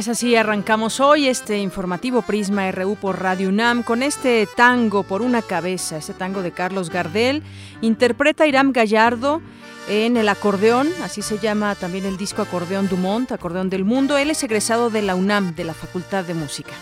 Pues 0.00 0.08
así 0.08 0.34
arrancamos 0.34 0.98
hoy 0.98 1.28
este 1.28 1.58
informativo 1.58 2.22
Prisma 2.22 2.72
RU 2.72 2.96
por 2.96 3.20
Radio 3.20 3.50
UNAM 3.50 3.82
con 3.82 4.02
este 4.02 4.48
tango 4.56 5.02
por 5.02 5.20
una 5.20 5.42
cabeza, 5.42 5.98
este 5.98 6.14
tango 6.14 6.40
de 6.40 6.52
Carlos 6.52 6.88
Gardel. 6.88 7.42
Interpreta 7.82 8.46
Iram 8.46 8.72
Gallardo 8.72 9.42
en 9.90 10.16
el 10.16 10.30
acordeón, 10.30 10.88
así 11.02 11.20
se 11.20 11.36
llama 11.36 11.74
también 11.74 12.06
el 12.06 12.16
disco 12.16 12.40
Acordeón 12.40 12.88
Dumont, 12.88 13.30
Acordeón 13.30 13.68
del 13.68 13.84
Mundo. 13.84 14.16
Él 14.16 14.30
es 14.30 14.42
egresado 14.42 14.88
de 14.88 15.02
la 15.02 15.14
UNAM, 15.14 15.54
de 15.54 15.64
la 15.64 15.74
Facultad 15.74 16.24
de 16.24 16.32
Música. 16.32 16.72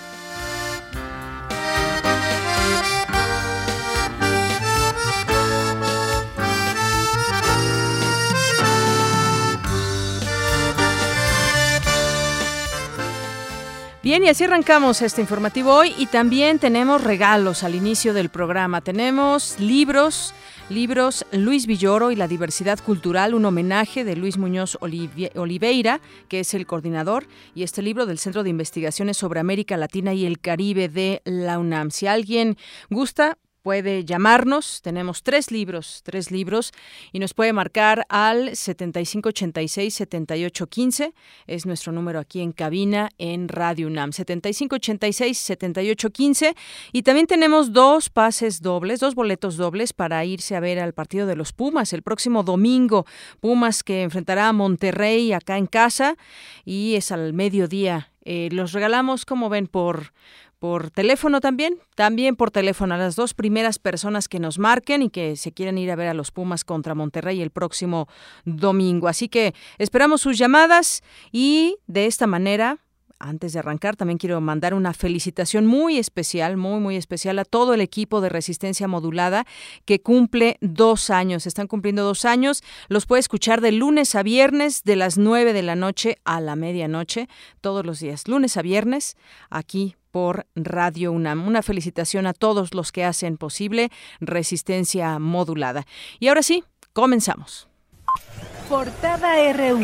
Bien, 14.08 14.24
y 14.24 14.28
así 14.30 14.44
arrancamos 14.44 15.02
este 15.02 15.20
informativo 15.20 15.70
hoy 15.70 15.92
y 15.98 16.06
también 16.06 16.58
tenemos 16.58 17.04
regalos 17.04 17.62
al 17.62 17.74
inicio 17.74 18.14
del 18.14 18.30
programa. 18.30 18.80
Tenemos 18.80 19.60
libros, 19.60 20.34
libros 20.70 21.26
Luis 21.30 21.66
Villoro 21.66 22.10
y 22.10 22.16
la 22.16 22.26
diversidad 22.26 22.78
cultural, 22.78 23.34
un 23.34 23.44
homenaje 23.44 24.04
de 24.04 24.16
Luis 24.16 24.38
Muñoz 24.38 24.78
Oliveira, 24.80 26.00
que 26.28 26.40
es 26.40 26.54
el 26.54 26.66
coordinador, 26.66 27.26
y 27.54 27.64
este 27.64 27.82
libro 27.82 28.06
del 28.06 28.18
Centro 28.18 28.44
de 28.44 28.48
Investigaciones 28.48 29.18
sobre 29.18 29.40
América 29.40 29.76
Latina 29.76 30.14
y 30.14 30.24
el 30.24 30.40
Caribe 30.40 30.88
de 30.88 31.20
la 31.26 31.58
UNAM. 31.58 31.90
Si 31.90 32.06
alguien 32.06 32.56
gusta, 32.88 33.36
puede 33.68 34.06
llamarnos. 34.06 34.80
Tenemos 34.80 35.22
tres 35.22 35.50
libros, 35.50 36.00
tres 36.02 36.30
libros, 36.30 36.72
y 37.12 37.18
nos 37.18 37.34
puede 37.34 37.52
marcar 37.52 38.06
al 38.08 38.52
7586-7815. 38.52 41.12
Es 41.46 41.66
nuestro 41.66 41.92
número 41.92 42.18
aquí 42.18 42.40
en 42.40 42.52
cabina 42.52 43.10
en 43.18 43.46
Radio 43.46 43.88
UNAM. 43.88 44.12
7586-7815. 44.12 46.54
Y 46.92 47.02
también 47.02 47.26
tenemos 47.26 47.74
dos 47.74 48.08
pases 48.08 48.62
dobles, 48.62 49.00
dos 49.00 49.14
boletos 49.14 49.58
dobles 49.58 49.92
para 49.92 50.24
irse 50.24 50.56
a 50.56 50.60
ver 50.60 50.78
al 50.78 50.94
partido 50.94 51.26
de 51.26 51.36
los 51.36 51.52
Pumas 51.52 51.92
el 51.92 52.00
próximo 52.00 52.44
domingo. 52.44 53.04
Pumas 53.38 53.82
que 53.82 54.00
enfrentará 54.00 54.48
a 54.48 54.54
Monterrey 54.54 55.34
acá 55.34 55.58
en 55.58 55.66
casa 55.66 56.16
y 56.64 56.94
es 56.94 57.12
al 57.12 57.34
mediodía. 57.34 58.12
Eh, 58.24 58.48
los 58.50 58.72
regalamos, 58.72 59.24
como 59.24 59.48
ven, 59.48 59.66
por 59.66 60.12
por 60.58 60.90
teléfono 60.90 61.40
también, 61.40 61.78
también 61.94 62.36
por 62.36 62.50
teléfono 62.50 62.94
a 62.94 62.98
las 62.98 63.16
dos 63.16 63.34
primeras 63.34 63.78
personas 63.78 64.28
que 64.28 64.40
nos 64.40 64.58
marquen 64.58 65.02
y 65.02 65.10
que 65.10 65.36
se 65.36 65.52
quieren 65.52 65.78
ir 65.78 65.90
a 65.90 65.96
ver 65.96 66.08
a 66.08 66.14
los 66.14 66.30
Pumas 66.30 66.64
contra 66.64 66.94
Monterrey 66.94 67.40
el 67.40 67.50
próximo 67.50 68.08
domingo. 68.44 69.08
Así 69.08 69.28
que 69.28 69.54
esperamos 69.78 70.20
sus 70.20 70.38
llamadas 70.38 71.02
y 71.32 71.76
de 71.86 72.06
esta 72.06 72.26
manera 72.26 72.78
antes 73.20 73.52
de 73.52 73.58
arrancar, 73.58 73.96
también 73.96 74.18
quiero 74.18 74.40
mandar 74.40 74.74
una 74.74 74.94
felicitación 74.94 75.66
muy 75.66 75.98
especial, 75.98 76.56
muy, 76.56 76.80
muy 76.80 76.96
especial 76.96 77.38
a 77.38 77.44
todo 77.44 77.74
el 77.74 77.80
equipo 77.80 78.20
de 78.20 78.28
Resistencia 78.28 78.86
Modulada 78.86 79.44
que 79.84 80.00
cumple 80.00 80.56
dos 80.60 81.10
años. 81.10 81.46
Están 81.46 81.66
cumpliendo 81.66 82.04
dos 82.04 82.24
años. 82.24 82.62
Los 82.88 83.06
puede 83.06 83.20
escuchar 83.20 83.60
de 83.60 83.72
lunes 83.72 84.14
a 84.14 84.22
viernes, 84.22 84.84
de 84.84 84.96
las 84.96 85.18
nueve 85.18 85.52
de 85.52 85.62
la 85.62 85.74
noche 85.74 86.18
a 86.24 86.40
la 86.40 86.54
medianoche, 86.54 87.28
todos 87.60 87.84
los 87.84 88.00
días, 88.00 88.28
lunes 88.28 88.56
a 88.56 88.62
viernes, 88.62 89.16
aquí 89.50 89.96
por 90.10 90.46
Radio 90.54 91.12
UNAM. 91.12 91.46
Una 91.46 91.62
felicitación 91.62 92.26
a 92.26 92.32
todos 92.32 92.74
los 92.74 92.92
que 92.92 93.04
hacen 93.04 93.36
posible 93.36 93.90
resistencia 94.20 95.18
modulada. 95.18 95.84
Y 96.18 96.28
ahora 96.28 96.42
sí, 96.42 96.64
comenzamos. 96.92 97.68
Portada 98.68 99.52
RU. 99.52 99.80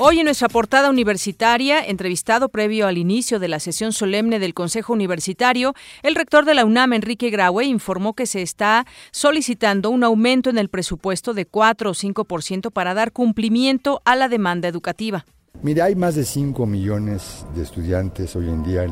Hoy 0.00 0.20
en 0.20 0.26
nuestra 0.26 0.48
portada 0.48 0.90
universitaria, 0.90 1.84
entrevistado 1.84 2.50
previo 2.50 2.86
al 2.86 2.98
inicio 2.98 3.40
de 3.40 3.48
la 3.48 3.58
sesión 3.58 3.92
solemne 3.92 4.38
del 4.38 4.54
Consejo 4.54 4.92
Universitario, 4.92 5.74
el 6.04 6.14
rector 6.14 6.44
de 6.44 6.54
la 6.54 6.64
UNAM, 6.64 6.92
Enrique 6.92 7.30
Graue, 7.30 7.64
informó 7.64 8.14
que 8.14 8.26
se 8.26 8.40
está 8.40 8.86
solicitando 9.10 9.90
un 9.90 10.04
aumento 10.04 10.50
en 10.50 10.58
el 10.58 10.68
presupuesto 10.68 11.34
de 11.34 11.46
4 11.46 11.90
o 11.90 11.94
5% 11.94 12.70
para 12.70 12.94
dar 12.94 13.10
cumplimiento 13.10 14.00
a 14.04 14.14
la 14.14 14.28
demanda 14.28 14.68
educativa. 14.68 15.26
Mira, 15.62 15.86
hay 15.86 15.96
más 15.96 16.14
de 16.14 16.24
5 16.24 16.64
millones 16.64 17.44
de 17.56 17.64
estudiantes 17.64 18.36
hoy 18.36 18.50
en 18.50 18.62
día 18.62 18.86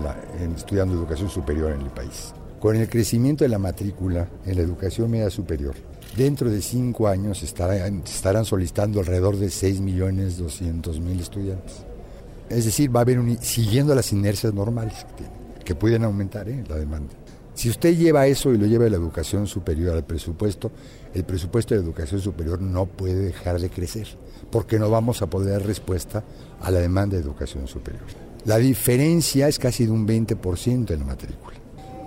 estudiando 0.57 0.97
educación 0.97 1.31
superior 1.31 1.71
en 1.71 1.83
el 1.83 1.91
país. 1.91 2.35
Con 2.59 2.75
el 2.75 2.89
crecimiento 2.89 3.45
de 3.45 3.51
la 3.51 3.61
matrícula 3.61 4.29
en 4.45 4.57
la 4.57 4.63
educación 4.63 5.09
media 5.09 5.31
superior, 5.31 5.77
Dentro 6.17 6.51
de 6.51 6.63
cinco 6.63 7.09
años 7.09 7.43
estarán, 7.43 8.03
estarán 8.07 8.47
solicitando 8.47 9.01
alrededor 9.01 9.37
de 9.37 9.49
6.200.000 9.49 11.21
estudiantes. 11.21 11.85
Es 12.49 12.65
decir, 12.65 12.95
va 12.95 13.01
a 13.01 13.03
haber 13.03 13.19
un, 13.19 13.37
siguiendo 13.43 13.95
las 13.95 14.13
inercias 14.13 14.55
normales 14.55 15.05
que, 15.65 15.75
pueden 15.75 16.05
aumentar 16.05 16.49
¿eh? 16.49 16.65
la 16.69 16.77
demanda. 16.77 17.13
Si 17.53 17.69
usted 17.69 17.97
lleva 17.97 18.27
eso 18.27 18.53
y 18.53 18.59
lo 18.59 18.67
lleva 18.67 18.85
de 18.85 18.91
la 18.91 18.97
educación 18.97 19.47
superior 19.47 19.95
al 19.97 20.05
presupuesto, 20.05 20.71
el 21.13 21.25
presupuesto 21.25 21.75
de 21.75 21.81
educación 21.81 22.21
superior 22.21 22.63
no 22.63 22.87
puede 22.87 23.17
dejar 23.17 23.61
de 23.61 23.69
crecer, 23.69 24.07
porque 24.51 24.79
no 24.79 24.89
vamos 24.89 25.23
a 25.23 25.27
poder 25.27 25.53
dar 25.53 25.67
respuesta 25.67 26.23
a 26.61 26.71
la 26.71 26.79
demanda 26.79 27.17
de 27.17 27.23
educación 27.23 27.67
superior. 27.67 28.05
La 28.45 28.59
diferencia 28.59 29.49
es 29.49 29.59
casi 29.59 29.87
de 29.87 29.93
un 29.93 30.07
20% 30.07 30.91
en 30.93 31.01
la 31.01 31.05
matrícula, 31.05 31.57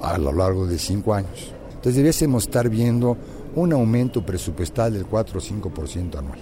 a 0.01 0.17
lo 0.17 0.31
largo 0.31 0.65
de 0.65 0.79
cinco 0.79 1.13
años. 1.13 1.53
Entonces 1.69 1.95
debiésemos 1.95 2.43
estar 2.43 2.69
viendo 2.69 3.17
un 3.55 3.73
aumento 3.73 4.25
presupuestal 4.25 4.93
del 4.93 5.05
4 5.05 5.39
o 5.39 5.41
5% 5.41 6.17
anual. 6.17 6.39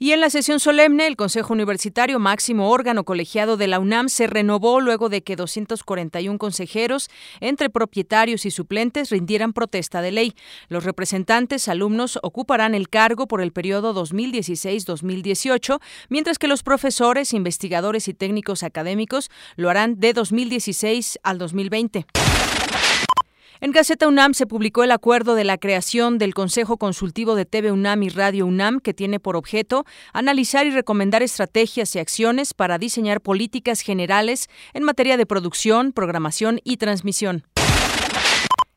Y 0.00 0.12
en 0.12 0.20
la 0.20 0.30
sesión 0.30 0.60
solemne, 0.60 1.08
el 1.08 1.16
Consejo 1.16 1.52
Universitario, 1.52 2.20
máximo 2.20 2.70
órgano 2.70 3.02
colegiado 3.02 3.56
de 3.56 3.66
la 3.66 3.80
UNAM, 3.80 4.08
se 4.08 4.28
renovó 4.28 4.80
luego 4.80 5.08
de 5.08 5.22
que 5.22 5.34
241 5.34 6.38
consejeros, 6.38 7.10
entre 7.40 7.68
propietarios 7.68 8.46
y 8.46 8.52
suplentes, 8.52 9.10
rindieran 9.10 9.52
protesta 9.52 10.00
de 10.00 10.12
ley. 10.12 10.34
Los 10.68 10.84
representantes 10.84 11.66
alumnos 11.66 12.20
ocuparán 12.22 12.76
el 12.76 12.88
cargo 12.88 13.26
por 13.26 13.40
el 13.40 13.52
periodo 13.52 13.92
2016-2018, 13.92 15.80
mientras 16.10 16.38
que 16.38 16.46
los 16.46 16.62
profesores, 16.62 17.32
investigadores 17.32 18.06
y 18.06 18.14
técnicos 18.14 18.62
académicos 18.62 19.32
lo 19.56 19.68
harán 19.68 19.98
de 19.98 20.12
2016 20.12 21.18
al 21.24 21.38
2020. 21.38 22.06
En 23.60 23.72
Gaceta 23.72 24.06
UNAM 24.06 24.34
se 24.34 24.46
publicó 24.46 24.84
el 24.84 24.92
acuerdo 24.92 25.34
de 25.34 25.42
la 25.42 25.58
creación 25.58 26.18
del 26.18 26.32
Consejo 26.32 26.76
Consultivo 26.76 27.34
de 27.34 27.44
TV 27.44 27.72
UNAM 27.72 28.04
y 28.04 28.08
Radio 28.08 28.46
UNAM, 28.46 28.78
que 28.78 28.94
tiene 28.94 29.18
por 29.18 29.34
objeto 29.34 29.84
analizar 30.12 30.64
y 30.66 30.70
recomendar 30.70 31.24
estrategias 31.24 31.96
y 31.96 31.98
acciones 31.98 32.54
para 32.54 32.78
diseñar 32.78 33.20
políticas 33.20 33.80
generales 33.80 34.46
en 34.74 34.84
materia 34.84 35.16
de 35.16 35.26
producción, 35.26 35.92
programación 35.92 36.60
y 36.62 36.76
transmisión. 36.76 37.42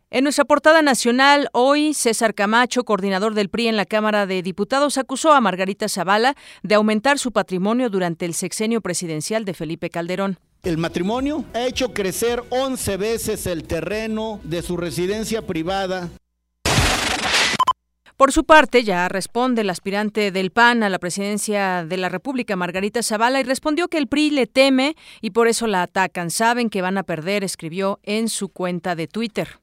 En 0.10 0.24
nuestra 0.24 0.45
portada 0.45 0.81
nacional, 0.81 1.48
hoy 1.54 1.94
César 1.94 2.34
Camacho, 2.34 2.84
coordinador 2.84 3.36
del 3.36 3.50
PRI 3.50 3.68
en 3.68 3.77
la 3.77 3.86
Cámara 3.86 4.25
de 4.25 4.42
Diputados, 4.42 4.98
acusó 4.98 5.31
a 5.31 5.42
Margarita 5.42 5.88
Zavala 5.89 6.36
de 6.63 6.75
aumentar 6.75 7.19
su 7.19 7.31
patrimonio 7.31 7.92
durante 7.92 8.25
el 8.25 8.34
sexenio 8.34 8.81
presidencial 8.81 9.45
de 9.45 9.54
Felipe 9.54 9.92
Calderón. 9.92 10.39
El 10.63 10.78
matrimonio 10.78 11.44
ha 11.56 11.66
hecho 11.66 11.92
crecer 11.92 12.44
11 12.52 12.98
veces 12.98 13.48
el 13.48 13.63
terreno 13.63 14.40
de 14.44 14.62
su 14.62 14.78
residencia 14.78 15.42
privada. 15.42 16.10
Por 18.16 18.31
su 18.31 18.44
parte, 18.44 18.84
ya 18.84 19.10
responde 19.10 19.62
el 19.62 19.72
aspirante 19.72 20.30
del 20.30 20.52
PAN 20.52 20.84
a 20.84 20.90
la 20.90 21.00
presidencia 21.00 21.84
de 21.84 21.98
la 21.98 22.10
República, 22.10 22.56
Margarita 22.56 23.02
Zavala, 23.02 23.40
y 23.40 23.44
respondió 23.44 23.88
que 23.88 23.98
el 23.98 24.06
PRI 24.06 24.30
le 24.30 24.46
teme 24.46 24.96
y 25.19 25.31
por 25.31 25.48
eso 25.48 25.66
la 25.66 25.81
atacan. 25.81 26.30
Saben 26.30 26.69
que 26.69 26.84
van 26.84 27.00
a 27.00 27.04
perder, 27.04 27.44
escribió 27.44 28.00
en 28.04 28.30
su 28.30 28.50
cuenta 28.50 28.94
de 28.94 29.08
Twitter. 29.08 29.62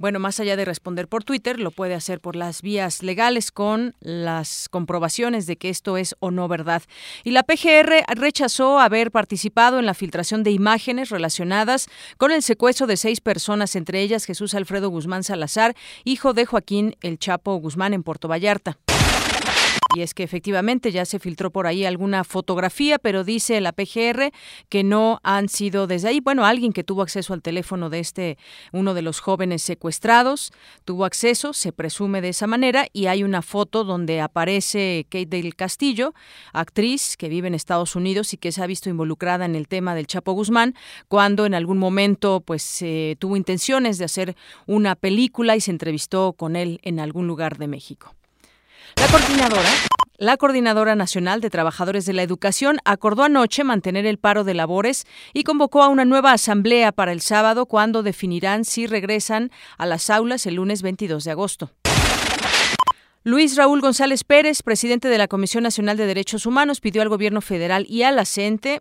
Bueno, 0.00 0.18
más 0.18 0.40
allá 0.40 0.56
de 0.56 0.64
responder 0.64 1.08
por 1.08 1.24
Twitter, 1.24 1.60
lo 1.60 1.70
puede 1.70 1.94
hacer 1.94 2.20
por 2.20 2.34
las 2.34 2.62
vías 2.62 3.02
legales 3.02 3.52
con 3.52 3.94
las 4.00 4.70
comprobaciones 4.70 5.46
de 5.46 5.56
que 5.56 5.68
esto 5.68 5.98
es 5.98 6.16
o 6.20 6.30
no 6.30 6.48
verdad. 6.48 6.82
Y 7.22 7.32
la 7.32 7.42
PGR 7.42 8.06
rechazó 8.16 8.80
haber 8.80 9.10
participado 9.10 9.78
en 9.78 9.84
la 9.84 9.92
filtración 9.92 10.42
de 10.42 10.52
imágenes 10.52 11.10
relacionadas 11.10 11.86
con 12.16 12.32
el 12.32 12.42
secuestro 12.42 12.86
de 12.86 12.96
seis 12.96 13.20
personas, 13.20 13.76
entre 13.76 14.00
ellas 14.00 14.24
Jesús 14.24 14.54
Alfredo 14.54 14.88
Guzmán 14.88 15.22
Salazar, 15.22 15.76
hijo 16.04 16.32
de 16.32 16.46
Joaquín 16.46 16.96
El 17.02 17.18
Chapo 17.18 17.56
Guzmán 17.56 17.92
en 17.92 18.02
Puerto 18.02 18.26
Vallarta. 18.26 18.78
Y 19.96 20.02
es 20.02 20.14
que 20.14 20.22
efectivamente 20.22 20.92
ya 20.92 21.04
se 21.04 21.18
filtró 21.18 21.50
por 21.50 21.66
ahí 21.66 21.84
alguna 21.84 22.22
fotografía, 22.22 22.98
pero 23.00 23.24
dice 23.24 23.60
la 23.60 23.72
PGR 23.72 24.30
que 24.68 24.84
no 24.84 25.18
han 25.24 25.48
sido 25.48 25.88
desde 25.88 26.08
ahí. 26.08 26.20
Bueno, 26.20 26.46
alguien 26.46 26.72
que 26.72 26.84
tuvo 26.84 27.02
acceso 27.02 27.34
al 27.34 27.42
teléfono 27.42 27.90
de 27.90 27.98
este, 27.98 28.38
uno 28.72 28.94
de 28.94 29.02
los 29.02 29.18
jóvenes 29.18 29.62
secuestrados, 29.62 30.52
tuvo 30.84 31.04
acceso, 31.04 31.52
se 31.52 31.72
presume 31.72 32.20
de 32.20 32.28
esa 32.28 32.46
manera, 32.46 32.86
y 32.92 33.06
hay 33.06 33.24
una 33.24 33.42
foto 33.42 33.82
donde 33.82 34.20
aparece 34.20 35.06
Kate 35.08 35.26
del 35.26 35.56
Castillo, 35.56 36.14
actriz 36.52 37.16
que 37.16 37.28
vive 37.28 37.48
en 37.48 37.54
Estados 37.54 37.96
Unidos 37.96 38.32
y 38.32 38.36
que 38.36 38.52
se 38.52 38.62
ha 38.62 38.66
visto 38.68 38.90
involucrada 38.90 39.44
en 39.44 39.56
el 39.56 39.66
tema 39.66 39.96
del 39.96 40.06
Chapo 40.06 40.32
Guzmán, 40.32 40.76
cuando 41.08 41.46
en 41.46 41.54
algún 41.54 41.78
momento 41.78 42.42
pues 42.46 42.84
tuvo 43.18 43.36
intenciones 43.36 43.98
de 43.98 44.04
hacer 44.04 44.36
una 44.66 44.94
película 44.94 45.56
y 45.56 45.60
se 45.60 45.72
entrevistó 45.72 46.32
con 46.34 46.54
él 46.54 46.78
en 46.82 47.00
algún 47.00 47.26
lugar 47.26 47.58
de 47.58 47.66
México. 47.66 48.14
La 48.96 49.06
coordinadora 49.08 49.68
la 50.20 50.36
Coordinadora 50.36 50.96
Nacional 50.96 51.40
de 51.40 51.48
Trabajadores 51.48 52.04
de 52.04 52.12
la 52.12 52.22
Educación 52.22 52.76
acordó 52.84 53.22
anoche 53.22 53.64
mantener 53.64 54.04
el 54.04 54.18
paro 54.18 54.44
de 54.44 54.52
labores 54.52 55.06
y 55.32 55.44
convocó 55.44 55.82
a 55.82 55.88
una 55.88 56.04
nueva 56.04 56.32
asamblea 56.32 56.92
para 56.92 57.12
el 57.12 57.22
sábado 57.22 57.64
cuando 57.64 58.02
definirán 58.02 58.66
si 58.66 58.86
regresan 58.86 59.50
a 59.78 59.86
las 59.86 60.10
aulas 60.10 60.44
el 60.44 60.56
lunes 60.56 60.82
22 60.82 61.24
de 61.24 61.30
agosto. 61.30 61.70
Luis 63.22 63.54
Raúl 63.54 63.82
González 63.82 64.24
Pérez, 64.24 64.62
presidente 64.62 65.08
de 65.08 65.18
la 65.18 65.28
Comisión 65.28 65.62
Nacional 65.62 65.98
de 65.98 66.06
Derechos 66.06 66.46
Humanos, 66.46 66.80
pidió 66.80 67.02
al 67.02 67.10
gobierno 67.10 67.42
federal 67.42 67.84
y 67.86 68.02
a 68.02 68.12
la 68.12 68.24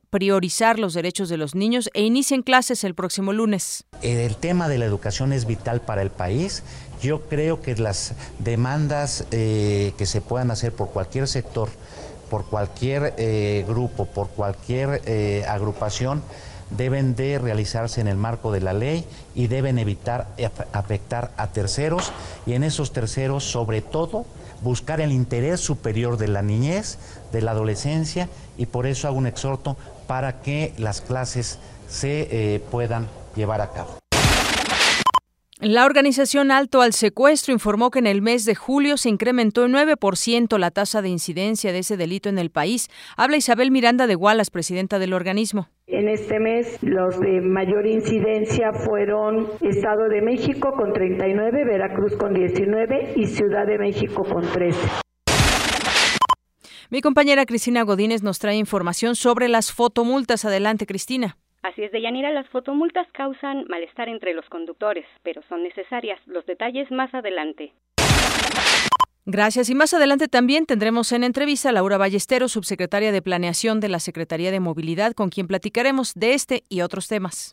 priorizar 0.09 0.79
los 0.79 0.93
derechos 0.93 1.27
de 1.27 1.35
los 1.35 1.55
niños 1.55 1.89
e 1.93 2.03
inicien 2.03 2.41
clases 2.41 2.85
el 2.85 2.95
próximo 2.95 3.33
lunes. 3.33 3.83
El 4.01 4.37
tema 4.37 4.69
de 4.69 4.77
la 4.77 4.85
educación 4.85 5.33
es 5.33 5.45
vital 5.45 5.81
para 5.81 6.01
el 6.01 6.09
país 6.09 6.63
yo 7.01 7.21
creo 7.21 7.61
que 7.61 7.75
las 7.75 8.13
demandas 8.39 9.25
eh, 9.31 9.93
que 9.97 10.05
se 10.05 10.21
puedan 10.21 10.51
hacer 10.51 10.73
por 10.73 10.89
cualquier 10.89 11.27
sector, 11.27 11.69
por 12.29 12.45
cualquier 12.45 13.13
eh, 13.17 13.65
grupo, 13.67 14.05
por 14.05 14.29
cualquier 14.29 15.01
eh, 15.05 15.45
agrupación, 15.47 16.21
deben 16.71 17.15
de 17.15 17.39
realizarse 17.39 17.99
en 17.99 18.07
el 18.07 18.17
marco 18.17 18.51
de 18.51 18.61
la 18.61 18.73
ley 18.73 19.03
y 19.33 19.47
deben 19.47 19.79
evitar 19.79 20.27
afectar 20.71 21.31
a 21.35 21.47
terceros 21.47 22.11
y 22.45 22.53
en 22.53 22.63
esos 22.63 22.93
terceros 22.93 23.43
sobre 23.43 23.81
todo 23.81 24.25
buscar 24.61 25.01
el 25.01 25.11
interés 25.11 25.61
superior 25.61 26.17
de 26.17 26.27
la 26.27 26.43
niñez, 26.43 26.99
de 27.31 27.41
la 27.41 27.51
adolescencia 27.51 28.29
y 28.55 28.67
por 28.67 28.85
eso 28.85 29.07
hago 29.07 29.17
un 29.17 29.25
exhorto 29.25 29.77
para 30.05 30.41
que 30.41 30.75
las 30.77 31.01
clases 31.01 31.57
se 31.89 32.61
puedan 32.69 33.07
llevar 33.35 33.61
a 33.61 33.71
cabo. 33.71 34.08
La 35.61 35.85
organización 35.85 36.51
Alto 36.51 36.81
al 36.81 36.93
Secuestro 36.93 37.51
informó 37.51 37.91
que 37.91 37.99
en 37.99 38.07
el 38.07 38.21
mes 38.21 38.45
de 38.45 38.55
julio 38.55 38.95
se 38.95 39.09
incrementó 39.09 39.65
en 39.65 39.73
9% 39.73 40.57
la 40.57 40.71
tasa 40.71 41.01
de 41.01 41.09
incidencia 41.09 41.73
de 41.73 41.79
ese 41.79 41.97
delito 41.97 42.29
en 42.29 42.37
el 42.37 42.49
país. 42.49 42.87
Habla 43.17 43.35
Isabel 43.35 43.69
Miranda 43.69 44.07
de 44.07 44.15
Gualas, 44.15 44.51
presidenta 44.51 44.99
del 44.99 45.11
organismo. 45.11 45.67
En 45.85 46.07
este 46.07 46.39
mes 46.39 46.81
los 46.81 47.19
de 47.19 47.41
mayor 47.41 47.87
incidencia 47.87 48.71
fueron 48.71 49.49
Estado 49.59 50.07
de 50.07 50.21
México 50.21 50.71
con 50.77 50.93
39, 50.93 51.65
Veracruz 51.65 52.15
con 52.15 52.33
19 52.33 53.15
y 53.17 53.27
Ciudad 53.27 53.67
de 53.67 53.79
México 53.79 54.23
con 54.23 54.43
13. 54.49 54.79
Mi 56.89 57.01
compañera 57.01 57.45
Cristina 57.45 57.83
Godínez 57.83 58.23
nos 58.23 58.39
trae 58.39 58.55
información 58.55 59.17
sobre 59.17 59.49
las 59.49 59.73
fotomultas. 59.73 60.45
Adelante, 60.45 60.85
Cristina. 60.85 61.35
Así 61.61 61.83
es, 61.83 61.91
Deyanira, 61.91 62.31
las 62.31 62.47
fotomultas 62.49 63.07
causan 63.11 63.65
malestar 63.67 64.07
entre 64.07 64.33
los 64.33 64.47
conductores, 64.49 65.05
pero 65.23 65.41
son 65.49 65.63
necesarias. 65.63 66.19
Los 66.25 66.45
detalles 66.45 66.89
más 66.91 67.13
adelante. 67.13 67.73
Gracias. 69.25 69.69
Y 69.69 69.75
más 69.75 69.93
adelante 69.93 70.27
también 70.27 70.65
tendremos 70.65 71.11
en 71.11 71.23
entrevista 71.23 71.69
a 71.69 71.71
Laura 71.71 71.97
Ballestero, 71.97 72.47
subsecretaria 72.47 73.11
de 73.11 73.21
Planeación 73.21 73.79
de 73.79 73.89
la 73.89 73.99
Secretaría 73.99 74.51
de 74.51 74.59
Movilidad, 74.59 75.13
con 75.13 75.29
quien 75.29 75.47
platicaremos 75.47 76.13
de 76.15 76.33
este 76.33 76.63
y 76.67 76.81
otros 76.81 77.07
temas. 77.07 77.51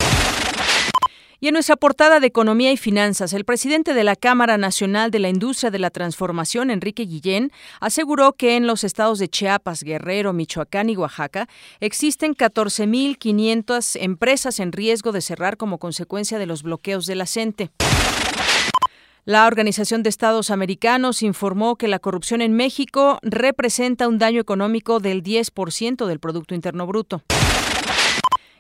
Y 1.39 1.49
en 1.49 1.53
nuestra 1.53 1.77
portada 1.77 2.19
de 2.19 2.27
Economía 2.27 2.73
y 2.73 2.77
Finanzas, 2.79 3.35
el 3.35 3.45
presidente 3.45 3.93
de 3.93 4.05
la 4.05 4.17
Cámara 4.17 4.57
Nacional 4.57 5.11
de 5.11 5.19
la 5.19 5.29
Industria 5.29 5.71
de 5.71 5.79
la 5.79 5.91
Transformación, 5.91 6.71
Enrique 6.71 7.05
Guillén, 7.05 7.53
aseguró 7.81 8.33
que 8.33 8.57
en 8.57 8.67
los 8.67 8.85
estados 8.85 9.19
de 9.19 9.29
Chiapas, 9.29 9.83
Guerrero, 9.83 10.33
Michoacán 10.33 10.89
y 10.89 10.97
Oaxaca 10.97 11.47
existen 11.81 12.35
14.500 12.35 13.99
empresas 14.01 14.61
en 14.61 14.73
riesgo 14.73 15.13
de 15.13 15.21
cerrar 15.21 15.59
como 15.59 15.79
consecuencia 15.79 16.39
de 16.39 16.47
los 16.47 16.63
bloqueos 16.63 17.05
de 17.05 17.15
la 17.17 17.27
CENTE. 17.27 17.71
La 19.27 19.47
Organización 19.49 20.05
de 20.05 20.09
Estados 20.09 20.51
Americanos 20.51 21.23
informó 21.23 21.75
que 21.75 21.89
la 21.89 21.99
corrupción 21.99 22.41
en 22.41 22.53
México 22.53 23.19
representa 23.23 24.07
un 24.07 24.19
daño 24.19 24.41
económico 24.41 25.01
del 25.01 25.25
10% 25.25 26.07
del 26.07 26.21
Producto 26.21 26.55
Interno 26.55 26.87
Bruto. 26.87 27.23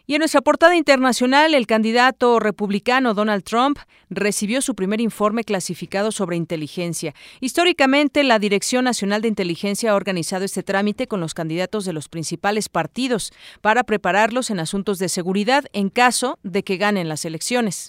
Y 0.08 0.14
en 0.14 0.20
nuestra 0.20 0.40
portada 0.40 0.76
internacional, 0.76 1.52
el 1.52 1.66
candidato 1.66 2.38
republicano 2.38 3.12
Donald 3.12 3.42
Trump 3.42 3.78
recibió 4.08 4.62
su 4.62 4.76
primer 4.76 5.00
informe 5.00 5.42
clasificado 5.42 6.12
sobre 6.12 6.36
inteligencia. 6.36 7.12
Históricamente, 7.40 8.22
la 8.22 8.38
Dirección 8.38 8.84
Nacional 8.84 9.20
de 9.20 9.28
Inteligencia 9.28 9.90
ha 9.90 9.96
organizado 9.96 10.44
este 10.44 10.62
trámite 10.62 11.08
con 11.08 11.18
los 11.18 11.34
candidatos 11.34 11.84
de 11.84 11.92
los 11.92 12.08
principales 12.08 12.68
partidos 12.68 13.32
para 13.60 13.82
prepararlos 13.82 14.50
en 14.50 14.60
asuntos 14.60 15.00
de 15.00 15.08
seguridad 15.08 15.64
en 15.72 15.90
caso 15.90 16.38
de 16.44 16.62
que 16.62 16.76
ganen 16.76 17.08
las 17.08 17.24
elecciones. 17.24 17.86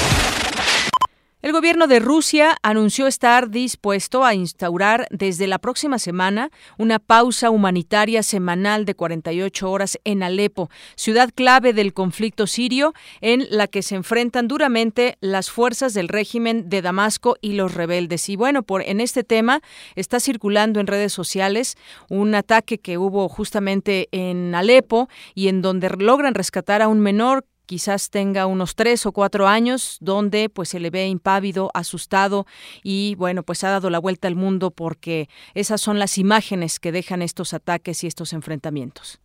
El 1.43 1.51
gobierno 1.51 1.85
de 1.85 1.99
Rusia 1.99 2.57
anunció 2.63 3.05
estar 3.05 3.51
dispuesto 3.51 4.25
a 4.25 4.33
instaurar 4.33 5.05
desde 5.11 5.45
la 5.45 5.59
próxima 5.59 5.99
semana 5.99 6.49
una 6.79 6.97
pausa 6.97 7.51
humanitaria 7.51 8.23
semanal 8.23 8.85
de 8.85 8.95
48 8.95 9.69
horas 9.69 9.99
en 10.03 10.23
Alepo, 10.23 10.71
ciudad 10.95 11.29
clave 11.35 11.73
del 11.73 11.93
conflicto 11.93 12.47
sirio 12.47 12.95
en 13.21 13.45
la 13.51 13.67
que 13.67 13.83
se 13.83 13.93
enfrentan 13.93 14.47
duramente 14.47 15.19
las 15.21 15.51
fuerzas 15.51 15.93
del 15.93 16.07
régimen 16.07 16.69
de 16.69 16.81
Damasco 16.81 17.35
y 17.39 17.53
los 17.53 17.75
rebeldes. 17.75 18.29
Y 18.29 18.35
bueno, 18.35 18.63
por 18.63 18.81
en 18.81 18.99
este 18.99 19.23
tema 19.23 19.61
está 19.95 20.19
circulando 20.19 20.79
en 20.79 20.87
redes 20.87 21.13
sociales 21.13 21.77
un 22.09 22.33
ataque 22.33 22.79
que 22.79 22.97
hubo 22.97 23.29
justamente 23.29 24.09
en 24.11 24.55
Alepo 24.55 25.07
y 25.35 25.49
en 25.49 25.61
donde 25.61 25.91
logran 25.99 26.33
rescatar 26.33 26.81
a 26.81 26.87
un 26.87 26.99
menor 26.99 27.45
quizás 27.67 28.09
tenga 28.09 28.47
unos 28.47 28.73
tres 28.73 29.05
o 29.05 29.11
cuatro 29.11 29.47
años, 29.47 29.97
donde 29.99 30.49
pues 30.49 30.69
se 30.69 30.79
le 30.79 30.89
ve 30.89 31.07
impávido, 31.07 31.69
asustado 31.75 32.47
y 32.81 33.13
bueno, 33.15 33.43
pues 33.43 33.63
ha 33.63 33.69
dado 33.69 33.91
la 33.91 33.99
vuelta 33.99 34.27
al 34.27 34.35
mundo 34.35 34.71
porque 34.71 35.29
esas 35.53 35.79
son 35.79 35.99
las 35.99 36.17
imágenes 36.17 36.79
que 36.79 36.91
dejan 36.91 37.21
estos 37.21 37.53
ataques 37.53 38.03
y 38.03 38.07
estos 38.07 38.33
enfrentamientos. 38.33 39.19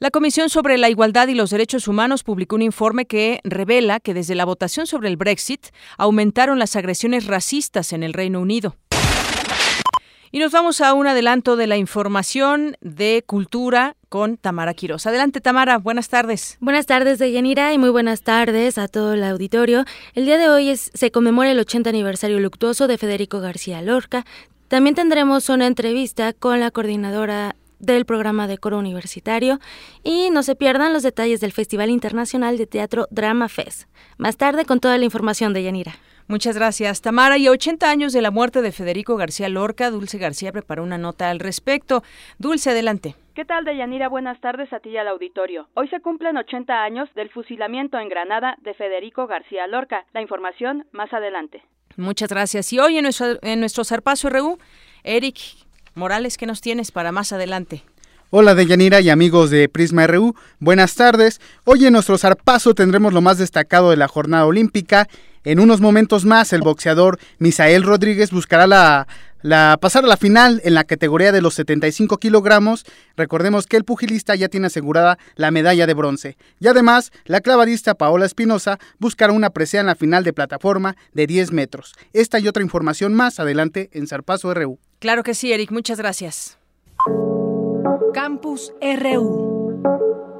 La 0.00 0.10
Comisión 0.10 0.50
sobre 0.50 0.76
la 0.76 0.90
Igualdad 0.90 1.28
y 1.28 1.34
los 1.34 1.50
Derechos 1.50 1.86
Humanos 1.86 2.24
publicó 2.24 2.56
un 2.56 2.62
informe 2.62 3.06
que 3.06 3.38
revela 3.44 4.00
que 4.00 4.12
desde 4.12 4.34
la 4.34 4.44
votación 4.44 4.88
sobre 4.88 5.08
el 5.08 5.16
Brexit 5.16 5.68
aumentaron 5.96 6.58
las 6.58 6.74
agresiones 6.74 7.26
racistas 7.26 7.92
en 7.92 8.02
el 8.02 8.12
Reino 8.12 8.40
Unido. 8.40 8.76
Y 10.34 10.40
nos 10.40 10.50
vamos 10.50 10.80
a 10.80 10.94
un 10.94 11.06
adelanto 11.06 11.54
de 11.54 11.68
la 11.68 11.76
información 11.76 12.76
de 12.80 13.22
cultura 13.24 13.94
con 14.08 14.36
Tamara 14.36 14.74
Quiroz. 14.74 15.06
Adelante, 15.06 15.40
Tamara, 15.40 15.78
buenas 15.78 16.08
tardes. 16.08 16.56
Buenas 16.58 16.86
tardes, 16.86 17.20
Deyanira, 17.20 17.72
y 17.72 17.78
muy 17.78 17.90
buenas 17.90 18.22
tardes 18.22 18.76
a 18.76 18.88
todo 18.88 19.12
el 19.12 19.22
auditorio. 19.22 19.84
El 20.12 20.24
día 20.24 20.36
de 20.36 20.48
hoy 20.48 20.76
se 20.76 21.12
conmemora 21.12 21.52
el 21.52 21.60
80 21.60 21.88
aniversario 21.88 22.40
luctuoso 22.40 22.88
de 22.88 22.98
Federico 22.98 23.38
García 23.38 23.80
Lorca. 23.80 24.26
También 24.66 24.96
tendremos 24.96 25.48
una 25.50 25.68
entrevista 25.68 26.32
con 26.32 26.58
la 26.58 26.72
coordinadora 26.72 27.54
del 27.78 28.04
programa 28.04 28.48
de 28.48 28.58
coro 28.58 28.80
universitario 28.80 29.60
y 30.02 30.30
no 30.30 30.42
se 30.42 30.56
pierdan 30.56 30.92
los 30.92 31.04
detalles 31.04 31.40
del 31.40 31.52
Festival 31.52 31.90
Internacional 31.90 32.58
de 32.58 32.66
Teatro 32.66 33.06
Drama 33.12 33.48
Fest. 33.48 33.84
Más 34.18 34.36
tarde 34.36 34.64
con 34.64 34.80
toda 34.80 34.98
la 34.98 35.04
información 35.04 35.52
de 35.52 35.62
Yanira. 35.62 35.94
Muchas 36.26 36.56
gracias, 36.56 37.02
Tamara. 37.02 37.36
Y 37.36 37.46
a 37.46 37.50
80 37.50 37.88
años 37.88 38.12
de 38.12 38.22
la 38.22 38.30
muerte 38.30 38.62
de 38.62 38.72
Federico 38.72 39.16
García 39.16 39.48
Lorca, 39.48 39.90
Dulce 39.90 40.16
García 40.18 40.52
preparó 40.52 40.82
una 40.82 40.96
nota 40.96 41.28
al 41.28 41.38
respecto. 41.38 42.02
Dulce, 42.38 42.70
adelante. 42.70 43.14
¿Qué 43.34 43.44
tal, 43.44 43.64
Deyanira? 43.64 44.08
Buenas 44.08 44.40
tardes 44.40 44.72
a 44.72 44.78
ti 44.78 44.90
y 44.90 44.96
al 44.96 45.08
auditorio. 45.08 45.68
Hoy 45.74 45.88
se 45.88 46.00
cumplen 46.00 46.36
80 46.36 46.82
años 46.82 47.08
del 47.14 47.30
fusilamiento 47.30 47.98
en 47.98 48.08
Granada 48.08 48.56
de 48.62 48.74
Federico 48.74 49.26
García 49.26 49.66
Lorca. 49.66 50.06
La 50.14 50.22
información 50.22 50.86
más 50.92 51.12
adelante. 51.12 51.62
Muchas 51.96 52.30
gracias. 52.30 52.72
Y 52.72 52.78
hoy 52.78 52.96
en 52.96 53.02
nuestro, 53.02 53.38
en 53.42 53.60
nuestro 53.60 53.84
Zarpazo 53.84 54.30
RU, 54.30 54.58
Eric 55.02 55.36
Morales, 55.94 56.38
¿qué 56.38 56.46
nos 56.46 56.60
tienes 56.60 56.90
para 56.90 57.12
más 57.12 57.32
adelante? 57.32 57.82
Hola 58.30 58.54
Deyanira 58.54 59.00
y 59.00 59.10
amigos 59.10 59.50
de 59.50 59.68
Prisma 59.68 60.08
RU, 60.08 60.34
buenas 60.58 60.96
tardes. 60.96 61.40
Hoy 61.64 61.86
en 61.86 61.92
nuestro 61.92 62.18
zarpazo 62.18 62.74
tendremos 62.74 63.12
lo 63.12 63.20
más 63.20 63.38
destacado 63.38 63.90
de 63.90 63.96
la 63.96 64.08
jornada 64.08 64.46
olímpica. 64.46 65.06
En 65.44 65.60
unos 65.60 65.82
momentos 65.82 66.24
más 66.24 66.54
el 66.54 66.62
boxeador 66.62 67.18
Misael 67.38 67.82
Rodríguez 67.82 68.30
buscará 68.30 68.66
la, 68.66 69.06
pasar 69.78 70.04
a 70.04 70.08
la 70.08 70.16
final 70.16 70.62
en 70.64 70.72
la 70.72 70.84
categoría 70.84 71.32
de 71.32 71.42
los 71.42 71.52
75 71.54 72.16
kilogramos. 72.16 72.86
Recordemos 73.14 73.66
que 73.66 73.76
el 73.76 73.84
pugilista 73.84 74.34
ya 74.34 74.48
tiene 74.48 74.68
asegurada 74.68 75.18
la 75.36 75.50
medalla 75.50 75.86
de 75.86 75.92
bronce. 75.92 76.38
Y 76.60 76.68
además, 76.68 77.12
la 77.26 77.42
clavadista 77.42 77.94
Paola 77.94 78.24
Espinosa 78.24 78.78
buscará 78.98 79.34
una 79.34 79.50
presea 79.50 79.82
en 79.82 79.86
la 79.86 79.96
final 79.96 80.24
de 80.24 80.32
plataforma 80.32 80.96
de 81.12 81.26
10 81.26 81.52
metros. 81.52 81.92
Esta 82.14 82.38
y 82.38 82.48
otra 82.48 82.62
información 82.62 83.12
más 83.12 83.38
adelante 83.38 83.90
en 83.92 84.06
Zarpazo 84.06 84.54
RU. 84.54 84.78
Claro 84.98 85.22
que 85.22 85.34
sí, 85.34 85.52
Eric, 85.52 85.70
muchas 85.70 85.98
gracias. 85.98 86.58
Campus 88.14 88.72
RU. 88.80 90.33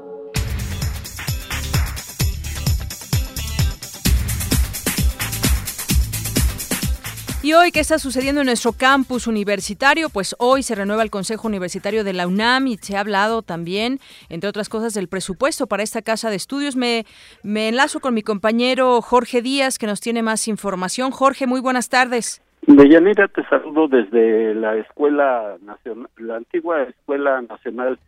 Y 7.45 7.53
hoy, 7.53 7.69
¿qué 7.69 7.79
está 7.79 7.99
sucediendo 7.99 8.41
en 8.41 8.47
nuestro 8.47 8.71
campus 8.71 9.27
universitario? 9.27 10.07
Pues 10.09 10.35
hoy 10.39 10.63
se 10.63 10.73
renueva 10.73 11.03
el 11.03 11.11
Consejo 11.11 11.47
Universitario 11.47 12.03
de 12.03 12.11
la 12.11 12.25
UNAM 12.25 12.65
y 12.65 12.77
se 12.77 12.97
ha 12.97 13.01
hablado 13.01 13.43
también, 13.43 13.99
entre 14.29 14.49
otras 14.49 14.67
cosas, 14.67 14.95
del 14.95 15.07
presupuesto 15.07 15.67
para 15.67 15.83
esta 15.83 16.01
casa 16.01 16.31
de 16.31 16.37
estudios. 16.37 16.75
Me, 16.75 17.05
enlazo 17.43 17.99
con 17.99 18.15
mi 18.15 18.23
compañero 18.23 18.99
Jorge 19.03 19.43
Díaz, 19.43 19.77
que 19.77 19.85
nos 19.85 20.01
tiene 20.01 20.23
más 20.23 20.47
información. 20.47 21.11
Jorge, 21.11 21.45
muy 21.45 21.61
buenas 21.61 21.87
tardes. 21.87 22.41
Deyanira, 22.65 23.27
te 23.27 23.43
saludo 23.43 23.89
desde 23.89 24.55
la 24.55 24.77
Escuela 24.77 25.57
Nacional, 25.61 26.09
la 26.17 26.37
antigua 26.37 26.81
Escuela 26.81 27.43
Nacional 27.43 27.99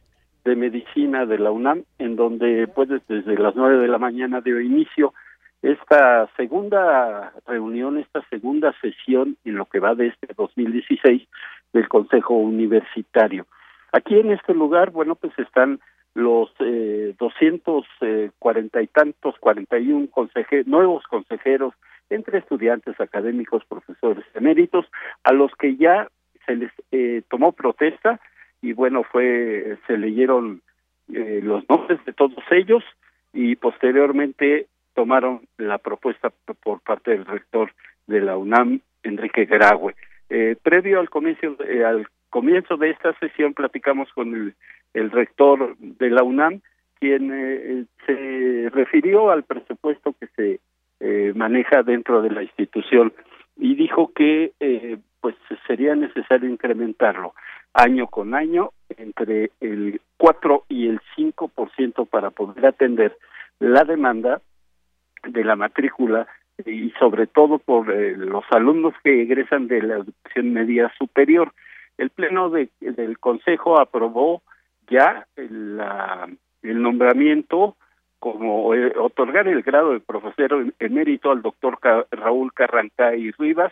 de 0.45 0.55
Medicina 0.55 1.27
de 1.27 1.37
la 1.37 1.51
UNAM, 1.51 1.83
en 1.99 2.15
donde 2.15 2.67
pues 2.73 2.89
desde 3.07 3.37
las 3.37 3.55
nueve 3.55 3.77
de 3.77 3.87
la 3.87 3.99
mañana 3.99 4.41
dio 4.41 4.59
inicio 4.59 5.13
esta 5.61 6.29
segunda 6.37 7.33
reunión, 7.45 7.97
esta 7.97 8.21
segunda 8.29 8.73
sesión 8.81 9.37
en 9.45 9.55
lo 9.55 9.65
que 9.65 9.79
va 9.79 9.95
de 9.95 10.07
este 10.07 10.27
2016 10.35 11.27
del 11.73 11.87
Consejo 11.87 12.35
Universitario. 12.35 13.45
Aquí 13.91 14.19
en 14.19 14.31
este 14.31 14.53
lugar, 14.53 14.91
bueno, 14.91 15.15
pues 15.15 15.37
están 15.39 15.79
los 16.13 16.49
eh, 16.59 17.15
240 17.19 18.81
y 18.81 18.87
tantos, 18.87 19.35
41 19.39 20.09
consejeros, 20.09 20.67
nuevos 20.67 21.03
consejeros 21.05 21.73
entre 22.09 22.39
estudiantes, 22.39 22.99
académicos, 22.99 23.63
profesores 23.65 24.25
eméritos, 24.33 24.85
a 25.23 25.33
los 25.33 25.51
que 25.55 25.75
ya 25.75 26.07
se 26.45 26.55
les 26.55 26.71
eh, 26.91 27.21
tomó 27.29 27.51
protesta 27.51 28.19
y 28.61 28.73
bueno, 28.73 29.03
fue 29.03 29.77
se 29.85 29.97
leyeron 29.97 30.61
eh, 31.13 31.41
los 31.43 31.67
nombres 31.69 32.03
de 32.05 32.13
todos 32.13 32.43
ellos 32.51 32.83
y 33.33 33.55
posteriormente 33.55 34.67
tomaron 34.97 35.41
la 35.59 35.77
propuesta 35.77 36.31
por 36.63 36.81
parte 36.81 37.11
del 37.11 37.25
rector 37.25 37.71
de 38.07 38.19
la 38.19 38.35
UNAM, 38.35 38.79
Enrique 39.03 39.45
Graue. 39.45 39.93
Eh, 40.27 40.55
previo 40.63 40.99
al 40.99 41.11
comienzo, 41.11 41.55
eh, 41.63 41.85
al 41.85 42.07
comienzo 42.31 42.77
de 42.77 42.89
esta 42.89 43.13
sesión 43.19 43.53
platicamos 43.53 44.11
con 44.13 44.33
el, 44.33 44.55
el 44.95 45.11
rector 45.11 45.77
de 45.77 46.09
la 46.09 46.23
UNAM, 46.23 46.61
quien 46.99 47.31
eh, 47.31 47.85
se 48.07 48.69
refirió 48.71 49.29
al 49.29 49.43
presupuesto 49.43 50.15
que 50.19 50.27
se 50.35 50.59
eh, 50.99 51.31
maneja 51.35 51.83
dentro 51.83 52.23
de 52.23 52.31
la 52.31 52.41
institución 52.41 53.13
y 53.55 53.75
dijo 53.75 54.11
que 54.15 54.53
eh, 54.59 54.97
pues 55.21 55.35
sería 55.67 55.93
necesario 55.93 56.49
incrementarlo 56.49 57.35
año 57.71 58.07
con 58.07 58.33
año 58.33 58.71
entre 58.97 59.51
el 59.61 60.01
4 60.17 60.63
y 60.69 60.87
el 60.87 60.99
5% 61.15 62.07
para 62.09 62.31
poder 62.31 62.65
atender 62.65 63.15
la 63.59 63.83
demanda 63.83 64.41
de 65.27 65.43
la 65.43 65.55
matrícula 65.55 66.27
y 66.65 66.91
sobre 66.99 67.27
todo 67.27 67.59
por 67.59 67.91
eh, 67.91 68.15
los 68.17 68.43
alumnos 68.51 68.93
que 69.03 69.21
egresan 69.21 69.67
de 69.67 69.81
la 69.81 69.95
educación 69.97 70.53
media 70.53 70.91
superior. 70.97 71.53
El 71.97 72.09
pleno 72.09 72.49
de, 72.49 72.69
del 72.79 73.19
consejo 73.19 73.79
aprobó 73.79 74.41
ya 74.89 75.27
la, 75.35 76.27
el 76.61 76.81
nombramiento 76.81 77.75
como 78.19 78.73
eh, 78.73 78.93
otorgar 78.97 79.47
el 79.47 79.61
grado 79.61 79.91
de 79.91 79.99
profesor 79.99 80.73
emérito 80.79 81.31
al 81.31 81.41
doctor 81.41 81.77
Raúl 82.11 82.53
Carrancay 82.53 83.31
Rivas 83.31 83.71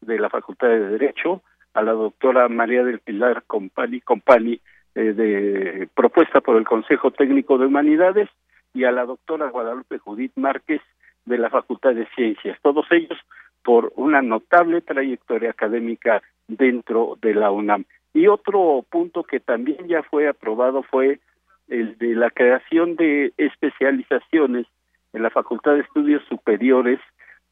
de 0.00 0.18
la 0.18 0.28
Facultad 0.28 0.68
de 0.68 0.88
Derecho, 0.88 1.42
a 1.74 1.82
la 1.82 1.92
doctora 1.92 2.48
María 2.48 2.82
del 2.84 3.00
Pilar 3.00 3.44
Compani, 3.46 4.00
Compani 4.00 4.60
eh, 4.94 5.12
de 5.12 5.88
propuesta 5.94 6.40
por 6.40 6.56
el 6.56 6.64
Consejo 6.64 7.10
Técnico 7.10 7.58
de 7.58 7.66
Humanidades 7.66 8.28
y 8.76 8.84
a 8.84 8.92
la 8.92 9.06
doctora 9.06 9.48
Guadalupe 9.48 9.98
Judith 9.98 10.32
Márquez 10.36 10.82
de 11.24 11.38
la 11.38 11.48
Facultad 11.48 11.94
de 11.94 12.06
Ciencias, 12.14 12.58
todos 12.62 12.84
ellos 12.90 13.18
por 13.64 13.90
una 13.96 14.20
notable 14.20 14.82
trayectoria 14.82 15.50
académica 15.50 16.22
dentro 16.46 17.18
de 17.22 17.34
la 17.34 17.50
UNAM. 17.50 17.84
Y 18.12 18.28
otro 18.28 18.84
punto 18.88 19.24
que 19.24 19.40
también 19.40 19.88
ya 19.88 20.02
fue 20.02 20.28
aprobado 20.28 20.82
fue 20.82 21.20
el 21.68 21.96
de 21.96 22.14
la 22.14 22.30
creación 22.30 22.96
de 22.96 23.32
especializaciones 23.38 24.66
en 25.14 25.22
la 25.22 25.30
Facultad 25.30 25.72
de 25.72 25.80
Estudios 25.80 26.22
Superiores 26.28 27.00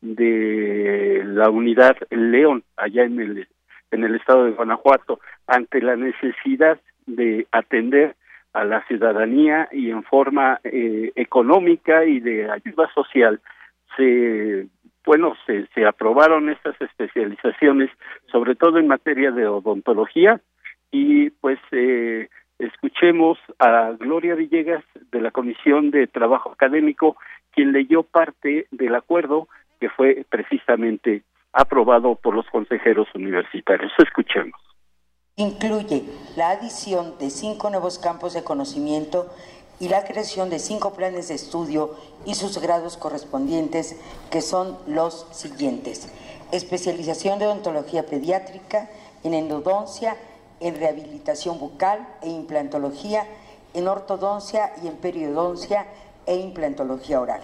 de 0.03 1.23
la 1.25 1.49
unidad 1.49 1.97
León, 2.11 2.63
allá 2.77 3.05
en 3.05 3.19
el, 3.19 3.49
en 3.91 4.05
el 4.05 4.15
estado 4.15 4.45
de 4.45 4.53
Guanajuato, 4.53 5.21
ante 5.47 5.81
la 5.81 5.97
necesidad 5.97 6.79
de 7.07 7.47
atender 7.51 8.15
a 8.55 8.65
la 8.65 8.87
ciudadanía 8.87 9.69
y 9.73 9.91
en 9.91 10.03
forma 10.05 10.61
eh, 10.65 11.13
económica 11.17 12.05
y 12.05 12.21
de 12.21 12.51
ayuda 12.51 12.89
social, 12.95 13.41
se 13.97 14.69
bueno, 15.05 15.35
se, 15.47 15.67
se 15.75 15.85
aprobaron 15.85 16.49
estas 16.49 16.81
especializaciones, 16.81 17.91
sobre 18.33 18.55
todo 18.55 18.79
en 18.79 18.89
materia 18.89 19.31
de 19.31 19.47
odontología, 19.47 20.41
y 20.91 21.31
pues 21.31 21.59
eh, 21.73 22.29
escuchemos 22.59 23.39
a 23.59 23.93
Gloria 23.99 24.35
Villegas 24.35 24.85
de 25.13 25.21
la 25.21 25.31
Comisión 25.31 25.91
de 25.91 26.07
Trabajo 26.07 26.53
Académico, 26.53 27.17
quien 27.53 27.73
leyó 27.73 28.03
parte 28.03 28.67
del 28.71 28.95
acuerdo 28.95 29.49
que 29.79 29.91
fue 29.91 30.25
precisamente 30.31 31.23
aprobado 31.53 32.15
por 32.17 32.35
los 32.35 32.47
consejeros 32.49 33.09
universitarios. 33.15 33.93
Escuchemos. 33.99 34.74
Incluye 35.37 36.05
la 36.37 36.51
adición 36.51 37.19
de 37.19 37.29
cinco 37.29 37.69
nuevos 37.69 37.99
campos 37.99 38.35
de 38.35 38.45
conocimiento 38.45 39.27
y 39.81 39.89
la 39.89 40.05
creación 40.05 40.49
de 40.49 40.61
cinco 40.61 40.93
planes 40.93 41.27
de 41.27 41.35
estudio 41.35 41.97
y 42.25 42.37
sus 42.37 42.59
grados 42.59 42.97
correspondientes, 42.97 43.97
que 44.31 44.41
son 44.41 44.79
los 44.87 45.27
siguientes. 45.33 46.07
Especialización 46.53 47.41
de 47.41 47.49
odontología 47.49 48.07
pediátrica, 48.07 48.89
en 49.25 49.35
endodoncia, 49.35 50.17
en 50.61 50.77
rehabilitación 50.77 51.59
bucal 51.59 52.07
e 52.23 52.29
implantología, 52.29 53.27
en 53.75 53.89
ortodoncia 53.89 54.73
y 54.85 54.87
en 54.87 54.95
periodoncia 54.95 55.89
e 56.27 56.37
implantología 56.37 57.21
oral. 57.21 57.41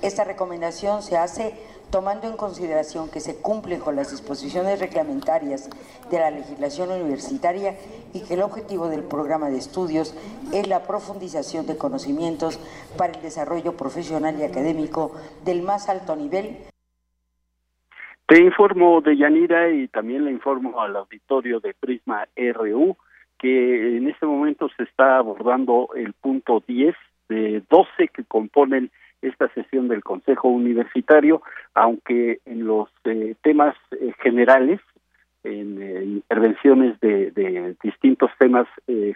Esta 0.00 0.24
recomendación 0.24 1.02
se 1.02 1.18
hace 1.18 1.54
tomando 1.90 2.28
en 2.28 2.36
consideración 2.36 3.10
que 3.10 3.20
se 3.20 3.40
cumplen 3.40 3.80
con 3.80 3.96
las 3.96 4.10
disposiciones 4.10 4.80
reglamentarias 4.80 5.70
de 6.10 6.18
la 6.18 6.30
legislación 6.30 6.90
universitaria 6.90 7.76
y 8.12 8.24
que 8.24 8.34
el 8.34 8.42
objetivo 8.42 8.88
del 8.88 9.04
programa 9.04 9.48
de 9.48 9.58
estudios 9.58 10.14
es 10.52 10.68
la 10.68 10.82
profundización 10.82 11.66
de 11.66 11.76
conocimientos 11.76 12.58
para 12.96 13.12
el 13.12 13.22
desarrollo 13.22 13.76
profesional 13.76 14.36
y 14.38 14.44
académico 14.44 15.12
del 15.44 15.62
más 15.62 15.88
alto 15.88 16.16
nivel. 16.16 16.56
Te 18.26 18.40
informo 18.42 19.00
de 19.02 19.16
Yanira 19.16 19.70
y 19.70 19.88
también 19.88 20.24
le 20.24 20.30
informo 20.30 20.80
al 20.80 20.96
auditorio 20.96 21.60
de 21.60 21.74
Prisma 21.74 22.26
RU 22.36 22.96
que 23.38 23.98
en 23.98 24.08
este 24.08 24.24
momento 24.24 24.68
se 24.76 24.84
está 24.84 25.18
abordando 25.18 25.90
el 25.94 26.14
punto 26.14 26.62
10 26.66 26.94
de 27.28 27.62
12 27.68 28.08
que 28.08 28.24
componen 28.24 28.90
esta 29.22 29.48
sesión 29.54 29.88
del 29.88 30.02
Consejo 30.02 30.48
Universitario, 30.48 31.42
aunque 31.74 32.40
en 32.44 32.66
los 32.66 32.88
eh, 33.04 33.34
temas 33.42 33.74
eh, 33.92 34.12
generales, 34.22 34.80
en 35.42 35.82
eh, 35.82 36.04
intervenciones 36.04 36.98
de, 37.00 37.30
de, 37.30 37.76
distintos 37.82 38.30
temas 38.38 38.66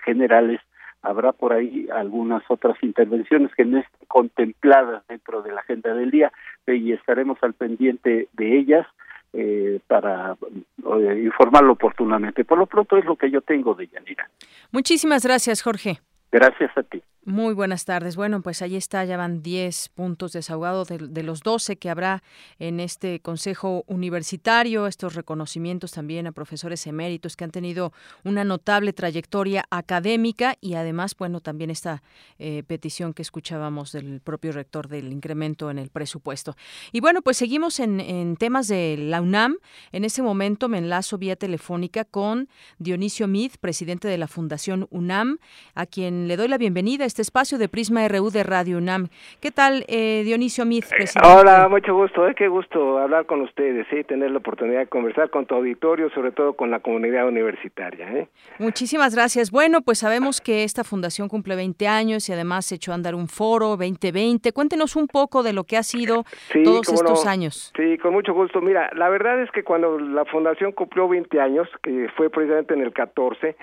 generales, 0.05 0.61
habrá 1.03 1.33
por 1.33 1.53
ahí 1.53 1.89
algunas 1.95 2.43
otras 2.49 2.77
intervenciones 2.83 3.55
que 3.55 3.65
no 3.65 3.79
estén 3.79 4.07
contempladas 4.09 5.07
dentro 5.09 5.43
de 5.43 5.53
la 5.53 5.61
agenda 5.61 5.95
del 5.95 6.11
día 6.11 6.33
y 6.67 6.93
estaremos 6.93 7.39
al 7.43 7.55
pendiente 7.55 8.29
de 8.33 8.59
ellas 8.59 8.87
eh, 9.35 9.79
para 9.87 10.37
eh, 10.43 11.23
informarlo 11.23 11.75
oportunamente. 11.75 12.47
Por 12.47 12.59
lo 12.59 12.65
pronto 12.65 12.97
es 12.97 13.05
lo 13.05 13.15
que 13.15 13.31
yo 13.31 13.43
tengo 13.43 13.75
de 13.75 13.87
Yanira. 13.87 14.31
Muchísimas 14.73 15.23
gracias, 15.25 15.63
Jorge. 15.63 16.01
Gracias 16.33 16.71
a 16.77 16.83
ti. 16.83 17.03
Muy 17.25 17.53
buenas 17.53 17.85
tardes. 17.85 18.17
Bueno, 18.17 18.41
pues 18.43 18.63
ahí 18.63 18.77
está, 18.77 19.05
ya 19.05 19.17
van 19.17 19.43
10 19.43 19.91
puntos 19.91 20.33
desahogados 20.33 20.89
de, 20.89 21.23
los 21.23 21.41
12 21.41 21.77
que 21.77 21.91
habrá 21.91 22.23
en 22.59 22.81
este 22.81 23.21
Consejo 23.21 23.85
Universitario, 23.87 24.87
estos 24.87 25.15
reconocimientos 25.15 25.93
también 25.93 26.27
a 26.27 26.33
profesores 26.33 26.87
eméritos 26.87 27.37
que 27.37 27.45
han 27.45 27.51
tenido 27.51 27.93
una 28.25 28.45
notable 28.45 28.93
trayectoria 28.93 29.65
académica 29.69 30.57
y 30.61 30.75
además, 30.75 31.17
bueno, 31.19 31.41
también 31.41 31.71
esta 31.71 32.03
eh, 32.39 32.63
petición 32.67 33.13
que 33.13 33.23
escuchábamos 33.23 33.93
del 33.93 34.21
propio 34.21 34.53
rector 34.53 34.89
del 34.89 35.13
incremento 35.13 35.71
en 35.71 35.79
el 35.79 35.91
presupuesto. 35.91 36.57
Y 36.93 37.01
bueno, 37.01 37.21
pues 37.21 37.37
seguimos 37.37 37.81
en, 37.81 38.01
en 38.01 38.37
temas 38.37 38.69
de 38.69 38.97
la 38.97 39.21
UNAM. 39.21 39.57
En 39.93 40.05
este 40.05 40.23
momento 40.23 40.69
me 40.69 40.79
enlazo 40.79 41.19
vía 41.19 41.37
telefónica 41.37 42.05
con 42.05 42.49
Dionisio 42.79 43.27
Mid, 43.27 43.53
presidente 43.61 44.07
de 44.09 44.19
la 44.19 44.29
Fundación 44.29 44.87
UNAM, 44.91 45.39
a 45.75 45.85
quien 45.85 46.29
le 46.29 46.37
doy 46.37 46.49
la 46.49 46.59
bienvenida 46.59 47.08
este 47.09 47.23
espacio 47.23 47.57
de 47.57 47.69
Prisma 47.69 48.07
RU 48.07 48.31
de 48.31 48.43
Radio 48.43 48.77
UNAM. 48.77 49.09
¿Qué 49.41 49.51
tal, 49.51 49.85
eh, 49.89 50.23
Dionisio 50.25 50.67
Mid, 50.67 50.85
eh, 50.99 51.07
Hola, 51.25 51.67
mucho 51.69 51.95
gusto. 51.95 52.29
Eh, 52.29 52.35
qué 52.37 52.49
gusto 52.49 52.99
hablar 52.99 53.25
con 53.25 53.41
ustedes 53.41 53.87
y 53.91 54.05
tener 54.05 54.31
la 54.31 54.39
oportunidad 54.39 54.81
de 54.81 54.87
conversar 54.89 55.31
con 55.31 55.47
tu 55.47 55.55
auditorio, 55.55 56.11
sobre 56.11 56.33
todo 56.33 56.53
con 56.53 56.71
la 56.71 56.81
comunidad 56.81 57.27
universitaria. 57.27 58.13
¿eh? 58.13 58.29
Muchísimas 58.59 59.15
gracias. 59.15 59.51
Bueno, 59.51 59.81
pues 59.81 60.01
sabemos 60.01 60.43
que 60.43 60.65
esta 60.65 60.85
fundación 60.85 61.29
cumple 61.29 61.57
20 61.57 61.89
años 61.89 62.29
y 62.29 62.33
además 62.35 62.71
echó 62.73 62.93
a 62.93 62.97
andar 62.97 63.15
un 63.15 63.27
foro 63.27 63.71
2020. 63.71 64.53
Cuéntenos 64.53 64.95
un 64.95 65.07
poco 65.07 65.43
de 65.43 65.55
lo 65.55 65.65
que 65.65 65.79
ha 65.79 65.83
sido 65.83 66.25
todos 66.63 66.93
estos 66.93 67.27
años. 67.27 67.73
Sí, 67.75 67.97
con 67.99 68.13
mucho 68.13 68.35
gusto. 68.35 68.61
Mira, 68.61 68.91
la 68.95 69.09
verdad 69.09 69.43
es 69.43 69.51
que 69.51 69.65
cuando 69.65 69.99
la 69.99 70.27
fundación 70.27 70.73
cumplió 70.73 71.09
20 71.09 71.41
años, 71.41 71.69
que 71.83 72.09
fue 72.17 72.29
precisamente 72.29 72.75
en 72.75 72.83
el 72.83 72.93
14, 72.93 73.57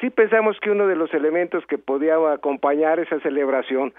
sí 0.00 0.10
pensamos 0.10 0.58
que 0.60 0.70
uno 0.70 0.86
de 0.86 0.96
los 0.96 1.12
elementos 1.14 1.64
que 1.66 1.78
podía 1.78 2.16
acompañar 2.32 3.00
esa 3.00 3.20
celebración 3.20 3.92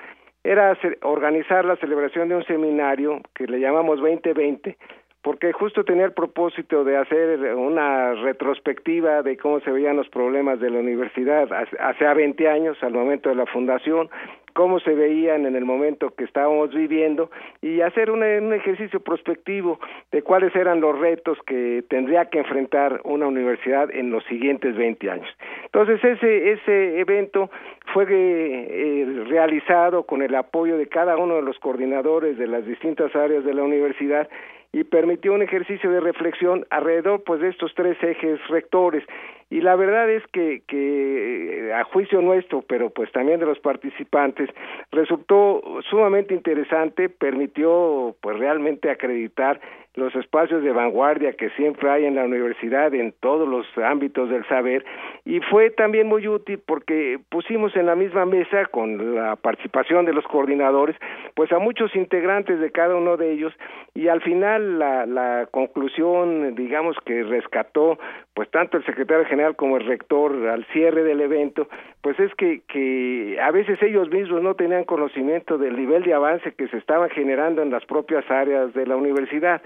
era 0.43 0.77
organizar 1.03 1.65
la 1.65 1.75
celebración 1.75 2.29
de 2.29 2.35
un 2.35 2.45
seminario 2.45 3.21
que 3.35 3.45
le 3.45 3.59
llamamos 3.59 3.99
2020, 3.99 4.75
porque 5.21 5.53
justo 5.53 5.83
tenía 5.83 6.05
el 6.05 6.13
propósito 6.13 6.83
de 6.83 6.97
hacer 6.97 7.39
una 7.55 8.13
retrospectiva 8.15 9.21
de 9.21 9.37
cómo 9.37 9.59
se 9.59 9.71
veían 9.71 9.97
los 9.97 10.09
problemas 10.09 10.59
de 10.59 10.69
la 10.69 10.79
universidad 10.79 11.47
hace 11.79 12.05
20 12.05 12.49
años, 12.49 12.77
al 12.81 12.93
momento 12.93 13.29
de 13.29 13.35
la 13.35 13.45
fundación, 13.45 14.09
cómo 14.53 14.79
se 14.79 14.93
veían 14.93 15.45
en 15.45 15.55
el 15.55 15.65
momento 15.65 16.13
que 16.15 16.23
estábamos 16.23 16.73
viviendo 16.73 17.29
y 17.61 17.81
hacer 17.81 18.11
un, 18.11 18.21
ejercicio 18.53 18.99
prospectivo 18.99 19.79
de 20.11 20.21
cuáles 20.21 20.55
eran 20.55 20.81
los 20.81 20.97
retos 20.97 21.37
que 21.45 21.83
tendría 21.89 22.25
que 22.25 22.39
enfrentar 22.39 23.01
una 23.03 23.27
universidad 23.27 23.89
en 23.91 24.11
los 24.11 24.23
siguientes 24.25 24.75
20 24.75 25.09
años. 25.09 25.29
Entonces 25.65 26.03
ese 26.03 26.51
ese 26.51 26.99
evento 26.99 27.49
fue 27.93 28.05
eh, 28.09 29.23
realizado 29.27 30.03
con 30.03 30.21
el 30.21 30.35
apoyo 30.35 30.77
de 30.77 30.87
cada 30.87 31.17
uno 31.17 31.35
de 31.35 31.41
los 31.41 31.57
coordinadores 31.59 32.37
de 32.37 32.47
las 32.47 32.65
distintas 32.65 33.15
áreas 33.15 33.43
de 33.45 33.53
la 33.53 33.63
universidad 33.63 34.27
y 34.73 34.83
permitió 34.83 35.33
un 35.33 35.41
ejercicio 35.41 35.91
de 35.91 35.99
reflexión 35.99 36.65
alrededor 36.69 37.23
pues 37.23 37.41
de 37.41 37.49
estos 37.49 37.73
tres 37.75 37.97
ejes 38.01 38.39
rectores 38.47 39.03
y 39.51 39.59
la 39.59 39.75
verdad 39.75 40.09
es 40.09 40.23
que, 40.31 40.63
que 40.65 41.67
eh, 41.67 41.73
a 41.73 41.83
juicio 41.83 42.21
nuestro, 42.21 42.61
pero 42.61 42.89
pues 42.89 43.11
también 43.11 43.41
de 43.41 43.45
los 43.45 43.59
participantes, 43.59 44.49
resultó 44.91 45.61
sumamente 45.89 46.33
interesante, 46.33 47.09
permitió 47.09 48.15
pues 48.21 48.39
realmente 48.39 48.89
acreditar 48.89 49.59
los 49.95 50.15
espacios 50.15 50.63
de 50.63 50.71
vanguardia 50.71 51.33
que 51.33 51.49
siempre 51.51 51.89
hay 51.89 52.05
en 52.05 52.15
la 52.15 52.23
universidad 52.23 52.93
en 52.93 53.13
todos 53.19 53.47
los 53.47 53.65
ámbitos 53.77 54.29
del 54.29 54.47
saber 54.47 54.85
y 55.25 55.41
fue 55.41 55.69
también 55.69 56.07
muy 56.07 56.27
útil 56.29 56.61
porque 56.65 57.19
pusimos 57.27 57.75
en 57.75 57.87
la 57.87 57.95
misma 57.95 58.25
mesa 58.25 58.67
con 58.67 59.15
la 59.15 59.35
participación 59.35 60.05
de 60.05 60.13
los 60.13 60.25
coordinadores 60.27 60.95
pues 61.35 61.51
a 61.51 61.59
muchos 61.59 61.93
integrantes 61.93 62.61
de 62.61 62.71
cada 62.71 62.95
uno 62.95 63.17
de 63.17 63.33
ellos 63.33 63.53
y 63.93 64.07
al 64.07 64.21
final 64.21 64.79
la, 64.79 65.05
la 65.05 65.49
conclusión 65.51 66.55
digamos 66.55 66.95
que 67.05 67.23
rescató 67.23 67.99
pues 68.33 68.49
tanto 68.49 68.77
el 68.77 68.85
secretario 68.85 69.25
general 69.25 69.40
como 69.55 69.77
el 69.77 69.85
rector 69.85 70.47
al 70.47 70.65
cierre 70.73 71.03
del 71.03 71.21
evento, 71.21 71.67
pues 72.01 72.19
es 72.19 72.33
que, 72.35 72.61
que 72.67 73.37
a 73.41 73.51
veces 73.51 73.81
ellos 73.83 74.09
mismos 74.09 74.41
no 74.41 74.55
tenían 74.55 74.85
conocimiento 74.85 75.57
del 75.57 75.75
nivel 75.75 76.03
de 76.03 76.13
avance 76.13 76.53
que 76.53 76.67
se 76.67 76.77
estaba 76.77 77.09
generando 77.09 77.61
en 77.61 77.69
las 77.69 77.85
propias 77.85 78.29
áreas 78.29 78.73
de 78.73 78.87
la 78.87 78.95
universidad. 78.95 79.61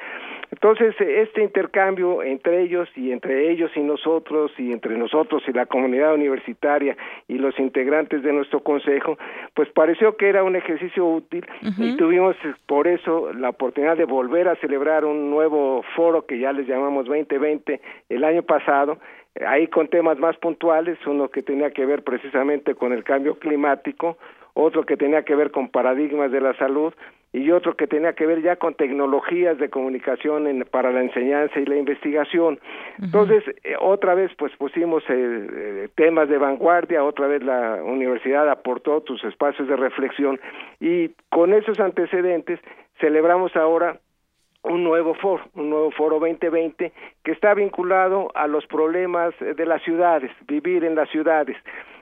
Entonces, 0.51 0.96
este 1.00 1.44
intercambio 1.44 2.24
entre 2.24 2.62
ellos 2.62 2.89
y 2.96 3.12
entre 3.12 3.51
ellos 3.51 3.71
y 3.76 3.80
nosotros 3.82 4.52
y 4.58 4.71
entre 4.71 4.97
nosotros 4.97 5.43
y 5.47 5.54
la 5.54 5.65
comunidad 5.65 6.13
universitaria 6.13 6.97
y 7.28 7.38
los 7.38 7.58
integrantes 7.60 8.21
de 8.21 8.34
nuestro 8.34 8.62
consejo, 8.62 9.17
pues 9.54 9.69
pareció 9.69 10.17
que 10.17 10.30
era 10.30 10.43
un 10.43 10.56
ejercicio 10.56 11.06
útil 11.06 11.45
y 11.78 11.95
tuvimos 11.97 12.36
por 12.65 12.88
eso 12.88 13.34
la 13.34 13.49
oportunidad 13.49 13.97
de 13.97 14.06
volver 14.06 14.47
a 14.47 14.56
celebrar 14.58 15.06
un 15.06 15.30
nuevo 15.30 15.84
foro 15.95 16.26
que 16.26 16.39
ya 16.39 16.52
les 16.52 16.67
llamamos 16.67 17.06
2020 17.06 17.82
el 18.10 18.23
año 18.23 18.43
pasado 18.43 18.97
ahí 19.45 19.67
con 19.67 19.88
temas 19.88 20.17
más 20.17 20.38
puntuales, 20.38 20.98
uno 21.06 21.30
que 21.30 21.41
tenía 21.41 21.71
que 21.71 21.86
ver 21.86 22.04
precisamente 22.04 22.76
con 22.76 22.93
el 22.93 23.04
cambio 23.04 23.38
climático, 23.38 24.17
otro 24.54 24.84
que 24.84 24.95
tenía 24.95 25.24
que 25.24 25.36
ver 25.36 25.52
con 25.52 25.69
paradigmas 25.69 26.32
de 26.32 26.41
la 26.41 26.54
salud 26.58 26.93
y 27.34 27.52
otro 27.52 27.76
que 27.76 27.86
tenía 27.86 28.13
que 28.13 28.26
ver 28.26 28.41
ya 28.41 28.56
con 28.56 28.76
tecnologías 28.76 29.58
de 29.58 29.69
comunicación 29.69 30.48
en, 30.48 30.62
para 30.63 30.91
la 30.91 31.02
enseñanza 31.02 31.60
y 31.60 31.65
la 31.65 31.76
investigación. 31.76 32.60
Entonces, 33.02 33.43
eh, 33.65 33.76
otra 33.78 34.15
vez 34.15 34.32
pues 34.38 34.56
pusimos 34.56 35.04
eh, 35.10 35.48
eh, 35.52 35.89
temas 35.95 36.30
de 36.30 36.38
vanguardia, 36.38 37.04
otra 37.04 37.28
vez 37.28 37.43
la 37.43 37.84
universidad 37.84 38.50
aportó 38.50 39.04
sus 39.06 39.21
espacios 39.26 39.67
de 39.67 39.76
reflexión 39.76 40.39
y 40.80 41.10
con 41.30 41.54
esos 41.54 41.78
antecedentes 41.82 42.62
celebramos 43.02 43.54
ahora 43.58 44.00
un 44.65 44.84
nuevo 44.84 45.13
foro, 45.15 45.43
un 45.56 45.69
nuevo 45.69 45.91
foro 45.91 46.19
2020 46.19 46.91
que 47.23 47.32
está 47.32 47.54
vinculado 47.54 48.32
a 48.36 48.47
los 48.47 48.65
problemas 48.67 49.34
de 49.39 49.65
las 49.65 49.82
ciudades, 49.84 50.32
vivir 50.47 50.84
en 50.84 50.95
las 50.95 51.10
ciudades. 51.10 51.58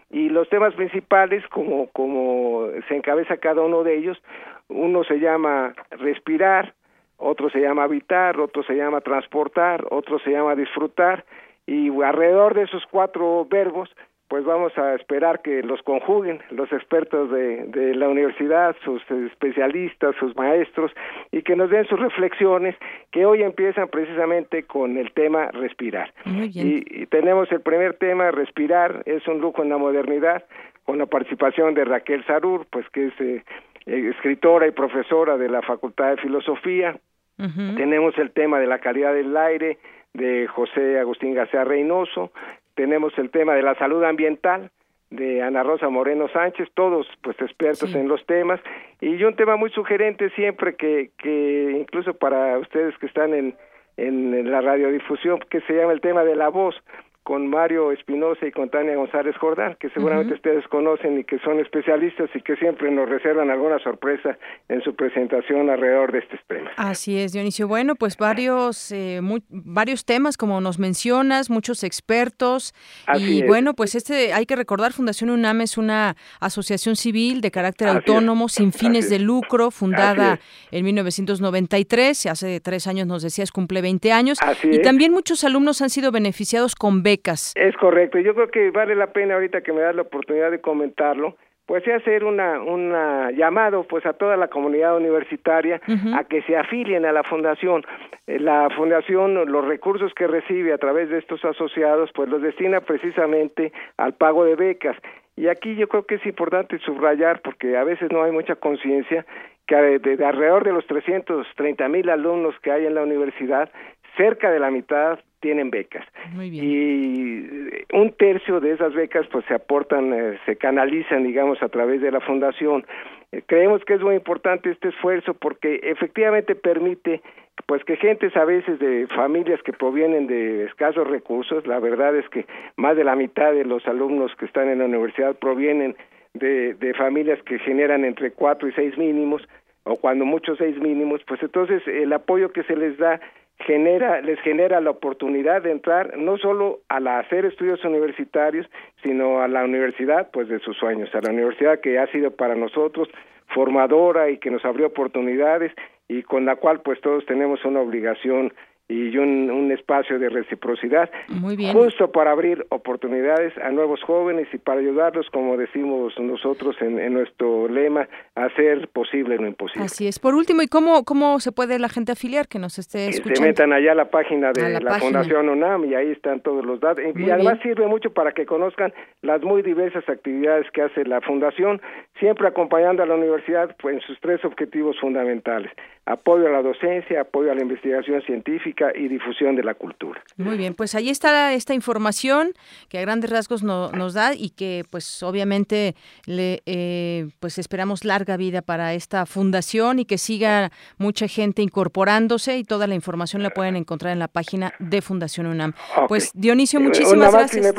Y 0.10 0.30
los 0.30 0.47
temas 0.49 0.73
principales, 0.76 1.43
como, 1.47 1.88
como 1.88 2.67
se 2.88 2.95
encabeza 2.95 3.38
cada 3.38 3.62
uno 3.62 3.84
de 3.84 3.97
ellos, 3.97 4.21
uno 4.69 5.04
se 5.04 5.19
llama 5.19 5.73
respirar, 5.91 6.73
otro 7.17 7.49
se 7.49 7.60
llama 7.60 7.84
habitar, 7.84 8.39
otro 8.39 8.63
se 8.63 8.76
llama 8.76 9.02
transportar, 9.02 9.86
otro 9.89 10.19
se 10.19 10.32
llama 10.32 10.56
disfrutar, 10.56 11.26
y 11.65 11.89
alrededor 12.02 12.54
de 12.54 12.63
esos 12.63 12.84
cuatro 12.91 13.45
verbos 13.49 13.89
pues 14.34 14.46
vamos 14.46 14.76
a 14.80 14.96
esperar 14.96 15.43
que 15.43 15.62
los 15.62 15.84
conjuguen 15.84 16.41
los 16.50 16.72
expertos 16.74 17.30
de, 17.30 17.67
de, 17.67 17.93
la 17.93 18.10
universidad, 18.10 18.76
sus 18.84 19.00
especialistas, 19.12 20.15
sus 20.19 20.36
maestros, 20.36 20.91
y 21.32 21.43
que 21.43 21.56
nos 21.56 21.69
den 21.69 21.86
sus 21.86 22.00
reflexiones, 22.00 22.76
que 23.12 23.28
hoy 23.28 23.43
empiezan 23.43 23.89
precisamente 23.89 24.63
con 24.63 24.98
el 24.98 25.12
tema 25.12 25.52
respirar. 25.52 26.12
Y, 26.26 27.06
tenemos 27.12 27.52
el 27.52 27.62
primer 27.62 27.93
tema, 27.98 28.32
respirar, 28.32 29.04
es 29.06 29.28
un 29.28 29.39
lujo 29.39 29.62
en 29.62 29.69
la 29.69 29.78
modernidad, 29.78 30.43
con 30.84 30.98
la 30.98 31.06
participación 31.06 31.76
de 31.76 31.86
Raquel 31.86 32.26
Sarur, 32.26 32.65
pues 32.72 32.89
que 32.89 33.10
es 33.10 33.22
eh, 33.22 33.43
escritora 33.86 34.65
y 34.65 34.72
profesora 34.72 35.38
de 35.38 35.48
la 35.48 35.62
Facultad 35.62 36.10
de 36.10 36.17
Filosofía. 36.17 36.98
Tenemos 37.38 38.17
el 38.17 38.32
tema 38.32 38.60
de 38.60 38.65
la 38.65 38.80
calidad 38.80 39.13
del 39.13 39.38
aire, 39.38 39.78
de 40.13 40.48
José 40.48 41.00
Agustín 41.00 41.34
García 41.34 41.63
Reynoso, 41.63 42.32
tenemos 42.75 43.17
el 43.17 43.29
tema 43.29 43.53
de 43.53 43.63
la 43.63 43.75
salud 43.75 44.03
ambiental 44.03 44.71
de 45.09 45.43
Ana 45.43 45.62
Rosa 45.62 45.89
Moreno 45.89 46.27
Sánchez, 46.29 46.69
todos 46.73 47.07
pues 47.21 47.39
expertos 47.39 47.93
en 47.93 48.07
los 48.07 48.25
temas, 48.25 48.59
y 48.99 49.23
un 49.23 49.36
tema 49.36 49.57
muy 49.57 49.69
sugerente 49.69 50.31
siempre 50.31 50.75
que, 50.75 51.12
que 51.19 51.77
incluso 51.79 52.15
para 52.15 52.57
ustedes 52.57 52.97
que 52.97 53.05
están 53.05 53.33
en, 53.33 53.55
en 53.97 54.49
la 54.49 54.62
radiodifusión, 54.62 55.39
que 55.49 55.62
se 55.62 55.73
llama 55.73 55.93
el 55.93 56.01
tema 56.01 56.23
de 56.23 56.36
la 56.36 56.49
voz, 56.49 56.75
con 57.23 57.47
Mario 57.47 57.93
Espinosa 57.93 58.45
y 58.45 58.51
con 58.51 58.69
Tania 58.69 58.95
González 58.95 59.36
Jordán, 59.38 59.77
que 59.79 59.89
seguramente 59.91 60.33
ustedes 60.33 60.67
conocen 60.67 61.19
y 61.19 61.23
que 61.23 61.39
son 61.39 61.59
especialistas 61.62 62.29
y 62.36 62.41
que 62.41 62.57
siempre 62.57 62.91
nos 62.91 63.09
reservan 63.09 63.49
alguna 63.49 63.79
sorpresa 63.79 64.38
en 64.67 64.81
su 64.81 64.93
presentación 64.93 65.69
alrededor 65.69 66.12
de 66.12 66.19
este 66.19 66.38
tema. 66.47 66.71
Así 66.75 67.17
es, 67.17 67.31
Dionisio. 67.31 67.69
Bueno, 67.69 67.95
pues 67.95 68.17
varios, 68.17 68.91
eh, 68.91 69.21
varios 69.49 70.03
temas, 70.03 70.36
como 70.36 70.59
nos 70.59 70.79
mencionas, 70.79 71.49
muchos 71.49 71.86
expertos. 71.86 72.73
y 73.17 73.43
bueno, 73.43 73.73
pues 73.73 73.95
este 73.95 74.33
hay 74.33 74.45
que 74.45 74.57
recordar, 74.57 74.91
Fundación 74.91 75.29
UNAM 75.29 75.62
es 75.62 75.77
una 75.77 76.17
asociación 76.41 76.97
civil 76.97 77.39
de 77.39 77.51
carácter 77.51 77.88
autónomo, 77.88 78.49
sin 78.49 78.73
fines 78.73 79.09
de 79.09 79.19
lucro, 79.19 79.71
fundada 79.71 80.39
en 80.71 80.83
1993. 80.83 82.25
Hace 82.25 82.59
tres 82.59 82.86
años 82.88 83.07
nos 83.07 83.23
decías, 83.23 83.51
cumple 83.51 83.81
20 83.81 84.12
años. 84.12 84.39
y 84.63 84.81
también 84.81 85.13
muchos 85.13 85.45
alumnos 85.45 85.81
han 85.81 85.89
sido 85.89 86.12
beneficiados 86.12 86.75
con 86.75 87.01
becas 87.01 87.12
es 87.56 87.76
correcto. 87.78 88.19
Yo 88.19 88.34
creo 88.34 88.49
que 88.49 88.71
vale 88.71 88.95
la 88.95 89.08
pena 89.08 89.36
ahorita 89.36 89.62
que 89.62 89.73
me 89.73 89.82
das 89.82 89.95
la 89.95 90.04
oportunidad 90.04 90.52
de 90.52 90.62
comentarlo, 90.62 91.36
pues 91.65 91.88
hacer 91.88 92.23
una, 92.23 92.60
una 92.62 93.32
llamado 93.32 93.84
pues 93.84 94.06
a 94.06 94.13
toda 94.13 94.36
la 94.36 94.49
comunidad 94.49 94.97
universitaria 94.97 95.82
a 96.13 96.23
que 96.26 96.41
se 96.43 96.58
afilien 96.58 97.06
a 97.06 97.12
la 97.12 97.23
fundación. 97.23 97.84
Eh, 98.28 98.39
la 98.39 98.69
fundación, 98.76 99.34
los 99.49 99.65
recursos 99.65 100.13
que 100.13 100.28
recibe 100.28 100.73
a 100.73 100.78
través 100.78 101.10
de 101.10 101.19
estos 101.19 101.43
asociados, 101.45 102.12
pues 102.13 102.30
los 102.30 102.41
destina 102.41 102.82
precisamente 102.82 103.71
al 103.97 104.13
pago 104.13 104.43
de 104.43 104.56
becas 104.56 104.97
Y 105.38 105.47
aquí 105.47 105.76
yo 105.76 105.88
creo 105.88 106.06
que 106.06 106.15
es 106.15 106.26
importante 106.26 106.80
subrayar, 106.80 107.41
porque 107.41 107.78
a 107.78 107.84
veces 107.84 108.12
no 108.12 108.23
hay 108.23 108.32
mucha 108.32 108.56
conciencia, 108.56 109.26
que 109.65 109.76
de, 109.76 110.26
alrededor 110.26 110.65
de 110.65 110.73
los 110.73 110.86
330 110.88 111.88
mil 111.88 112.10
alumnos 112.10 112.56
que 112.62 112.71
hay 112.71 112.86
en 112.86 112.95
la 112.95 113.04
universidad, 113.04 113.69
cerca 114.17 114.52
de 114.52 114.60
la 114.60 114.69
mitad 114.69 115.19
tienen 115.43 115.69
becas. 115.69 116.06
Y 116.41 117.43
un 117.91 118.13
tercio 118.17 118.62
de 118.62 118.71
esas 118.71 118.93
becas 118.93 119.27
pues 119.29 119.43
se 119.45 119.53
aportan, 119.53 120.13
eh, 120.13 120.39
se 120.45 120.56
canalizan, 120.56 121.25
digamos, 121.25 121.62
a 121.62 121.67
través 121.67 121.99
de 122.01 122.12
la 122.12 122.21
fundación. 122.21 122.86
Eh, 123.34 123.43
creemos 123.45 123.84
que 123.84 123.95
es 123.95 124.01
muy 124.01 124.15
importante 124.15 124.71
este 124.71 124.88
esfuerzo 124.88 125.34
porque 125.34 125.82
efectivamente 125.84 126.56
permite 126.56 127.21
pues 127.65 127.84
que 127.84 127.97
gentes 127.97 128.36
a 128.38 128.45
veces 128.45 128.79
de 128.79 129.06
familias 129.08 129.62
que 129.63 129.73
provienen 129.73 130.27
de 130.27 130.63
escasos 130.63 131.06
recursos, 131.08 131.67
la 131.67 131.79
verdad 131.79 132.15
es 132.15 132.27
que 132.29 132.45
más 132.77 132.95
de 132.95 133.03
la 133.03 133.17
mitad 133.17 133.51
de 133.51 133.65
los 133.65 133.86
alumnos 133.86 134.34
que 134.38 134.45
están 134.45 134.69
en 134.69 134.79
la 134.79 134.86
universidad 134.86 135.36
provienen 135.36 135.95
de, 136.34 136.73
de 136.73 136.93
familias 136.93 137.39
que 137.43 137.60
generan 137.60 138.06
entre 138.06 138.32
cuatro 138.32 138.67
y 138.69 138.71
seis 138.71 138.97
mínimos, 138.97 139.43
o 139.84 139.97
cuando 139.97 140.23
muchos 140.25 140.58
seis 140.58 140.79
mínimos, 140.79 141.21
pues 141.27 141.43
entonces 141.43 141.86
el 141.86 142.12
apoyo 142.13 142.51
que 142.53 142.63
se 142.63 142.75
les 142.75 142.97
da 142.97 143.19
genera, 143.60 144.22
les 144.22 144.39
genera 144.42 144.82
la 144.82 144.92
oportunidad 144.92 145.62
de 145.62 145.72
entrar 145.72 146.18
no 146.18 146.38
solo 146.38 146.80
a 146.89 147.00
la 147.00 147.20
hacer 147.20 147.46
estudios 147.46 147.84
universitarios, 147.84 148.68
sino 149.02 149.42
a 149.42 149.48
la 149.48 149.63
universidad 149.63 150.30
pues 150.32 150.48
de 150.48 150.60
sus 150.60 150.78
sueños, 150.78 151.13
a 151.13 151.22
la 151.22 151.32
universidad 151.32 151.80
que 151.80 152.00
ha 152.00 152.08
sido 152.08 152.32
para 152.32 152.56
nosotros 152.56 153.10
formadora 153.48 154.30
y 154.30 154.38
que 154.38 154.52
nos 154.52 154.66
abrió 154.66 154.88
oportunidades 154.88 155.72
y 156.08 156.24
con 156.24 156.46
la 156.46 156.56
cual 156.56 156.82
pues 156.82 157.00
todos 157.02 157.26
tenemos 157.26 157.63
una 157.66 157.82
obligación 157.82 158.54
y 158.89 159.17
un, 159.17 159.50
un, 159.50 159.72
espacio 159.72 160.19
de 160.19 160.30
reciprocidad. 160.30 161.10
Muy 161.30 161.56
bien. 161.56 161.74
justo 161.74 162.12
para 162.12 162.32
abrir 162.32 162.65
oportunidades 162.69 163.58
a 163.58 163.69
nuevos 163.69 164.02
jóvenes 164.04 164.48
y 164.54 164.58
para 164.58 164.82
ayudarlos 164.82 165.30
como 165.32 165.56
decimos 165.56 166.13
nosotros 166.19 166.76
en, 166.82 167.00
en, 167.00 167.13
nuestro 167.13 167.69
lema 167.69 168.08
a 168.36 168.46
hacer 168.46 168.89
posible 168.89 169.38
lo 169.38 169.48
imposible. 169.48 169.86
Así 169.86 170.08
es. 170.08 170.19
Por 170.19 170.36
último 170.36 170.62
y 170.62 170.67
cómo 170.67 171.06
cómo 171.06 171.39
se 171.39 171.52
puede 171.52 171.80
la 171.80 171.88
gente 171.88 172.12
afiliar 172.12 172.48
que 172.48 172.60
nos 172.60 172.78
esté 172.78 173.08
escuchando 173.08 173.41
se 173.41 173.48
metan 173.48 173.74
allá 173.74 173.93
a 173.93 173.96
la 173.96 174.10
página 174.10 174.52
de 174.52 174.80
la, 174.82 175.00
Fundación 175.00 175.50
UNAM 175.50 175.86
y 175.86 175.96
ahí 175.96 176.12
están 176.12 176.41
todos 176.41 176.63
los 176.65 176.80
datos. 176.80 177.04
Y 177.15 177.30
además 177.30 177.60
sirve 177.63 177.88
mucho 177.88 178.13
para 178.13 178.32
que 178.32 178.46
conozcan 178.46 178.93
las 179.22 179.41
muy 179.41 179.62
diversas 179.62 180.08
actividades 180.08 180.69
que 180.72 180.82
hace 180.82 181.06
la 181.06 181.22
fundación 181.22 181.82
siempre 182.19 182.48
acompañando 182.48 183.02
a 183.04 183.06
la 183.06 183.15
universidad 183.15 183.76
pues, 183.82 183.96
en 183.96 184.02
sus 184.02 184.19
tres 184.19 184.43
objetivos 184.46 185.00
fundamentales. 185.00 185.72
Apoyo 186.06 186.48
a 186.48 186.52
la 186.52 186.62
docencia, 186.62 187.22
apoyo 187.22 187.52
a 187.52 187.56
la 187.56 187.62
investigación 187.62 188.22
científica 188.24 188.72
y 188.95 189.07
difusión 189.07 189.55
de 189.55 189.63
la 189.63 189.73
cultura. 189.73 190.21
Muy 190.38 190.57
bien, 190.57 190.73
pues 190.73 190.95
ahí 190.95 191.09
está 191.09 191.53
esta 191.53 191.73
información 191.73 192.53
que 192.89 192.97
a 192.97 193.01
grandes 193.01 193.29
rasgos 193.29 193.63
nos 193.63 194.13
da 194.13 194.33
y 194.33 194.49
que 194.49 194.83
pues 194.89 195.23
obviamente 195.23 195.95
le 196.25 196.62
eh, 196.65 197.27
pues 197.39 197.57
esperamos 197.57 198.05
larga 198.05 198.38
vida 198.38 198.62
para 198.62 198.93
esta 198.93 199.25
fundación 199.25 199.99
y 199.99 200.05
que 200.05 200.17
siga 200.17 200.71
mucha 200.97 201.27
gente 201.27 201.62
incorporándose 201.62 202.57
y 202.57 202.63
toda 202.63 202.88
la 202.88 202.95
información 202.95 203.43
la 203.43 203.49
pueden 203.49 203.75
encontrar 203.75 204.13
en 204.13 204.19
la 204.19 204.27
página 204.27 204.73
de 204.79 205.01
Fundación 205.01 205.47
UNAM. 205.47 205.73
Pues 206.07 206.31
Dionisio, 206.33 206.79
eh, 206.79 206.83
muchísimas 206.83 207.31
gracias. 207.31 207.73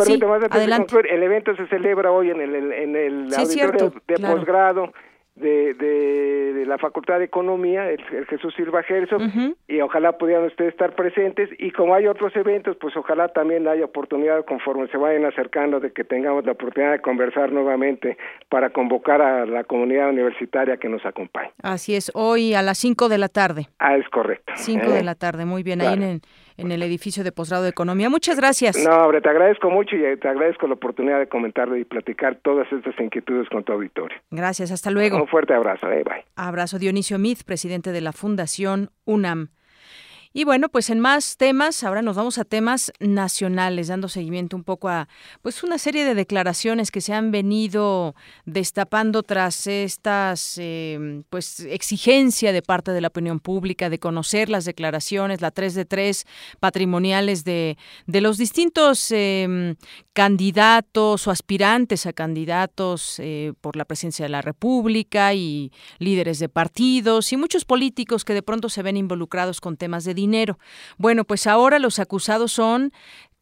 adelante. 0.51 0.97
el 1.11 1.23
evento 1.23 1.55
se 1.57 1.67
celebra 1.69 2.11
hoy 2.11 2.31
en 2.31 2.41
el, 2.41 2.55
en 2.55 2.97
el 2.97 3.35
auditorio 3.35 3.93
de 4.07 4.15
posgrado 4.19 4.93
de, 5.37 5.75
de, 5.75 6.65
la 6.67 6.79
Facultad 6.79 7.19
de 7.19 7.25
Economía, 7.25 7.91
el, 7.91 8.27
Jesús 8.27 8.55
Silva 8.55 8.83
Gerso, 8.83 9.19
y 9.69 9.81
ojalá 9.81 10.17
pudieran 10.17 10.45
ustedes 10.45 10.73
estar 10.73 10.95
presentes. 10.95 11.51
Y 11.59 11.71
como 11.73 11.95
hay 11.95 12.07
otros 12.07 12.35
eventos, 12.37 12.77
pues 12.81 12.97
ojalá 12.97 13.29
también 13.29 13.67
haya 13.69 13.85
oportunidad 13.85 14.45
conforme 14.45 14.89
se 14.89 14.97
vayan 14.97 15.25
acercando 15.25 15.81
de 15.81 15.93
que 15.93 16.05
tengamos 16.05 16.45
la 16.45 16.53
oportunidad 16.53 16.93
de 16.93 17.01
conversar 17.01 17.53
nuevamente 17.53 18.17
para 18.49 18.71
convocar 18.71 19.21
a 19.21 19.47
la 19.47 19.65
comunidad 19.65 20.11
universitaria 20.11 20.77
que 20.77 20.89
nos 20.89 21.05
acompañe. 21.05 21.51
Así 21.63 21.95
es, 21.95 22.11
hoy 22.15 22.55
a 22.55 22.63
las 22.63 22.79
5 22.79 23.09
de 23.09 23.19
la 23.19 23.29
tarde. 23.29 23.69
Ah, 23.79 23.97
es 23.97 24.09
correcto. 24.09 24.53
5 24.57 24.91
de 24.91 25.01
¿Eh? 25.01 25.05
la 25.05 25.15
tarde, 25.15 25.45
muy 25.45 25.63
bien, 25.63 25.81
ahí 25.81 25.95
en, 25.95 26.21
en 26.57 26.73
el 26.73 26.83
edificio 26.83 27.25
de 27.25 27.33
posgrado 27.33 27.65
de 27.65 27.71
Economía. 27.71 28.09
Muchas 28.09 28.37
gracias. 28.37 28.77
No, 28.85 29.05
hombre, 29.05 29.21
te 29.21 29.29
agradezco 29.29 29.71
mucho 29.71 29.97
y 29.97 30.17
te 30.19 30.29
agradezco 30.29 30.67
la 30.67 30.75
oportunidad 30.75 31.19
de 31.19 31.29
comentar 31.29 31.69
y 31.77 31.85
platicar 31.85 32.39
todas 32.43 32.71
estas 32.73 32.99
inquietudes 33.01 33.49
con 33.49 33.65
tu 33.65 33.73
auditorio. 33.73 34.17
Gracias, 34.31 34.71
hasta 34.71 34.91
luego. 34.91 35.17
Un 35.17 35.29
fuerte 35.29 35.55
abrazo, 35.55 35.91
eh, 35.91 36.05
bye. 36.05 36.25
Abrazo 36.37 36.79
Dionisio 36.79 37.19
Mith, 37.19 37.45
presidente 37.45 37.93
de 37.93 38.01
la 38.01 38.13
Fundación 38.13 38.91
UNAM. 39.05 39.51
Y 40.37 40.43
bueno, 40.43 40.69
pues 40.69 40.91
en 40.91 40.99
más 40.99 41.37
temas, 41.37 41.85
ahora 41.85 42.03
nos 42.03 42.17
vamos 42.17 42.39
a 42.39 42.45
temas 42.45 42.93
nacionales, 42.99 43.87
dando 43.87 44.09
seguimiento 44.09 44.57
un 44.57 44.65
poco 44.65 44.89
a 44.89 45.09
pues 45.43 45.63
una 45.63 45.79
serie 45.79 46.05
de 46.05 46.17
declaraciones 46.17 46.91
que 46.91 47.01
se 47.01 47.13
han 47.13 47.31
venido 47.31 48.17
destapando 48.45 49.23
tras 49.23 49.69
estas 49.69 50.59
eh, 50.59 51.23
pues 51.31 51.61
exigencia 51.61 52.53
de 52.53 52.63
parte 52.63 52.91
de 52.91 53.01
la 53.01 53.09
opinión 53.09 53.39
pública 53.39 53.89
de 53.89 54.01
conocer 54.01 54.49
las 54.49 54.65
declaraciones, 54.65 55.41
la 55.41 55.53
3 55.53 55.73
de 55.73 55.85
3 55.85 56.27
patrimoniales 56.59 57.45
de, 57.45 57.79
de 58.09 58.21
los 58.21 58.37
distintos 58.37 59.13
eh, 59.13 59.77
candidatos 60.15 61.29
o 61.29 61.31
aspirantes 61.31 62.07
a 62.07 62.13
candidatos 62.13 63.21
eh, 63.21 63.53
por 63.61 63.77
la 63.77 63.85
presidencia 63.85 64.25
de 64.25 64.31
la 64.31 64.43
República 64.43 65.33
y 65.33 65.71
líderes 66.01 66.41
de 66.41 66.49
partidos 66.49 67.33
y 67.33 67.37
muchos 67.37 67.65
políticos 67.65 68.25
que 68.25 68.35
de 68.35 68.43
pronto 68.43 68.69
se 68.69 68.83
ven 68.83 68.97
involucrados 68.97 69.61
con 69.61 69.77
temas 69.77 70.03
de 70.03 70.24
dinero. 70.25 70.59
Bueno, 70.97 71.25
pues 71.25 71.47
ahora 71.47 71.79
los 71.79 71.99
acusados 71.99 72.53
son 72.53 72.93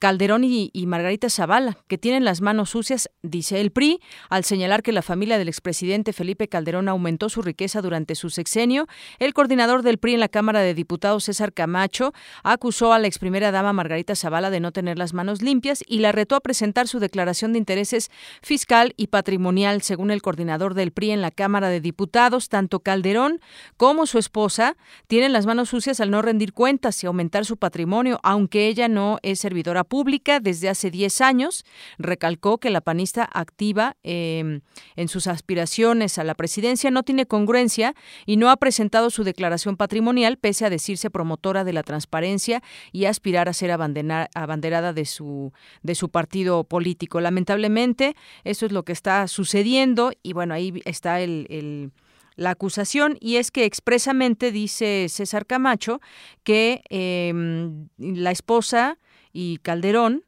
Calderón 0.03 0.43
y, 0.43 0.73
Margarita 0.89 1.31
Zavala, 1.31 1.79
que 1.87 1.97
tienen 1.97 2.25
las 2.25 2.41
manos 2.41 2.71
sucias, 2.71 3.09
dice 3.23 3.61
el 3.61 3.71
PRI, 3.71 4.01
al 4.31 4.43
señalar 4.43 4.83
que 4.83 4.91
la 4.91 5.01
familia 5.01 5.39
del 5.39 5.47
expresidente 5.47 6.13
Felipe 6.13 6.49
Calderón 6.49 6.89
aumentó 6.89 7.29
su 7.29 7.41
riqueza 7.41 7.81
durante 7.83 8.17
su 8.17 8.29
sexenio. 8.29 8.89
El 9.21 9.33
coordinador 9.33 9.83
del 9.83 9.99
PRI 9.99 10.15
en 10.15 10.19
la 10.19 10.29
Cámara 10.29 10.59
de 10.59 10.75
Diputados, 10.75 11.23
César 11.23 11.53
Camacho, 11.53 12.13
acusó 12.43 12.93
a 12.93 12.99
la 12.99 13.07
ex 13.07 13.21
primera 13.21 13.53
dama 13.53 13.73
Margarita 13.73 14.17
Zavala 14.17 14.51
de 14.51 14.59
no 14.59 14.73
tener 14.73 14.99
las 14.99 15.15
manos 15.15 15.41
limpias 15.41 15.85
y 15.87 16.01
la 16.01 16.11
retó 16.11 16.35
a 16.35 16.41
presentar 16.41 16.89
su 16.89 16.99
declaración 16.99 17.53
de 17.53 17.61
intereses 17.61 18.11
fiscal 18.43 18.95
y 18.97 19.07
patrimonial. 19.07 19.83
Según 19.83 20.11
el 20.11 20.21
coordinador 20.21 20.75
del 20.75 20.91
PRI 20.91 21.13
en 21.13 21.21
la 21.21 21.31
Cámara 21.31 21.69
de 21.69 21.81
Diputados, 21.81 22.49
tanto 22.49 22.81
Calderón 22.81 23.39
como 23.77 24.07
su 24.07 24.19
esposa 24.19 24.77
tienen 25.07 25.33
las 25.33 25.47
manos 25.47 25.69
sucias 25.69 26.01
al 26.01 26.11
no 26.11 26.23
rendir 26.23 26.55
cuentas 26.55 27.05
y 27.05 27.07
aumentar 27.07 27.45
su 27.45 27.57
patrimonio, 27.57 28.19
aunque 28.25 28.67
ella 28.67 28.89
no 28.89 29.21
es 29.23 29.39
servidora 29.39 29.85
pública 29.93 30.41
desde 30.41 30.71
hace 30.71 30.91
10 30.91 31.21
años. 31.21 31.67
Recalcó 31.99 32.57
que 32.57 32.71
la 32.71 32.81
panista 32.81 33.29
activa 33.31 33.99
em, 34.03 34.63
en 34.97 35.09
sus 35.09 35.27
aspiraciones 35.27 36.17
a 36.17 36.25
la 36.25 36.35
presidencia 36.35 36.91
no 36.91 37.03
tiene 37.03 37.27
congruencia 37.27 37.95
y 38.25 38.39
no 38.39 38.49
ha 38.49 38.57
presentado 38.57 39.11
su 39.11 39.23
declaración 39.23 39.77
patrimonial, 39.77 40.39
pese 40.39 40.65
a 40.65 40.71
decirse 40.71 41.11
promotora 41.11 41.63
de 41.63 41.75
la 41.75 41.83
transparencia 41.83 42.63
y 42.91 43.05
aspirar 43.05 43.51
a 43.51 43.53
ser 43.53 43.71
abanderada 43.71 44.95
de 44.95 45.05
su, 45.05 45.53
de 45.83 45.95
su 45.95 46.09
partido 46.09 46.65
político. 46.65 47.21
Lamentablemente, 47.21 48.17
eso 48.45 48.65
es 48.65 48.73
lo 48.73 48.85
que 48.85 48.93
está 48.93 49.29
sucediendo 49.29 50.13
y 50.23 50.33
bueno, 50.33 50.55
ahí 50.55 50.81
está 50.87 51.21
el, 51.21 51.93
la 52.37 52.49
acusación 52.49 53.19
y 53.21 53.37
es 53.37 53.51
que 53.51 53.67
expresamente 53.67 54.53
dice 54.53 55.09
César 55.11 55.45
Camacho 55.45 56.01
que 56.45 56.83
em, 56.89 57.89
la 57.99 58.31
esposa 58.31 58.97
y 59.33 59.59
Calderón 59.59 60.25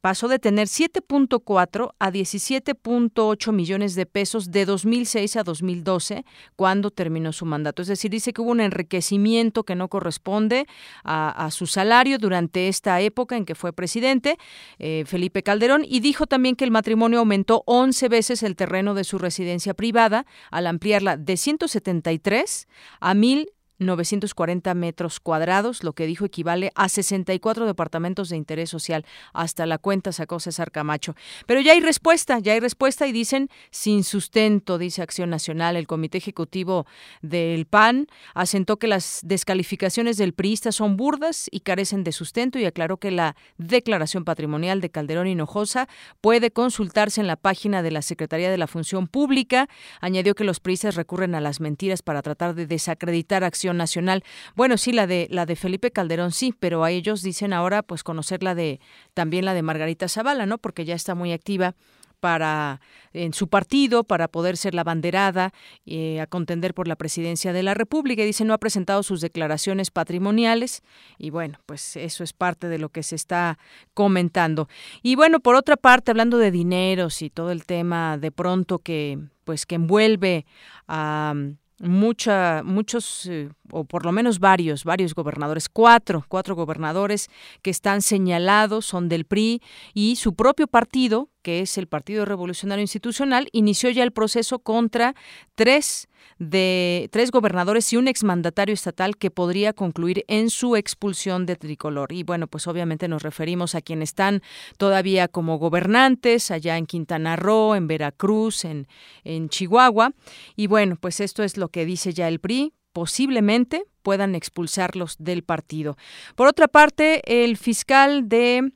pasó 0.00 0.28
de 0.28 0.38
tener 0.38 0.66
7.4 0.66 1.92
a 1.98 2.10
17.8 2.10 3.52
millones 3.52 3.94
de 3.94 4.06
pesos 4.06 4.50
de 4.50 4.64
2006 4.64 5.36
a 5.36 5.42
2012, 5.42 6.24
cuando 6.56 6.90
terminó 6.90 7.32
su 7.32 7.44
mandato. 7.44 7.82
Es 7.82 7.88
decir, 7.88 8.10
dice 8.10 8.32
que 8.32 8.40
hubo 8.40 8.50
un 8.50 8.60
enriquecimiento 8.60 9.64
que 9.64 9.74
no 9.74 9.88
corresponde 9.88 10.66
a, 11.04 11.48
su 11.50 11.66
salario 11.66 12.18
durante 12.18 12.68
esta 12.68 13.00
época 13.00 13.36
en 13.36 13.44
que 13.44 13.54
fue 13.54 13.72
presidente, 13.72 14.38
eh, 14.78 15.04
Felipe 15.06 15.42
Calderón, 15.42 15.84
y 15.86 16.00
dijo 16.00 16.26
también 16.26 16.56
que 16.56 16.64
el 16.64 16.70
matrimonio 16.70 17.18
aumentó 17.18 17.62
11 17.66 18.08
veces 18.08 18.42
el 18.42 18.56
terreno 18.56 18.94
de 18.94 19.04
su 19.04 19.18
residencia 19.18 19.74
privada 19.74 20.26
al 20.50 20.66
ampliarla 20.66 21.16
de 21.16 21.36
173 21.36 22.68
a 23.00 23.14
1000 23.14 23.50
940 23.80 24.72
metros 24.74 25.18
cuadrados, 25.20 25.82
lo 25.82 25.94
que 25.94 26.06
dijo 26.06 26.24
equivale 26.24 26.70
a 26.74 26.88
64 26.88 27.66
departamentos 27.66 28.28
de 28.28 28.36
interés 28.36 28.70
social. 28.70 29.04
Hasta 29.32 29.66
la 29.66 29.78
cuenta 29.78 30.12
sacó 30.12 30.38
César 30.38 30.70
Camacho. 30.70 31.16
Pero 31.46 31.60
ya 31.60 31.72
hay 31.72 31.80
respuesta, 31.80 32.38
ya 32.38 32.52
hay 32.52 32.60
respuesta 32.60 33.06
y 33.06 33.12
dicen 33.12 33.48
sin 33.70 34.04
sustento, 34.04 34.78
dice 34.78 35.02
Acción 35.02 35.30
Nacional. 35.30 35.76
El 35.76 35.86
Comité 35.86 36.18
Ejecutivo 36.18 36.86
del 37.22 37.66
PAN 37.66 38.06
asentó 38.34 38.78
que 38.78 38.86
las 38.86 39.20
descalificaciones 39.24 40.18
del 40.18 40.34
priista 40.34 40.72
son 40.72 40.96
burdas 40.96 41.48
y 41.50 41.60
carecen 41.60 42.04
de 42.04 42.12
sustento 42.12 42.58
y 42.58 42.66
aclaró 42.66 42.98
que 42.98 43.10
la 43.10 43.34
declaración 43.56 44.24
patrimonial 44.24 44.80
de 44.80 44.90
Calderón 44.90 45.26
Hinojosa 45.26 45.88
puede 46.20 46.50
consultarse 46.50 47.20
en 47.20 47.26
la 47.26 47.36
página 47.36 47.82
de 47.82 47.90
la 47.90 48.02
Secretaría 48.02 48.50
de 48.50 48.58
la 48.58 48.66
Función 48.66 49.06
Pública. 49.06 49.68
Añadió 50.00 50.34
que 50.34 50.44
los 50.44 50.60
priistas 50.60 50.96
recurren 50.96 51.34
a 51.34 51.40
las 51.40 51.60
mentiras 51.60 52.02
para 52.02 52.22
tratar 52.22 52.54
de 52.54 52.66
desacreditar 52.66 53.44
acción 53.44 53.69
Nacional. 53.76 54.24
Bueno, 54.54 54.78
sí, 54.78 54.92
la 54.92 55.06
de 55.06 55.26
la 55.30 55.46
de 55.46 55.56
Felipe 55.56 55.90
Calderón 55.90 56.32
sí, 56.32 56.54
pero 56.58 56.84
a 56.84 56.90
ellos 56.90 57.22
dicen 57.22 57.52
ahora 57.52 57.82
pues 57.82 58.02
conocer 58.02 58.42
la 58.42 58.54
de 58.54 58.80
también 59.14 59.44
la 59.44 59.54
de 59.54 59.62
Margarita 59.62 60.08
Zavala, 60.08 60.46
¿no? 60.46 60.58
Porque 60.58 60.84
ya 60.84 60.94
está 60.94 61.14
muy 61.14 61.32
activa 61.32 61.74
para 62.20 62.80
en 63.12 63.32
su 63.32 63.48
partido 63.48 64.04
para 64.04 64.28
poder 64.28 64.56
ser 64.56 64.74
la 64.74 64.84
banderada 64.84 65.52
eh, 65.84 66.20
a 66.20 66.26
contender 66.28 66.74
por 66.74 66.86
la 66.86 66.94
presidencia 66.94 67.52
de 67.52 67.64
la 67.64 67.74
República. 67.74 68.22
Dice 68.22 68.44
no 68.44 68.54
ha 68.54 68.58
presentado 68.58 69.02
sus 69.02 69.20
declaraciones 69.20 69.90
patrimoniales 69.90 70.82
y 71.18 71.30
bueno, 71.30 71.58
pues 71.66 71.96
eso 71.96 72.22
es 72.22 72.32
parte 72.32 72.68
de 72.68 72.78
lo 72.78 72.90
que 72.90 73.02
se 73.02 73.16
está 73.16 73.58
comentando. 73.94 74.68
Y 75.02 75.16
bueno, 75.16 75.40
por 75.40 75.56
otra 75.56 75.76
parte, 75.76 76.12
hablando 76.12 76.38
de 76.38 76.52
dineros 76.52 77.22
y 77.22 77.30
todo 77.30 77.50
el 77.50 77.64
tema 77.64 78.16
de 78.18 78.30
pronto 78.30 78.78
que 78.78 79.18
pues 79.44 79.66
que 79.66 79.74
envuelve 79.74 80.46
a 80.86 81.34
mucha, 81.80 82.62
muchos, 82.62 83.26
eh, 83.26 83.48
o 83.72 83.84
por 83.84 84.04
lo 84.04 84.12
menos 84.12 84.38
varios, 84.38 84.84
varios 84.84 85.14
gobernadores, 85.14 85.68
cuatro, 85.68 86.24
cuatro 86.28 86.54
gobernadores 86.54 87.28
que 87.62 87.70
están 87.70 88.02
señalados, 88.02 88.86
son 88.86 89.08
del 89.08 89.24
PRI 89.24 89.62
y 89.94 90.16
su 90.16 90.34
propio 90.34 90.66
partido, 90.66 91.28
que 91.42 91.60
es 91.60 91.78
el 91.78 91.86
Partido 91.86 92.24
Revolucionario 92.24 92.82
Institucional, 92.82 93.48
inició 93.52 93.90
ya 93.90 94.02
el 94.02 94.12
proceso 94.12 94.58
contra 94.58 95.14
tres 95.54 96.08
de 96.38 97.08
tres 97.12 97.30
gobernadores 97.30 97.92
y 97.92 97.96
un 97.96 98.08
exmandatario 98.08 98.72
estatal 98.72 99.16
que 99.16 99.30
podría 99.30 99.72
concluir 99.72 100.24
en 100.28 100.50
su 100.50 100.76
expulsión 100.76 101.46
de 101.46 101.56
tricolor. 101.56 102.12
Y 102.12 102.22
bueno, 102.22 102.46
pues 102.46 102.66
obviamente 102.66 103.08
nos 103.08 103.22
referimos 103.22 103.74
a 103.74 103.82
quienes 103.82 104.10
están 104.10 104.42
todavía 104.78 105.28
como 105.28 105.58
gobernantes 105.58 106.50
allá 106.50 106.76
en 106.76 106.86
Quintana 106.86 107.36
Roo, 107.36 107.74
en 107.74 107.86
Veracruz, 107.86 108.64
en, 108.64 108.86
en 109.24 109.48
Chihuahua. 109.48 110.12
Y 110.56 110.66
bueno, 110.66 110.96
pues 111.00 111.20
esto 111.20 111.42
es 111.42 111.56
lo 111.56 111.68
que 111.68 111.84
dice 111.84 112.12
ya 112.12 112.28
el 112.28 112.40
PRI 112.40 112.72
posiblemente 112.92 113.84
puedan 114.02 114.34
expulsarlos 114.34 115.16
del 115.18 115.42
partido. 115.42 115.96
Por 116.34 116.46
otra 116.46 116.68
parte, 116.68 117.22
el 117.42 117.56
fiscal 117.56 118.28
de 118.28 118.72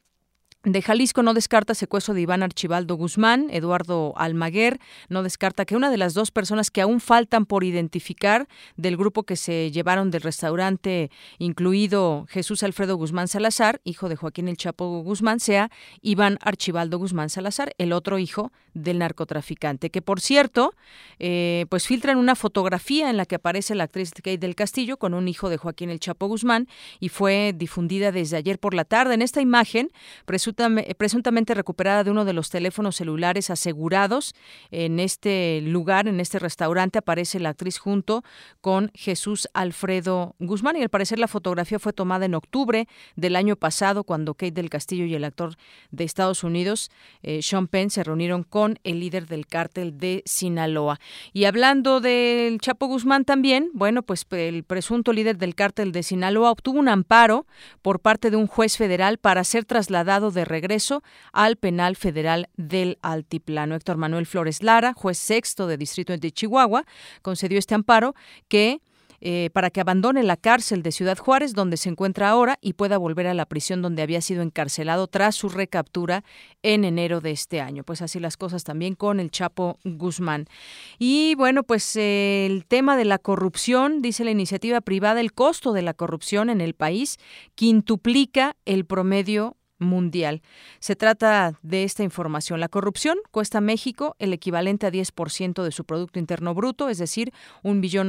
de 0.64 0.80
Jalisco 0.80 1.22
no 1.22 1.34
descarta 1.34 1.74
secuestro 1.74 2.14
de 2.14 2.22
Iván 2.22 2.42
Archibaldo 2.42 2.96
Guzmán. 2.96 3.48
Eduardo 3.50 4.14
Almaguer 4.16 4.80
no 5.10 5.22
descarta 5.22 5.66
que 5.66 5.76
una 5.76 5.90
de 5.90 5.98
las 5.98 6.14
dos 6.14 6.30
personas 6.30 6.70
que 6.70 6.80
aún 6.80 7.00
faltan 7.00 7.44
por 7.44 7.64
identificar 7.64 8.48
del 8.76 8.96
grupo 8.96 9.24
que 9.24 9.36
se 9.36 9.70
llevaron 9.70 10.10
del 10.10 10.22
restaurante, 10.22 11.10
incluido 11.38 12.26
Jesús 12.30 12.62
Alfredo 12.62 12.96
Guzmán 12.96 13.28
Salazar, 13.28 13.82
hijo 13.84 14.08
de 14.08 14.16
Joaquín 14.16 14.48
El 14.48 14.56
Chapo 14.56 15.02
Guzmán, 15.02 15.38
sea 15.38 15.70
Iván 16.00 16.38
Archibaldo 16.40 16.98
Guzmán 16.98 17.28
Salazar, 17.28 17.74
el 17.76 17.92
otro 17.92 18.18
hijo 18.18 18.50
del 18.72 19.00
narcotraficante. 19.00 19.90
Que 19.90 20.00
por 20.00 20.20
cierto, 20.20 20.74
eh, 21.18 21.66
pues 21.68 21.86
filtran 21.86 22.16
una 22.16 22.34
fotografía 22.34 23.10
en 23.10 23.18
la 23.18 23.26
que 23.26 23.34
aparece 23.34 23.74
la 23.74 23.84
actriz 23.84 24.12
Kate 24.14 24.38
del 24.38 24.54
Castillo 24.54 24.96
con 24.96 25.12
un 25.12 25.28
hijo 25.28 25.50
de 25.50 25.58
Joaquín 25.58 25.90
El 25.90 26.00
Chapo 26.00 26.26
Guzmán 26.26 26.68
y 27.00 27.10
fue 27.10 27.52
difundida 27.54 28.12
desde 28.12 28.38
ayer 28.38 28.58
por 28.58 28.72
la 28.72 28.84
tarde. 28.84 29.14
En 29.14 29.22
esta 29.22 29.42
imagen, 29.42 29.90
recuperada 31.54 32.04
de 32.04 32.10
uno 32.10 32.24
de 32.24 32.32
los 32.32 32.50
teléfonos 32.50 32.96
celulares 32.96 33.50
asegurados 33.50 34.34
en 34.70 35.00
este 35.00 35.60
lugar, 35.62 36.08
en 36.08 36.20
este 36.20 36.38
restaurante, 36.38 36.98
aparece 36.98 37.40
la 37.40 37.50
actriz 37.50 37.78
junto 37.78 38.22
con 38.60 38.90
Jesús 38.94 39.48
Alfredo 39.54 40.34
Guzmán 40.38 40.76
y 40.76 40.82
al 40.82 40.88
parecer 40.88 41.18
la 41.18 41.28
fotografía 41.28 41.78
fue 41.78 41.92
tomada 41.92 42.26
en 42.26 42.34
octubre 42.34 42.88
del 43.16 43.36
año 43.36 43.56
pasado 43.56 44.04
cuando 44.04 44.34
Kate 44.34 44.52
del 44.52 44.70
Castillo 44.70 45.04
y 45.04 45.14
el 45.14 45.24
actor 45.24 45.56
de 45.90 46.04
Estados 46.04 46.44
Unidos, 46.44 46.90
eh, 47.22 47.42
Sean 47.42 47.68
Penn, 47.68 47.90
se 47.90 48.04
reunieron 48.04 48.42
con 48.42 48.78
el 48.84 49.00
líder 49.00 49.26
del 49.26 49.46
cártel 49.46 49.98
de 49.98 50.22
Sinaloa. 50.26 51.00
Y 51.32 51.44
hablando 51.44 52.00
del 52.00 52.58
Chapo 52.60 52.86
Guzmán 52.86 53.24
también, 53.24 53.70
bueno, 53.74 54.02
pues 54.02 54.26
el 54.30 54.64
presunto 54.64 55.12
líder 55.12 55.38
del 55.38 55.54
cártel 55.54 55.92
de 55.92 56.02
Sinaloa 56.02 56.50
obtuvo 56.50 56.78
un 56.78 56.88
amparo 56.88 57.46
por 57.82 58.00
parte 58.00 58.30
de 58.30 58.36
un 58.36 58.46
juez 58.46 58.76
federal 58.76 59.18
para 59.18 59.44
ser 59.44 59.64
trasladado 59.64 60.30
de 60.30 60.43
regreso 60.44 61.02
al 61.32 61.56
penal 61.56 61.96
federal 61.96 62.48
del 62.56 62.98
Altiplano. 63.02 63.74
Héctor 63.74 63.96
Manuel 63.96 64.26
Flores 64.26 64.62
Lara, 64.62 64.92
juez 64.94 65.18
sexto 65.18 65.66
de 65.66 65.76
Distrito 65.76 66.16
de 66.16 66.32
Chihuahua, 66.32 66.84
concedió 67.22 67.58
este 67.58 67.74
amparo 67.74 68.14
que 68.48 68.80
eh, 69.26 69.48
para 69.54 69.70
que 69.70 69.80
abandone 69.80 70.22
la 70.22 70.36
cárcel 70.36 70.82
de 70.82 70.92
Ciudad 70.92 71.16
Juárez, 71.16 71.54
donde 71.54 71.78
se 71.78 71.88
encuentra 71.88 72.28
ahora, 72.28 72.58
y 72.60 72.74
pueda 72.74 72.98
volver 72.98 73.26
a 73.26 73.32
la 73.32 73.46
prisión 73.46 73.80
donde 73.80 74.02
había 74.02 74.20
sido 74.20 74.42
encarcelado 74.42 75.06
tras 75.06 75.34
su 75.34 75.48
recaptura 75.48 76.24
en 76.62 76.84
enero 76.84 77.22
de 77.22 77.30
este 77.30 77.62
año. 77.62 77.84
Pues 77.84 78.02
así 78.02 78.20
las 78.20 78.36
cosas 78.36 78.64
también 78.64 78.94
con 78.94 79.20
el 79.20 79.30
Chapo 79.30 79.78
Guzmán. 79.82 80.44
Y 80.98 81.36
bueno, 81.36 81.62
pues 81.62 81.96
eh, 81.96 82.44
el 82.44 82.66
tema 82.66 82.98
de 82.98 83.06
la 83.06 83.18
corrupción, 83.18 84.02
dice 84.02 84.24
la 84.24 84.30
iniciativa 84.30 84.82
privada, 84.82 85.20
el 85.20 85.32
costo 85.32 85.72
de 85.72 85.80
la 85.80 85.94
corrupción 85.94 86.50
en 86.50 86.60
el 86.60 86.74
país 86.74 87.16
quintuplica 87.54 88.56
el 88.66 88.84
promedio 88.84 89.56
mundial. 89.78 90.42
Se 90.78 90.96
trata 90.96 91.58
de 91.62 91.84
esta 91.84 92.02
información. 92.02 92.60
La 92.60 92.68
corrupción 92.68 93.18
cuesta 93.30 93.58
a 93.58 93.60
México 93.60 94.16
el 94.18 94.32
equivalente 94.32 94.86
a 94.86 94.92
10% 94.92 95.62
de 95.62 95.72
su 95.72 95.84
Producto 95.84 96.18
Interno 96.18 96.54
Bruto, 96.54 96.88
es 96.88 96.98
decir, 96.98 97.32
un 97.62 97.80
billón 97.80 98.08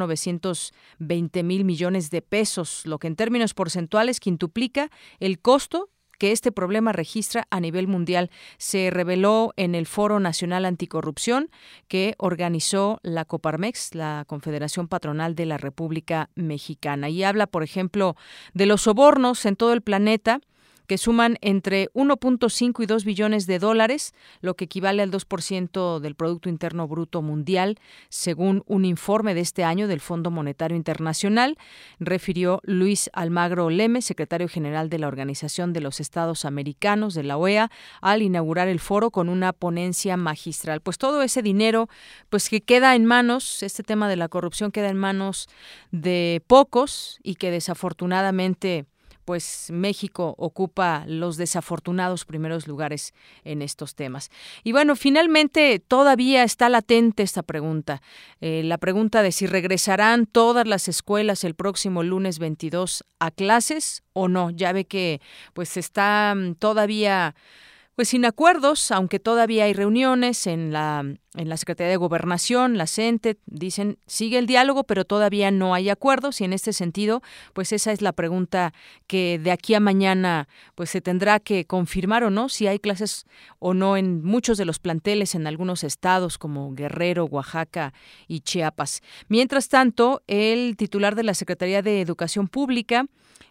mil 1.43 1.65
millones 1.65 2.09
de 2.09 2.21
pesos, 2.21 2.85
lo 2.85 2.99
que 2.99 3.07
en 3.07 3.15
términos 3.15 3.53
porcentuales 3.53 4.19
quintuplica 4.19 4.89
el 5.19 5.39
costo 5.39 5.89
que 6.17 6.31
este 6.31 6.51
problema 6.51 6.91
registra 6.91 7.47
a 7.49 7.59
nivel 7.59 7.87
mundial. 7.87 8.31
Se 8.57 8.89
reveló 8.89 9.53
en 9.57 9.75
el 9.75 9.85
Foro 9.85 10.19
Nacional 10.19 10.65
Anticorrupción 10.65 11.49
que 11.87 12.15
organizó 12.17 12.99
la 13.03 13.25
Coparmex, 13.25 13.95
la 13.95 14.23
Confederación 14.27 14.87
Patronal 14.87 15.35
de 15.35 15.45
la 15.45 15.57
República 15.57 16.29
Mexicana. 16.35 17.09
Y 17.09 17.23
habla, 17.23 17.47
por 17.47 17.63
ejemplo, 17.63 18.15
de 18.53 18.65
los 18.65 18.83
sobornos 18.83 19.45
en 19.45 19.55
todo 19.55 19.73
el 19.73 19.81
planeta 19.81 20.41
que 20.85 20.97
suman 20.97 21.37
entre 21.41 21.89
1.5 21.93 22.83
y 22.83 22.85
2 22.85 23.05
billones 23.05 23.47
de 23.47 23.59
dólares, 23.59 24.13
lo 24.41 24.55
que 24.55 24.65
equivale 24.65 25.01
al 25.01 25.11
2% 25.11 25.99
del 25.99 26.15
Producto 26.15 26.49
Interno 26.49 26.87
Bruto 26.87 27.21
Mundial, 27.21 27.77
según 28.09 28.63
un 28.67 28.85
informe 28.85 29.33
de 29.33 29.41
este 29.41 29.63
año 29.63 29.87
del 29.87 29.99
Fondo 29.99 30.31
Monetario 30.31 30.77
Internacional, 30.77 31.57
refirió 31.99 32.61
Luis 32.63 33.09
Almagro 33.13 33.69
Leme, 33.69 34.01
secretario 34.01 34.47
general 34.47 34.89
de 34.89 34.99
la 34.99 35.07
Organización 35.07 35.73
de 35.73 35.81
los 35.81 35.99
Estados 35.99 36.45
Americanos 36.45 37.13
de 37.13 37.23
la 37.23 37.37
OEA, 37.37 37.71
al 38.01 38.21
inaugurar 38.21 38.67
el 38.67 38.79
foro 38.79 39.11
con 39.11 39.29
una 39.29 39.53
ponencia 39.53 40.17
magistral. 40.17 40.81
Pues 40.81 40.97
todo 40.97 41.21
ese 41.21 41.41
dinero, 41.41 41.89
pues 42.29 42.49
que 42.49 42.61
queda 42.61 42.95
en 42.95 43.05
manos, 43.05 43.63
este 43.63 43.83
tema 43.83 44.09
de 44.09 44.15
la 44.15 44.27
corrupción 44.27 44.71
queda 44.71 44.89
en 44.89 44.97
manos 44.97 45.47
de 45.91 46.43
pocos 46.47 47.19
y 47.23 47.35
que 47.35 47.51
desafortunadamente 47.51 48.85
pues 49.25 49.67
México 49.71 50.35
ocupa 50.37 51.03
los 51.07 51.37
desafortunados 51.37 52.25
primeros 52.25 52.67
lugares 52.67 53.13
en 53.43 53.61
estos 53.61 53.95
temas. 53.95 54.29
Y 54.63 54.71
bueno, 54.71 54.95
finalmente 54.95 55.79
todavía 55.79 56.43
está 56.43 56.69
latente 56.69 57.23
esta 57.23 57.43
pregunta, 57.43 58.01
eh, 58.39 58.61
la 58.63 58.77
pregunta 58.77 59.23
de 59.23 59.31
si 59.31 59.47
regresarán 59.47 60.27
todas 60.27 60.67
las 60.67 60.87
escuelas 60.87 61.43
el 61.43 61.55
próximo 61.55 62.03
lunes 62.03 62.39
22 62.39 63.03
a 63.19 63.31
clases 63.31 64.03
o 64.13 64.27
no. 64.27 64.51
Ya 64.51 64.71
ve 64.71 64.85
que 64.85 65.21
pues 65.53 65.75
está 65.77 66.33
mm, 66.35 66.55
todavía 66.55 67.35
pues 67.95 68.09
sin 68.09 68.25
acuerdos, 68.25 68.91
aunque 68.91 69.19
todavía 69.19 69.63
hay 69.63 69.73
reuniones 69.73 70.47
en 70.47 70.73
la, 70.73 70.99
en 70.99 71.49
la 71.49 71.55
Secretaría 71.55 71.91
de 71.91 71.95
Gobernación, 71.95 72.77
la 72.77 72.87
CENTE, 72.87 73.37
dicen, 73.45 73.99
sigue 74.05 74.37
el 74.37 74.47
diálogo, 74.47 74.83
pero 74.83 75.05
todavía 75.05 75.49
no 75.49 75.73
hay 75.73 75.89
acuerdos 75.89 76.41
y 76.41 76.43
en 76.43 76.51
este 76.51 76.73
sentido, 76.73 77.21
pues 77.53 77.71
esa 77.71 77.93
es 77.93 78.01
la 78.01 78.11
pregunta 78.11 78.73
que 79.07 79.39
de 79.41 79.51
aquí 79.51 79.75
a 79.75 79.79
mañana 79.79 80.49
pues 80.75 80.89
se 80.89 80.99
tendrá 80.99 81.39
que 81.39 81.65
confirmar 81.65 82.25
o 82.25 82.29
no, 82.29 82.49
si 82.49 82.67
hay 82.67 82.79
clases 82.79 83.25
o 83.59 83.73
no 83.73 83.95
en 83.95 84.21
muchos 84.23 84.57
de 84.57 84.65
los 84.65 84.79
planteles 84.79 85.33
en 85.33 85.47
algunos 85.47 85.85
estados 85.85 86.37
como 86.37 86.73
Guerrero, 86.73 87.23
Oaxaca 87.25 87.93
y 88.27 88.41
Chiapas. 88.41 89.01
Mientras 89.29 89.69
tanto, 89.69 90.21
el 90.27 90.75
titular 90.75 91.15
de 91.15 91.23
la 91.23 91.33
Secretaría 91.33 91.81
de 91.81 92.01
Educación 92.01 92.49
Pública, 92.49 93.05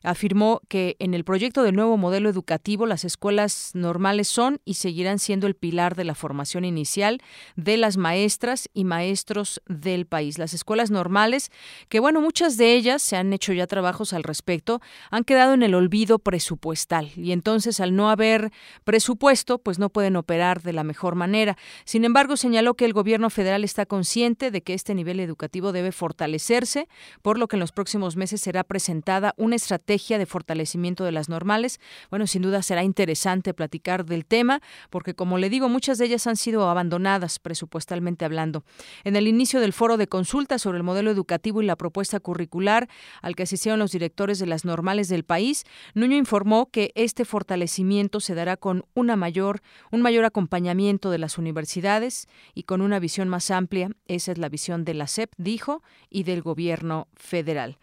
afirmó 0.04 0.60
que 0.68 0.96
en 0.98 1.14
el 1.14 1.24
proyecto 1.24 1.62
del 1.62 1.74
nuevo 1.74 1.96
modelo 1.96 2.28
educativo 2.28 2.84
las 2.86 3.04
escuelas 3.04 3.70
normales 3.72 4.28
son 4.28 4.60
y 4.64 4.74
seguirán 4.74 5.18
siendo 5.18 5.46
el 5.46 5.54
pilar 5.54 5.96
de 5.96 6.04
la 6.04 6.14
formación 6.14 6.64
inicial 6.64 7.20
de 7.56 7.78
las 7.78 7.96
maestras 7.96 8.68
y 8.74 8.84
maestros 8.84 9.62
del 9.66 10.06
país. 10.06 10.38
Las 10.38 10.52
escuelas 10.52 10.90
normales, 10.90 11.50
que 11.88 12.00
bueno, 12.00 12.20
muchas 12.20 12.58
de 12.58 12.74
ellas 12.74 13.02
se 13.02 13.16
han 13.16 13.32
hecho 13.32 13.52
ya 13.54 13.66
trabajos 13.66 14.12
al 14.12 14.22
respecto, 14.22 14.80
han 15.10 15.24
quedado 15.24 15.54
en 15.54 15.62
el 15.62 15.74
olvido 15.74 16.18
presupuestal 16.18 17.10
y 17.16 17.32
entonces 17.32 17.80
al 17.80 17.96
no 17.96 18.10
haber 18.10 18.52
presupuesto, 18.84 19.58
pues 19.58 19.78
no 19.78 19.88
pueden 19.88 20.16
operar 20.16 20.62
de 20.62 20.74
la 20.74 20.84
mejor 20.84 21.14
manera. 21.14 21.56
Sin 21.86 22.04
embargo, 22.04 22.36
señaló 22.36 22.74
que 22.74 22.84
el 22.84 22.92
gobierno 22.92 23.30
federal 23.30 23.64
está 23.64 23.86
consciente 23.86 24.50
de 24.50 24.62
que 24.62 24.74
este 24.74 24.94
nivel 24.94 25.18
educativo 25.18 25.72
debe 25.72 25.92
fortalecerse, 25.92 26.88
por 27.22 27.38
lo 27.38 27.48
que 27.48 27.56
en 27.56 27.60
los 27.60 27.72
próximos 27.72 28.16
meses 28.16 28.42
será 28.42 28.64
presentada 28.64 29.32
una 29.38 29.56
estrategia 29.56 29.93
estrategia 29.94 30.18
de 30.18 30.26
fortalecimiento 30.26 31.04
de 31.04 31.12
las 31.12 31.28
normales. 31.28 31.78
Bueno, 32.10 32.26
sin 32.26 32.42
duda 32.42 32.62
será 32.62 32.82
interesante 32.82 33.54
platicar 33.54 34.04
del 34.04 34.26
tema, 34.26 34.60
porque 34.90 35.14
como 35.14 35.38
le 35.38 35.48
digo, 35.48 35.68
muchas 35.68 35.98
de 35.98 36.06
ellas 36.06 36.26
han 36.26 36.36
sido 36.36 36.68
abandonadas 36.68 37.38
presupuestalmente 37.38 38.24
hablando. 38.24 38.64
En 39.04 39.14
el 39.14 39.28
inicio 39.28 39.60
del 39.60 39.72
foro 39.72 39.96
de 39.96 40.08
consulta 40.08 40.58
sobre 40.58 40.78
el 40.78 40.84
modelo 40.84 41.10
educativo 41.10 41.62
y 41.62 41.66
la 41.66 41.76
propuesta 41.76 42.18
curricular 42.18 42.88
al 43.22 43.36
que 43.36 43.44
asistieron 43.44 43.78
los 43.78 43.92
directores 43.92 44.38
de 44.38 44.46
las 44.46 44.64
normales 44.64 45.08
del 45.08 45.22
país, 45.22 45.64
Nuño 45.94 46.16
informó 46.16 46.70
que 46.70 46.90
este 46.96 47.24
fortalecimiento 47.24 48.18
se 48.18 48.34
dará 48.34 48.56
con 48.56 48.84
una 48.94 49.14
mayor, 49.14 49.60
un 49.92 50.02
mayor 50.02 50.24
acompañamiento 50.24 51.10
de 51.10 51.18
las 51.18 51.38
universidades 51.38 52.26
y 52.52 52.64
con 52.64 52.80
una 52.80 52.98
visión 52.98 53.28
más 53.28 53.50
amplia. 53.50 53.90
Esa 54.08 54.32
es 54.32 54.38
la 54.38 54.48
visión 54.48 54.84
de 54.84 54.94
la 54.94 55.06
SEP, 55.06 55.30
dijo, 55.36 55.82
y 56.10 56.24
del 56.24 56.42
gobierno 56.42 57.06
federal. 57.14 57.78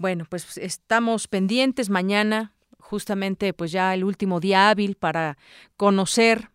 Bueno, 0.00 0.24
pues 0.30 0.56
estamos 0.56 1.28
pendientes 1.28 1.90
mañana, 1.90 2.54
justamente 2.78 3.52
pues 3.52 3.70
ya 3.70 3.92
el 3.92 4.02
último 4.02 4.40
día 4.40 4.70
hábil 4.70 4.94
para 4.94 5.36
conocer 5.76 6.48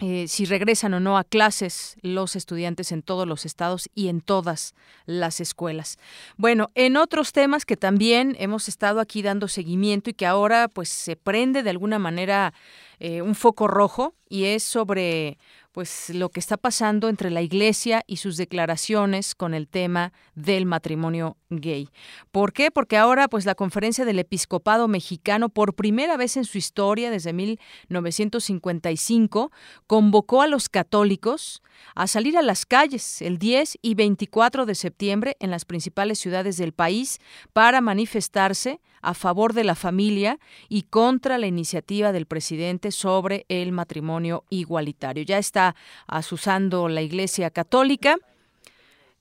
eh, 0.00 0.26
si 0.26 0.44
regresan 0.44 0.92
o 0.94 0.98
no 0.98 1.18
a 1.18 1.22
clases 1.22 1.96
los 2.02 2.34
estudiantes 2.34 2.90
en 2.90 3.02
todos 3.02 3.28
los 3.28 3.46
estados 3.46 3.88
y 3.94 4.08
en 4.08 4.20
todas 4.20 4.74
las 5.06 5.40
escuelas. 5.40 5.98
Bueno, 6.36 6.70
en 6.74 6.96
otros 6.96 7.30
temas 7.30 7.64
que 7.64 7.76
también 7.76 8.34
hemos 8.40 8.66
estado 8.66 8.98
aquí 8.98 9.22
dando 9.22 9.46
seguimiento 9.46 10.10
y 10.10 10.14
que 10.14 10.26
ahora 10.26 10.66
pues 10.66 10.88
se 10.88 11.14
prende 11.14 11.62
de 11.62 11.70
alguna 11.70 12.00
manera 12.00 12.54
eh, 12.98 13.22
un 13.22 13.36
foco 13.36 13.68
rojo 13.68 14.14
y 14.28 14.46
es 14.46 14.64
sobre 14.64 15.38
pues 15.78 16.10
lo 16.10 16.30
que 16.30 16.40
está 16.40 16.56
pasando 16.56 17.08
entre 17.08 17.30
la 17.30 17.40
Iglesia 17.40 18.02
y 18.08 18.16
sus 18.16 18.36
declaraciones 18.36 19.36
con 19.36 19.54
el 19.54 19.68
tema 19.68 20.12
del 20.34 20.66
matrimonio 20.66 21.36
gay. 21.50 21.88
¿Por 22.32 22.52
qué? 22.52 22.72
Porque 22.72 22.96
ahora 22.96 23.28
pues 23.28 23.46
la 23.46 23.54
Conferencia 23.54 24.04
del 24.04 24.18
Episcopado 24.18 24.88
Mexicano 24.88 25.50
por 25.50 25.74
primera 25.74 26.16
vez 26.16 26.36
en 26.36 26.46
su 26.46 26.58
historia 26.58 27.12
desde 27.12 27.32
1955 27.32 29.52
convocó 29.86 30.42
a 30.42 30.48
los 30.48 30.68
católicos 30.68 31.62
a 31.94 32.08
salir 32.08 32.36
a 32.36 32.42
las 32.42 32.66
calles 32.66 33.22
el 33.22 33.38
10 33.38 33.78
y 33.80 33.94
24 33.94 34.66
de 34.66 34.74
septiembre 34.74 35.36
en 35.38 35.52
las 35.52 35.64
principales 35.64 36.18
ciudades 36.18 36.56
del 36.56 36.72
país 36.72 37.20
para 37.52 37.80
manifestarse 37.80 38.80
a 39.02 39.14
favor 39.14 39.52
de 39.52 39.64
la 39.64 39.74
familia 39.74 40.38
y 40.68 40.82
contra 40.82 41.38
la 41.38 41.46
iniciativa 41.46 42.12
del 42.12 42.26
presidente 42.26 42.92
sobre 42.92 43.46
el 43.48 43.72
matrimonio 43.72 44.44
igualitario. 44.50 45.22
Ya 45.24 45.38
está 45.38 45.74
asusando 46.06 46.88
la 46.88 47.02
Iglesia 47.02 47.50
Católica 47.50 48.16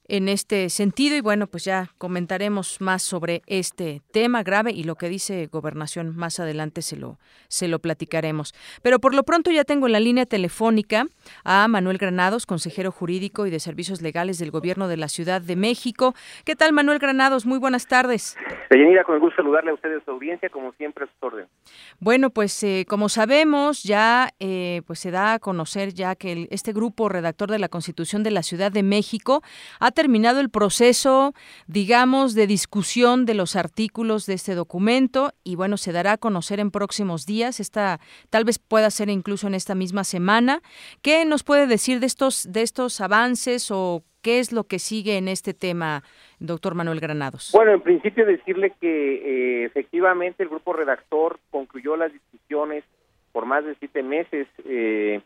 en 0.08 0.30
este 0.30 0.70
sentido 0.70 1.16
y 1.16 1.22
bueno, 1.22 1.48
pues 1.48 1.66
ya 1.66 1.90
comentaremos 1.98 2.82
más 2.82 3.04
sobre 3.04 3.42
este 3.46 4.02
tema 4.12 4.44
grave 4.44 4.72
y 4.72 4.84
lo 4.84 4.96
que 4.96 5.10
dice 5.10 5.48
Gobernación 5.52 6.16
más 6.16 6.40
adelante 6.40 6.82
se 6.82 6.96
lo 6.96 7.18
se 7.48 7.68
lo 7.68 7.80
platicaremos. 7.80 8.54
Pero 8.82 9.00
por 9.00 9.14
lo 9.14 9.24
pronto 9.24 9.52
ya 9.52 9.64
tengo 9.64 9.88
en 9.88 9.94
la 9.94 10.00
línea 10.00 10.26
telefónica 10.26 11.06
a 11.44 11.68
Manuel 11.68 11.98
Granados, 11.98 12.46
consejero 12.46 12.92
jurídico 12.92 13.46
y 13.46 13.50
de 13.50 13.60
servicios 13.60 14.02
legales 14.02 14.40
del 14.40 14.52
Gobierno 14.52 14.88
de 14.88 14.98
la 14.98 15.08
Ciudad 15.08 15.42
de 15.42 15.56
México. 15.56 16.14
¿Qué 16.46 16.56
tal 16.56 16.74
Manuel 16.74 17.00
Granados? 17.00 17.46
Muy 17.46 17.60
buenas 17.60 17.88
tardes. 17.88 18.38
Deyanira, 18.70 19.04
con 19.04 19.16
el 19.16 19.22
gusto 19.22 19.38
saludarle 19.38 19.72
a 19.72 19.74
ustedes 19.74 20.04
su 20.04 20.12
audiencia, 20.12 20.50
como 20.50 20.74
siempre 20.74 21.06
a 21.06 21.08
su 21.08 21.26
orden. 21.26 21.48
Bueno, 22.00 22.30
pues 22.30 22.64
eh, 22.64 22.86
como 22.88 23.10
sabemos, 23.10 23.84
ya 23.84 24.30
eh, 24.40 24.82
pues 24.86 25.00
se 25.00 25.12
da 25.12 25.34
a 25.34 25.40
conocer 25.40 25.94
ya 25.94 26.16
que 26.16 26.48
este 26.52 26.74
grupo 26.74 27.10
redactor 27.10 27.50
de 27.52 27.60
la 27.60 27.70
Constitución 27.70 28.24
de 28.24 28.32
la 28.32 28.44
Ciudad 28.44 28.72
de 28.72 28.84
México 28.84 29.42
ha 29.80 29.92
terminado 29.98 30.42
el 30.42 30.52
proceso, 30.52 31.34
digamos, 31.66 32.36
de 32.36 32.46
discusión 32.46 33.26
de 33.26 33.34
los 33.34 33.56
artículos 33.56 34.28
de 34.28 34.36
este 34.36 34.54
documento 34.54 35.32
y 35.44 35.56
bueno, 35.56 35.76
se 35.76 35.92
dará 35.92 36.12
a 36.12 36.18
conocer 36.18 36.60
en 36.60 36.70
próximos 36.70 37.26
días, 37.26 37.60
esta 37.60 38.00
tal 38.30 38.46
vez 38.46 38.60
pueda 38.60 38.92
ser 38.92 39.10
incluso 39.10 39.48
en 39.48 39.56
esta 39.56 39.74
misma 39.74 40.04
semana. 40.04 40.62
¿Qué 41.02 41.26
nos 41.26 41.42
puede 41.44 41.66
decir 41.66 42.00
de 42.00 42.06
estos 42.06 42.46
de 42.52 42.62
estos 42.62 43.02
avances 43.02 43.72
o 43.72 44.04
qué 44.22 44.38
es 44.38 44.52
lo 44.52 44.66
que 44.66 44.78
sigue 44.78 45.18
en 45.18 45.28
este 45.28 45.56
tema, 45.56 46.04
doctor 46.38 46.76
Manuel 46.76 47.00
Granados? 47.00 47.50
Bueno, 47.56 47.72
en 47.72 47.82
principio 47.82 48.24
decirle 48.24 48.74
que 48.80 49.64
eh, 49.64 49.66
efectivamente 49.66 50.44
el 50.44 50.50
grupo 50.50 50.74
redactor 50.74 51.40
concluyó 51.50 51.98
las 51.98 52.14
discusiones 52.14 52.84
por 53.32 53.48
más 53.48 53.66
de 53.66 53.74
siete 53.80 54.04
meses 54.04 54.48
eh, 54.64 55.22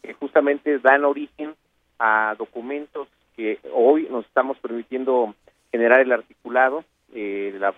que 0.00 0.14
justamente 0.14 0.78
dan 0.78 1.04
origen 1.04 1.54
a 1.98 2.34
documentos 2.38 3.06
que 3.36 3.58
hoy 3.72 4.08
nos 4.10 4.24
estamos 4.26 4.58
permitiendo 4.58 5.34
generar 5.70 6.00
el 6.00 6.12
articulado. 6.12 6.84
Eh, 7.14 7.54
la 7.58 7.74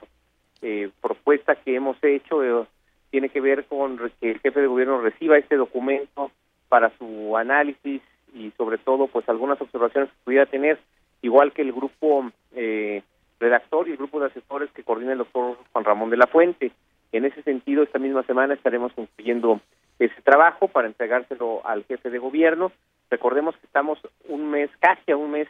eh, 0.62 0.90
propuesta 1.00 1.54
que 1.56 1.76
hemos 1.76 1.96
hecho 2.02 2.42
eh, 2.42 2.66
tiene 3.10 3.28
que 3.28 3.40
ver 3.40 3.64
con 3.64 3.98
que 4.20 4.30
el 4.30 4.40
jefe 4.40 4.60
de 4.60 4.66
gobierno 4.66 5.00
reciba 5.00 5.38
este 5.38 5.56
documento 5.56 6.30
para 6.68 6.90
su 6.98 7.36
análisis 7.36 8.02
y 8.34 8.50
sobre 8.56 8.78
todo 8.78 9.06
pues 9.06 9.28
algunas 9.28 9.60
observaciones 9.60 10.10
que 10.10 10.24
pudiera 10.24 10.46
tener, 10.46 10.78
igual 11.22 11.52
que 11.52 11.62
el 11.62 11.72
grupo 11.72 12.30
eh, 12.54 13.02
redactor 13.40 13.88
y 13.88 13.92
el 13.92 13.96
grupo 13.96 14.20
de 14.20 14.26
asesores 14.26 14.70
que 14.72 14.82
coordina 14.82 15.12
el 15.12 15.18
doctor 15.18 15.56
Juan 15.72 15.84
Ramón 15.84 16.10
de 16.10 16.16
la 16.16 16.26
Fuente. 16.26 16.72
En 17.12 17.24
ese 17.24 17.42
sentido, 17.42 17.82
esta 17.82 17.98
misma 17.98 18.22
semana 18.24 18.54
estaremos 18.54 18.92
concluyendo 18.92 19.60
ese 19.98 20.20
trabajo 20.22 20.68
para 20.68 20.88
entregárselo 20.88 21.66
al 21.66 21.84
jefe 21.84 22.10
de 22.10 22.18
gobierno 22.18 22.72
Recordemos 23.10 23.56
que 23.56 23.66
estamos 23.66 23.98
un 24.28 24.50
mes, 24.50 24.70
casi 24.80 25.12
a 25.12 25.16
un 25.16 25.30
mes 25.30 25.48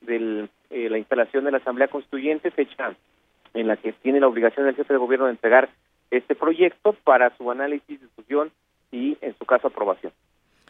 de 0.00 0.48
eh, 0.70 0.88
la 0.88 0.98
instalación 0.98 1.44
de 1.44 1.50
la 1.50 1.58
Asamblea 1.58 1.88
Constituyente, 1.88 2.50
fecha 2.50 2.94
en 3.54 3.68
la 3.68 3.76
que 3.76 3.92
tiene 3.92 4.20
la 4.20 4.28
obligación 4.28 4.66
el 4.66 4.74
jefe 4.74 4.92
de 4.92 4.98
gobierno 4.98 5.26
de 5.26 5.32
entregar 5.32 5.68
este 6.10 6.34
proyecto 6.34 6.92
para 7.04 7.36
su 7.36 7.50
análisis, 7.50 8.00
discusión 8.00 8.50
y, 8.90 9.16
en 9.20 9.36
su 9.38 9.44
caso, 9.44 9.68
aprobación. 9.68 10.12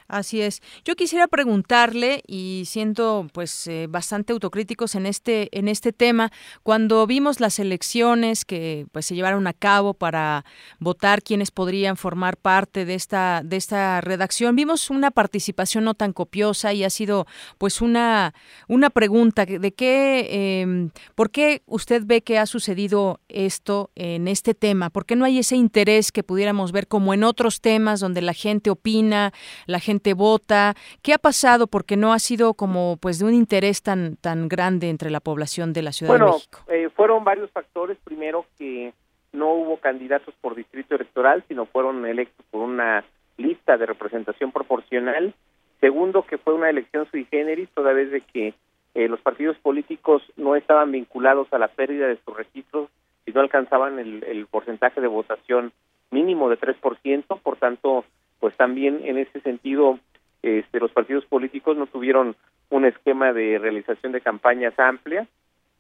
Así 0.07 0.43
es. 0.43 0.61
Yo 0.85 0.97
quisiera 0.97 1.29
preguntarle 1.29 2.23
y 2.27 2.65
siento 2.67 3.27
pues 3.33 3.67
eh, 3.69 3.87
bastante 3.89 4.35
autocríticos 4.35 4.95
en 4.97 5.07
este 5.07 5.49
en 5.59 5.67
este 5.67 5.95
tema 5.95 6.31
cuando 6.63 7.07
vimos 7.07 7.41
las 7.41 7.59
elecciones 7.59 8.45
que 8.45 8.87
pues 8.93 9.07
se 9.07 9.15
llevaron 9.15 9.47
a 9.47 9.55
cabo 9.55 9.95
para 9.95 10.45
votar 10.79 11.23
quienes 11.23 11.51
podrían 11.51 11.97
formar 11.97 12.37
parte 12.37 12.85
de 12.85 12.95
esta 12.95 13.41
de 13.43 13.57
esta 13.57 14.03
redacción 14.03 14.57
vimos 14.57 14.91
una 14.91 15.11
participación 15.11 15.85
no 15.85 15.95
tan 15.95 16.13
copiosa 16.13 16.75
y 16.75 16.85
ha 16.85 16.91
sido 16.91 17.27
pues 17.57 17.81
una 17.81 18.35
una 18.69 18.91
pregunta 18.91 19.47
de 19.47 19.73
qué 19.73 20.61
em, 20.61 20.91
por 21.15 21.31
qué 21.31 21.63
usted 21.65 22.03
ve 22.05 22.23
que 22.23 22.39
ha 22.39 22.45
sucedido 22.45 23.21
esto 23.29 23.91
en 23.95 24.29
este 24.29 24.53
tema 24.53 24.91
por 24.91 25.07
qué 25.07 25.17
no 25.17 25.25
hay 25.25 25.39
ese 25.39 25.57
interés 25.57 26.13
que 26.13 26.23
pudiéramos 26.23 26.73
ver 26.73 26.89
como 26.89 27.15
en 27.15 27.25
otros 27.25 27.63
temas 27.63 28.01
donde 28.01 28.21
la 28.21 28.35
gente 28.35 28.69
opina 28.69 29.33
la 29.67 29.81
gente 29.81 29.94
vota? 30.15 30.75
¿Qué 31.03 31.13
ha 31.13 31.19
pasado? 31.19 31.67
Porque 31.67 31.97
no 31.97 32.13
ha 32.13 32.19
sido 32.19 32.55
como 32.55 32.97
pues 33.01 33.19
de 33.19 33.27
un 33.27 33.35
interés 33.35 33.83
tan 33.83 34.17
tan 34.17 34.49
grande 34.49 34.89
entre 34.91 35.11
la 35.11 35.21
población 35.21 35.73
de 35.73 35.83
la 35.83 35.93
Ciudad 35.93 36.19
de 36.19 36.25
México. 36.25 36.61
Eh, 36.69 36.89
fueron 36.95 37.25
varios 37.25 37.51
factores. 37.51 37.99
Primero 38.05 38.47
que 38.59 38.93
no 39.33 39.53
hubo 39.53 39.79
candidatos 39.79 40.35
por 40.41 40.55
distrito 40.55 40.95
electoral, 40.95 41.45
sino 41.49 41.67
fueron 41.67 42.07
electos 42.07 42.45
por 42.51 42.63
una 42.63 43.05
lista 43.37 43.77
de 43.77 43.87
representación 43.87 44.53
proporcional. 44.53 45.35
Segundo, 45.81 46.23
que 46.23 46.39
fue 46.39 46.55
una 46.55 46.71
elección 46.71 47.07
sui 47.11 47.27
generis, 47.31 47.69
toda 47.75 47.93
vez 47.93 48.11
de 48.11 48.21
que 48.21 48.55
eh, 48.95 49.09
los 49.09 49.21
partidos 49.21 49.57
políticos 49.59 50.23
no 50.37 50.57
estaban 50.57 50.93
vinculados 50.93 51.53
a 51.53 51.59
la 51.59 51.69
pérdida 51.69 52.07
de 52.07 52.19
sus 52.25 52.37
registros 52.37 52.89
y 53.27 53.33
no 53.33 53.41
alcanzaban 53.41 53.99
el, 53.99 54.23
el 54.25 54.47
porcentaje 54.47 55.01
de 55.01 55.09
votación 55.09 55.73
mínimo 56.11 56.49
de 56.49 56.59
3%, 56.59 57.41
por 57.43 57.57
tanto, 57.57 58.05
pues 58.45 58.59
también 58.59 59.01
en 59.05 59.17
ese 59.17 59.41
sentido 59.41 59.99
este, 60.43 60.79
los 60.79 60.93
partidos 60.93 61.25
políticos 61.25 61.79
no 61.79 61.87
tuvieron 61.87 62.37
un 62.69 62.85
esquema 62.85 63.33
de 63.33 63.59
realización 63.59 64.13
de 64.13 64.21
campañas 64.21 64.79
amplia 64.79 65.27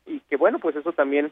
y 0.07 0.21
que 0.21 0.37
bueno 0.37 0.59
pues 0.59 0.75
eso 0.75 0.93
también 0.93 1.31